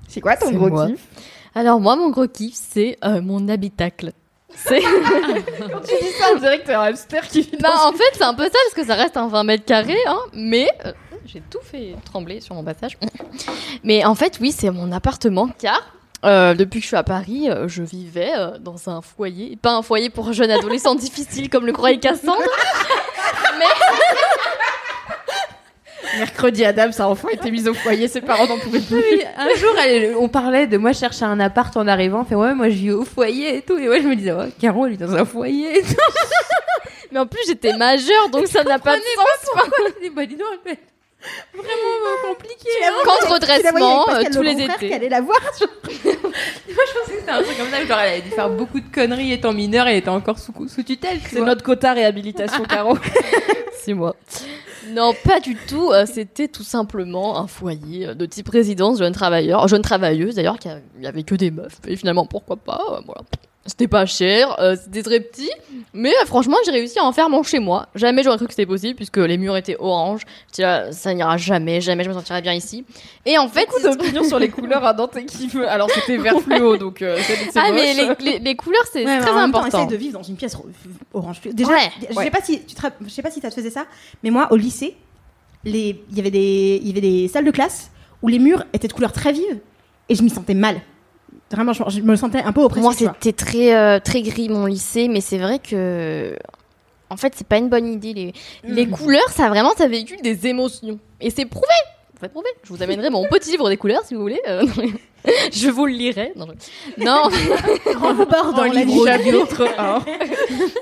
c'est 0.07 0.21
quoi 0.21 0.37
ton 0.37 0.49
gros 0.51 0.69
moi. 0.69 0.87
kiff? 0.87 1.05
Alors 1.55 1.81
moi, 1.81 1.97
mon 1.97 2.09
gros 2.09 2.27
kiff, 2.27 2.53
c'est 2.55 2.97
euh, 3.03 3.21
mon 3.21 3.49
habitacle. 3.49 4.13
C'est... 4.55 4.81
Quand 5.71 5.79
tu 5.81 5.95
dis 6.01 6.11
ça, 6.19 6.27
on 6.35 6.39
dirait 6.39 6.59
que 6.59 6.65
t'es 6.65 6.73
un 6.73 6.81
hamster 6.81 7.27
qui 7.27 7.49
bah, 7.59 7.69
en 7.85 7.93
fait, 7.93 8.11
c'est 8.13 8.23
un 8.23 8.33
peu 8.33 8.45
ça 8.45 8.57
parce 8.65 8.75
que 8.75 8.85
ça 8.85 8.95
reste 8.95 9.15
un 9.17 9.27
20 9.27 9.43
mètres 9.43 9.65
carrés, 9.65 10.03
hein, 10.07 10.19
mais 10.33 10.69
euh, 10.85 10.91
j'ai 11.25 11.41
tout 11.41 11.61
fait 11.61 11.95
trembler 12.05 12.41
sur 12.41 12.55
mon 12.55 12.63
passage. 12.63 12.97
Mais 13.83 14.03
en 14.03 14.15
fait, 14.15 14.39
oui, 14.41 14.51
c'est 14.51 14.71
mon 14.71 14.91
appartement 14.91 15.49
car 15.59 15.81
euh, 16.25 16.53
depuis 16.53 16.79
que 16.79 16.83
je 16.83 16.87
suis 16.87 16.97
à 16.97 17.03
Paris, 17.03 17.49
euh, 17.49 17.69
je 17.69 17.81
vivais 17.81 18.31
euh, 18.35 18.57
dans 18.59 18.89
un 18.89 19.01
foyer, 19.01 19.55
pas 19.55 19.75
un 19.75 19.81
foyer 19.81 20.09
pour 20.09 20.33
jeunes 20.33 20.51
adolescents 20.51 20.95
difficiles 20.95 21.49
comme 21.49 21.65
le 21.65 21.71
croyait 21.71 21.99
Cassandre, 21.99 22.41
mais 23.57 23.65
Mercredi, 26.17 26.65
Adam, 26.65 26.91
sa 26.91 27.07
enfant 27.07 27.29
était 27.29 27.51
mise 27.51 27.67
au 27.67 27.73
foyer, 27.73 28.07
ses 28.07 28.21
parents 28.21 28.47
n'en 28.47 28.57
pouvaient 28.57 28.79
plus. 28.79 28.95
Oui, 28.97 29.21
un 29.37 29.53
jour, 29.55 29.75
elle- 29.85 30.15
on 30.17 30.27
parlait 30.27 30.65
de 30.67 30.77
moi 30.77 30.91
chercher 30.93 31.25
un 31.25 31.39
appart 31.39 31.75
en 31.77 31.87
arrivant. 31.87 32.25
Fait 32.25 32.35
ouais, 32.35 32.53
moi 32.53 32.69
je 32.69 32.75
vis 32.75 32.91
au 32.91 33.05
foyer 33.05 33.57
et 33.57 33.61
tout. 33.61 33.77
Et 33.77 33.87
ouais, 33.87 34.01
je 34.01 34.07
me 34.07 34.15
disais, 34.15 34.31
ouais, 34.31 34.49
Caro, 34.59 34.85
elle 34.85 34.93
vit 34.93 34.97
dans 34.97 35.15
un 35.15 35.25
foyer 35.25 35.77
et 35.79 35.81
tout. 35.81 35.93
mais 37.11 37.19
en 37.19 37.25
plus 37.27 37.41
j'étais 37.47 37.73
majeure 37.75 38.29
donc 38.29 38.47
ça 38.47 38.63
n'a 38.63 38.77
pas 38.79 38.95
de 38.95 39.01
sens. 39.01 39.25
Bah 40.15 40.23
elle 40.23 40.59
fait 40.63 40.79
vraiment 41.53 41.67
euh, 41.73 42.29
compliqué. 42.29 42.69
hein. 42.85 42.93
Avec 43.05 43.31
redressement, 43.33 44.09
euh, 44.09 44.23
tous 44.31 44.41
les 44.41 44.61
étés. 44.63 44.93
allait 44.93 45.09
la 45.09 45.19
voir. 45.21 45.37
Moi, 45.61 45.63
je 46.05 46.13
pensais 46.13 47.11
que 47.13 47.19
c'était 47.19 47.31
un 47.31 47.41
truc 47.43 47.57
comme 47.57 47.69
ça. 47.69 47.85
Genre, 47.85 47.99
elle 47.99 48.09
avait 48.13 48.21
dû 48.21 48.29
faire 48.29 48.49
beaucoup 48.49 48.79
de 48.79 48.87
conneries 48.93 49.33
étant 49.33 49.51
mineure 49.51 49.87
et 49.87 49.97
était 49.97 50.07
encore 50.09 50.39
sous, 50.39 50.53
sous 50.69 50.83
tutelle. 50.83 51.19
tu 51.21 51.29
C'est 51.35 51.41
notre 51.41 51.63
quota 51.63 51.91
réhabilitation, 51.93 52.63
Caro. 52.63 52.97
C'est 53.81 53.93
moi. 53.93 54.15
Non, 54.87 55.13
pas 55.25 55.39
du 55.39 55.55
tout. 55.55 55.91
euh, 55.91 56.05
C'était 56.05 56.47
tout 56.47 56.63
simplement 56.63 57.37
un 57.39 57.47
foyer 57.47 58.15
de 58.15 58.25
type 58.25 58.49
résidence 58.49 58.99
jeune 58.99 59.13
travailleur, 59.13 59.67
jeune 59.67 59.81
travailleuse 59.81 60.35
d'ailleurs, 60.35 60.57
qui 60.59 60.69
avait 61.03 61.23
que 61.23 61.35
des 61.35 61.51
meufs. 61.51 61.79
Et 61.87 61.95
finalement, 61.95 62.25
pourquoi 62.25 62.55
pas 62.57 62.81
euh, 62.91 63.01
Voilà. 63.05 63.21
C'était 63.65 63.89
pas 63.89 64.05
cher, 64.07 64.59
euh, 64.59 64.75
c'était 64.81 65.03
très 65.03 65.19
petit, 65.19 65.51
mais 65.93 66.09
euh, 66.09 66.25
franchement, 66.25 66.55
j'ai 66.65 66.71
réussi 66.71 66.97
à 66.97 67.03
en 67.03 67.11
faire 67.11 67.29
mon 67.29 67.43
chez 67.43 67.59
moi. 67.59 67.87
Jamais 67.93 68.23
j'aurais 68.23 68.37
cru 68.37 68.47
que 68.47 68.53
c'était 68.53 68.65
possible 68.65 68.95
puisque 68.95 69.17
les 69.17 69.37
murs 69.37 69.55
étaient 69.57 69.75
orange. 69.77 70.21
Là, 70.57 70.91
ça 70.91 71.13
n'ira 71.13 71.37
jamais, 71.37 71.79
jamais 71.79 72.03
je 72.03 72.09
me 72.09 72.13
sentirai 72.15 72.41
bien 72.41 72.53
ici. 72.53 72.83
Et 73.25 73.37
en 73.37 73.47
fait, 73.47 73.67
Beaucoup 73.67 73.83
d'opinions 73.83 74.23
sur 74.23 74.39
les 74.39 74.49
couleurs 74.49 74.83
à 74.85 74.93
Dante 74.93 75.23
qui 75.25 75.47
veut. 75.49 75.69
Alors 75.69 75.89
c'était 75.91 76.17
vert 76.17 76.39
fluo, 76.39 76.77
donc 76.77 77.01
euh, 77.03 77.19
c'est 77.21 77.59
ah 77.59 77.71
mais 77.71 77.93
les, 77.93 78.09
les- 78.21 78.39
les 78.39 78.55
couleurs 78.55 78.85
c'est 78.91 79.05
Ouais, 79.05 79.19
très 79.19 79.29
en 79.29 79.35
même 79.35 79.51
temps, 79.51 79.59
important. 79.59 79.77
essaye 79.83 79.87
de 79.87 79.97
vivre 79.97 80.13
dans 80.17 80.23
une 80.23 80.35
pièce 80.37 80.57
orange. 81.13 81.41
Déjà, 81.53 81.69
Ouais, 81.69 81.77
je 82.09 82.15
ouais. 82.15 82.23
sais 82.23 82.31
pas 82.31 82.41
si 82.41 82.63
tu 82.65 82.73
te 82.75 82.81
je 83.05 83.09
sais 83.09 83.21
pas 83.21 83.29
si 83.29 83.39
ça 83.41 83.49
te 83.49 83.55
faisait 83.55 83.69
ça, 83.69 83.85
mais 84.23 84.31
moi 84.31 84.47
au 84.51 84.55
lycée, 84.55 84.95
les 85.65 86.01
il 86.09 86.17
y 86.17 86.19
avait 86.21 86.31
des 86.31 86.79
il 86.81 86.87
y 86.87 86.91
avait 86.91 87.01
des 87.01 87.27
salles 87.27 87.45
de 87.45 87.51
classe 87.51 87.91
où 88.23 88.29
les 88.29 88.39
murs 88.39 88.63
étaient 88.73 88.87
de 88.87 88.93
couleurs 88.93 89.11
très 89.13 89.33
vives 89.33 89.59
et 90.07 90.15
je 90.15 90.23
m'y 90.23 90.29
sentais 90.29 90.53
mal. 90.55 90.79
Vraiment, 91.51 91.73
je, 91.73 91.83
je 91.87 92.01
me 92.01 92.15
sentais 92.15 92.41
un 92.43 92.51
peu 92.51 92.61
oppressée. 92.61 92.81
Moi, 92.81 92.93
c'était 92.93 93.33
très, 93.33 93.75
euh, 93.75 93.99
très 93.99 94.21
gris 94.21 94.49
mon 94.49 94.65
lycée, 94.65 95.07
mais 95.07 95.21
c'est 95.21 95.37
vrai 95.37 95.59
que. 95.59 96.35
En 97.09 97.17
fait, 97.17 97.33
c'est 97.35 97.47
pas 97.47 97.57
une 97.57 97.69
bonne 97.69 97.87
idée. 97.87 98.13
Les, 98.13 98.33
les 98.63 98.87
couleurs, 98.87 99.29
ça 99.29 99.49
vraiment, 99.49 99.71
ça 99.75 99.87
véhicule 99.87 100.21
des 100.21 100.45
émotions. 100.45 100.99
Et 101.19 101.31
c'est 101.31 101.45
prouvé. 101.45 101.65
Vous 102.19 102.25
faites 102.25 102.33
prouver. 102.33 102.49
Je 102.63 102.73
vous 102.73 102.83
amènerai 102.83 103.09
mon 103.09 103.25
petit 103.29 103.49
livre 103.51 103.69
des 103.69 103.77
couleurs 103.77 104.03
si 104.03 104.13
vous 104.13 104.19
voulez. 104.21 104.41
Euh, 104.45 104.65
je 105.53 105.69
vous 105.69 105.85
le 105.85 105.93
lirai. 105.93 106.33
Non, 106.35 106.47
je- 106.97 107.03
non, 107.03 107.29
bord 108.25 108.53
dans 108.53 108.63
livre 108.63 109.07
chapitre 109.07 109.67
1. 109.77 109.99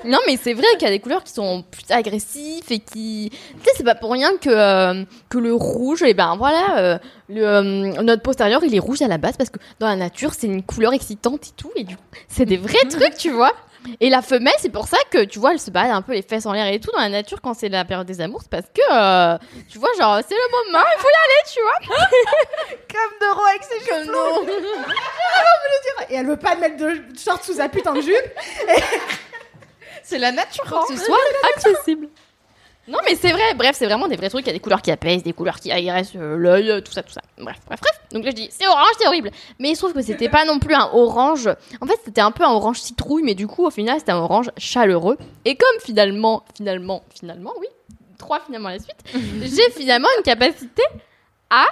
non, 0.05 0.17
mais 0.25 0.37
c'est 0.41 0.53
vrai 0.53 0.65
qu'il 0.79 0.83
y 0.83 0.85
a 0.87 0.89
des 0.91 0.99
couleurs 0.99 1.23
qui 1.23 1.31
sont 1.33 1.63
plus 1.69 1.83
agressives 1.91 2.63
et 2.71 2.79
qui. 2.79 3.29
Tu 3.31 3.63
sais, 3.63 3.71
c'est 3.77 3.83
pas 3.83 3.93
pour 3.95 4.11
rien 4.11 4.31
que, 4.37 4.49
euh, 4.49 5.03
que 5.29 5.37
le 5.37 5.53
rouge, 5.53 6.01
et 6.01 6.13
ben 6.15 6.35
voilà, 6.37 6.77
euh, 6.79 6.97
le, 7.29 8.01
notre 8.01 8.23
postérieur, 8.23 8.63
il 8.63 8.73
est 8.73 8.79
rouge 8.79 9.01
à 9.03 9.07
la 9.07 9.17
base 9.19 9.37
parce 9.37 9.49
que 9.51 9.59
dans 9.79 9.87
la 9.87 9.95
nature, 9.95 10.33
c'est 10.33 10.47
une 10.47 10.63
couleur 10.63 10.93
excitante 10.93 11.47
et 11.47 11.51
tout. 11.55 11.71
Et 11.75 11.83
du 11.83 11.95
coup, 11.97 12.03
c'est 12.27 12.45
des 12.45 12.57
vrais 12.57 12.87
trucs, 12.89 13.15
tu 13.17 13.29
vois. 13.29 13.53
Et 13.99 14.09
la 14.09 14.21
femelle, 14.21 14.53
c'est 14.59 14.71
pour 14.71 14.87
ça 14.87 14.97
que, 15.09 15.23
tu 15.23 15.39
vois, 15.39 15.51
elle 15.51 15.59
se 15.59 15.71
balade 15.71 15.91
un 15.91 16.01
peu 16.01 16.13
les 16.13 16.21
fesses 16.21 16.45
en 16.45 16.53
l'air 16.53 16.67
et 16.67 16.79
tout 16.79 16.91
dans 16.91 16.99
la 16.99 17.09
nature 17.09 17.41
quand 17.41 17.53
c'est 17.53 17.69
la 17.69 17.85
période 17.85 18.07
des 18.07 18.21
amours. 18.21 18.43
Parce 18.49 18.65
que, 18.73 18.81
euh, 18.91 19.37
tu 19.69 19.77
vois, 19.79 19.89
genre, 19.97 20.19
c'est 20.27 20.35
le 20.35 20.71
moment, 20.71 20.85
il 20.95 20.99
faut 20.99 21.07
y 21.07 21.19
aller, 21.25 21.43
tu 21.53 21.59
vois. 21.61 21.97
Comme 22.91 23.19
Doro 23.19 23.45
avec 23.45 23.63
ses 23.63 23.79
cheveux 23.79 24.11
longs. 24.11 24.45
Et 26.09 26.15
elle 26.15 26.27
veut 26.27 26.37
pas 26.37 26.55
mettre 26.55 26.77
de 26.77 27.01
short 27.17 27.43
sous 27.43 27.53
sa 27.53 27.69
putain 27.69 27.93
de 27.93 28.01
jupe. 28.01 28.15
C'est 30.03 30.19
la 30.19 30.31
nature. 30.31 30.63
que 30.87 30.95
ce 30.95 31.03
soit 31.03 31.17
accessible. 31.53 32.07
Non, 32.87 32.99
mais 33.03 33.15
c'est 33.15 33.31
vrai, 33.31 33.53
bref, 33.55 33.75
c'est 33.77 33.85
vraiment 33.85 34.07
des 34.07 34.15
vrais 34.15 34.29
trucs. 34.29 34.45
Il 34.45 34.47
y 34.47 34.51
a 34.51 34.53
des 34.53 34.61
couleurs 34.61 34.81
qui 34.81 34.91
apaisent, 34.91 35.21
des 35.23 35.33
couleurs 35.33 35.59
qui 35.59 35.71
agressent 35.71 36.15
euh, 36.15 36.37
l'œil, 36.37 36.71
euh, 36.71 36.79
tout 36.79 36.93
ça, 36.93 37.03
tout 37.03 37.11
ça. 37.11 37.21
Bref, 37.37 37.57
bref, 37.67 37.79
bref. 37.81 37.96
Donc 38.11 38.23
là, 38.23 38.31
je 38.31 38.35
dis, 38.35 38.49
c'est 38.51 38.67
orange, 38.67 38.91
c'est 38.99 39.07
horrible. 39.07 39.31
Mais 39.59 39.69
il 39.69 39.75
se 39.75 39.81
trouve 39.81 39.93
que 39.93 40.01
c'était 40.01 40.29
pas 40.29 40.45
non 40.45 40.59
plus 40.59 40.73
un 40.73 40.89
orange. 40.93 41.49
En 41.81 41.85
fait, 41.85 41.99
c'était 42.05 42.21
un 42.21 42.31
peu 42.31 42.43
un 42.43 42.51
orange 42.51 42.79
citrouille, 42.79 43.23
mais 43.23 43.35
du 43.35 43.47
coup, 43.47 43.65
au 43.65 43.69
final, 43.69 43.99
c'était 43.99 44.13
un 44.13 44.19
orange 44.19 44.51
chaleureux. 44.57 45.17
Et 45.45 45.55
comme 45.55 45.81
finalement, 45.81 46.43
finalement, 46.55 47.03
finalement, 47.13 47.53
oui, 47.59 47.67
trois 48.17 48.39
finalement 48.39 48.69
à 48.69 48.73
la 48.73 48.79
suite, 48.79 49.03
j'ai 49.13 49.71
finalement 49.71 50.07
une 50.17 50.23
capacité 50.23 50.83
à, 51.49 51.65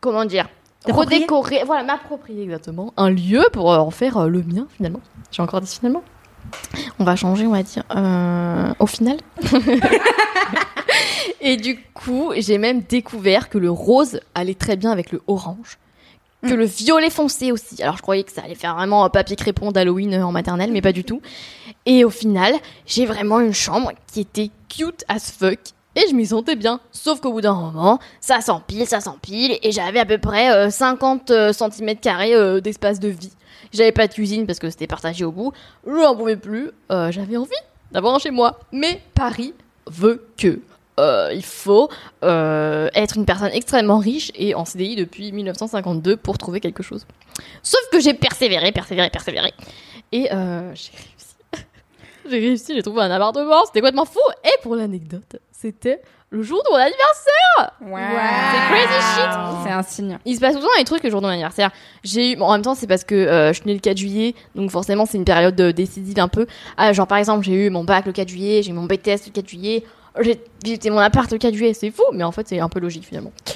comment 0.00 0.24
dire, 0.24 0.48
redécorer, 0.86 1.62
voilà, 1.64 1.82
m'approprier 1.82 2.42
exactement 2.44 2.92
un 2.96 3.10
lieu 3.10 3.44
pour 3.52 3.72
euh, 3.72 3.78
en 3.78 3.90
faire 3.90 4.18
euh, 4.18 4.28
le 4.28 4.42
mien 4.42 4.66
finalement. 4.76 5.00
J'ai 5.30 5.42
encore 5.42 5.60
dit 5.60 5.74
finalement. 5.74 6.02
On 7.00 7.04
va 7.04 7.16
changer, 7.16 7.46
on 7.46 7.52
va 7.52 7.62
dire, 7.64 7.82
euh, 7.94 8.72
au 8.78 8.86
final. 8.86 9.16
Et 11.40 11.56
du 11.56 11.82
coup, 11.94 12.32
j'ai 12.36 12.58
même 12.58 12.82
découvert 12.82 13.48
que 13.48 13.58
le 13.58 13.70
rose 13.70 14.20
allait 14.34 14.54
très 14.54 14.76
bien 14.76 14.90
avec 14.90 15.12
le 15.12 15.22
orange. 15.26 15.78
Que 16.42 16.54
le 16.54 16.64
violet 16.64 17.10
foncé 17.10 17.50
aussi. 17.50 17.82
Alors 17.82 17.96
je 17.96 18.02
croyais 18.02 18.22
que 18.22 18.30
ça 18.30 18.42
allait 18.42 18.54
faire 18.54 18.76
vraiment 18.76 19.04
un 19.04 19.10
papier 19.10 19.34
crépon 19.36 19.72
d'Halloween 19.72 20.14
euh, 20.14 20.26
en 20.26 20.32
maternelle, 20.32 20.70
mais 20.70 20.82
pas 20.82 20.92
du 20.92 21.02
tout. 21.02 21.20
Et 21.86 22.04
au 22.04 22.10
final, 22.10 22.54
j'ai 22.84 23.06
vraiment 23.06 23.40
une 23.40 23.54
chambre 23.54 23.92
qui 24.12 24.20
était 24.20 24.50
cute 24.68 25.04
as 25.08 25.32
fuck. 25.32 25.58
Et 25.96 26.02
je 26.08 26.14
m'y 26.14 26.26
sentais 26.26 26.54
bien. 26.54 26.78
Sauf 26.92 27.20
qu'au 27.20 27.32
bout 27.32 27.40
d'un 27.40 27.54
moment, 27.54 27.98
ça 28.20 28.40
s'empile, 28.42 28.86
ça 28.86 29.00
s'empile. 29.00 29.58
Et 29.62 29.72
j'avais 29.72 29.98
à 29.98 30.04
peu 30.04 30.18
près 30.18 30.52
euh, 30.52 30.70
50 30.70 31.32
cm 31.52 31.96
carrés 31.96 32.60
d'espace 32.60 33.00
de 33.00 33.08
vie. 33.08 33.32
J'avais 33.72 33.92
pas 33.92 34.06
de 34.06 34.12
cuisine 34.12 34.46
parce 34.46 34.58
que 34.58 34.70
c'était 34.70 34.86
partagé 34.86 35.24
au 35.24 35.32
bout. 35.32 35.52
Je 35.86 35.92
n'en 35.92 36.16
pouvais 36.16 36.36
plus. 36.36 36.70
Euh, 36.90 37.10
J'avais 37.10 37.36
envie 37.36 37.50
d'avoir 37.92 38.14
un 38.14 38.18
chez 38.18 38.30
moi. 38.30 38.58
Mais 38.72 39.02
Paris 39.14 39.54
veut 39.86 40.26
que. 40.36 40.60
Euh, 40.98 41.30
il 41.34 41.44
faut 41.44 41.90
euh, 42.24 42.88
être 42.94 43.16
une 43.16 43.26
personne 43.26 43.50
extrêmement 43.52 43.98
riche 43.98 44.32
et 44.34 44.54
en 44.54 44.64
CDI 44.64 44.96
depuis 44.96 45.32
1952 45.32 46.16
pour 46.16 46.38
trouver 46.38 46.60
quelque 46.60 46.82
chose. 46.82 47.06
Sauf 47.62 47.80
que 47.92 48.00
j'ai 48.00 48.14
persévéré, 48.14 48.72
persévéré, 48.72 49.10
persévéré. 49.10 49.52
Et 50.12 50.32
euh, 50.32 50.74
j'ai 50.74 50.92
réussi. 50.92 51.36
j'ai 52.30 52.38
réussi, 52.38 52.74
j'ai 52.74 52.82
trouvé 52.82 53.02
un 53.02 53.10
appartement, 53.10 53.64
c'était 53.66 53.80
complètement 53.80 54.06
fou. 54.06 54.20
Et 54.44 54.62
pour 54.62 54.74
l'anecdote, 54.74 55.36
c'était 55.52 56.00
le 56.30 56.42
jour 56.42 56.62
de 56.64 56.70
mon 56.70 56.76
anniversaire. 56.76 57.72
C'est 57.78 58.74
crazy 58.74 59.00
shit. 59.14 59.30
C'est 59.64 59.72
un 59.72 59.82
signe. 59.82 60.18
Il 60.24 60.34
se 60.34 60.40
passe 60.40 60.54
souvent 60.54 60.68
des 60.78 60.84
trucs 60.84 61.02
le 61.02 61.10
jour 61.10 61.20
de 61.20 61.26
mon 61.26 61.32
anniversaire. 61.32 61.70
J'ai 62.02 62.32
eu, 62.32 62.36
bon, 62.36 62.46
en 62.46 62.52
même 62.52 62.62
temps, 62.62 62.74
c'est 62.74 62.86
parce 62.86 63.04
que 63.04 63.14
euh, 63.14 63.48
je 63.48 63.60
suis 63.60 63.66
née 63.66 63.74
le 63.74 63.80
4 63.80 63.96
juillet, 63.96 64.34
donc 64.54 64.70
forcément, 64.70 65.06
c'est 65.06 65.18
une 65.18 65.24
période 65.24 65.60
euh, 65.60 65.72
décisive 65.72 66.18
un 66.18 66.28
peu. 66.28 66.46
Ah, 66.76 66.92
genre, 66.92 67.06
par 67.06 67.18
exemple, 67.18 67.44
j'ai 67.44 67.66
eu 67.66 67.70
mon 67.70 67.84
bac 67.84 68.06
le 68.06 68.12
4 68.12 68.28
juillet, 68.28 68.62
j'ai 68.62 68.70
eu 68.70 68.74
mon 68.74 68.84
BTS 68.84 69.26
le 69.26 69.32
4 69.32 69.48
juillet, 69.48 69.84
j'ai 70.20 70.40
visité 70.64 70.90
mon 70.90 70.98
appart 70.98 71.30
le 71.30 71.38
4 71.38 71.54
juillet, 71.54 71.74
c'est 71.74 71.90
fou, 71.90 72.02
mais 72.12 72.24
en 72.24 72.32
fait, 72.32 72.48
c'est 72.48 72.60
un 72.60 72.68
peu 72.68 72.80
logique 72.80 73.04
finalement. 73.04 73.32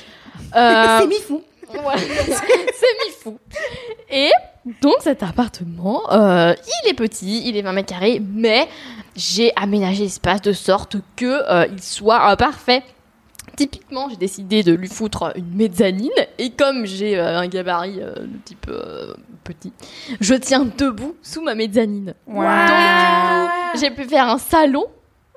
Euh, 0.57 0.99
C'est 1.01 1.07
mi-fou. 1.07 1.43
Ouais, 1.73 1.95
c'est 1.97 2.35
mi 2.35 3.13
fou. 3.23 3.39
Et 4.11 4.31
donc 4.83 4.97
cet 5.01 5.23
appartement, 5.23 6.03
euh, 6.13 6.55
il 6.85 6.91
est 6.91 6.95
petit, 6.95 7.47
il 7.47 7.57
est 7.57 7.63
20 7.63 7.73
mètres 7.73 7.89
carrés, 7.89 8.21
mais 8.35 8.67
j'ai 9.15 9.53
aménagé 9.55 10.03
l'espace 10.05 10.43
de 10.43 10.53
sorte 10.53 10.97
que 11.15 11.43
euh, 11.49 11.67
il 11.71 11.81
soit 11.81 12.33
euh, 12.33 12.37
parfait. 12.37 12.83
Typiquement, 13.57 14.09
j'ai 14.09 14.17
décidé 14.17 14.63
de 14.63 14.73
lui 14.73 14.89
foutre 14.89 15.33
une 15.37 15.55
mezzanine 15.55 16.11
et 16.39 16.51
comme 16.51 16.87
j'ai 16.87 17.19
euh, 17.19 17.39
un 17.39 17.47
gabarit 17.47 18.01
euh, 18.01 18.15
de 18.15 18.39
type 18.45 18.67
euh, 18.69 19.15
petit, 19.45 19.73
je 20.21 20.35
tiens 20.35 20.67
debout 20.77 21.15
sous 21.23 21.43
ma 21.43 21.55
mezzanine. 21.55 22.15
Donc 22.27 22.45
j'ai 23.81 23.91
pu 23.91 24.05
faire 24.05 24.29
un 24.29 24.39
salon 24.39 24.87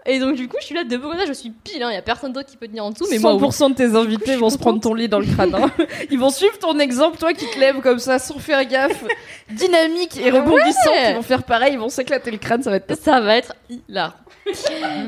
et 0.05 0.19
donc 0.19 0.35
du 0.35 0.47
coup, 0.47 0.57
je 0.59 0.65
suis 0.65 0.75
là 0.75 0.83
debout 0.83 1.09
comme 1.09 1.17
ça, 1.19 1.25
je 1.25 1.33
suis 1.33 1.49
pile, 1.49 1.75
il 1.89 1.93
y 1.93 1.97
a 1.97 2.01
personne 2.01 2.33
d'autre 2.33 2.49
qui 2.49 2.57
peut 2.57 2.67
tenir 2.67 2.85
en 2.85 2.91
dessous, 2.91 3.05
mais 3.09 3.19
moi 3.19 3.35
oui. 3.35 3.41
100% 3.47 3.69
de 3.71 3.75
tes 3.75 3.95
invités 3.95 4.35
vont 4.35 4.49
se 4.49 4.57
prendre 4.57 4.79
ton 4.81 4.93
lit 4.93 5.07
dans 5.07 5.19
le 5.19 5.25
crâne. 5.25 5.55
hein. 5.55 5.71
Ils 6.11 6.19
vont 6.19 6.29
suivre 6.29 6.57
ton 6.59 6.77
exemple, 6.79 7.17
toi 7.17 7.33
qui 7.33 7.45
te 7.49 7.59
lèves 7.59 7.79
comme 7.81 7.99
ça 7.99 8.19
sans 8.19 8.39
faire 8.39 8.65
gaffe, 8.65 9.03
dynamique 9.49 10.17
et 10.17 10.29
rebondissante. 10.29 10.87
Ouais. 10.87 11.11
Ils 11.11 11.15
vont 11.15 11.21
faire 11.21 11.43
pareil, 11.43 11.73
ils 11.73 11.79
vont 11.79 11.89
s'éclater 11.89 12.31
le 12.31 12.37
crâne, 12.37 12.63
ça 12.63 12.69
va 12.69 12.75
être 12.77 12.97
ça 13.01 13.21
va 13.21 13.37
être 13.37 13.53
hilarant. 13.69 14.13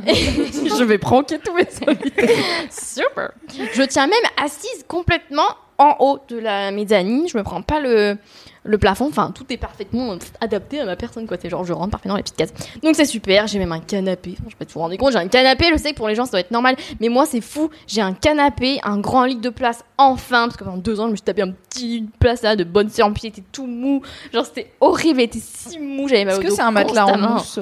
Je 0.08 0.84
vais 0.84 0.98
pranker 0.98 1.40
tous 1.40 1.54
mes 1.54 1.68
invités. 1.88 2.36
Super. 2.72 3.32
Je 3.74 3.84
tiens 3.84 4.08
même 4.08 4.18
assise 4.44 4.86
complètement 4.88 5.48
en 5.78 5.96
haut 6.00 6.20
de 6.30 6.38
la 6.38 6.72
mezzanine. 6.72 7.28
Je 7.28 7.38
me 7.38 7.44
prends 7.44 7.62
pas 7.62 7.80
le, 7.80 8.18
le 8.64 8.78
plafond. 8.78 9.08
Enfin, 9.08 9.32
tout 9.34 9.46
est 9.50 9.58
parfaitement 9.58 10.16
adapté 10.42 10.80
à 10.80 10.86
ma 10.86 10.96
personne. 10.96 11.28
quoi. 11.28 11.38
C'est 11.42 11.50
genre, 11.50 11.66
je 11.66 11.74
rentre 11.74 11.92
parfaitement 11.92 12.14
dans 12.14 12.18
les 12.18 12.24
petites 12.24 12.38
cases. 12.38 12.54
Donc 12.82 12.96
c'est 12.96 13.06
super. 13.06 13.48
J'ai 13.48 13.60
même 13.60 13.72
un 13.72 13.80
canapé. 13.80 14.36
Je 14.46 14.50
sais 14.50 14.56
pas 14.58 14.66
si 14.66 14.74
vous 14.74 14.74
vous 14.76 14.80
rendez 14.82 14.98
compte. 14.98 15.12
J'ai 15.12 15.18
un 15.20 15.28
canapé. 15.28 15.66
Je 15.72 15.78
sais 15.78 15.92
que 15.92 15.98
pour 15.98 16.08
les 16.08 16.16
gens, 16.16 16.26
ça 16.26 16.32
doit 16.32 16.40
être 16.40 16.52
normal. 16.52 16.76
Mais 17.00 17.10
moi, 17.10 17.26
c'est 17.26 17.42
fou. 17.42 17.70
J'ai 17.88 18.02
un 18.02 18.14
canapé, 18.14 18.80
un 18.84 19.00
grand 19.00 19.26
lit 19.26 19.36
de 19.36 19.50
place. 19.50 19.84
Enfin, 19.98 20.46
parce 20.46 20.58
que 20.58 20.64
pendant 20.64 20.78
deux 20.78 21.00
ans, 21.00 21.06
je 21.08 21.12
me 21.12 21.16
suis 21.16 21.24
tapé 21.24 21.42
un 21.42 21.52
petit 21.52 21.98
une 21.98 22.10
place 22.10 22.42
là 22.42 22.56
de 22.56 22.64
bonne 22.64 22.90
sœur. 22.90 23.12
Puis 23.14 23.28
était 23.28 23.44
tout 23.52 23.68
mou. 23.68 24.02
Genre, 24.34 24.46
c'était 24.46 24.72
horrible. 24.82 25.22
Il 25.22 25.24
était 25.26 25.40
si 25.42 25.80
mou. 25.80 26.08
J'avais 26.08 26.26
mal 26.26 26.36
Est-ce 26.36 26.42
que 26.42 26.52
c'est 26.52 26.62
un 26.62 26.72
matelas 26.72 27.06
en 27.06 27.18
mousse? 27.18 27.60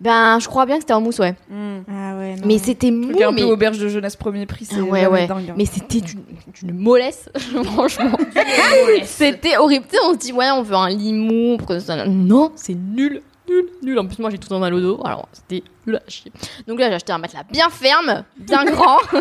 Ben, 0.00 0.38
je 0.38 0.46
crois 0.46 0.64
bien 0.64 0.76
que 0.76 0.82
c'était 0.82 0.92
en 0.92 1.00
mousse, 1.00 1.18
ouais. 1.18 1.34
Ah 1.50 2.16
ouais, 2.16 2.36
non. 2.36 2.42
Mais 2.46 2.58
c'était 2.58 2.90
mou. 2.92 3.10
Un 3.20 3.32
mais... 3.32 3.42
peu 3.42 3.48
auberge 3.48 3.78
de 3.78 3.88
jeunesse 3.88 4.14
premier 4.14 4.46
prix, 4.46 4.64
c'est 4.64 4.76
Ah 4.78 4.82
ouais, 4.82 5.06
ouais. 5.06 5.26
dingue. 5.26 5.50
hein. 5.50 5.54
Mais 5.56 5.64
c'était 5.64 6.00
d'une 6.00 6.72
mollesse, 6.78 7.28
franchement. 7.64 8.16
c'était 9.04 9.56
horrible. 9.56 9.86
Tu 9.90 9.96
sais, 9.96 10.02
on 10.04 10.12
se 10.12 10.18
dit, 10.18 10.32
ouais, 10.32 10.50
on 10.52 10.62
veut 10.62 10.76
un 10.76 10.90
ça- 11.80 12.06
Non, 12.06 12.52
c'est 12.54 12.74
nul, 12.74 13.22
nul, 13.48 13.64
nul. 13.82 13.98
En 13.98 14.06
plus, 14.06 14.18
moi, 14.20 14.30
j'ai 14.30 14.38
tout 14.38 14.54
un 14.54 14.60
mal 14.60 14.72
au 14.74 14.80
dos. 14.80 15.00
Alors, 15.04 15.28
c'était 15.32 15.64
nul 15.86 15.96
à 15.96 16.02
chier. 16.08 16.30
Donc 16.68 16.78
là, 16.78 16.88
j'ai 16.90 16.94
acheté 16.94 17.12
un 17.12 17.18
matelas 17.18 17.42
bien 17.50 17.68
ferme, 17.68 18.22
bien 18.36 18.64
grand. 18.66 18.98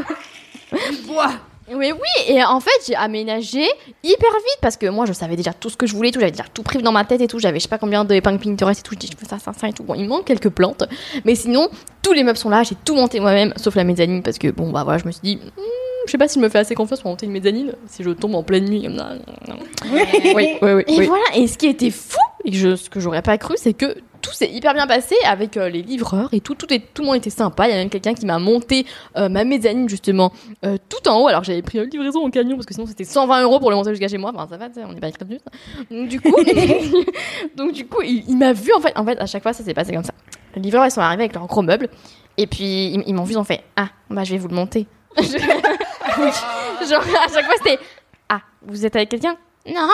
Oui, 1.70 1.92
oui, 1.92 2.24
et 2.34 2.44
en 2.44 2.60
fait, 2.60 2.72
j'ai 2.88 2.96
aménagé 2.96 3.62
hyper 4.04 4.32
vite 4.32 4.58
parce 4.62 4.78
que 4.78 4.88
moi, 4.88 5.06
je 5.06 5.14
savais 5.14 5.36
déjà 5.36 5.52
tout 5.54 5.70
ce 5.70 5.76
que 5.76 5.86
je 5.86 5.94
voulais, 5.96 6.12
tout, 6.12 6.20
j'avais 6.20 6.32
déjà 6.32 6.46
tout 6.54 6.64
prévu 6.64 6.84
dans 6.84 6.92
ma 6.94 7.04
tête 7.04 7.20
et 7.22 7.28
tout. 7.28 7.40
J'avais 7.40 7.60
je 7.60 7.64
sais 7.64 7.70
pas 7.70 7.78
combien 7.78 8.06
d'épingles 8.06 8.40
Pinterest 8.40 8.80
et 8.80 8.84
tout. 8.84 8.94
Je 8.94 9.00
dis, 9.00 9.08
je 9.12 9.18
fais 9.18 9.26
ça, 9.26 9.38
ça, 9.40 9.52
ça 9.54 9.68
et 9.68 9.74
tout. 9.74 9.84
Bon, 9.84 9.94
il 9.96 10.04
me 10.04 10.08
manque 10.08 10.26
quelques 10.26 10.50
plantes, 10.50 10.84
mais 11.26 11.36
sinon, 11.36 11.68
tous 12.02 12.14
les 12.14 12.24
meubles 12.24 12.38
sont 12.38 12.50
là. 12.50 12.64
J'ai 12.64 12.76
tout 12.86 12.96
monté 12.96 13.20
moi-même, 13.20 13.54
sauf 13.58 13.76
la 13.76 13.84
mezzanine 13.84 14.24
parce 14.24 14.38
que 14.38 14.48
bon, 14.50 14.72
bah 14.72 14.84
voilà, 14.84 15.00
je 15.00 15.06
me 15.06 15.12
suis 15.12 15.22
dit, 15.22 15.36
Hmm, 15.58 15.62
je 16.06 16.12
sais 16.12 16.18
pas 16.18 16.28
si 16.30 16.40
je 16.40 16.44
me 16.44 16.48
fais 16.50 16.60
assez 16.60 16.74
confiance 16.76 17.02
pour 17.02 17.12
monter 17.12 17.26
une 17.26 17.34
mezzanine 17.34 17.74
si 17.88 18.02
je 18.04 18.12
tombe 18.12 18.36
en 18.36 18.44
pleine 18.44 18.66
nuit. 18.66 18.84
comme 18.84 18.98
ça. 18.98 19.10
Oui, 19.92 20.02
oui, 20.36 20.58
oui. 20.62 20.84
Et 20.88 21.00
oui. 21.00 21.06
voilà, 21.06 21.26
et 21.36 21.48
ce 21.48 21.58
qui 21.58 21.68
était 21.68 21.92
fou, 21.92 22.18
et 22.46 22.52
que 22.52 22.58
je, 22.58 22.76
ce 22.78 22.90
que 22.90 23.00
j'aurais 23.02 23.22
pas 23.22 23.38
cru, 23.38 23.56
c'est 23.58 23.74
que 23.74 23.98
tout 24.22 24.32
s'est 24.32 24.50
hyper 24.50 24.74
bien 24.74 24.88
passé 24.88 25.16
avec 25.26 25.58
euh, 25.58 25.70
les 25.70 25.82
livreurs 25.82 26.30
et 26.32 26.42
tout, 26.42 26.56
tout, 26.56 26.72
est, 26.74 26.94
tout 26.94 27.02
le 27.02 27.08
monde 27.08 27.18
était 27.18 27.30
sympa. 27.30 27.68
Il 27.68 27.72
y 27.72 27.74
a 27.74 27.78
même 27.78 27.90
quelqu'un 27.90 28.14
qui 28.14 28.26
m'a 28.26 28.40
monté 28.40 28.86
euh, 29.16 29.30
ma 29.30 29.44
mezzanine 29.44 29.90
justement 29.90 30.32
euh, 30.66 30.78
tout 30.90 31.08
en 31.08 31.20
haut, 31.22 31.28
alors 31.28 31.44
j'avais 31.44 31.62
pris 31.62 31.80
une 31.80 31.90
livraison 31.90 32.26
en 32.26 32.30
camion 32.30 32.56
parce 32.56 32.66
que 32.66 32.74
sinon 32.74 32.88
c'était 32.88 33.04
120 33.04 33.44
euros 33.44 33.60
pour 33.60 33.70
le 33.70 33.76
monter 33.76 33.92
jusqu'à 33.92 34.08
chez 34.08 34.18
moi. 34.18 34.32
Enfin, 34.36 34.48
ça 34.50 34.58
va, 34.58 34.68
on 34.88 34.94
n'est 34.94 35.00
pas 35.00 35.10
Donc 35.92 36.08
du 36.08 36.22
coup, 36.22 36.36
donc 37.56 37.74
du 37.74 37.88
coup, 37.88 38.02
il, 38.02 38.24
il 38.28 38.38
m'a 38.38 38.54
vu 38.54 38.74
en 38.74 38.80
fait. 38.80 38.98
En 38.98 39.06
fait, 39.06 39.20
à 39.20 39.26
chaque 39.26 39.44
fois, 39.44 39.54
ça 39.54 39.64
s'est 39.64 39.74
passé 39.74 39.94
comme 39.94 40.04
ça. 40.04 40.14
Les 40.56 40.62
livreurs, 40.62 40.86
ils 40.86 40.92
sont 40.92 41.02
arrivés 41.02 41.24
avec 41.24 41.36
leurs 41.36 41.48
gros 41.48 41.62
meubles 41.62 41.90
et 42.38 42.48
puis 42.48 42.94
ils, 42.94 43.04
ils 43.08 43.14
m'ont 43.14 43.24
vu, 43.24 43.34
ils 43.34 43.38
ont 43.38 43.44
fait 43.44 43.64
ah 43.76 43.88
bah 44.10 44.24
je 44.24 44.32
vais 44.32 44.38
vous 44.38 44.48
le 44.48 44.56
monter. 44.56 44.88
Genre 45.18 47.02
à 47.02 47.34
chaque 47.34 47.46
fois 47.46 47.56
c'était 47.58 47.80
ah 48.30 48.42
vous 48.62 48.86
êtes 48.86 48.96
avec 48.96 49.10
quelqu'un? 49.10 49.38
Non. 49.68 49.88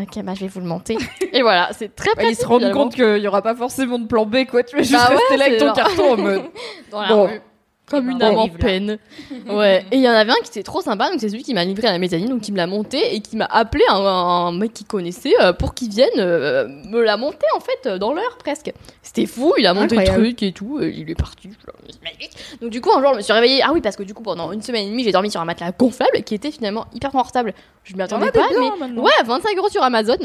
Ok, 0.00 0.22
bah 0.22 0.32
je 0.34 0.40
vais 0.40 0.48
vous 0.48 0.60
le 0.60 0.66
monter. 0.66 0.96
Et 1.32 1.42
voilà, 1.42 1.70
c'est 1.72 1.94
très 1.96 2.10
Ouais, 2.10 2.14
pratique. 2.14 2.38
ils 2.38 2.40
se 2.42 2.46
rendent 2.46 2.60
finalement. 2.60 2.84
compte 2.84 2.94
qu'il 2.94 3.16
y 3.18 3.26
aura 3.26 3.42
pas 3.42 3.56
forcément 3.56 3.98
de 3.98 4.06
plan 4.06 4.24
B, 4.26 4.44
quoi. 4.48 4.62
Tu 4.62 4.76
vas 4.76 4.82
juste 4.82 4.92
Bah 4.94 5.08
ouais, 5.10 5.16
rester 5.16 5.36
là 5.36 5.44
avec 5.46 5.58
ton 5.58 5.66
genre- 5.66 5.74
carton 5.76 6.12
en 6.12 6.16
mode. 6.16 6.42
dans 6.92 7.00
la 7.02 7.08
Bon. 7.08 7.26
rue. 7.26 7.40
Comme 7.90 8.10
une 8.10 8.22
âme 8.22 8.36
en 8.36 8.48
peine. 8.48 8.98
Ouais. 9.48 9.84
Et 9.90 9.96
il 9.96 10.02
y 10.02 10.08
en 10.08 10.12
avait 10.12 10.30
un 10.30 10.42
qui 10.42 10.50
était 10.50 10.62
trop 10.62 10.82
sympa, 10.82 11.10
donc 11.10 11.20
c'est 11.20 11.28
celui 11.30 11.42
qui 11.42 11.54
m'a 11.54 11.64
livré 11.64 11.88
à 11.88 11.92
la 11.92 11.98
mezzanine, 11.98 12.28
donc 12.28 12.42
qui 12.42 12.52
me 12.52 12.56
l'a 12.58 12.66
monté 12.66 13.14
et 13.14 13.20
qui 13.20 13.36
m'a 13.36 13.46
appelé 13.46 13.82
un, 13.88 13.96
un 13.96 14.52
mec 14.52 14.74
qu'il 14.74 14.86
connaissait 14.86 15.32
euh, 15.40 15.52
pour 15.52 15.74
qu'il 15.74 15.88
vienne 15.88 16.08
euh, 16.18 16.68
me 16.68 17.02
la 17.02 17.16
monter 17.16 17.46
en 17.56 17.60
fait 17.60 17.86
euh, 17.88 17.98
dans 17.98 18.12
l'heure 18.12 18.36
presque. 18.38 18.72
C'était 19.02 19.26
fou, 19.26 19.54
il 19.58 19.66
a 19.66 19.72
monté 19.74 19.96
Incroyable. 19.96 20.18
le 20.18 20.24
truc 20.28 20.42
et 20.42 20.52
tout, 20.52 20.80
et 20.82 20.92
il 20.94 21.10
est 21.10 21.14
parti. 21.14 21.48
c'est. 21.50 22.60
Donc 22.60 22.70
du 22.70 22.80
coup 22.80 22.90
un 22.92 23.00
jour 23.00 23.12
je 23.12 23.16
me 23.18 23.22
suis 23.22 23.32
réveillée. 23.32 23.62
Ah 23.64 23.70
oui 23.72 23.80
parce 23.80 23.96
que 23.96 24.02
du 24.02 24.12
coup 24.14 24.22
pendant 24.22 24.52
une 24.52 24.62
semaine 24.62 24.86
et 24.86 24.90
demie 24.90 25.04
j'ai 25.04 25.12
dormi 25.12 25.30
sur 25.30 25.40
un 25.40 25.44
matelas 25.46 25.72
gonflable 25.72 26.22
qui 26.24 26.34
était 26.34 26.50
finalement 26.50 26.86
hyper 26.94 27.10
confortable. 27.10 27.54
Je 27.84 27.94
m'y 27.96 28.02
attendais 28.02 28.30
pas, 28.30 28.46
mais 28.50 29.00
ouais 29.00 29.10
25 29.24 29.56
euros 29.56 29.68
sur 29.70 29.82
Amazon. 29.82 30.16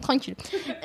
Tranquille. 0.00 0.34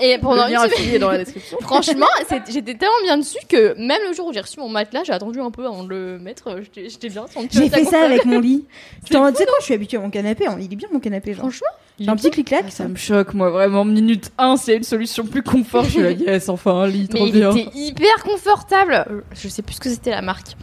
Et 0.02 0.18
pendant 0.20 0.48
Le 0.48 0.54
une 0.54 0.60
semaine, 0.70 1.00
dans 1.00 1.12
la 1.12 1.18
description. 1.20 1.58
Franchement, 1.62 2.06
c'est- 2.28 2.52
j'étais 2.52 2.76
tellement 2.76 2.94
bien 3.04 3.18
dessus 3.18 3.38
que 3.48 3.74
même 3.78 4.02
le 4.08 4.14
jour 4.14 4.28
où 4.28 4.34
j'ai 4.34 4.42
reçu 4.42 4.60
mon 4.60 4.70
matelas, 4.70 5.04
j'ai 5.04 5.14
attendu 5.14 5.40
un 5.40 5.52
peu 5.52 5.66
avant 5.66 5.84
de 5.84 5.90
le 5.90 6.20
mettre. 6.20 6.60
J'étais 6.76 7.10
bien. 7.10 7.26
J'ai 7.52 7.70
fait 7.70 7.86
ça 7.86 8.04
avec 8.04 8.26
mon 8.26 8.40
lit. 8.40 8.66
Tu 9.06 9.14
sais 9.14 9.20
quoi, 9.20 9.32
je 9.60 9.66
suis 9.66 9.74
habituée 9.74 9.98
à 9.98 10.02
mon 10.02 10.10
canapé. 10.10 10.48
hein. 10.48 10.58
Il 10.60 10.72
est 10.72 10.76
bien 10.76 10.88
mon 10.92 11.00
canapé, 11.00 11.34
genre. 11.34 11.42
Franchement, 11.44 11.68
J'ai 12.00 12.10
un 12.10 12.16
petit 12.16 12.30
clic-clac. 12.32 12.72
Ça 12.72 12.88
me 12.88 12.96
choque, 12.96 13.34
moi, 13.34 13.50
vraiment. 13.50 13.84
Minute 13.86 14.32
1, 14.38 14.58
c'est 14.58 14.76
une 14.78 14.84
solution 14.84 15.26
plus 15.26 15.44
confort. 15.44 15.84
Je 15.86 15.90
suis 15.90 16.02
là, 16.02 16.12
yes, 16.12 16.50
enfin 16.50 16.72
un 16.76 16.88
lit, 16.88 17.08
mais 17.12 17.20
trop 17.20 17.28
il 17.28 17.34
bien. 17.34 17.52
était 17.56 17.70
hyper 17.78 18.24
confortable. 18.24 19.06
Euh, 19.10 19.22
Je 19.34 19.48
sais 19.48 19.62
plus 19.62 19.76
ce 19.76 19.80
que 19.82 19.90
c'était 19.90 20.12
la 20.12 20.22
marque. 20.22 20.56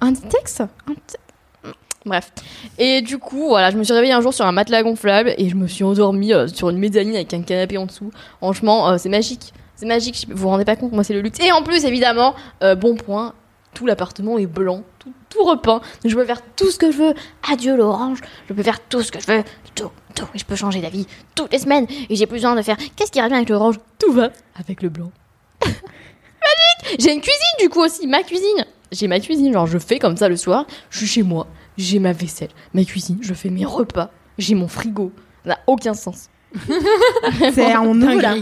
Inditex 0.00 0.60
Inditex 0.86 1.16
Bref. 2.06 2.30
Et 2.78 3.02
du 3.02 3.18
coup, 3.18 3.48
voilà, 3.48 3.70
je 3.70 3.76
me 3.76 3.82
suis 3.82 3.92
réveillée 3.92 4.12
un 4.12 4.20
jour 4.20 4.32
sur 4.32 4.46
un 4.46 4.52
matelas 4.52 4.84
gonflable 4.84 5.34
et 5.38 5.48
je 5.48 5.56
me 5.56 5.66
suis 5.66 5.82
endormie 5.82 6.32
euh, 6.32 6.46
sur 6.46 6.70
une 6.70 6.78
mezzanine 6.78 7.16
avec 7.16 7.34
un 7.34 7.42
canapé 7.42 7.78
en 7.78 7.86
dessous. 7.86 8.12
Franchement, 8.38 8.90
euh, 8.90 8.96
c'est 8.96 9.08
magique. 9.08 9.52
C'est 9.74 9.86
magique, 9.86 10.26
vous 10.30 10.36
vous 10.36 10.48
rendez 10.48 10.64
pas 10.64 10.76
compte, 10.76 10.92
moi 10.92 11.02
c'est 11.02 11.14
le 11.14 11.20
luxe. 11.20 11.38
Et 11.40 11.50
en 11.50 11.62
plus, 11.62 11.84
évidemment, 11.84 12.34
euh, 12.62 12.76
bon 12.76 12.94
point, 12.94 13.34
tout 13.74 13.86
l'appartement 13.86 14.38
est 14.38 14.46
blanc, 14.46 14.84
tout, 15.00 15.12
tout 15.28 15.42
repeint. 15.42 15.80
Donc 16.02 16.12
je 16.12 16.14
peux 16.14 16.24
faire 16.24 16.40
tout 16.54 16.70
ce 16.70 16.78
que 16.78 16.92
je 16.92 16.96
veux. 16.96 17.14
Adieu 17.50 17.76
l'orange, 17.76 18.20
je 18.48 18.54
peux 18.54 18.62
faire 18.62 18.80
tout 18.88 19.02
ce 19.02 19.10
que 19.10 19.18
je 19.20 19.26
veux. 19.26 19.42
Tout, 19.74 19.90
tout. 20.14 20.28
Et 20.32 20.38
je 20.38 20.44
peux 20.44 20.54
changer 20.54 20.80
d'avis 20.80 21.08
toutes 21.34 21.52
les 21.52 21.58
semaines. 21.58 21.86
Et 22.08 22.14
j'ai 22.14 22.26
plus 22.26 22.36
besoin 22.36 22.54
de 22.54 22.62
faire 22.62 22.76
qu'est-ce 22.94 23.10
qui 23.10 23.20
revient 23.20 23.34
avec 23.34 23.48
l'orange 23.48 23.76
Tout 23.98 24.12
va 24.12 24.30
avec 24.54 24.80
le 24.80 24.90
blanc. 24.90 25.10
Magique 25.64 27.00
J'ai 27.00 27.12
une 27.12 27.20
cuisine 27.20 27.56
du 27.60 27.68
coup 27.68 27.80
aussi, 27.80 28.06
ma 28.06 28.22
cuisine. 28.22 28.64
J'ai 28.92 29.08
ma 29.08 29.18
cuisine, 29.18 29.52
genre 29.52 29.66
je 29.66 29.78
fais 29.78 29.98
comme 29.98 30.16
ça 30.16 30.28
le 30.28 30.36
soir, 30.36 30.64
je 30.90 30.98
suis 30.98 31.06
chez 31.08 31.22
moi, 31.24 31.48
j'ai 31.76 31.98
ma 31.98 32.12
vaisselle, 32.12 32.50
ma 32.74 32.84
cuisine, 32.84 33.18
je 33.20 33.34
fais 33.34 33.50
mes 33.50 33.64
repas, 33.64 34.10
j'ai 34.38 34.54
mon 34.54 34.68
frigo. 34.68 35.12
Ça 35.44 35.50
n'a 35.50 35.58
aucun 35.66 35.94
sens. 35.94 36.28
C'est 37.52 37.72
un 37.72 37.94
là. 37.94 38.36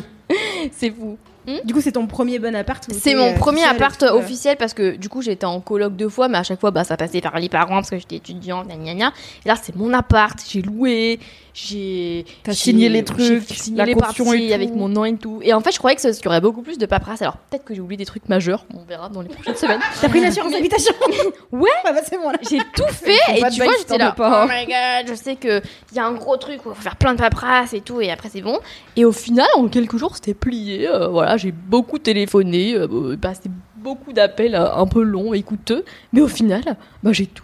C'est 0.73 0.91
fou. 0.91 1.19
Du 1.65 1.75
coup, 1.75 1.83
c'est 1.83 1.93
ton 1.93 2.07
premier 2.07 2.39
bon 2.39 2.55
appart. 2.55 2.83
C'est 2.91 3.15
mon 3.15 3.35
euh, 3.35 3.35
premier 3.35 3.65
appart 3.65 4.03
euh. 4.03 4.13
officiel 4.13 4.57
parce 4.57 4.73
que 4.73 4.97
du 4.97 5.11
coup 5.11 5.21
j'étais 5.21 5.45
en 5.45 5.61
coloc 5.61 5.95
deux 5.95 6.09
fois, 6.09 6.29
mais 6.29 6.39
à 6.39 6.43
chaque 6.43 6.59
fois 6.59 6.71
bah, 6.71 6.85
ça 6.85 6.97
passait 6.97 7.21
par 7.21 7.39
les 7.39 7.51
parents 7.51 7.77
parce 7.77 7.91
que 7.91 7.99
j'étais 7.99 8.17
étudiante, 8.17 8.67
gna 8.69 8.77
gna 8.77 8.95
gna. 8.95 9.13
Et 9.45 9.49
là 9.49 9.57
c'est 9.61 9.77
mon 9.77 9.93
appart, 9.93 10.39
j'ai 10.49 10.63
loué, 10.63 11.21
j'ai. 11.55 12.27
Signé 12.51 12.89
les 12.89 13.05
trucs, 13.05 13.45
signé 13.49 13.79
la 13.79 13.85
les 13.87 13.95
parties 13.95 14.53
avec 14.53 14.75
mon 14.75 14.89
nom 14.89 15.05
et 15.05 15.17
tout. 15.17 15.39
Et 15.43 15.53
en 15.55 15.61
fait 15.61 15.73
je 15.73 15.79
croyais 15.79 15.95
que 15.97 16.03
ça- 16.03 16.11
qu'il 16.11 16.25
y 16.25 16.29
aurait 16.29 16.41
beaucoup 16.41 16.63
plus 16.63 16.77
de 16.79 16.85
paperasse. 16.87 17.23
Alors 17.23 17.37
peut-être 17.37 17.65
que 17.65 17.75
j'ai 17.75 17.81
oublié 17.81 17.97
des 17.97 18.05
trucs 18.05 18.29
majeurs, 18.29 18.67
on 18.75 18.83
verra 18.85 19.09
dans 19.09 19.23
les 19.23 19.29
prochaines 19.29 19.57
semaines. 19.57 19.81
T'as 20.01 20.09
pris 20.09 20.19
une 20.19 20.25
assurance 20.27 20.51
Mais- 20.51 20.59
d'habitation 20.59 20.93
Ouais. 21.53 21.71
bah 21.85 21.93
c'est 22.05 22.19
bon. 22.19 22.33
J'ai 22.51 22.59
tout 22.59 22.83
fait 22.93 23.13
et 23.37 23.43
tu 23.51 23.63
vois 23.63 23.73
j'étais 23.79 23.97
là. 23.99 24.13
pas. 24.13 24.45
Oh 24.47 24.49
my 24.53 24.67
god, 24.67 25.09
je 25.09 25.15
sais 25.15 25.37
que 25.37 25.63
il 25.93 25.97
y 25.97 26.01
a 26.01 26.05
un 26.07 26.13
gros 26.15 26.37
truc 26.37 26.67
où 26.67 26.71
il 26.71 26.75
faut 26.75 26.83
faire 26.83 26.97
plein 26.97 27.15
de 27.15 27.19
paperasse 27.21 27.73
et 27.73 27.81
tout 27.81 28.01
et 28.01 28.11
après 28.11 28.29
c'est 28.31 28.43
bon. 28.43 28.59
Et 28.97 29.05
au 29.05 29.13
final 29.13 29.47
en 29.57 29.69
quelques 29.69 29.97
jours 29.97 30.17
c'était 30.17 30.35
plié. 30.35 30.89
euh, 30.89 31.07
voilà 31.09 31.37
j'ai 31.37 31.53
beaucoup 31.53 31.99
téléphoné, 31.99 32.75
euh, 32.75 33.17
passé 33.17 33.43
beaucoup 33.77 34.13
d'appels 34.13 34.55
euh, 34.57 34.75
un 34.75 34.87
peu 34.87 35.03
longs 35.03 35.35
et 35.35 35.43
coûteux, 35.43 35.85
mais 36.13 36.21
au 36.21 36.29
final 36.29 36.63
bah 37.05 37.13
j'ai 37.13 37.27
tout. 37.27 37.44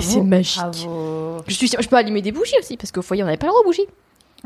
C'est 0.00 0.20
magique. 0.22 0.56
Bravo. 0.60 1.38
Je 1.46 1.54
suis 1.54 1.68
je 1.68 1.88
peux 1.88 1.96
allumer 1.96 2.22
des 2.22 2.32
bougies 2.32 2.54
aussi 2.58 2.76
parce 2.76 2.90
qu'au 2.92 3.02
foyer 3.02 3.22
on 3.22 3.26
n'avait 3.26 3.36
pas 3.38 3.46
le 3.46 3.50
droit 3.50 3.60
aux 3.62 3.64
bougies. 3.64 3.86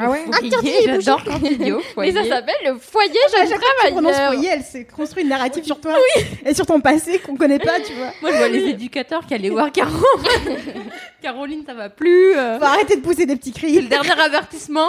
Ah 0.00 0.09
ouais 0.10 0.24
Foyer, 0.30 1.00
J'adore 1.00 1.22
Mais 1.96 2.12
ça 2.12 2.22
s'appelle 2.24 2.55
le 2.64 2.78
foyer 2.78 3.18
jeune 3.32 3.48
travailleur. 3.59 4.26
foyer, 4.32 4.48
elle 4.52 4.62
s'est 4.62 4.84
construit 4.84 5.24
une 5.24 5.28
narrative 5.28 5.64
sur 5.64 5.80
toi 5.80 5.96
et 6.46 6.55
sur 6.55 6.66
ton 6.66 6.80
passé 6.80 7.18
qu'on 7.18 7.34
connaît 7.36 7.59
pas, 7.59 7.80
tu 7.80 7.92
vois. 7.94 8.12
Moi, 8.22 8.30
je 8.30 8.36
vois 8.36 8.48
les 8.48 8.64
éducateurs 8.68 9.26
qui 9.26 9.34
allaient 9.34 9.48
voir 9.50 9.72
Caro. 9.72 9.90
Caroline, 11.22 11.64
ça 11.66 11.74
va 11.74 11.88
plus. 11.90 12.32
euh, 12.36 12.59
Faut 12.60 12.64
arrêter 12.64 12.94
de 12.94 13.00
pousser 13.00 13.26
des 13.26 13.34
petits 13.34 13.52
C'est 13.52 13.59
cris. 13.60 13.80
le 13.80 13.88
dernier 13.88 14.12
avertissement. 14.20 14.86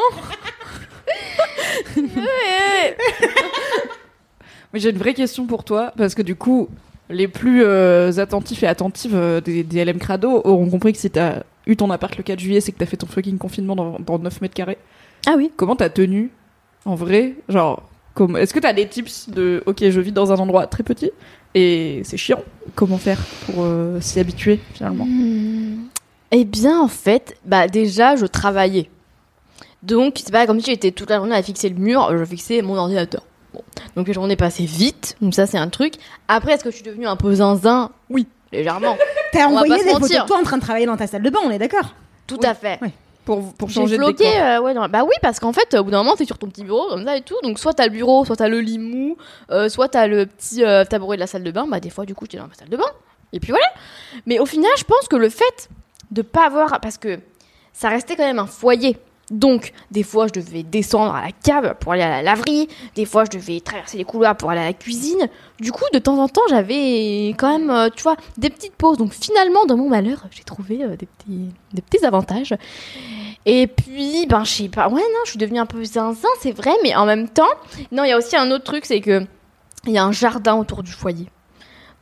Mais 4.74 4.80
j'ai 4.80 4.90
une 4.92 4.98
vraie 4.98 5.14
question 5.16 5.46
pour 5.48 5.64
toi, 5.64 5.92
parce 5.98 6.14
que 6.14 6.22
du 6.22 6.36
coup, 6.36 6.70
les 7.10 7.28
plus 7.28 7.64
euh, 7.64 8.12
attentifs 8.18 8.64
et 8.64 8.68
attentives 8.68 9.16
euh, 9.16 9.42
des, 9.42 9.64
des 9.64 9.84
LM 9.84 9.98
Crado 9.98 10.42
auront 10.44 10.70
compris 10.70 10.94
que 10.94 11.00
si 11.00 11.10
t'as 11.10 11.44
eu 11.66 11.76
ton 11.76 11.90
appart 11.92 12.16
le 12.16 12.24
4 12.24 12.40
juillet, 12.40 12.62
c'est 12.62 12.72
que 12.72 12.78
t'as 12.78 12.86
fait 12.86 12.98
ton 12.98 13.08
fucking 13.08 13.38
confinement 13.38 13.76
dans, 13.76 14.00
dans 14.00 14.20
9 14.20 14.42
mètres 14.42 14.54
carrés. 14.54 14.78
Ah 15.28 15.34
oui. 15.36 15.52
Comment 15.56 15.76
t'as 15.76 15.90
tenu 15.90 16.32
En 16.86 16.96
vrai 16.96 17.36
Genre, 17.50 17.84
comme, 18.14 18.38
est-ce 18.38 18.54
que 18.54 18.60
t'as 18.60 18.74
des 18.74 18.88
tips 18.88 19.30
de 19.30 19.64
ok, 19.66 19.90
je 19.90 20.00
vis 20.00 20.12
dans 20.12 20.32
un 20.32 20.38
endroit 20.38 20.68
très 20.68 20.84
petit 20.84 21.12
et 21.56 22.02
c'est 22.04 22.18
chiant 22.18 22.44
Comment 22.76 22.98
faire 22.98 23.20
pour 23.46 23.64
euh, 23.64 24.00
s'y 24.02 24.20
habituer 24.20 24.60
finalement? 24.74 25.06
Hmm. 25.06 25.88
Eh 26.32 26.46
bien, 26.46 26.80
en 26.80 26.88
fait, 26.88 27.38
bah 27.44 27.68
déjà, 27.68 28.16
je 28.16 28.28
travaillais. 28.28 28.90
Donc, 29.82 30.20
c'est 30.24 30.32
pas 30.32 30.46
comme 30.46 30.60
si 30.60 30.70
j'étais 30.70 30.92
toute 30.92 31.10
la 31.10 31.18
journée 31.18 31.36
à 31.36 31.42
fixer 31.42 31.70
le 31.70 31.76
mur, 31.76 32.16
je 32.16 32.24
fixais 32.26 32.62
mon 32.62 32.76
ordinateur. 32.76 33.24
Bon. 33.54 33.64
Donc, 33.96 34.08
les 34.08 34.14
journées 34.14 34.36
passaient 34.36 34.64
vite, 34.66 35.16
donc 35.22 35.34
ça, 35.34 35.48
c'est 35.48 35.58
un 35.58 35.70
truc. 35.70 35.94
Après, 36.28 36.54
est-ce 36.54 36.64
que 36.64 36.70
je 36.72 36.76
suis 36.76 36.84
devenue 36.86 37.08
un 37.08 37.16
peu 37.16 37.34
zinzin? 37.36 37.92
Oui, 38.10 38.28
légèrement. 38.52 38.96
T'as 39.34 39.48
On 39.48 39.52
va 39.56 39.62
envoyé 39.62 39.80
se 39.80 39.84
des 39.86 39.90
photos 39.92 40.02
mentir. 40.10 40.24
de 40.24 40.28
toi 40.28 40.38
en 40.40 40.44
train 40.44 40.58
de 40.58 40.62
travailler 40.62 40.86
dans 40.86 40.98
ta 40.98 41.08
salle 41.08 41.24
de 41.24 41.30
bain, 41.30 41.40
on 41.44 41.52
est 41.52 41.60
d'accord? 41.60 41.94
Tout 42.28 42.40
à 42.44 42.54
fait. 42.54 42.80
Pour, 43.26 43.54
pour 43.54 43.70
J'ai 43.70 43.76
changer 43.76 43.98
de 43.98 44.04
floqué, 44.04 44.24
décor 44.24 44.42
euh, 44.42 44.60
ouais, 44.62 44.74
dans- 44.74 44.90
bah 44.90 45.04
oui, 45.04 45.14
parce 45.22 45.40
qu'en 45.40 45.54
fait, 45.54 45.76
au 45.76 45.84
bout 45.84 45.92
d'un 45.92 46.00
moment, 46.04 46.16
t'es 46.16 46.26
sur 46.26 46.38
ton 46.40 46.48
petit 46.48 46.64
bureau, 46.64 46.88
comme 46.90 47.06
ça 47.06 47.16
et 47.16 47.22
tout. 47.22 47.36
Donc, 47.44 47.60
soit 47.60 47.74
t'as 47.76 47.86
le 47.86 47.92
bureau, 47.92 48.26
soit 48.26 48.36
t'as 48.38 48.48
le 48.48 48.60
lit 48.60 48.80
mou, 48.80 49.18
euh, 49.52 49.70
soit 49.70 49.88
t'as 49.90 50.08
le 50.08 50.26
petit 50.26 50.64
euh, 50.64 50.84
tabouret 50.84 51.16
de 51.18 51.20
la 51.22 51.28
salle 51.28 51.44
de 51.44 51.52
bain. 51.52 51.68
Bah, 51.68 51.80
des 51.80 51.92
fois, 51.92 52.06
du 52.06 52.16
coup, 52.16 52.26
j'étais 52.26 52.38
dans 52.38 52.48
ma 52.48 52.54
salle 52.56 52.70
de 52.70 52.78
bain. 52.78 52.90
Et 53.34 53.40
puis 53.40 53.52
voilà. 53.52 53.68
Mais 54.26 54.40
au 54.40 54.48
final, 54.48 54.72
je 54.80 54.84
pense 54.84 55.08
que 55.08 55.16
le 55.16 55.30
fait 55.30 55.70
de 56.10 56.24
pas 56.24 56.46
avoir. 56.48 56.80
Parce 56.82 56.98
que 56.98 57.20
ça 57.74 57.90
restait 57.90 58.16
quand 58.16 58.26
même 58.26 58.40
un 58.40 58.48
foyer. 58.48 58.98
Donc, 59.32 59.74
des 59.92 60.04
fois, 60.04 60.28
je 60.28 60.40
devais 60.40 60.64
descendre 60.64 61.14
à 61.14 61.22
la 61.22 61.32
cave 61.32 61.76
pour 61.80 61.94
aller 61.94 62.02
à 62.02 62.10
la 62.10 62.22
laverie. 62.22 62.68
Des 62.96 63.06
fois, 63.06 63.26
je 63.26 63.38
devais 63.38 63.60
traverser 63.60 63.98
les 63.98 64.04
couloirs 64.04 64.36
pour 64.36 64.50
aller 64.50 64.62
à 64.62 64.66
la 64.66 64.74
cuisine. 64.74 65.28
Du 65.60 65.72
coup, 65.72 65.84
de 65.94 66.00
temps 66.00 66.18
en 66.18 66.28
temps, 66.28 66.42
j'avais 66.50 67.30
quand 67.38 67.58
même, 67.58 67.70
euh, 67.70 67.90
tu 67.96 68.04
vois, 68.04 68.16
des 68.38 68.50
petites 68.50 68.76
pauses. 68.76 68.98
Donc, 68.98 69.14
finalement, 69.14 69.66
dans 69.66 69.78
mon 69.78 69.90
malheur, 69.90 70.26
j'ai 70.32 70.44
trouvé 70.44 70.84
euh, 70.84 70.96
des, 70.96 71.08
petits, 71.82 72.06
avantages. 72.06 72.56
Et 73.46 73.68
puis, 73.68 74.26
ben, 74.28 74.44
je 74.44 74.52
sais 74.52 74.70
pas. 74.70 74.88
Ouais, 74.88 75.02
non, 75.02 75.20
je 75.26 75.32
suis 75.32 75.40
devenue 75.40 75.60
un 75.60 75.66
peu 75.66 75.84
zinzin, 75.84 76.28
c'est 76.42 76.52
vrai, 76.52 76.74
mais 76.84 76.96
en 76.96 77.06
même 77.06 77.30
temps, 77.30 77.48
non, 77.92 78.04
il 78.04 78.10
y 78.10 78.14
a 78.14 78.18
aussi 78.18 78.36
un 78.36 78.50
autre 78.52 78.64
truc, 78.64 78.86
c'est 78.86 79.02
que 79.02 79.26
il 79.86 79.94
y 79.94 79.98
a 79.98 80.04
un 80.04 80.12
jardin 80.12 80.56
autour 80.56 80.84
du 80.84 80.92
foyer. 80.92 81.28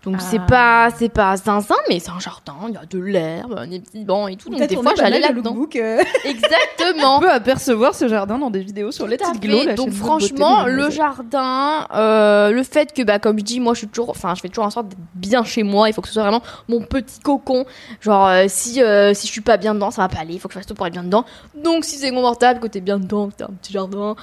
Donc 0.04 0.22
c'est 0.22 0.38
Ah. 0.40 0.46
pas 0.48 0.90
c'est 0.96 1.10
pas 1.10 1.36
zinzin, 1.36 1.76
mais 1.90 2.00
c'est 2.00 2.12
un 2.12 2.20
jardin, 2.20 2.56
il 2.70 2.76
y 2.76 2.78
a 2.78 2.86
de 2.86 3.00
l'herbe, 3.00 3.68
des 3.68 3.80
petits 3.80 4.06
bancs 4.06 4.32
et 4.32 4.36
tout. 4.38 4.50
Donc 4.50 4.60
des 4.66 4.76
fois 4.76 4.94
j'allais 4.96 5.20
là-dedans. 5.20 5.54
euh. 5.76 6.02
Exactement. 6.24 7.18
On 7.18 7.20
peut 7.20 7.32
apercevoir 7.32 7.94
ce 7.96 8.08
jardin 8.08 8.38
dans 8.38 8.50
des 8.50 8.62
vidéos 8.62 8.92
sur 8.92 9.06
Glow. 9.42 9.58
fait. 9.60 9.66
la 9.66 9.74
Donc 9.76 9.92
franchement, 9.92 10.66
le 10.66 10.90
jardin, 10.92 11.88
euh, 11.94 12.52
le 12.52 12.64
fait 12.64 12.94
que 12.94 13.02
bah 13.02 13.20
comme 13.20 13.40
je 13.40 13.44
dis, 13.44 13.60
moi 13.60 13.74
je 13.74 13.80
suis 13.80 13.88
toujours, 13.88 14.12
enfin 14.12 14.34
je 14.36 14.42
fais 14.42 14.50
toujours 14.50 14.66
en 14.66 14.70
sorte 14.70 14.88
d'être 14.90 15.00
bien 15.16 15.44
chez 15.44 15.64
moi. 15.64 15.90
Il 15.90 15.94
faut 15.94 16.02
que 16.02 16.08
ce 16.08 16.14
soit 16.14 16.24
vraiment 16.24 16.44
mon 16.70 16.80
petit 16.82 17.20
cocon. 17.20 17.66
Genre 18.00 18.28
euh, 18.28 18.46
si 18.48 18.82
euh, 18.82 19.14
si 19.14 19.28
je 19.28 19.32
suis 19.32 19.42
pas 19.42 19.58
bien 19.58 19.74
dedans, 19.74 19.92
ça 19.92 20.04
va 20.04 20.08
pas 20.10 20.20
aller. 20.20 20.36
Il 20.36 20.40
faut 20.40 20.48
que 20.48 20.54
je 20.54 20.60
fasse 20.60 20.68
tout 20.68 20.76
pour 20.76 20.86
être 20.88 20.94
bien 20.94 21.04
dedans. 21.04 21.26
Donc 21.62 21.84
si 21.84 21.98
c'est 21.98 22.12
confortable, 22.12 22.60
que 22.62 22.68
t'es 22.68 22.82
bien 22.82 23.00
dedans, 23.00 23.30
que 23.30 23.36
t'as 23.38 23.46
un 23.46 23.54
petit 23.62 23.74
jardin, 23.74 24.16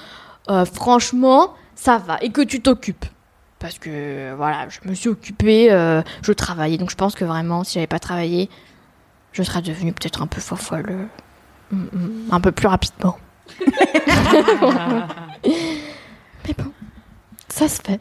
euh, 0.49 0.65
franchement 0.65 1.53
ça 1.75 1.97
va 1.97 2.17
et 2.21 2.29
que 2.29 2.41
tu 2.41 2.61
t'occupes. 2.61 3.05
Parce 3.65 3.79
que 3.79 4.35
voilà, 4.35 4.67
je 4.69 4.87
me 4.87 4.93
suis 4.93 5.09
occupée, 5.09 5.71
euh, 5.71 6.03
je 6.21 6.31
travaillais. 6.33 6.77
Donc 6.77 6.91
je 6.91 6.95
pense 6.95 7.15
que 7.15 7.25
vraiment, 7.25 7.63
si 7.63 7.73
j'avais 7.73 7.87
pas 7.87 7.97
travaillé, 7.97 8.47
je 9.31 9.41
serais 9.41 9.63
devenue 9.63 9.91
peut-être 9.91 10.21
un 10.21 10.27
peu 10.27 10.39
fofolle, 10.39 11.07
euh, 11.73 11.77
un 12.29 12.39
peu 12.39 12.51
plus 12.51 12.67
rapidement. 12.67 13.17
Mais 15.43 16.53
bon, 16.55 16.71
ça 17.49 17.67
se 17.67 17.81
fait. 17.81 17.99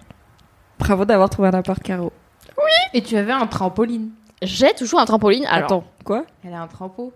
Bravo 0.79 1.07
d'avoir 1.07 1.31
trouvé 1.31 1.49
un 1.49 1.55
appart 1.55 1.83
Caro. 1.83 2.13
Et 2.93 3.01
tu 3.03 3.17
avais 3.17 3.33
un 3.33 3.47
trampoline. 3.47 4.11
J'ai 4.43 4.75
toujours 4.75 5.01
un 5.01 5.07
trampoline. 5.07 5.47
Alors, 5.47 5.65
Attends, 5.65 5.85
quoi? 6.05 6.27
Elle 6.45 6.53
a 6.53 6.61
un 6.61 6.67
trampo. 6.67 7.11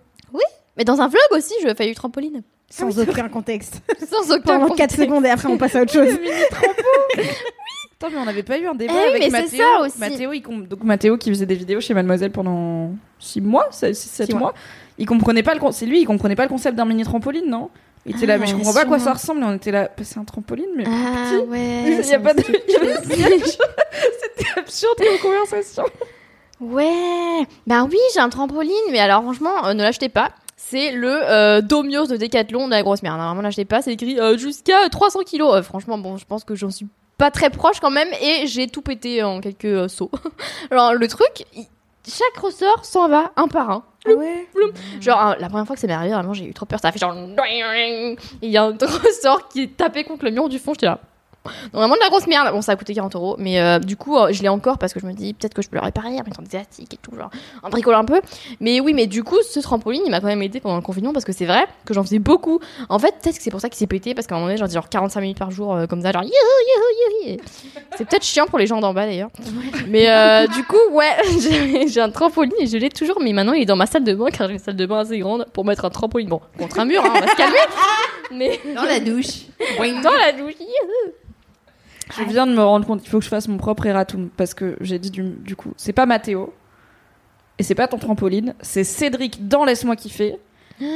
mais 0.78 0.84
dans 0.84 1.02
un 1.02 1.08
vlog 1.08 1.20
aussi, 1.32 1.52
je 1.62 1.74
fais 1.74 1.86
du 1.86 1.94
trampoline. 1.94 2.42
Sans 2.70 2.98
aucun 2.98 3.28
contexte. 3.28 3.82
Sans 4.08 4.30
aucun 4.32 4.40
Pendant 4.58 4.68
4 4.68 4.68
contexte. 4.68 4.98
secondes 5.00 5.26
et 5.26 5.30
après 5.30 5.48
on 5.48 5.58
passe 5.58 5.74
à 5.76 5.82
autre 5.82 5.92
chose. 5.92 6.08
Attends, 8.00 8.12
mais 8.12 8.18
on 8.20 8.24
n'avait 8.26 8.44
pas 8.44 8.58
eu 8.58 8.66
un 8.66 8.76
débat 8.76 8.92
Eh 8.94 9.16
avec 9.16 9.32
Mathéo. 9.32 9.48
c'est 9.50 9.56
ça 9.56 9.80
aussi. 9.80 9.98
Mathéo, 9.98 10.32
il 10.32 10.42
donc 10.68 10.84
Mathéo 10.84 11.16
qui 11.18 11.30
faisait 11.30 11.46
des 11.46 11.56
vidéos 11.56 11.80
chez 11.80 11.94
Mademoiselle 11.94 12.30
pendant 12.30 12.92
6 13.18 13.40
mois, 13.40 13.66
7 13.72 13.92
Six 13.94 14.34
mois. 14.34 14.54
Il 14.98 15.06
comprenait 15.06 15.42
pas 15.42 15.54
le 15.54 15.60
c'est 15.72 15.86
lui, 15.86 16.00
il 16.00 16.04
comprenait 16.04 16.36
pas 16.36 16.44
le 16.44 16.48
concept 16.48 16.76
d'un 16.76 16.84
mini 16.84 17.02
trampoline, 17.02 17.50
non? 17.50 17.70
Il 18.06 18.14
était 18.14 18.26
là, 18.26 18.34
Ah, 18.34 18.38
mais 18.38 18.46
je 18.46 18.54
comprends 18.54 18.72
pas 18.72 18.82
à 18.82 18.84
quoi 18.84 19.00
ça 19.00 19.14
ressemble. 19.14 19.40
Et 19.40 19.44
on 19.44 19.54
était 19.54 19.72
là, 19.72 19.90
bah, 19.96 20.04
c'est 20.04 20.18
un 20.18 20.24
trampoline, 20.24 20.68
mais 20.76 20.84
Ah 20.86 21.24
petit. 21.24 21.36
ouais. 21.48 22.00
Il 22.04 22.08
y 22.08 22.14
a 22.14 22.20
pas 22.20 22.34
de. 22.34 22.42
C'était 22.46 24.48
absurde 24.56 24.94
comme 24.96 25.18
conversation. 25.32 25.82
Ouais. 26.60 27.42
Ben 27.66 27.84
oui, 27.90 27.98
j'ai 28.14 28.20
un 28.20 28.28
trampoline, 28.28 28.72
mais 28.92 29.00
alors 29.00 29.22
franchement, 29.22 29.66
euh, 29.66 29.74
ne 29.74 29.82
l'achetez 29.82 30.08
pas. 30.08 30.30
C'est 30.56 30.92
le 30.92 31.08
euh, 31.10 31.60
Domios 31.62 32.06
de 32.06 32.16
Decathlon 32.16 32.66
de 32.66 32.70
la 32.72 32.82
grosse 32.82 33.02
merde. 33.02 33.18
Vraiment, 33.20 33.42
l'achetez 33.42 33.64
pas. 33.64 33.82
C'est 33.82 33.92
écrit 33.92 34.18
euh, 34.20 34.36
jusqu'à 34.38 34.88
300 34.88 35.20
kilos. 35.26 35.52
Euh, 35.54 35.62
franchement, 35.62 35.98
bon, 35.98 36.16
je 36.16 36.24
pense 36.24 36.44
que 36.44 36.54
j'en 36.54 36.70
suis 36.70 36.86
pas 37.18 37.30
très 37.30 37.50
proche 37.50 37.80
quand 37.80 37.90
même, 37.90 38.08
et 38.22 38.46
j'ai 38.46 38.68
tout 38.68 38.80
pété 38.80 39.22
en 39.22 39.40
quelques 39.40 39.64
euh, 39.66 39.88
sauts. 39.88 40.10
alors 40.70 40.94
le 40.94 41.06
truc, 41.08 41.44
il- 41.54 41.66
chaque 42.08 42.42
ressort 42.42 42.84
s'en 42.86 43.08
va 43.08 43.32
un 43.36 43.48
par 43.48 43.70
un. 43.70 43.82
Genre, 45.00 45.26
euh, 45.26 45.34
la 45.38 45.48
première 45.50 45.66
fois 45.66 45.74
que 45.76 45.80
ça 45.80 45.86
m'est 45.86 45.92
arrivé, 45.92 46.14
vraiment, 46.14 46.32
j'ai 46.32 46.46
eu 46.46 46.54
trop 46.54 46.64
peur. 46.64 46.80
Ça 46.80 46.88
a 46.88 46.92
fait 46.92 46.98
genre. 46.98 47.14
Et 47.50 48.16
il 48.42 48.48
y 48.50 48.56
a 48.56 48.62
un 48.64 48.70
ressort 48.70 49.48
qui 49.48 49.64
est 49.64 49.76
tapé 49.76 50.04
contre 50.04 50.24
le 50.24 50.30
mur 50.30 50.48
du 50.48 50.58
fond. 50.58 50.72
J'étais 50.72 50.86
là. 50.86 51.00
Donc, 51.44 51.54
vraiment 51.72 51.94
de 51.94 52.00
la 52.00 52.08
grosse 52.08 52.26
merde. 52.26 52.50
Bon, 52.52 52.62
ça 52.62 52.72
a 52.72 52.76
coûté 52.76 52.94
40 52.94 53.14
euros. 53.14 53.36
Mais 53.38 53.60
euh, 53.60 53.78
du 53.78 53.96
coup, 53.96 54.16
euh, 54.16 54.32
je 54.32 54.42
l'ai 54.42 54.48
encore 54.48 54.78
parce 54.78 54.92
que 54.92 55.00
je 55.00 55.06
me 55.06 55.12
dis 55.12 55.34
peut-être 55.34 55.54
que 55.54 55.62
je 55.62 55.68
peux 55.68 55.76
le 55.76 55.82
réparer 55.82 56.10
en 56.10 56.24
mettant 56.24 56.42
des 56.42 56.54
élastiques 56.54 56.94
et 56.94 56.98
tout. 56.98 57.16
Genre, 57.16 57.30
en 57.62 57.70
bricolant 57.70 58.00
un 58.00 58.04
peu. 58.04 58.20
Mais 58.60 58.80
oui, 58.80 58.94
mais 58.94 59.06
du 59.06 59.24
coup, 59.24 59.38
ce 59.48 59.60
trampoline, 59.60 60.02
il 60.04 60.10
m'a 60.10 60.20
quand 60.20 60.26
même 60.26 60.42
aidé 60.42 60.60
pendant 60.60 60.76
le 60.76 60.82
confinement 60.82 61.12
parce 61.12 61.24
que 61.24 61.32
c'est 61.32 61.46
vrai 61.46 61.66
que 61.84 61.94
j'en 61.94 62.02
faisais 62.02 62.18
beaucoup. 62.18 62.60
En 62.88 62.98
fait, 62.98 63.14
peut-être 63.22 63.36
que 63.36 63.42
c'est 63.42 63.50
pour 63.50 63.60
ça 63.60 63.68
qu'il 63.68 63.78
s'est 63.78 63.86
pété 63.86 64.14
parce 64.14 64.26
qu'à 64.26 64.34
un 64.34 64.38
moment 64.38 64.48
donné, 64.48 64.58
j'en 64.58 64.66
dis 64.66 64.74
genre 64.74 64.88
45 64.88 65.20
minutes 65.20 65.38
par 65.38 65.50
jour, 65.50 65.74
euh, 65.74 65.86
comme 65.86 66.02
ça, 66.02 66.12
genre. 66.12 66.24
C'est 67.96 68.06
peut-être 68.08 68.24
chiant 68.24 68.46
pour 68.46 68.58
les 68.58 68.66
gens 68.66 68.80
d'en 68.80 68.94
bas 68.94 69.06
d'ailleurs. 69.06 69.30
Mais 69.88 70.46
du 70.48 70.64
coup, 70.64 70.76
ouais, 70.92 71.16
j'ai 71.40 71.88
j'ai 71.88 72.00
un 72.00 72.10
trampoline 72.10 72.52
et 72.58 72.66
je 72.66 72.76
l'ai 72.76 72.90
toujours. 72.90 73.20
Mais 73.22 73.32
maintenant, 73.32 73.52
il 73.52 73.62
est 73.62 73.66
dans 73.66 73.76
ma 73.76 73.86
salle 73.86 74.04
de 74.04 74.14
bain 74.14 74.26
car 74.30 74.46
j'ai 74.46 74.54
une 74.54 74.58
salle 74.58 74.76
de 74.76 74.86
bain 74.86 75.00
assez 75.00 75.18
grande 75.18 75.46
pour 75.52 75.64
mettre 75.64 75.84
un 75.84 75.90
trampoline. 75.90 76.28
Bon, 76.28 76.40
contre 76.58 76.80
un 76.80 76.84
mur, 76.84 77.02
hein, 77.04 77.12
on 77.14 77.20
va 77.20 77.26
se 77.26 77.36
calmer. 77.36 77.56
Mais 78.30 78.60
Dans 78.74 78.82
la 78.82 79.00
douche. 79.00 79.46
dans 80.02 80.10
la 80.10 80.32
douche. 80.32 80.54
Je 82.16 82.24
viens 82.24 82.46
de 82.46 82.52
me 82.52 82.62
rendre 82.62 82.86
compte 82.86 83.00
qu'il 83.00 83.10
faut 83.10 83.18
que 83.18 83.24
je 83.24 83.28
fasse 83.28 83.48
mon 83.48 83.56
propre 83.58 83.86
erratum 83.86 84.28
parce 84.36 84.54
que 84.54 84.76
j'ai 84.80 84.98
dit 84.98 85.10
du, 85.10 85.22
du 85.22 85.56
coup, 85.56 85.72
c'est 85.76 85.92
pas 85.92 86.06
Mathéo 86.06 86.52
et 87.58 87.62
c'est 87.62 87.74
pas 87.74 87.88
ton 87.88 87.98
trampoline, 87.98 88.54
c'est 88.60 88.84
Cédric 88.84 89.46
dans 89.48 89.64
Laisse-moi 89.64 89.96
kiffer. 89.96 90.36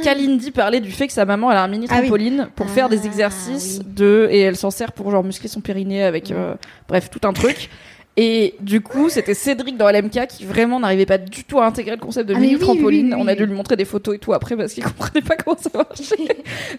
Kalindi 0.01 0.51
parlait 0.51 0.79
du 0.79 0.91
fait 0.91 1.07
que 1.07 1.13
sa 1.13 1.25
maman 1.25 1.51
elle 1.51 1.57
a 1.57 1.63
un 1.63 1.67
mini 1.67 1.87
Ah 1.89 1.95
oui. 1.95 1.99
trampoline 2.03 2.47
pour 2.55 2.69
faire 2.69 2.87
des 2.87 3.01
Ah, 3.03 3.05
exercices 3.05 3.79
oui. 3.79 3.93
de 3.95 4.29
et 4.31 4.39
elle 4.39 4.55
s'en 4.55 4.71
sert 4.71 4.93
pour 4.93 5.11
genre 5.11 5.25
muscler 5.25 5.49
son 5.49 5.59
périnée 5.59 6.03
avec 6.03 6.31
euh, 6.31 6.55
bref 6.87 7.09
tout 7.09 7.19
un 7.27 7.33
truc. 7.33 7.69
Et 8.15 8.53
du 8.59 8.81
coup, 8.81 9.09
c'était 9.09 9.33
Cédric 9.33 9.75
dans 9.75 9.89
LMK 9.89 10.27
qui 10.27 10.45
vraiment 10.45 10.79
n'arrivait 10.79 11.07
pas 11.07 11.17
du 11.17 11.43
tout 11.45 11.59
à 11.59 11.65
intégrer 11.65 11.95
le 11.95 12.01
concept 12.01 12.29
de 12.29 12.35
Ah, 12.35 12.39
mini 12.39 12.53
oui, 12.55 12.59
trampoline. 12.61 13.07
oui, 13.07 13.13
oui, 13.15 13.21
On 13.23 13.27
a 13.27 13.33
dû 13.33 13.45
lui 13.47 13.55
montrer 13.55 13.75
des 13.75 13.85
photos 13.85 14.15
et 14.15 14.19
tout 14.19 14.33
après 14.33 14.55
parce 14.55 14.73
qu'il 14.73 14.83
comprenait 14.83 15.21
pas 15.25 15.35
comment 15.35 15.57
ça 15.57 15.71
marchait. 15.73 16.15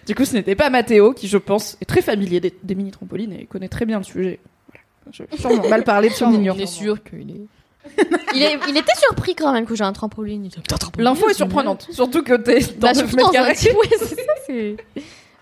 du 0.07 0.15
coup, 0.15 0.23
ce 0.23 0.33
n'était 0.33 0.55
pas 0.55 0.69
Mathéo 0.69 1.11
qui, 1.11 1.27
je 1.27 1.37
pense, 1.37 1.77
est 1.81 1.85
très 1.85 2.01
familier 2.01 2.39
des, 2.39 2.53
des 2.63 2.73
mini 2.75 2.91
trampolines 2.91 3.33
et 3.33 3.45
connaît 3.47 3.67
très 3.67 3.85
bien 3.85 3.97
le 3.97 4.05
sujet. 4.05 4.39
Voilà. 4.71 5.27
Je 5.33 5.37
sûrement 5.41 5.67
mal 5.67 5.83
parlé 5.83 6.07
de 6.07 6.13
son 6.13 6.31
ignorance. 6.33 6.59
On 6.59 6.63
est 6.63 6.67
sûr 6.67 7.03
qu'il 7.03 7.29
est. 7.31 7.41
il, 8.33 8.41
est- 8.41 8.57
il 8.69 8.77
était 8.77 8.95
surpris 8.97 9.35
quand 9.35 9.51
même 9.51 9.65
que 9.65 9.75
j'ai 9.75 9.83
un 9.83 9.91
trampoline. 9.93 10.45
Il 10.45 11.03
L'info 11.03 11.29
est 11.29 11.33
surprenante, 11.33 11.87
surtout 11.91 12.23
que 12.23 12.33
t'es 12.35 12.59
dans 12.79 12.87
Bah, 12.87 12.93
9 12.93 12.97
surtout 12.97 13.15
mètres 13.17 13.31
carrés. 13.31 13.53
petit- 13.53 13.71
ouais, 13.71 13.89
c'est 13.99 14.15
ça, 14.15 14.31
c'est- 14.47 14.75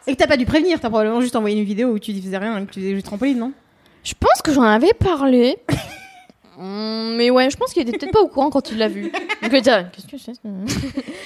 Et 0.08 0.14
que 0.14 0.18
t'as 0.18 0.28
pas 0.28 0.36
dû 0.38 0.46
prévenir, 0.46 0.80
t'as 0.82 0.90
probablement 0.90 1.22
juste 1.22 1.36
envoyé 1.36 1.58
une 1.58 1.64
vidéo 1.64 1.90
où 1.90 2.00
tu 2.00 2.14
faisais 2.20 2.38
rien 2.38 2.58
et 2.58 2.66
que 2.66 2.72
tu 2.72 2.80
faisais 2.82 2.94
juste 2.96 3.06
trampoline, 3.06 3.38
non? 3.38 3.54
Je 4.04 4.14
pense 4.20 4.42
que 4.44 4.52
j'en 4.52 4.64
avais 4.64 4.94
parlé. 4.94 5.58
Mm, 6.58 7.16
mais 7.16 7.30
ouais, 7.32 7.50
je 7.50 7.58
pense 7.58 7.74
qu'il 7.74 7.82
était 7.82 7.98
peut-être 7.98 8.12
pas 8.12 8.22
au 8.22 8.28
courant 8.28 8.50
quand 8.50 8.72
il 8.72 8.78
l'a 8.78 8.88
vu. 8.88 9.12
Donc 9.42 9.52
qu'est-ce 9.52 10.08
que 10.08 10.18
c'est 10.18 10.34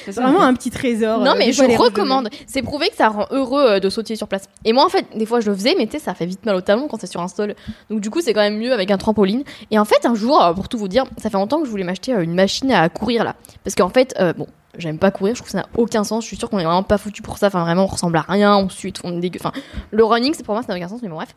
C'est 0.05 0.21
vraiment 0.21 0.41
un 0.41 0.53
petit 0.53 0.71
trésor. 0.71 1.19
Non, 1.19 1.31
euh, 1.31 1.35
mais 1.37 1.51
je 1.51 1.63
recommande. 1.63 2.29
C'est 2.45 2.61
prouvé 2.61 2.89
que 2.89 2.95
ça 2.95 3.09
rend 3.09 3.25
heureux 3.31 3.63
euh, 3.63 3.79
de 3.79 3.89
sautiller 3.89 4.15
sur 4.15 4.27
place. 4.27 4.47
Et 4.63 4.73
moi, 4.73 4.85
en 4.85 4.89
fait, 4.89 5.05
des 5.15 5.25
fois, 5.25 5.39
je 5.39 5.49
le 5.49 5.55
faisais, 5.55 5.75
mais 5.77 5.85
tu 5.85 5.93
sais, 5.93 5.99
ça 5.99 6.13
fait 6.13 6.25
vite 6.25 6.45
mal 6.45 6.55
au 6.55 6.61
talon 6.61 6.87
quand 6.87 6.99
c'est 6.99 7.07
sur 7.07 7.21
un 7.21 7.27
sol. 7.27 7.55
Donc, 7.89 7.99
du 7.99 8.09
coup, 8.09 8.21
c'est 8.21 8.33
quand 8.33 8.41
même 8.41 8.57
mieux 8.57 8.71
avec 8.71 8.89
un 8.89 8.97
trampoline. 8.97 9.43
Et 9.69 9.77
en 9.77 9.85
fait, 9.85 10.05
un 10.05 10.15
jour, 10.15 10.41
euh, 10.41 10.53
pour 10.53 10.69
tout 10.69 10.77
vous 10.77 10.87
dire, 10.87 11.03
ça 11.17 11.29
fait 11.29 11.37
longtemps 11.37 11.59
que 11.59 11.65
je 11.65 11.71
voulais 11.71 11.83
m'acheter 11.83 12.13
une 12.13 12.33
machine 12.33 12.71
à 12.71 12.87
courir 12.89 13.23
là. 13.23 13.35
Parce 13.63 13.75
qu'en 13.75 13.89
fait, 13.89 14.15
bon, 14.37 14.47
j'aime 14.77 14.97
pas 14.97 15.11
courir, 15.11 15.35
je 15.35 15.41
trouve 15.41 15.47
que 15.47 15.51
ça 15.51 15.59
n'a 15.59 15.69
aucun 15.75 16.03
sens. 16.03 16.23
Je 16.23 16.27
suis 16.27 16.37
sûre 16.37 16.49
qu'on 16.49 16.59
est 16.59 16.63
vraiment 16.63 16.83
pas 16.83 16.97
foutu 16.97 17.21
pour 17.21 17.37
ça. 17.37 17.47
Enfin, 17.47 17.63
vraiment, 17.63 17.83
on 17.83 17.87
ressemble 17.87 18.17
à 18.17 18.21
rien, 18.21 18.55
on 18.55 18.69
suit, 18.69 18.93
on 19.03 19.17
est 19.17 19.19
dégueu. 19.19 19.39
Enfin, 19.43 19.51
le 19.91 20.03
running, 20.05 20.33
c'est 20.33 20.45
pour 20.45 20.53
moi, 20.53 20.63
ça 20.63 20.71
n'a 20.71 20.79
aucun 20.79 20.87
sens, 20.87 21.01
mais 21.01 21.09
bon, 21.09 21.15
bref. 21.15 21.35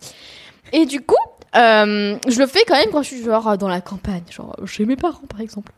Et 0.72 0.86
du 0.86 1.01
coup, 1.01 1.16
euh, 1.56 2.16
je 2.28 2.38
le 2.38 2.47
fais 2.47 2.64
quand 2.66 2.76
même 2.76 2.90
quand 2.90 3.02
je 3.02 3.09
suis 3.09 3.22
genre 3.22 3.59
dans 3.59 3.68
la 3.68 3.80
campagne, 3.80 4.22
genre 4.30 4.56
chez 4.66 4.84
mes 4.86 4.97
parents 4.97 5.26
par 5.28 5.40
exemple. 5.40 5.72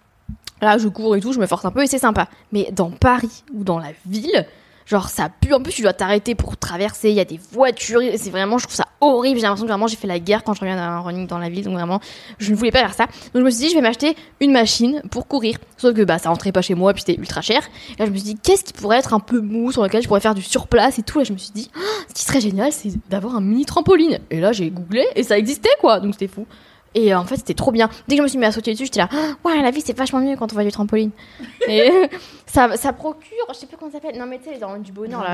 Là, 0.61 0.79
je 0.79 0.89
cours 0.89 1.17
et 1.17 1.21
tout, 1.21 1.33
je 1.33 1.41
me 1.41 1.47
force 1.47 1.65
un 1.65 1.73
peu 1.73 1.83
et 1.83 1.87
c'est 1.87 1.99
sympa. 1.99 2.29
Mais 2.53 2.71
dans 2.73 2.91
Paris 2.91 3.43
ou 3.53 3.65
dans 3.65 3.79
la 3.79 3.93
ville, 4.07 4.47
genre 4.93 5.09
ça 5.09 5.29
pue. 5.29 5.53
En 5.53 5.61
plus, 5.61 5.73
tu 5.73 5.83
dois 5.83 5.93
t'arrêter 5.93 6.35
pour 6.35 6.57
traverser. 6.57 7.11
Il 7.11 7.17
y 7.17 7.21
a 7.21 7.25
des 7.25 7.41
voitures. 7.51 8.01
C'est 8.17 8.31
vraiment, 8.31 8.59
je 8.59 8.67
trouve 8.67 8.77
ça 8.77 8.87
horrible. 9.01 9.41
J'ai 9.41 9.43
l'impression 9.43 9.67
que 9.67 9.71
vraiment 9.71 9.89
j'ai 9.89 9.97
fait 9.97 10.07
la 10.07 10.21
guerre 10.21 10.45
quand 10.45 10.55
je 10.55 10.61
reviens 10.61 10.77
d'un 10.77 11.01
running 11.01 11.27
dans 11.27 11.39
la 11.39 11.49
ville. 11.49 11.65
Donc 11.65 11.75
vraiment, 11.75 12.01
je 12.39 12.51
ne 12.51 12.57
voulais 12.57 12.71
pas 12.71 12.81
faire 12.81 12.95
ça. 12.95 13.07
Donc 13.07 13.37
je 13.37 13.41
me 13.41 13.51
suis 13.51 13.65
dit, 13.65 13.71
je 13.71 13.75
vais 13.75 13.81
m'acheter 13.81 14.15
une 14.41 14.53
machine 14.53 15.03
pour 15.11 15.27
courir. 15.27 15.57
Sauf 15.77 15.95
que 15.95 16.03
bah 16.03 16.19
ça 16.19 16.29
rentrait 16.29 16.53
pas 16.53 16.63
chez 16.63 16.75
moi, 16.75 16.93
puis 16.93 17.03
c'était 17.07 17.21
ultra 17.21 17.41
cher. 17.41 17.63
Et 17.97 17.99
là, 17.99 18.07
je 18.07 18.11
me 18.11 18.17
suis 18.17 18.35
dit, 18.35 18.37
qu'est-ce 18.41 18.65
qui 18.65 18.73
pourrait 18.73 18.99
être 18.99 19.15
un 19.15 19.21
peu 19.21 19.41
mou 19.41 19.73
sur 19.73 19.83
lequel 19.83 20.03
je 20.03 20.09
pourrais 20.09 20.21
faire 20.21 20.35
du 20.35 20.43
surplace 20.43 20.99
et 20.99 21.03
tout? 21.03 21.21
Et 21.21 21.25
je 21.25 21.33
me 21.33 21.39
suis 21.39 21.53
dit, 21.53 21.71
ce 22.09 22.15
qui 22.15 22.23
serait 22.23 22.41
génial, 22.41 22.73
c'est 22.73 22.93
d'avoir 23.09 23.37
un 23.37 23.41
mini 23.41 23.65
trampoline. 23.65 24.21
Et 24.31 24.41
là, 24.41 24.53
j'ai 24.53 24.71
googlé 24.71 25.07
et 25.17 25.23
ça 25.23 25.37
existait 25.39 25.75
quoi. 25.81 26.01
Donc 26.01 26.15
c'était 26.15 26.29
fou. 26.29 26.47
Et 26.95 27.13
euh, 27.15 27.19
en 27.19 27.25
fait, 27.25 27.37
c'était 27.37 27.55
trop 27.55 27.73
bien. 27.73 27.89
Dès 28.09 28.17
que 28.17 28.19
je 28.19 28.23
me 28.23 28.29
suis 28.29 28.39
mis 28.39 28.45
à 28.45 28.53
sauter 28.53 28.73
dessus, 28.73 28.85
j'étais 28.85 29.01
là, 29.01 29.09
Ah, 29.13 29.33
ouais, 29.49 29.63
la 29.63 29.71
vie 29.71 29.81
c'est 29.85 29.97
vachement 29.97 30.21
mieux 30.21 30.37
quand 30.37 30.53
on 30.53 30.55
voit 30.55 30.65
du 30.65 30.73
trampoline. 30.73 31.11
et 31.69 31.91
euh, 31.91 32.07
ça, 32.47 32.77
ça 32.77 32.93
procure, 32.93 33.47
je 33.51 33.55
sais 33.55 33.67
plus 33.67 33.77
comment 33.77 33.91
ça 33.91 33.99
s'appelle. 34.01 34.19
Non, 34.19 34.27
mais 34.27 34.39
tu 34.39 34.51
sais, 34.53 34.59
dans 34.59 34.77
du 34.79 34.93
bonheur, 34.93 35.25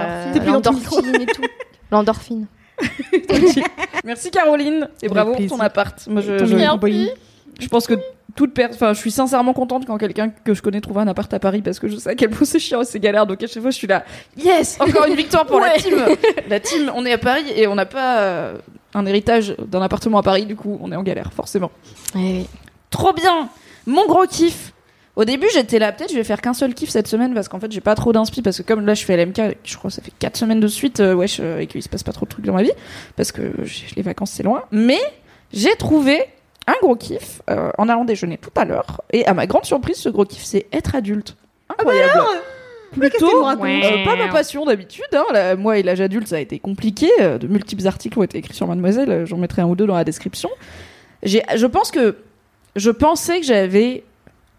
L'endorphine 0.46 1.14
et 1.20 1.26
tout. 1.26 1.42
L'endorphine. 1.90 2.46
Merci 4.04 4.30
Caroline 4.30 4.88
et 5.02 5.08
bravo 5.08 5.34
pour 5.34 5.46
ton 5.46 5.60
appart. 5.60 6.06
Moi, 6.06 6.22
je, 6.22 6.38
Ton 6.38 6.46
je- 6.46 7.08
je 7.60 7.66
pense 7.68 7.86
que 7.86 7.94
toute 8.36 8.54
personne, 8.54 8.74
enfin, 8.76 8.92
je 8.92 8.98
suis 9.00 9.10
sincèrement 9.10 9.52
contente 9.52 9.84
quand 9.84 9.98
quelqu'un 9.98 10.28
que 10.28 10.54
je 10.54 10.62
connais 10.62 10.80
trouve 10.80 10.98
un 10.98 11.08
appart 11.08 11.32
à 11.34 11.40
Paris 11.40 11.60
parce 11.60 11.80
que 11.80 11.88
je 11.88 11.96
sais 11.96 12.10
à 12.10 12.14
quel 12.14 12.30
point 12.30 12.46
c'est 12.46 12.60
chiant 12.60 12.82
et 12.82 12.84
c'est 12.84 13.00
galère. 13.00 13.26
Donc 13.26 13.42
à 13.42 13.46
chaque 13.48 13.60
fois, 13.62 13.72
je 13.72 13.76
suis 13.76 13.88
là, 13.88 14.04
yes, 14.36 14.78
encore 14.80 15.06
une 15.06 15.16
victoire 15.16 15.44
pour 15.44 15.58
la 15.58 15.70
team. 15.72 15.96
La 16.48 16.60
team, 16.60 16.92
on 16.94 17.04
est 17.04 17.12
à 17.12 17.18
Paris 17.18 17.46
et 17.56 17.66
on 17.66 17.74
n'a 17.74 17.86
pas 17.86 18.20
euh, 18.20 18.54
un 18.94 19.06
héritage 19.06 19.54
d'un 19.58 19.82
appartement 19.82 20.18
à 20.18 20.22
Paris. 20.22 20.46
Du 20.46 20.56
coup, 20.56 20.78
on 20.82 20.92
est 20.92 20.96
en 20.96 21.02
galère, 21.02 21.32
forcément. 21.32 21.70
Trop 22.90 23.12
bien 23.12 23.48
Mon 23.86 24.06
gros 24.06 24.26
kiff 24.26 24.72
Au 25.16 25.24
début, 25.24 25.46
j'étais 25.52 25.78
là, 25.78 25.92
peut-être 25.92 26.10
je 26.10 26.16
vais 26.16 26.24
faire 26.24 26.40
qu'un 26.40 26.54
seul 26.54 26.74
kiff 26.74 26.90
cette 26.90 27.08
semaine 27.08 27.34
parce 27.34 27.48
qu'en 27.48 27.60
fait, 27.60 27.70
j'ai 27.70 27.80
pas 27.80 27.94
trop 27.94 28.12
d'inspi 28.12 28.42
parce 28.42 28.58
que 28.58 28.62
comme 28.62 28.86
là, 28.86 28.94
je 28.94 29.04
fais 29.04 29.16
LMK, 29.16 29.58
je 29.64 29.76
crois 29.76 29.90
que 29.90 29.94
ça 29.94 30.02
fait 30.02 30.12
4 30.18 30.36
semaines 30.36 30.60
de 30.60 30.68
suite, 30.68 31.00
euh, 31.00 31.14
wesh, 31.14 31.38
euh, 31.40 31.58
et 31.58 31.66
qu'il 31.66 31.82
se 31.82 31.88
passe 31.88 32.02
pas 32.02 32.12
trop 32.12 32.24
de 32.24 32.30
trucs 32.30 32.44
dans 32.44 32.54
ma 32.54 32.62
vie 32.62 32.72
parce 33.16 33.32
que 33.32 33.52
les 33.96 34.02
vacances, 34.02 34.30
c'est 34.30 34.42
loin. 34.42 34.64
Mais 34.70 35.00
j'ai 35.52 35.74
trouvé 35.76 36.20
un 36.66 36.74
gros 36.82 36.96
kiff 36.96 37.42
euh, 37.50 37.70
en 37.78 37.88
allant 37.88 38.04
déjeuner 38.04 38.38
tout 38.38 38.50
à 38.56 38.64
l'heure 38.64 39.02
et 39.10 39.26
à 39.26 39.34
ma 39.34 39.46
grande 39.46 39.64
surprise, 39.64 39.96
ce 39.96 40.08
gros 40.08 40.24
kiff, 40.24 40.44
c'est 40.44 40.66
être 40.72 40.94
adulte. 40.94 41.36
Incroyable 41.68 42.12
qu'est-ce 42.12 42.24
que 42.24 42.57
racontes 43.42 43.66
euh, 43.84 44.04
pas 44.04 44.16
ma 44.16 44.28
passion 44.28 44.64
d'habitude. 44.64 45.04
Hein. 45.12 45.24
La- 45.32 45.56
moi 45.56 45.78
et 45.78 45.82
l'âge 45.82 46.00
adulte, 46.00 46.28
ça 46.28 46.36
a 46.36 46.40
été 46.40 46.58
compliqué. 46.58 47.08
Euh, 47.20 47.38
De 47.38 47.46
multiples 47.46 47.86
articles 47.86 48.18
ont 48.18 48.22
été 48.22 48.38
écrits 48.38 48.54
sur 48.54 48.66
Mademoiselle. 48.66 49.10
Euh, 49.10 49.26
J'en 49.26 49.36
mettrai 49.38 49.62
un 49.62 49.66
ou 49.66 49.74
deux 49.76 49.86
dans 49.86 49.94
la 49.96 50.04
description. 50.04 50.48
Je 51.22 51.66
pense 51.66 51.90
que 51.90 52.16
je 52.76 52.90
pensais 52.90 53.40
que 53.40 53.46
j'avais 53.46 54.04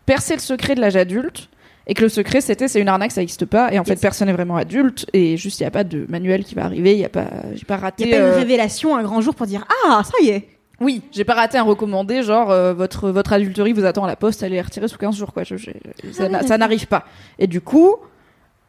percé 0.05 0.33
le 0.33 0.39
secret 0.41 0.75
de 0.75 0.81
l'âge 0.81 0.95
adulte 0.97 1.49
et 1.87 1.93
que 1.93 2.01
le 2.01 2.09
secret 2.09 2.41
c'était 2.41 2.67
c'est 2.67 2.81
une 2.81 2.87
arnaque, 2.87 3.11
ça 3.11 3.21
n'existe 3.21 3.45
pas. 3.45 3.71
Et 3.73 3.79
en 3.79 3.83
fait, 3.83 3.99
personne 3.99 4.27
n'est 4.27 4.33
vraiment 4.33 4.57
adulte 4.57 5.05
et 5.13 5.37
juste 5.37 5.59
il 5.59 5.63
y 5.63 5.65
a 5.65 5.71
pas 5.71 5.83
de 5.83 6.05
manuel 6.09 6.43
qui 6.43 6.55
va 6.55 6.65
arriver. 6.65 6.93
Il 6.93 6.99
y 6.99 7.05
a 7.05 7.09
pas, 7.09 7.27
j'ai 7.55 7.65
pas 7.65 7.77
raté. 7.77 8.03
Il 8.03 8.09
y 8.09 8.13
a 8.13 8.19
pas 8.19 8.27
une 8.27 8.33
révélation 8.33 8.95
un 8.97 9.03
grand 9.03 9.21
jour 9.21 9.35
pour 9.35 9.47
dire 9.47 9.65
Ah, 9.87 10.01
ça 10.03 10.13
y 10.21 10.29
est 10.29 10.47
oui, 10.81 11.01
j'ai 11.11 11.25
pas 11.25 11.33
raté 11.33 11.57
un 11.57 11.63
recommandé, 11.63 12.23
genre 12.23 12.51
euh, 12.51 12.73
votre 12.73 13.09
votre 13.09 13.33
adulterie 13.33 13.73
vous 13.73 13.83
attend 13.83 14.05
à 14.05 14.07
la 14.07 14.15
poste, 14.15 14.43
allez 14.43 14.55
les 14.55 14.61
retirer 14.61 14.87
sous 14.87 14.97
15 14.97 15.13
jours 15.17 15.33
quoi. 15.33 15.43
Je- 15.43 15.57
je- 15.57 15.71
ça 16.13 16.41
ça 16.47 16.57
n'arrive 16.57 16.87
pas. 16.87 17.03
Et 17.37 17.47
du 17.47 17.59
coup, 17.59 17.97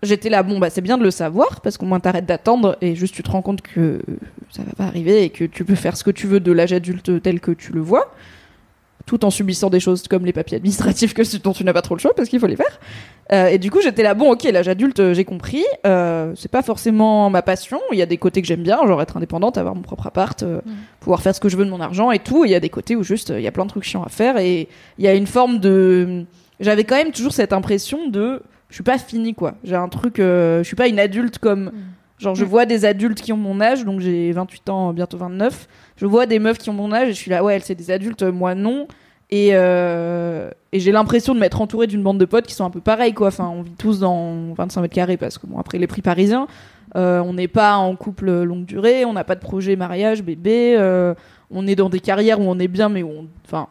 j'étais 0.02 0.28
là, 0.28 0.43
bon 0.43 0.59
bah 0.59 0.70
c'est 0.70 0.81
bien 0.81 0.98
de 0.98 1.02
le 1.02 1.10
savoir 1.10 1.60
parce 1.60 1.77
qu'au 1.77 1.86
moins 1.86 2.01
t'arrêtes 2.01 2.27
d'attendre 2.27 2.77
et 2.81 2.94
juste 2.94 3.14
tu 3.14 3.22
te 3.22 3.31
rends 3.31 3.43
compte 3.43 3.62
que 3.62 4.01
ça 4.51 4.62
va 4.62 4.72
pas 4.72 4.85
arriver 4.85 5.24
et 5.24 5.31
que 5.31 5.44
tu 5.44 5.64
peux 5.64 5.74
faire 5.74 5.97
ce 5.97 6.05
que 6.05 6.10
tu 6.10 6.27
veux 6.27 6.40
de 6.40 6.52
l'âge 6.52 6.72
adulte 6.72 7.22
tel 7.22 7.40
que 7.40 7.51
tu 7.51 7.72
le 7.72 7.81
vois, 7.81 8.12
tout 9.06 9.24
en 9.24 9.31
subissant 9.31 9.70
des 9.70 9.81
choses 9.81 10.06
comme 10.09 10.24
les 10.24 10.32
papiers 10.32 10.56
administratifs 10.56 11.14
que 11.14 11.39
dont 11.43 11.52
tu 11.52 11.64
n'as 11.64 11.72
pas 11.72 11.82
trop 11.82 11.94
le 11.97 12.01
choix 12.01 12.14
parce 12.14 12.28
qu'il 12.28 12.39
faut 12.40 12.47
les 12.47 12.56
faire. 12.56 12.81
Euh, 13.32 13.47
et 13.47 13.59
du 13.59 13.70
coup 13.70 13.81
j'étais 13.81 14.02
là, 14.02 14.14
bon 14.14 14.32
ok 14.32 14.43
l'âge 14.44 14.68
adulte 14.68 15.01
euh, 15.01 15.14
j'ai 15.14 15.24
compris, 15.24 15.64
euh, 15.86 16.32
c'est 16.36 16.51
pas 16.51 16.62
forcément 16.62 17.31
ma 17.31 17.43
passion, 17.43 17.81
il 17.93 17.98
y 17.98 18.02
a 18.02 18.06
des 18.06 18.16
côtés 18.16 18.40
que 18.43 18.48
j'aime 18.48 18.62
bien, 18.62 18.78
genre 18.86 19.01
être 19.02 19.16
indépendante, 19.16 19.56
avoir 19.59 19.74
mon 19.74 19.82
propre 19.82 20.06
appart. 20.06 20.43
euh, 20.43 20.60
pouvoir 21.01 21.22
faire 21.22 21.35
ce 21.35 21.40
que 21.40 21.48
je 21.48 21.56
veux 21.56 21.64
de 21.64 21.70
mon 21.70 21.81
argent 21.81 22.10
et 22.10 22.18
tout. 22.18 22.44
Il 22.44 22.51
y 22.51 22.55
a 22.55 22.60
des 22.60 22.68
côtés 22.68 22.97
où 22.97 23.02
juste 23.02 23.32
il 23.36 23.43
y 23.43 23.47
a 23.47 23.52
plein 23.52 23.64
de 23.64 23.70
trucs 23.70 23.85
chiants 23.85 24.02
à 24.02 24.09
faire 24.09 24.36
et 24.36 24.68
il 24.98 25.05
y 25.05 25.09
a 25.09 25.14
une 25.14 25.27
forme 25.27 25.59
de. 25.60 26.24
J'avais 26.60 26.85
quand 26.85 26.97
même 26.97 27.10
toujours 27.12 27.32
cette 27.32 27.52
impression 27.55 28.09
de 28.09 28.43
je 28.70 28.74
suis 28.74 28.82
pas 28.82 28.98
finie 28.98 29.34
quoi. 29.34 29.55
J'ai 29.64 29.76
un 29.76 29.88
truc, 29.88 30.18
euh, 30.18 30.59
je 30.59 30.64
suis 30.64 30.76
pas 30.76 30.88
une 30.88 30.98
adulte 30.98 31.38
comme 31.38 31.72
genre 32.18 32.34
je 32.34 32.44
vois 32.44 32.66
des 32.66 32.84
adultes 32.84 33.20
qui 33.20 33.32
ont 33.32 33.36
mon 33.36 33.60
âge 33.60 33.84
donc 33.84 34.01
j'ai 34.01 34.32
28 34.32 34.68
ans 34.70 34.92
bientôt 34.92 35.18
29. 35.18 35.68
Je 35.97 36.06
vois 36.06 36.26
des 36.26 36.38
meufs 36.38 36.59
qui 36.59 36.70
ont 36.70 36.74
mon 36.74 36.92
âge 36.92 37.09
et 37.09 37.12
je 37.12 37.16
suis 37.16 37.30
là 37.30 37.44
ouais 37.44 37.56
elles 37.56 37.62
c'est 37.62 37.74
des 37.74 37.90
adultes 37.90 38.22
moi 38.22 38.55
non. 38.55 38.86
Et, 39.32 39.51
euh, 39.52 40.51
et 40.72 40.80
j'ai 40.80 40.90
l'impression 40.90 41.34
de 41.34 41.38
m'être 41.38 41.60
entourée 41.60 41.86
d'une 41.86 42.02
bande 42.02 42.18
de 42.18 42.24
potes 42.24 42.47
qui 42.47 42.55
sont 42.55 42.64
un 42.64 42.70
peu 42.70 42.80
pareils 42.80 43.14
quoi. 43.14 43.28
Enfin 43.28 43.48
on 43.48 43.62
vit 43.62 43.74
tous 43.76 44.01
dans 44.01 44.55
25 44.55 44.80
mètres 44.82 44.94
carrés 44.94 45.16
parce 45.16 45.38
que 45.38 45.47
bon 45.47 45.59
après 45.59 45.78
les 45.78 45.86
prix 45.86 46.02
parisiens. 46.02 46.47
Euh, 46.97 47.20
on 47.20 47.34
n'est 47.34 47.48
pas 47.48 47.76
en 47.76 47.94
couple 47.94 48.42
longue 48.42 48.64
durée, 48.64 49.05
on 49.05 49.12
n'a 49.12 49.22
pas 49.22 49.36
de 49.36 49.40
projet 49.40 49.76
mariage, 49.76 50.22
bébé, 50.22 50.74
euh, 50.76 51.14
on 51.51 51.66
est 51.66 51.76
dans 51.76 51.88
des 51.88 52.01
carrières 52.01 52.40
où 52.40 52.44
on 52.44 52.59
est 52.59 52.68
bien, 52.68 52.88
mais 52.88 53.02
où 53.02 53.10
on. 53.10 53.26
Enfin. 53.47 53.68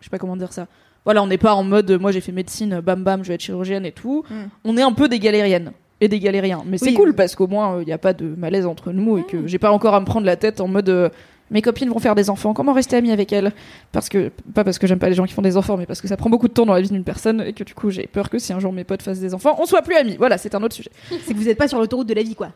Je 0.00 0.04
sais 0.04 0.10
pas 0.10 0.18
comment 0.18 0.36
dire 0.36 0.52
ça. 0.52 0.68
Voilà, 1.08 1.22
on 1.22 1.26
n'est 1.26 1.38
pas 1.38 1.54
en 1.54 1.64
mode 1.64 1.90
moi 2.00 2.12
j'ai 2.12 2.20
fait 2.20 2.32
médecine, 2.32 2.80
bam 2.80 3.02
bam, 3.02 3.22
je 3.24 3.28
vais 3.28 3.34
être 3.36 3.40
chirurgienne 3.40 3.86
et 3.86 3.92
tout. 3.92 4.24
Mm. 4.28 4.34
On 4.64 4.76
est 4.76 4.82
un 4.82 4.92
peu 4.92 5.08
des 5.08 5.18
galériennes 5.18 5.72
et 6.02 6.08
des 6.08 6.18
galériens. 6.20 6.62
Mais 6.66 6.76
c'est 6.76 6.92
cool 6.92 7.08
oui. 7.10 7.14
parce 7.16 7.34
qu'au 7.34 7.46
moins 7.46 7.80
il 7.80 7.86
n'y 7.86 7.92
a 7.92 7.98
pas 7.98 8.12
de 8.12 8.26
malaise 8.36 8.66
entre 8.66 8.92
nous 8.92 9.16
et 9.18 9.22
que 9.24 9.46
j'ai 9.46 9.58
pas 9.58 9.70
encore 9.70 9.94
à 9.94 10.00
me 10.00 10.04
prendre 10.04 10.26
la 10.26 10.36
tête 10.36 10.60
en 10.60 10.68
mode. 10.68 10.88
euh, 10.90 11.08
mes 11.50 11.62
copines 11.62 11.88
vont 11.88 11.98
faire 11.98 12.14
des 12.14 12.28
enfants, 12.28 12.52
comment 12.52 12.74
rester 12.74 12.94
amie 12.96 13.10
avec 13.10 13.32
elles? 13.32 13.52
Parce 13.90 14.10
que, 14.10 14.30
pas 14.54 14.64
parce 14.64 14.78
que 14.78 14.86
j'aime 14.86 14.98
pas 14.98 15.08
les 15.08 15.14
gens 15.14 15.24
qui 15.24 15.32
font 15.32 15.40
des 15.40 15.56
enfants, 15.56 15.78
mais 15.78 15.86
parce 15.86 16.02
que 16.02 16.06
ça 16.08 16.18
prend 16.18 16.28
beaucoup 16.28 16.46
de 16.46 16.52
temps 16.52 16.66
dans 16.66 16.74
la 16.74 16.82
vie 16.82 16.90
d'une 16.90 17.04
personne 17.04 17.40
et 17.40 17.54
que 17.54 17.64
du 17.64 17.72
coup 17.72 17.88
j'ai 17.88 18.06
peur 18.06 18.28
que 18.28 18.38
si 18.38 18.52
un 18.52 18.60
jour 18.60 18.70
mes 18.70 18.84
potes 18.84 19.00
fassent 19.00 19.20
des 19.20 19.32
enfants, 19.32 19.56
on 19.58 19.64
soit 19.64 19.80
plus 19.80 19.94
amis. 19.96 20.16
Voilà, 20.18 20.36
c'est 20.36 20.54
un 20.54 20.62
autre 20.62 20.74
sujet. 20.74 20.90
C'est 21.24 21.32
que 21.32 21.38
vous 21.38 21.44
n'êtes 21.46 21.56
pas 21.56 21.66
sur 21.68 21.78
l'autoroute 21.78 22.06
de 22.06 22.12
la 22.12 22.22
vie, 22.22 22.34
quoi. 22.34 22.48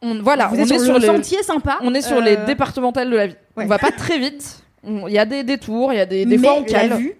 On, 0.00 0.22
voilà, 0.22 0.46
vous 0.46 0.56
on 0.56 0.60
êtes 0.64 0.70
est 0.72 0.78
sur, 0.78 0.94
le 0.94 1.00
les- 1.00 1.06
sentier 1.08 1.42
sympa. 1.42 1.76
on 1.82 1.92
est 1.92 2.00
sur 2.00 2.16
euh, 2.16 2.20
les 2.22 2.36
départementales 2.46 3.10
de 3.10 3.16
la 3.16 3.26
vie. 3.26 3.36
ouais. 3.58 3.64
On 3.64 3.68
va 3.68 3.78
pas 3.78 3.90
très 3.90 4.18
vite. 4.18 4.62
Il 4.86 5.12
y 5.12 5.18
a 5.18 5.26
des 5.26 5.42
détours, 5.44 5.92
il 5.92 5.96
y 5.96 6.00
a 6.00 6.06
des, 6.06 6.24
des 6.24 6.38
mais 6.38 6.42
fois 6.48 6.56
on 6.58 6.62
cale. 6.64 6.88
la 6.88 6.96
vue, 6.96 7.12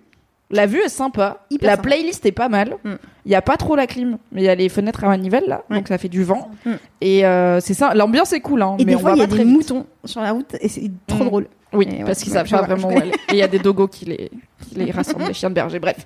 La 0.51 0.65
vue 0.67 0.81
est 0.81 0.89
sympa. 0.89 1.45
Hyper 1.51 1.67
la 1.69 1.77
sympa. 1.77 1.89
playlist 1.89 2.25
est 2.25 2.33
pas 2.33 2.49
mal. 2.49 2.77
Il 2.85 2.91
Mm. 2.93 2.99
y 3.27 3.35
a 3.35 3.43
pas 3.43 3.57
trop 3.59 3.77
la 3.77 3.87
clim, 3.87 4.17
mais 4.33 4.41
il 4.43 4.45
y 4.45 4.49
a 4.49 4.55
les 4.55 4.69
fenêtres 4.71 5.05
à 5.05 5.09
manivelle 5.09 5.45
là, 5.47 5.63
Ouais. 5.69 5.77
donc 5.77 5.89
ça 5.89 5.99
fait 5.99 6.09
du 6.09 6.23
vent. 6.25 6.51
Mm. 6.65 6.73
Et 7.03 7.27
euh, 7.27 7.61
c'est 7.61 7.75
ça. 7.75 7.95
L'ambiance 7.95 8.33
est 8.33 8.41
cool, 8.41 8.63
hein, 8.63 8.77
et 8.79 8.85
mais 8.87 8.93
des 8.93 8.97
on 8.97 9.01
fois 9.01 9.13
il 9.13 9.19
y 9.19 9.23
a 9.23 9.27
des 9.27 9.37
vite. 9.37 9.47
moutons 9.47 9.85
sur 10.07 10.23
la 10.23 10.33
route 10.33 10.57
et 10.61 10.69
c'est 10.69 10.91
trop 11.07 11.25
Mm. 11.25 11.27
drôle. 11.29 11.47
Oui, 11.75 11.87
Et 11.91 11.99
ouais, 11.99 12.05
parce 12.05 12.23
qu'ils 12.23 12.33
savent 12.33 12.49
pas 12.49 12.63
vraiment 12.63 12.89
où 12.89 12.97
aller. 12.99 13.11
Et 13.29 13.33
il 13.33 13.37
y 13.37 13.43
a 13.43 13.49
des 13.49 13.59
dogos 13.59 13.89
qui 13.89 14.07
les, 14.07 14.31
qui 14.67 14.77
les 14.77 14.91
rassemblent, 14.91 15.27
les 15.29 15.35
chiens 15.35 15.51
de 15.51 15.55
berger, 15.55 15.79
bref. 15.79 15.99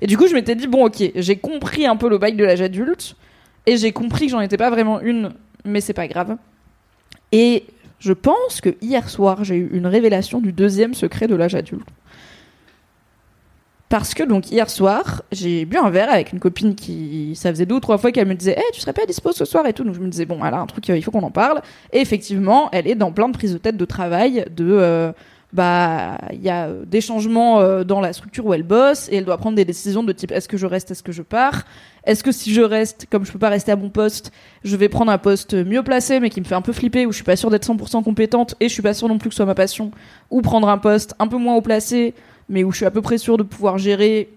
Et 0.00 0.06
du 0.06 0.16
coup, 0.16 0.28
je 0.28 0.34
m'étais 0.34 0.54
dit, 0.54 0.68
bon, 0.68 0.84
ok, 0.86 1.02
j'ai 1.16 1.36
compris 1.36 1.86
un 1.86 1.96
peu 1.96 2.08
le 2.08 2.18
bail 2.18 2.34
de 2.34 2.44
l'âge 2.44 2.60
adulte, 2.62 3.16
et 3.66 3.76
j'ai 3.76 3.90
compris 3.90 4.26
que 4.26 4.30
j'en 4.30 4.40
étais 4.40 4.56
pas 4.56 4.70
vraiment 4.70 5.00
une, 5.00 5.32
mais 5.64 5.80
c'est 5.80 5.92
pas 5.92 6.06
grave. 6.06 6.36
Et 7.32 7.64
je 7.98 8.12
pense 8.12 8.60
que 8.62 8.76
hier 8.80 9.08
soir, 9.08 9.42
j'ai 9.42 9.56
eu 9.56 9.68
une 9.72 9.88
révélation 9.88 10.40
du 10.40 10.52
deuxième 10.52 10.94
secret 10.94 11.26
de 11.26 11.34
l'âge 11.34 11.56
adulte. 11.56 11.88
Parce 13.88 14.12
que 14.12 14.22
donc 14.22 14.50
hier 14.50 14.68
soir, 14.68 15.22
j'ai 15.32 15.64
bu 15.64 15.78
un 15.78 15.88
verre 15.88 16.10
avec 16.10 16.32
une 16.32 16.40
copine 16.40 16.74
qui, 16.74 17.32
ça 17.34 17.50
faisait 17.50 17.64
deux 17.64 17.76
ou 17.76 17.80
trois 17.80 17.96
fois 17.96 18.12
qu'elle 18.12 18.28
me 18.28 18.34
disait, 18.34 18.52
hey, 18.52 18.64
tu 18.74 18.80
serais 18.80 18.92
pas 18.92 19.06
dispo 19.06 19.32
ce 19.32 19.46
soir 19.46 19.66
et 19.66 19.72
tout. 19.72 19.82
Donc 19.82 19.94
je 19.94 20.00
me 20.00 20.08
disais 20.08 20.26
bon, 20.26 20.44
elle 20.44 20.52
a 20.52 20.58
un 20.58 20.66
truc, 20.66 20.90
euh, 20.90 20.96
il 20.96 21.02
faut 21.02 21.10
qu'on 21.10 21.22
en 21.22 21.30
parle. 21.30 21.62
Et 21.92 22.00
effectivement, 22.00 22.68
elle 22.72 22.86
est 22.86 22.94
dans 22.94 23.12
plein 23.12 23.28
de 23.28 23.32
prises 23.32 23.54
de 23.54 23.58
tête 23.58 23.78
de 23.78 23.84
travail, 23.86 24.44
de 24.54 24.66
euh, 24.68 25.12
bah 25.54 26.18
il 26.34 26.42
y 26.42 26.50
a 26.50 26.66
euh, 26.66 26.84
des 26.84 27.00
changements 27.00 27.82
dans 27.82 28.02
la 28.02 28.12
structure 28.12 28.44
où 28.44 28.52
elle 28.52 28.62
bosse 28.62 29.08
et 29.08 29.16
elle 29.16 29.24
doit 29.24 29.38
prendre 29.38 29.56
des 29.56 29.64
décisions 29.64 30.02
de 30.02 30.12
type 30.12 30.32
est-ce 30.32 30.48
que 30.48 30.58
je 30.58 30.66
reste, 30.66 30.90
est-ce 30.90 31.02
que 31.02 31.12
je 31.12 31.22
pars, 31.22 31.62
est-ce 32.04 32.22
que 32.22 32.30
si 32.32 32.52
je 32.52 32.60
reste, 32.60 33.06
comme 33.10 33.24
je 33.24 33.32
peux 33.32 33.38
pas 33.38 33.48
rester 33.48 33.72
à 33.72 33.76
mon 33.76 33.88
poste, 33.88 34.30
je 34.64 34.76
vais 34.76 34.90
prendre 34.90 35.10
un 35.10 35.16
poste 35.16 35.54
mieux 35.54 35.82
placé 35.82 36.20
mais 36.20 36.28
qui 36.28 36.42
me 36.42 36.44
fait 36.44 36.54
un 36.54 36.60
peu 36.60 36.74
flipper 36.74 37.06
où 37.06 37.12
je 37.12 37.16
suis 37.16 37.24
pas 37.24 37.36
sûre 37.36 37.48
d'être 37.48 37.66
100% 37.66 38.04
compétente 38.04 38.54
et 38.60 38.68
je 38.68 38.74
suis 38.74 38.82
pas 38.82 38.92
sûre 38.92 39.08
non 39.08 39.16
plus 39.16 39.30
que 39.30 39.34
ce 39.34 39.38
soit 39.38 39.46
ma 39.46 39.54
passion, 39.54 39.92
ou 40.28 40.42
prendre 40.42 40.68
un 40.68 40.76
poste 40.76 41.14
un 41.18 41.28
peu 41.28 41.38
moins 41.38 41.54
haut 41.54 41.62
placé 41.62 42.12
mais 42.48 42.64
où 42.64 42.72
je 42.72 42.78
suis 42.78 42.86
à 42.86 42.90
peu 42.90 43.02
près 43.02 43.18
sûre 43.18 43.36
de 43.36 43.42
pouvoir 43.42 43.78
gérer 43.78 44.28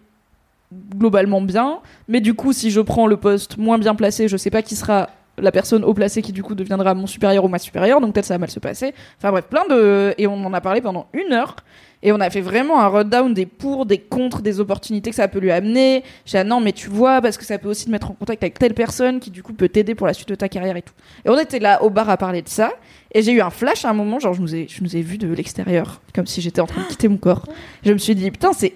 globalement 0.95 1.41
bien. 1.41 1.79
Mais 2.07 2.21
du 2.21 2.33
coup, 2.33 2.53
si 2.53 2.71
je 2.71 2.81
prends 2.81 3.07
le 3.07 3.17
poste 3.17 3.57
moins 3.57 3.77
bien 3.77 3.95
placé, 3.95 4.27
je 4.27 4.37
sais 4.37 4.49
pas 4.49 4.61
qui 4.61 4.75
sera 4.75 5.09
la 5.41 5.51
personne 5.51 5.83
haut 5.83 5.93
placée 5.93 6.21
qui 6.21 6.31
du 6.31 6.43
coup 6.43 6.55
deviendra 6.55 6.93
mon 6.93 7.07
supérieur 7.07 7.43
ou 7.43 7.47
ma 7.47 7.59
supérieure, 7.59 7.99
donc 7.99 8.13
peut-être 8.13 8.25
ça 8.25 8.35
va 8.35 8.39
mal 8.39 8.51
se 8.51 8.59
passer. 8.59 8.93
Enfin 9.17 9.31
bref, 9.31 9.45
plein 9.49 9.65
de 9.69 10.13
et 10.17 10.27
on 10.27 10.45
en 10.45 10.53
a 10.53 10.61
parlé 10.61 10.81
pendant 10.81 11.07
une 11.13 11.33
heure. 11.33 11.55
Et 12.03 12.11
on 12.11 12.19
a 12.19 12.29
fait 12.29 12.41
vraiment 12.41 12.81
un 12.81 12.87
rundown 12.87 13.33
des 13.33 13.45
pour, 13.45 13.85
des 13.85 13.99
contre, 13.99 14.41
des 14.41 14.59
opportunités 14.59 15.11
que 15.11 15.15
ça 15.15 15.27
peut 15.27 15.39
lui 15.39 15.51
amener. 15.51 16.03
J'ai 16.25 16.39
ah 16.39 16.43
non, 16.43 16.59
mais 16.59 16.71
tu 16.71 16.89
vois, 16.89 17.21
parce 17.21 17.37
que 17.37 17.45
ça 17.45 17.59
peut 17.59 17.69
aussi 17.69 17.85
te 17.85 17.91
mettre 17.91 18.09
en 18.09 18.13
contact 18.15 18.41
avec 18.41 18.57
telle 18.57 18.73
personne 18.73 19.19
qui, 19.19 19.29
du 19.29 19.43
coup, 19.43 19.53
peut 19.53 19.69
t'aider 19.69 19.93
pour 19.93 20.07
la 20.07 20.13
suite 20.13 20.29
de 20.29 20.35
ta 20.35 20.49
carrière 20.49 20.75
et 20.75 20.81
tout. 20.81 20.93
Et 21.25 21.29
on 21.29 21.37
était 21.37 21.59
là 21.59 21.83
au 21.83 21.91
bar 21.91 22.09
à 22.09 22.17
parler 22.17 22.41
de 22.41 22.49
ça. 22.49 22.71
Et 23.13 23.21
j'ai 23.21 23.33
eu 23.33 23.41
un 23.41 23.51
flash 23.51 23.85
à 23.85 23.89
un 23.89 23.93
moment, 23.93 24.19
genre, 24.19 24.33
je 24.33 24.41
nous 24.41 24.55
ai, 24.55 24.67
je 24.67 24.83
nous 24.83 24.95
ai 24.95 25.01
vu 25.01 25.19
de 25.19 25.31
l'extérieur, 25.31 26.01
comme 26.15 26.25
si 26.25 26.41
j'étais 26.41 26.61
en 26.61 26.65
train 26.65 26.81
de 26.81 26.87
quitter 26.87 27.07
mon 27.07 27.17
corps. 27.17 27.45
Je 27.83 27.93
me 27.93 27.99
suis 27.99 28.15
dit, 28.15 28.31
putain, 28.31 28.53
c'est 28.53 28.73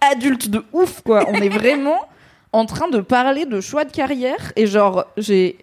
adulte 0.00 0.50
de 0.50 0.64
ouf, 0.72 1.02
quoi. 1.02 1.26
On 1.28 1.34
est 1.34 1.48
vraiment 1.48 2.00
en 2.52 2.64
train 2.64 2.88
de 2.88 3.00
parler 3.00 3.44
de 3.44 3.60
choix 3.60 3.84
de 3.84 3.92
carrière. 3.92 4.52
Et 4.56 4.66
genre, 4.66 5.04
j'ai, 5.16 5.58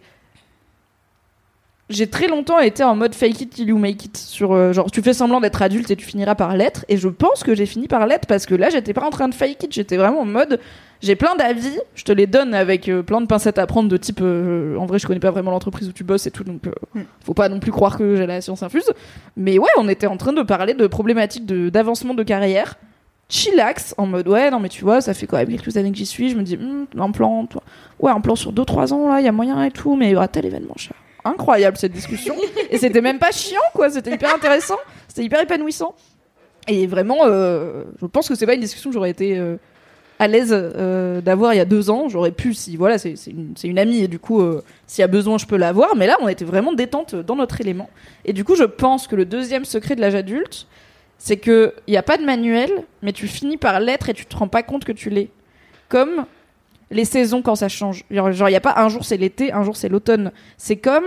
j'ai 1.90 2.08
très 2.08 2.28
longtemps 2.28 2.60
été 2.60 2.84
en 2.84 2.96
mode 2.96 3.14
fake 3.14 3.42
it 3.42 3.50
till 3.52 3.68
you 3.70 3.78
make 3.78 4.04
it. 4.06 4.18
Sur 4.18 4.54
euh, 4.54 4.74
genre 4.74 4.90
tu 4.90 5.02
fais 5.04 5.14
semblant 5.14 5.40
d'être 5.40 5.62
adulte 5.62 5.92
et 5.92 5.96
tu 5.96 6.06
finiras 6.06 6.34
par 6.34 6.56
l'être. 6.58 6.84
Et 6.90 6.98
je 6.98 7.08
pense 7.08 7.44
que 7.44 7.54
j'ai 7.54 7.68
fini 7.68 7.88
par 7.88 8.08
l'être 8.08 8.26
parce 8.28 8.46
que 8.48 8.56
là 8.56 8.70
j'étais 8.72 8.94
pas 8.94 9.06
en 9.06 9.12
train 9.12 9.28
de 9.28 9.36
fake 9.36 9.64
it. 9.64 9.74
J'étais 9.74 9.98
vraiment 9.98 10.22
en 10.22 10.26
mode 10.26 10.60
j'ai 11.02 11.16
plein 11.16 11.36
d'avis. 11.36 11.78
Je 11.94 12.04
te 12.04 12.12
les 12.12 12.26
donne 12.26 12.56
avec 12.56 12.90
euh, 12.90 13.04
plein 13.04 13.22
de 13.22 13.28
pincettes 13.28 13.60
à 13.60 13.68
prendre 13.68 13.88
de 13.88 13.98
type 13.98 14.20
euh, 14.24 14.78
en 14.78 14.88
vrai 14.88 14.98
je 14.98 15.06
connais 15.06 15.20
pas 15.20 15.30
vraiment 15.30 15.52
l'entreprise 15.52 15.88
où 15.88 15.92
tu 15.92 16.04
bosses 16.04 16.26
et 16.26 16.32
tout 16.32 16.44
donc 16.44 16.62
Hmm. 16.96 17.02
faut 17.24 17.34
pas 17.36 17.50
non 17.50 17.60
plus 17.60 17.72
croire 17.72 17.98
que 17.98 18.16
j'ai 18.16 18.26
la 18.26 18.42
science 18.42 18.64
infuse. 18.64 18.90
Mais 19.38 19.60
ouais 19.60 19.70
on 19.78 19.88
était 19.88 20.08
en 20.08 20.18
train 20.18 20.34
de 20.34 20.42
parler 20.42 20.74
de 20.74 20.88
problématiques 20.88 21.46
de 21.46 21.70
d'avancement 21.70 22.14
de 22.16 22.24
carrière. 22.24 22.76
Chillax 23.30 23.94
en 23.98 24.08
mode 24.08 24.28
ouais 24.28 24.50
non 24.50 24.60
mais 24.60 24.70
tu 24.70 24.84
vois 24.84 25.02
ça 25.02 25.14
fait 25.14 25.28
quand 25.28 25.38
même 25.38 25.50
quelques 25.50 25.78
années 25.78 25.92
que 25.92 25.98
j'y 25.98 26.06
suis. 26.08 26.30
Je 26.30 26.36
me 26.38 26.42
dis 26.42 26.58
Hmm, 26.58 26.86
un 27.00 27.12
plan 27.12 27.46
toi. 27.46 27.62
Ouais 28.00 28.12
un 28.12 28.22
plan 28.22 28.36
sur 28.36 28.52
2-3 28.54 28.94
ans 28.94 29.10
là 29.10 29.20
il 29.20 29.26
y 29.26 29.28
a 29.28 29.32
moyen 29.32 29.64
et 29.64 29.72
tout 29.72 29.96
mais 29.96 30.08
il 30.08 30.12
y 30.14 30.16
aura 30.16 30.28
tel 30.28 30.46
événement 30.48 30.74
chat 30.78 30.96
incroyable 31.26 31.78
cette 31.78 31.92
discussion. 31.92 32.36
Et 32.70 32.78
c'était 32.78 33.02
même 33.02 33.20
pas 33.20 33.32
chiant 33.32 33.62
quoi. 33.74 33.90
C'était 33.90 34.12
hyper 34.12 34.34
intéressant. 34.34 34.78
C'était 35.08 35.24
hyper 35.24 35.42
épanouissant. 35.42 35.96
Et 36.68 36.88
vraiment 36.88 37.20
euh, 37.24 37.84
je 38.02 38.06
pense 38.06 38.30
que 38.30 38.36
c'est 38.36 38.46
pas 38.46 38.54
une 38.54 38.62
discussion 38.62 38.90
que 38.90 38.94
j'aurais 38.94 39.10
été 39.10 39.38
euh, 39.38 39.58
à 40.18 40.28
l'aise 40.28 40.50
euh, 40.52 41.22
d'avoir 41.22 41.54
il 41.54 41.58
y 41.58 41.62
a 41.62 41.66
deux 41.66 41.90
ans. 41.90 42.08
J'aurais 42.08 42.32
pu 42.32 42.54
si 42.54 42.78
voilà 42.78 42.98
c'est 42.98 43.16
une, 43.28 43.54
une 43.64 43.80
amie. 43.80 44.04
Et 44.04 44.08
du 44.08 44.20
coup 44.20 44.42
s'il 44.88 45.02
y 45.02 45.04
a 45.04 45.08
besoin 45.08 45.38
je 45.38 45.46
peux 45.46 45.58
l'avoir 45.58 45.96
mais 45.96 46.08
là 46.08 46.18
on 46.22 46.28
était 46.28 46.46
vraiment 46.46 46.74
détente 46.74 47.16
dans 47.16 47.36
notre 47.36 47.60
élément. 47.60 47.90
Et 48.24 48.34
du 48.34 48.46
coup 48.46 48.56
je 48.56 48.64
pense 48.64 49.08
que 49.08 49.16
le 49.16 49.26
deuxième 49.26 49.66
secret 49.66 49.96
de 49.96 50.02
l'âge 50.02 50.16
adulte 50.16 50.68
c'est 51.18 51.38
que 51.38 51.74
il 51.88 51.94
y 51.94 51.98
a 51.98 52.04
pas 52.04 52.18
de 52.18 52.24
manuel 52.24 52.70
mais 53.02 53.14
tu 53.14 53.28
finis 53.28 53.58
par 53.58 53.80
l'être 53.80 54.10
et 54.10 54.14
tu 54.14 54.26
te 54.26 54.36
rends 54.36 54.48
pas 54.48 54.64
compte 54.64 54.86
que 54.86 54.92
tu 54.92 55.10
l'es. 55.10 55.30
Comme 55.88 56.26
les 56.92 57.06
saisons 57.06 57.42
quand 57.42 57.56
ça 57.56 57.70
change. 57.70 58.04
Genre, 58.12 58.30
il 58.32 58.52
n'y 58.52 58.56
a 58.56 58.62
pas 58.62 58.76
un 58.78 58.90
jour 58.90 59.06
c'est 59.06 59.18
l'été, 59.18 59.52
un 59.52 59.64
jour 59.64 59.76
c'est 59.76 59.90
l'automne. 59.90 60.32
C'est 60.58 60.78
comme, 60.78 61.06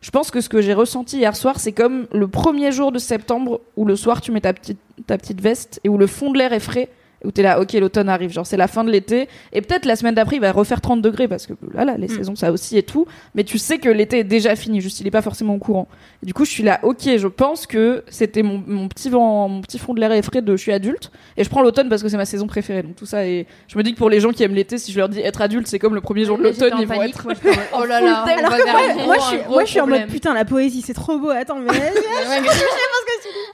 je 0.00 0.10
pense 0.10 0.30
que 0.30 0.40
ce 0.40 0.48
que 0.48 0.60
j'ai 0.60 0.74
ressenti 0.74 1.18
hier 1.18 1.36
soir, 1.36 1.60
c'est 1.60 1.72
comme 1.72 2.06
le 2.12 2.28
premier 2.28 2.72
jour 2.72 2.92
de 2.92 2.98
septembre 2.98 3.60
où 3.76 3.84
le 3.84 3.96
soir 3.96 4.20
tu 4.20 4.32
mets 4.32 4.40
ta 4.40 4.52
petite, 4.52 4.80
ta 5.06 5.18
petite 5.18 5.40
veste 5.40 5.80
et 5.84 5.88
où 5.88 5.98
le 5.98 6.06
fond 6.06 6.32
de 6.32 6.38
l'air 6.38 6.52
est 6.52 6.60
frais. 6.60 6.88
Où 7.24 7.30
t'es 7.30 7.42
là, 7.42 7.60
ok, 7.60 7.72
l'automne 7.74 8.08
arrive, 8.08 8.30
genre 8.32 8.46
c'est 8.46 8.56
la 8.56 8.66
fin 8.68 8.82
de 8.82 8.90
l'été, 8.90 9.28
et 9.52 9.60
peut-être 9.60 9.84
la 9.84 9.96
semaine 9.96 10.14
d'après 10.14 10.36
il 10.36 10.40
va 10.40 10.52
refaire 10.52 10.80
30 10.80 11.02
degrés 11.02 11.28
parce 11.28 11.46
que 11.46 11.52
là, 11.74 11.84
là, 11.84 11.96
les 11.98 12.08
saisons 12.08 12.34
ça 12.34 12.50
aussi 12.50 12.78
et 12.78 12.82
tout, 12.82 13.06
mais 13.34 13.44
tu 13.44 13.58
sais 13.58 13.78
que 13.78 13.88
l'été 13.90 14.20
est 14.20 14.24
déjà 14.24 14.56
fini, 14.56 14.80
juste 14.80 15.00
il 15.00 15.06
est 15.06 15.10
pas 15.10 15.20
forcément 15.22 15.54
au 15.54 15.58
courant. 15.58 15.86
Et 16.22 16.26
du 16.26 16.32
coup, 16.34 16.44
je 16.44 16.50
suis 16.50 16.62
là, 16.62 16.80
ok, 16.82 17.16
je 17.16 17.26
pense 17.26 17.66
que 17.66 18.04
c'était 18.08 18.42
mon, 18.42 18.62
mon 18.66 18.88
petit 18.88 19.10
vent, 19.10 19.48
mon 19.48 19.60
petit 19.60 19.78
fond 19.78 19.92
de 19.92 20.00
l'air 20.00 20.12
est 20.12 20.22
frais 20.22 20.42
de 20.42 20.56
je 20.56 20.62
suis 20.62 20.72
adulte, 20.72 21.10
et 21.36 21.44
je 21.44 21.50
prends 21.50 21.62
l'automne 21.62 21.88
parce 21.88 22.02
que 22.02 22.08
c'est 22.08 22.16
ma 22.16 22.24
saison 22.24 22.46
préférée, 22.46 22.82
donc 22.82 22.96
tout 22.96 23.06
ça, 23.06 23.26
et 23.26 23.46
je 23.68 23.76
me 23.76 23.82
dis 23.82 23.92
que 23.92 23.98
pour 23.98 24.10
les 24.10 24.20
gens 24.20 24.30
qui 24.30 24.42
aiment 24.42 24.54
l'été, 24.54 24.78
si 24.78 24.92
je 24.92 24.98
leur 24.98 25.08
dis 25.08 25.20
être 25.20 25.42
adulte, 25.42 25.66
c'est 25.66 25.78
comme 25.78 25.94
le 25.94 26.00
premier 26.00 26.24
jour 26.24 26.38
de 26.38 26.44
l'automne, 26.44 26.72
ils 26.80 26.86
vont 26.86 27.02
être. 27.02 27.26
Oh 27.72 27.84
là 27.84 28.00
là, 28.00 28.24
on 28.26 28.38
Alors 28.38 28.50
va 28.50 28.58
que 28.58 28.64
vers 28.64 29.06
moi, 29.06 29.16
je 29.16 29.22
suis, 29.22 29.38
moi, 29.48 29.64
je 29.64 29.80
en 29.80 29.86
mode 29.86 30.06
putain, 30.06 30.34
la 30.34 30.44
poésie, 30.44 30.82
c'est 30.82 30.94
trop 30.94 31.18
beau. 31.18 31.30
Attends, 31.30 31.58
mais. 31.58 31.70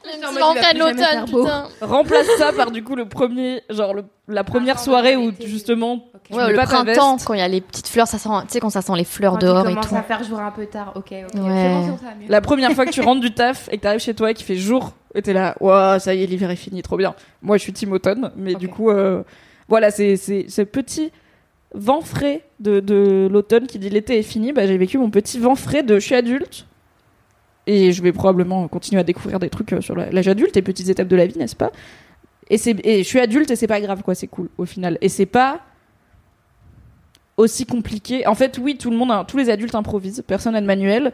C'est 0.07 0.43
en 0.43 0.55
cas 0.55 0.73
de 0.73 0.79
l'automne, 0.79 1.25
putain. 1.27 1.69
remplace 1.81 2.27
ça 2.39 2.53
par 2.53 2.71
du 2.71 2.83
coup 2.83 2.95
le 2.95 3.07
premier 3.07 3.56
genre 3.71 3.95
le- 3.95 4.05
la 4.29 4.45
première 4.45 4.75
Printemps, 4.75 4.85
soirée 4.85 5.17
où 5.17 5.33
justement 5.45 6.05
Ouais, 6.31 6.51
le 6.51 6.57
pas 6.57 6.65
printemps, 6.67 7.15
veste. 7.15 7.27
quand 7.27 7.35
il 7.35 7.39
y 7.39 7.43
a 7.43 7.49
les 7.49 7.61
petites 7.61 7.87
fleurs, 7.89 8.09
ça 8.09 8.19
sent, 8.19 8.29
tu 8.43 8.53
sais, 8.55 8.61
quand 8.61 8.71
ça 8.71 8.83
sent 8.83 8.93
les 8.97 9.05
fleurs 9.05 9.33
Quand 9.35 9.39
dehors 9.39 9.61
et 9.69 9.75
commence 9.75 9.89
tout. 9.89 9.95
à 9.97 10.03
faire 10.03 10.25
jour 10.25 10.41
un 10.41 10.51
peu 10.51 10.67
tard, 10.67 10.93
ok, 10.97 11.13
ok. 11.13 11.35
Ouais. 11.35 11.69
Bon, 11.69 11.97
ça 11.99 12.05
la 12.29 12.41
première 12.41 12.73
fois 12.73 12.85
que 12.87 12.91
tu 12.91 13.01
rentres 13.01 13.21
du 13.21 13.33
taf 13.33 13.69
et 13.73 13.77
que 13.79 13.83
t'arrives 13.83 14.01
chez 14.01 14.15
toi 14.15 14.31
et 14.31 14.35
qu'il 14.35 14.45
fait 14.47 14.57
jour 14.57 14.93
et 15.15 15.23
t'es 15.23 15.33
là 15.33 15.55
waouh 15.61 15.99
ça 16.01 16.15
y 16.15 16.23
est 16.23 16.27
l'hiver 16.27 16.51
est 16.51 16.57
fini 16.57 16.83
trop 16.83 16.97
bien 16.97 17.15
moi 17.43 17.57
je 17.57 17.63
suis 17.63 17.73
team 17.73 17.93
automne 17.93 18.33
mais 18.37 18.55
du 18.55 18.69
coup 18.69 18.91
euh, 18.91 19.23
voilà 19.69 19.91
c'est 19.91 20.17
c'est 20.17 20.47
ce 20.49 20.61
petit 20.63 21.11
vent 21.75 22.01
frais 22.03 22.43
de, 22.61 22.81
de 22.81 23.29
l'automne 23.31 23.67
qui 23.67 23.79
dit 23.79 23.89
l'été 23.89 24.19
est 24.19 24.23
fini 24.23 24.53
bah 24.53 24.67
j'ai 24.67 24.77
vécu 24.77 24.99
mon 24.99 25.09
petit 25.11 25.39
vent 25.39 25.55
frais 25.55 25.83
de 25.83 25.95
je 25.99 26.05
suis 26.05 26.15
adulte 26.15 26.67
et 27.67 27.93
je 27.93 28.03
vais 28.03 28.13
probablement 28.13 28.69
continuer 28.69 29.01
à 29.01 29.05
découvrir 29.05 29.39
des 29.39 29.49
trucs 29.49 29.73
euh, 29.73 29.81
sur 29.81 29.95
l'âge 29.97 30.29
adulte 30.29 30.57
et 30.57 30.63
petites 30.63 30.89
étapes 30.89 31.09
de 31.09 31.17
la 31.17 31.27
vie 31.27 31.39
n'est-ce 31.39 31.57
pas? 31.57 31.71
Et 32.49 32.59
c'est 32.59 32.77
et 32.85 33.03
je 33.03 33.09
suis 33.09 33.21
adulte 33.21 33.51
et 33.51 33.57
c'est 33.57 33.67
pas 33.67 33.81
grave 33.81 34.03
quoi 34.03 34.15
c'est 34.15 34.27
cool 34.27 34.49
au 34.59 34.65
final 34.65 34.99
et 35.01 35.09
c'est 35.09 35.27
pas 35.27 35.61
aussi 37.37 37.67
compliqué. 37.67 38.27
En 38.27 38.35
fait, 38.35 38.59
oui, 38.59 38.77
tout 38.77 38.91
le 38.91 38.97
monde, 38.97 39.13
tous 39.29 39.37
les 39.37 39.51
adultes 39.51 39.75
improvisent. 39.75 40.23
Personne 40.27 40.55
n'a 40.55 40.61
de 40.61 40.67
manuel. 40.67 41.13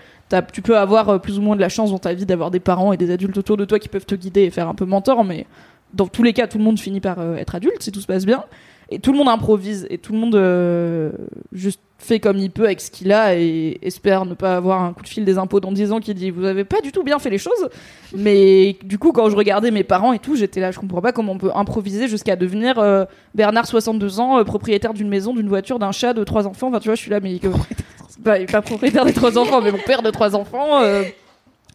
Tu 0.53 0.63
peux 0.63 0.79
avoir 0.79 1.09
euh, 1.09 1.19
plus 1.19 1.39
ou 1.39 1.43
moins 1.43 1.57
de 1.57 1.61
la 1.61 1.69
chance 1.69 1.91
dans 1.91 1.99
ta 1.99 2.15
vie 2.15 2.27
d'avoir 2.27 2.51
des 2.51 2.61
parents 2.61 2.93
et 2.93 2.97
des 2.97 3.11
adultes 3.11 3.37
autour 3.39 3.57
de 3.57 3.65
toi 3.65 3.79
qui 3.79 3.89
peuvent 3.89 4.07
te 4.07 4.15
guider 4.15 4.43
et 4.43 4.51
faire 4.51 4.69
un 4.69 4.75
peu 4.75 4.85
mentor, 4.85 5.25
mais 5.25 5.47
dans 5.95 6.07
tous 6.07 6.23
les 6.23 6.33
cas, 6.33 6.47
tout 6.47 6.59
le 6.59 6.65
monde 6.65 6.79
finit 6.79 7.01
par 7.01 7.19
euh, 7.19 7.37
être 7.37 7.55
adulte 7.55 7.83
si 7.83 7.93
tout 7.93 8.01
se 8.01 8.07
passe 8.07 8.25
bien. 8.25 8.45
Et 8.91 8.99
tout 8.99 9.13
le 9.13 9.19
monde 9.19 9.29
improvise 9.29 9.87
et 9.91 9.99
tout 9.99 10.13
le 10.13 10.19
monde 10.19 10.35
euh, 10.35 11.13
juste 11.53 11.81
fait 12.05 12.20
comme 12.20 12.39
il 12.39 12.51
peut 12.51 12.65
avec 12.65 12.81
ce 12.81 12.91
qu'il 12.91 13.12
a 13.12 13.35
et 13.37 13.79
espère 13.83 14.24
ne 14.24 14.35
pas 14.35 14.57
avoir 14.57 14.83
un 14.83 14.93
coup 14.93 15.03
de 15.03 15.09
fil 15.09 15.24
des 15.24 15.39
impôts 15.39 15.61
dans 15.61 15.73
10 15.73 15.93
ans 15.93 16.01
qui 16.01 16.15
dit 16.15 16.31
vous 16.31 16.45
avez 16.45 16.65
pas 16.65 16.81
du 16.81 16.93
tout 16.93 17.03
bien 17.03 17.19
fait 17.19 17.31
les 17.31 17.39
choses. 17.39 17.69
Mais 18.15 18.77
du 18.83 18.99
coup, 18.99 19.12
quand 19.12 19.31
je 19.31 19.37
regardais 19.37 19.70
mes 19.70 19.85
parents 19.85 20.12
et 20.12 20.19
tout, 20.19 20.37
j'étais 20.37 20.61
là, 20.61 20.70
je 20.70 20.79
comprends 20.79 21.01
pas 21.01 21.12
comment 21.12 21.33
on 21.33 21.39
peut 21.39 21.51
improviser 21.55 22.09
jusqu'à 22.09 22.37
devenir 22.37 22.79
euh, 22.79 23.05
Bernard 23.35 23.66
62 23.66 24.20
ans, 24.20 24.39
euh, 24.39 24.45
propriétaire 24.45 24.95
d'une 24.95 25.09
maison, 25.09 25.35
d'une 25.35 25.49
voiture, 25.49 25.79
d'un 25.79 25.93
chat, 25.93 26.12
de 26.12 26.24
trois 26.24 26.47
enfants. 26.47 26.69
Enfin, 26.69 26.81
tu 26.81 26.89
vois, 26.89 26.95
je 26.95 27.01
suis 27.01 27.11
là, 27.11 27.20
mais 27.20 27.39
que... 27.39 27.49
bah, 28.19 28.39
il 28.39 28.43
est 28.43 28.53
pas 28.53 28.62
propriétaire 28.62 29.05
des 29.05 29.12
trois 29.12 29.39
enfants, 29.39 29.61
mais 29.62 29.73
mon 29.73 29.79
père 29.79 30.03
de 30.03 30.11
trois 30.11 30.37
enfants. 30.37 30.83
euh, 30.83 31.03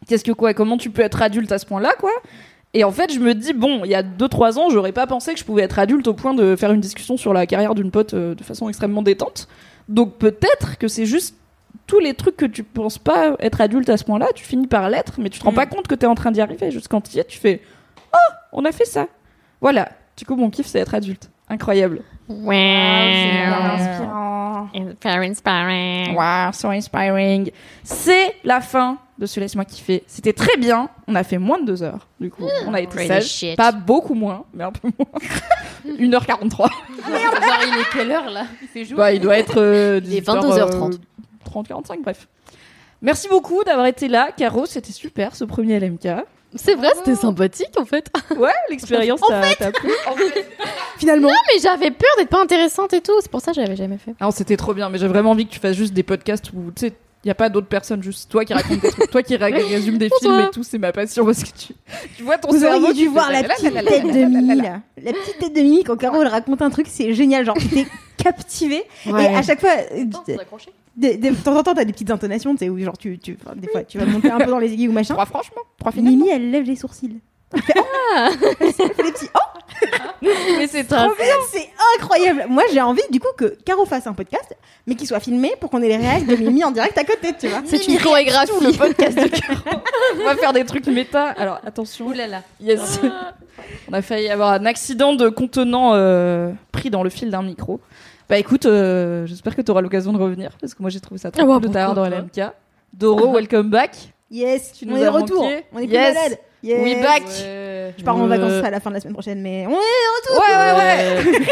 Qu'est-ce 0.06 0.24
que 0.24 0.32
quoi 0.32 0.54
Comment 0.54 0.76
tu 0.78 0.90
peux 0.90 1.02
être 1.02 1.20
adulte 1.22 1.52
à 1.52 1.58
ce 1.58 1.66
point-là, 1.66 1.94
quoi? 1.98 2.12
Et 2.74 2.84
en 2.84 2.92
fait, 2.92 3.12
je 3.12 3.18
me 3.18 3.34
dis 3.34 3.54
bon, 3.54 3.82
il 3.84 3.90
y 3.90 3.94
a 3.94 4.02
2-3 4.02 4.58
ans, 4.58 4.68
j'aurais 4.70 4.92
pas 4.92 5.06
pensé 5.06 5.32
que 5.32 5.40
je 5.40 5.44
pouvais 5.44 5.62
être 5.62 5.78
adulte 5.78 6.06
au 6.06 6.12
point 6.12 6.34
de 6.34 6.54
faire 6.54 6.70
une 6.70 6.82
discussion 6.82 7.16
sur 7.16 7.32
la 7.32 7.46
carrière 7.46 7.74
d'une 7.74 7.90
pote 7.90 8.14
de 8.14 8.42
façon 8.44 8.68
extrêmement 8.68 9.00
détente. 9.02 9.48
Donc 9.88 10.16
peut-être 10.18 10.78
que 10.78 10.88
c'est 10.88 11.06
juste 11.06 11.34
tous 11.86 11.98
les 12.00 12.14
trucs 12.14 12.36
que 12.36 12.44
tu 12.44 12.62
penses 12.64 12.98
pas 12.98 13.34
être 13.40 13.60
adulte 13.60 13.88
à 13.88 13.96
ce 13.96 14.04
point-là, 14.04 14.26
tu 14.34 14.44
finis 14.44 14.66
par 14.66 14.90
l'être, 14.90 15.14
mais 15.18 15.30
tu 15.30 15.38
te 15.38 15.44
rends 15.44 15.52
Mm. 15.52 15.56
pas 15.56 15.66
compte 15.66 15.86
que 15.88 15.94
t'es 15.94 16.06
en 16.06 16.14
train 16.14 16.30
d'y 16.30 16.40
arriver. 16.40 16.70
Juste 16.70 16.88
quand 16.88 17.00
tu 17.00 17.16
y 17.16 17.20
es, 17.20 17.24
tu 17.24 17.38
fais 17.38 17.62
oh, 18.12 18.32
on 18.52 18.64
a 18.64 18.72
fait 18.72 18.84
ça. 18.84 19.06
Voilà. 19.60 19.88
Du 20.16 20.24
coup, 20.26 20.36
mon 20.36 20.50
kiff, 20.50 20.66
c'est 20.66 20.80
être 20.80 20.94
adulte. 20.94 21.30
Incroyable. 21.48 22.02
Ah, 22.28 22.34
c'est 23.76 23.82
inspirant. 23.88 24.68
Very 25.02 25.28
inspiring. 25.28 26.14
Wow, 26.14 26.52
so 26.52 26.68
inspiring. 26.68 27.50
C'est 27.82 28.34
la 28.44 28.60
fin 28.60 28.98
de 29.18 29.26
ce 29.26 29.40
Laisse-moi 29.40 29.64
kiffer. 29.64 30.04
C'était 30.06 30.32
très 30.32 30.56
bien. 30.56 30.88
On 31.08 31.14
a 31.14 31.24
fait 31.24 31.38
moins 31.38 31.58
de 31.60 31.64
deux 31.66 31.82
heures. 31.82 32.06
Du 32.20 32.30
coup, 32.30 32.44
on 32.66 32.72
a 32.74 32.80
été 32.80 33.06
sage. 33.06 33.56
Pas 33.56 33.72
beaucoup 33.72 34.14
moins, 34.14 34.44
mais 34.54 34.64
un 34.64 34.72
peu 34.72 34.88
moins. 34.98 35.08
1h43. 35.98 36.56
Genre, 36.56 36.70
il 37.66 37.80
est 37.80 37.90
quelle 37.92 38.10
heure 38.12 38.30
là? 38.30 38.46
Il 38.62 38.68
fait 38.68 38.84
jour 38.84 38.96
Bah, 38.98 39.12
il 39.12 39.20
doit 39.20 39.38
être. 39.38 39.60
euh, 39.60 40.00
Il 40.04 40.14
est 40.14 40.20
18h, 40.26 40.70
22h30. 40.70 40.98
30, 41.44 41.68
45, 41.68 42.02
bref. 42.02 42.28
Merci 43.00 43.28
beaucoup 43.28 43.62
d'avoir 43.64 43.86
été 43.86 44.08
là, 44.08 44.30
Caro. 44.36 44.66
C'était 44.66 44.92
super 44.92 45.34
ce 45.36 45.44
premier 45.44 45.78
LMK. 45.80 46.08
C'est 46.54 46.74
vrai, 46.74 46.88
c'était 46.96 47.14
sympathique 47.14 47.78
en 47.78 47.84
fait. 47.84 48.10
Ouais, 48.36 48.52
l'expérience 48.70 49.20
t'a 49.58 49.70
plu. 49.70 49.90
Finalement. 50.98 51.28
Mais 51.28 51.60
j'avais 51.60 51.90
peur 51.90 52.08
d'être 52.18 52.30
pas 52.30 52.42
intéressante 52.42 52.92
et 52.94 53.00
tout. 53.00 53.12
C'est 53.20 53.30
pour 53.30 53.40
ça 53.40 53.52
que 53.52 53.60
j'avais 53.60 53.76
jamais 53.76 53.98
fait. 53.98 54.14
Non, 54.20 54.30
c'était 54.30 54.56
trop 54.56 54.74
bien, 54.74 54.88
mais 54.88 54.98
j'ai 54.98 55.08
vraiment 55.08 55.32
envie 55.32 55.46
que 55.46 55.52
tu 55.52 55.60
fasses 55.60 55.76
juste 55.76 55.92
des 55.92 56.02
podcasts 56.02 56.50
où, 56.54 56.70
tu 56.74 56.86
sais, 56.86 56.92
il 57.24 57.28
y 57.28 57.30
a 57.30 57.34
pas 57.34 57.48
d'autres 57.48 57.66
personnes, 57.66 58.02
juste 58.02 58.30
toi 58.30 58.44
qui 58.44 58.54
racontes 58.54 58.80
des 58.80 58.90
trucs, 58.90 59.10
toi 59.10 59.22
qui 59.22 59.36
ré- 59.36 59.52
résume 59.74 59.98
des 59.98 60.08
films 60.20 60.38
et 60.40 60.50
tout, 60.50 60.62
c'est 60.62 60.78
ma 60.78 60.92
passion 60.92 61.24
parce 61.24 61.42
que 61.42 61.48
tu, 61.58 61.74
tu 62.16 62.22
vois 62.22 62.38
ton 62.38 62.50
Vous 62.52 62.60
cerveau. 62.60 62.84
auriez 62.86 62.94
dû 62.94 63.08
voir 63.08 63.30
la 63.32 63.42
petite 63.42 63.72
tête 63.74 64.04
de 64.04 64.24
Mimi 64.24 64.56
là. 64.62 64.80
La 65.02 65.12
petite 65.12 65.38
tête 65.38 65.54
de 65.54 65.60
Mimi 65.60 65.84
quand 65.84 65.96
Caro 65.96 66.22
elle 66.22 66.28
raconte 66.28 66.62
un 66.62 66.70
truc, 66.70 66.86
c'est 66.88 67.12
génial. 67.14 67.44
Genre, 67.44 67.56
t'es 67.72 67.86
captivé. 68.16 68.82
Et 69.06 69.10
à 69.12 69.42
chaque 69.42 69.60
fois, 69.60 69.70
euh, 69.92 70.04
de, 70.04 71.16
de, 71.16 71.28
de 71.30 71.34
temps 71.42 71.56
en 71.56 71.62
temps, 71.62 71.74
t'as 71.74 71.84
des 71.84 71.92
petites 71.92 72.10
intonations, 72.10 72.52
tu 72.52 72.58
sais, 72.58 72.68
où 72.68 72.78
genre 72.78 72.96
tu, 72.98 73.18
tu, 73.18 73.36
des 73.56 73.68
fois, 73.68 73.82
tu 73.84 73.98
vas 73.98 74.06
monter 74.06 74.30
un 74.30 74.38
peu 74.38 74.50
dans 74.50 74.58
les 74.58 74.72
aiguilles 74.72 74.88
ou 74.88 74.92
machin. 74.92 75.14
Trois 75.14 75.26
franchement, 75.26 75.62
trois 75.78 75.92
finalement. 75.92 76.16
Mimi, 76.18 76.30
elle 76.30 76.50
lève 76.50 76.64
les 76.64 76.76
sourcils. 76.76 77.18
Elle 77.54 77.62
fait, 77.62 77.72
oh 77.78 78.28
Elle 78.60 78.72
fait 78.74 78.88
des 78.88 79.12
petits 79.12 79.28
oh 79.34 79.38
Mais 80.22 80.66
c'est 80.66 80.84
trop 80.84 80.96
bien. 81.14 81.26
C'est 81.50 81.68
incroyable. 81.98 82.46
Moi, 82.48 82.62
j'ai 82.72 82.80
envie 82.80 83.02
du 83.10 83.20
coup 83.20 83.28
que 83.36 83.56
Caro 83.64 83.84
fasse 83.86 84.06
un 84.06 84.12
podcast, 84.12 84.56
mais 84.86 84.94
qu'il 84.94 85.06
soit 85.06 85.20
filmé 85.20 85.52
pour 85.60 85.70
qu'on 85.70 85.82
ait 85.82 85.88
les 85.88 85.96
réacts 85.96 86.26
de 86.26 86.36
Mimi 86.36 86.64
en 86.64 86.70
direct 86.70 86.96
à 86.98 87.04
côté, 87.04 87.32
tu 87.38 87.48
vois. 87.48 87.62
C'est 87.66 87.86
une 87.86 87.98
chorégraphie. 87.98 88.50
le 88.60 88.72
podcast 88.76 89.16
de 89.18 89.28
Caro. 89.28 89.80
On 90.20 90.24
va 90.24 90.36
faire 90.36 90.52
des 90.52 90.64
trucs 90.64 90.86
méta. 90.86 91.26
Alors 91.30 91.60
attention. 91.64 92.06
Ouh 92.06 92.12
là 92.12 92.26
là. 92.26 92.42
Yes. 92.60 93.00
On 93.90 93.92
a 93.92 94.02
failli 94.02 94.28
avoir 94.28 94.52
un 94.52 94.66
accident 94.66 95.12
de 95.14 95.28
contenant 95.28 95.90
euh, 95.94 96.50
pris 96.72 96.90
dans 96.90 97.02
le 97.02 97.10
fil 97.10 97.30
d'un 97.30 97.42
micro. 97.42 97.80
Bah 98.28 98.38
écoute, 98.38 98.66
euh, 98.66 99.26
j'espère 99.26 99.56
que 99.56 99.62
tu 99.62 99.70
auras 99.70 99.80
l'occasion 99.80 100.12
de 100.12 100.18
revenir 100.18 100.50
parce 100.60 100.74
que 100.74 100.82
moi 100.82 100.90
j'ai 100.90 101.00
trouvé 101.00 101.18
ça 101.18 101.30
très 101.30 101.42
Ah 101.42 101.46
cool 101.46 101.60
de 101.62 101.68
t'avoir 101.68 101.94
dans 101.94 102.04
LMK. 102.06 102.52
Doro, 102.92 103.32
welcome 103.34 103.70
back. 103.70 103.96
Yes, 104.30 104.72
Tu 104.74 104.84
on 104.86 104.90
nous 104.90 104.96
est 104.98 105.04
de 105.04 105.08
retour. 105.08 105.42
manqué. 105.44 105.64
On 105.72 105.78
est 105.78 105.86
plus 105.86 105.94
Yes. 105.94 106.14
malade. 106.14 106.38
Yes. 106.62 106.82
We 106.82 107.02
back. 107.02 107.22
Je 107.98 108.04
pars 108.04 108.16
en 108.16 108.24
Euh, 108.24 108.26
vacances 108.28 108.64
à 108.64 108.70
la 108.70 108.80
fin 108.80 108.90
de 108.90 108.94
la 108.94 109.00
semaine 109.00 109.14
prochaine, 109.14 109.40
mais 109.40 109.66
on 109.66 109.72
est 109.72 110.38
Ouais, 110.38 110.56
ouais, 110.56 111.32
ouais. 111.36 111.46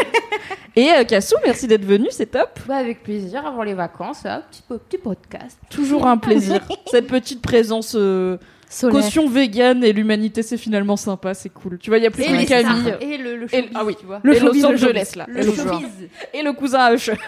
Et 0.75 0.91
euh, 0.91 1.03
Cassou, 1.05 1.35
merci 1.45 1.65
d'être 1.67 1.85
venu, 1.85 2.07
c'est 2.11 2.27
top. 2.27 2.59
Bah, 2.67 2.75
avec 2.75 3.01
plaisir, 3.03 3.45
avant 3.45 3.63
les 3.63 3.73
vacances, 3.73 4.23
là, 4.23 4.43
petit, 4.51 4.61
petit 4.67 4.97
podcast. 4.99 5.57
Toujours 5.69 6.05
un 6.05 6.17
plaisir. 6.17 6.59
Cette 6.91 7.07
petite 7.07 7.41
présence 7.41 7.95
euh, 7.95 8.37
Solaire. 8.69 9.01
caution 9.01 9.27
vegan 9.27 9.83
et 9.83 9.91
l'humanité, 9.93 10.43
c'est 10.43 10.57
finalement 10.57 10.97
sympa, 10.97 11.33
c'est 11.33 11.49
cool. 11.49 11.79
Tu 11.79 11.89
vois, 11.89 11.97
il 11.97 12.03
y 12.03 12.07
a 12.07 12.11
plus 12.11 12.23
Et 12.23 12.27
que 12.27 12.47
Camille. 12.47 12.93
Et 13.01 13.17
le, 13.17 13.37
le 13.37 13.55
Et- 13.55 13.69
ah 13.73 13.83
oui. 13.85 13.95
tu 13.99 14.05
vois. 14.05 14.19
Le 14.23 14.35
et 14.35 14.39
Los 14.39 14.47
showbiz, 14.47 14.61
le 14.61 14.67
Angeles, 14.67 14.93
showbiz. 14.93 15.15
là. 15.15 15.25
Le 15.29 15.39
Et 15.39 15.43
le 15.45 15.53
showbiz. 15.55 16.09
et 16.33 16.41
le 16.43 16.53
cousin 16.53 16.93
Usher. 16.93 17.13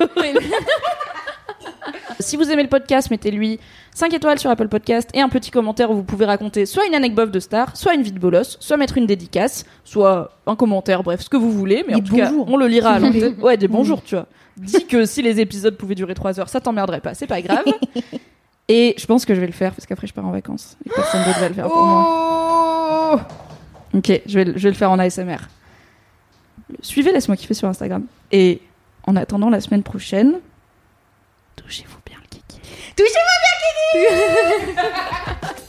si 2.20 2.38
vous 2.38 2.50
aimez 2.52 2.64
le 2.64 2.70
podcast, 2.70 3.10
mettez-lui 3.12 3.60
5 3.96 4.14
étoiles 4.14 4.40
sur 4.40 4.50
Apple 4.50 4.68
Podcast 4.68 5.10
et 5.14 5.22
un 5.22 5.30
petit 5.30 5.52
commentaire 5.52 5.90
où 5.92 5.96
vous 5.96 6.04
pouvez 6.04 6.26
raconter 6.26 6.66
soit 6.66 6.86
une 6.86 6.96
anecdote 6.96 7.32
de 7.32 7.40
star, 7.40 7.76
soit 7.78 7.94
une 7.94 8.02
vie 8.02 8.12
de 8.12 8.20
bolos, 8.20 8.58
soit 8.60 8.78
mettre 8.78 8.98
une 8.98 9.06
dédicace, 9.06 9.66
soit 9.84 10.32
un 10.46 10.56
commentaire, 10.56 11.04
bref, 11.04 11.22
ce 11.22 11.30
que 11.30 11.38
vous 11.38 11.52
voulez. 11.52 11.84
Mais 11.88 11.96
en 11.96 12.00
tout 12.02 12.16
cas, 12.16 12.32
on 12.48 12.58
le 12.58 12.68
lira 12.68 12.92
à 12.92 13.00
l'antenne. 13.00 13.36
Ouais, 13.42 13.58
des 13.58 13.68
bonjours, 13.68 14.04
tu 14.04 14.16
vois. 14.16 14.28
Dis 14.58 14.86
que 14.86 15.06
si 15.06 15.22
les 15.22 15.40
épisodes 15.40 15.78
pouvaient 15.78 15.96
durer 15.96 16.14
3 16.14 16.40
heures, 16.40 16.50
ça 16.50 16.60
t'emmerderait 16.60 17.02
pas, 17.02 17.14
c'est 17.14 17.28
pas 17.28 17.42
grave. 17.42 17.64
Et 18.68 18.94
je 18.98 19.06
pense 19.08 19.26
que 19.26 19.34
je 19.34 19.40
vais 19.40 19.48
le 19.48 19.54
faire 19.54 19.74
parce 19.74 19.88
qu'après 19.88 20.06
je 20.06 20.14
pars 20.14 20.26
en 20.26 20.30
vacances 20.32 20.78
et 20.86 20.90
personne 20.92 21.24
d'autre 21.26 21.40
va 21.40 21.48
le 21.50 21.56
faire 21.56 21.68
pour 21.68 21.82
moi. 21.84 23.28
Ok, 23.96 24.22
je 24.28 24.34
vais, 24.38 24.46
le- 24.46 24.54
je 24.58 24.62
vais 24.64 24.70
le 24.70 24.76
faire 24.76 24.92
en 24.92 25.00
ASMR. 25.00 25.38
Suivez 26.82 27.12
Laisse-moi 27.12 27.36
kiffer 27.36 27.56
sur 27.56 27.68
Instagram. 27.68 28.06
Et 28.32 28.62
en 29.08 29.16
attendant 29.16 29.50
la 29.50 29.60
semaine 29.60 29.82
prochaine, 29.82 30.36
touchez-vous 31.62 32.00
bien 32.06 32.18
le 32.22 32.28
kiki. 32.28 32.60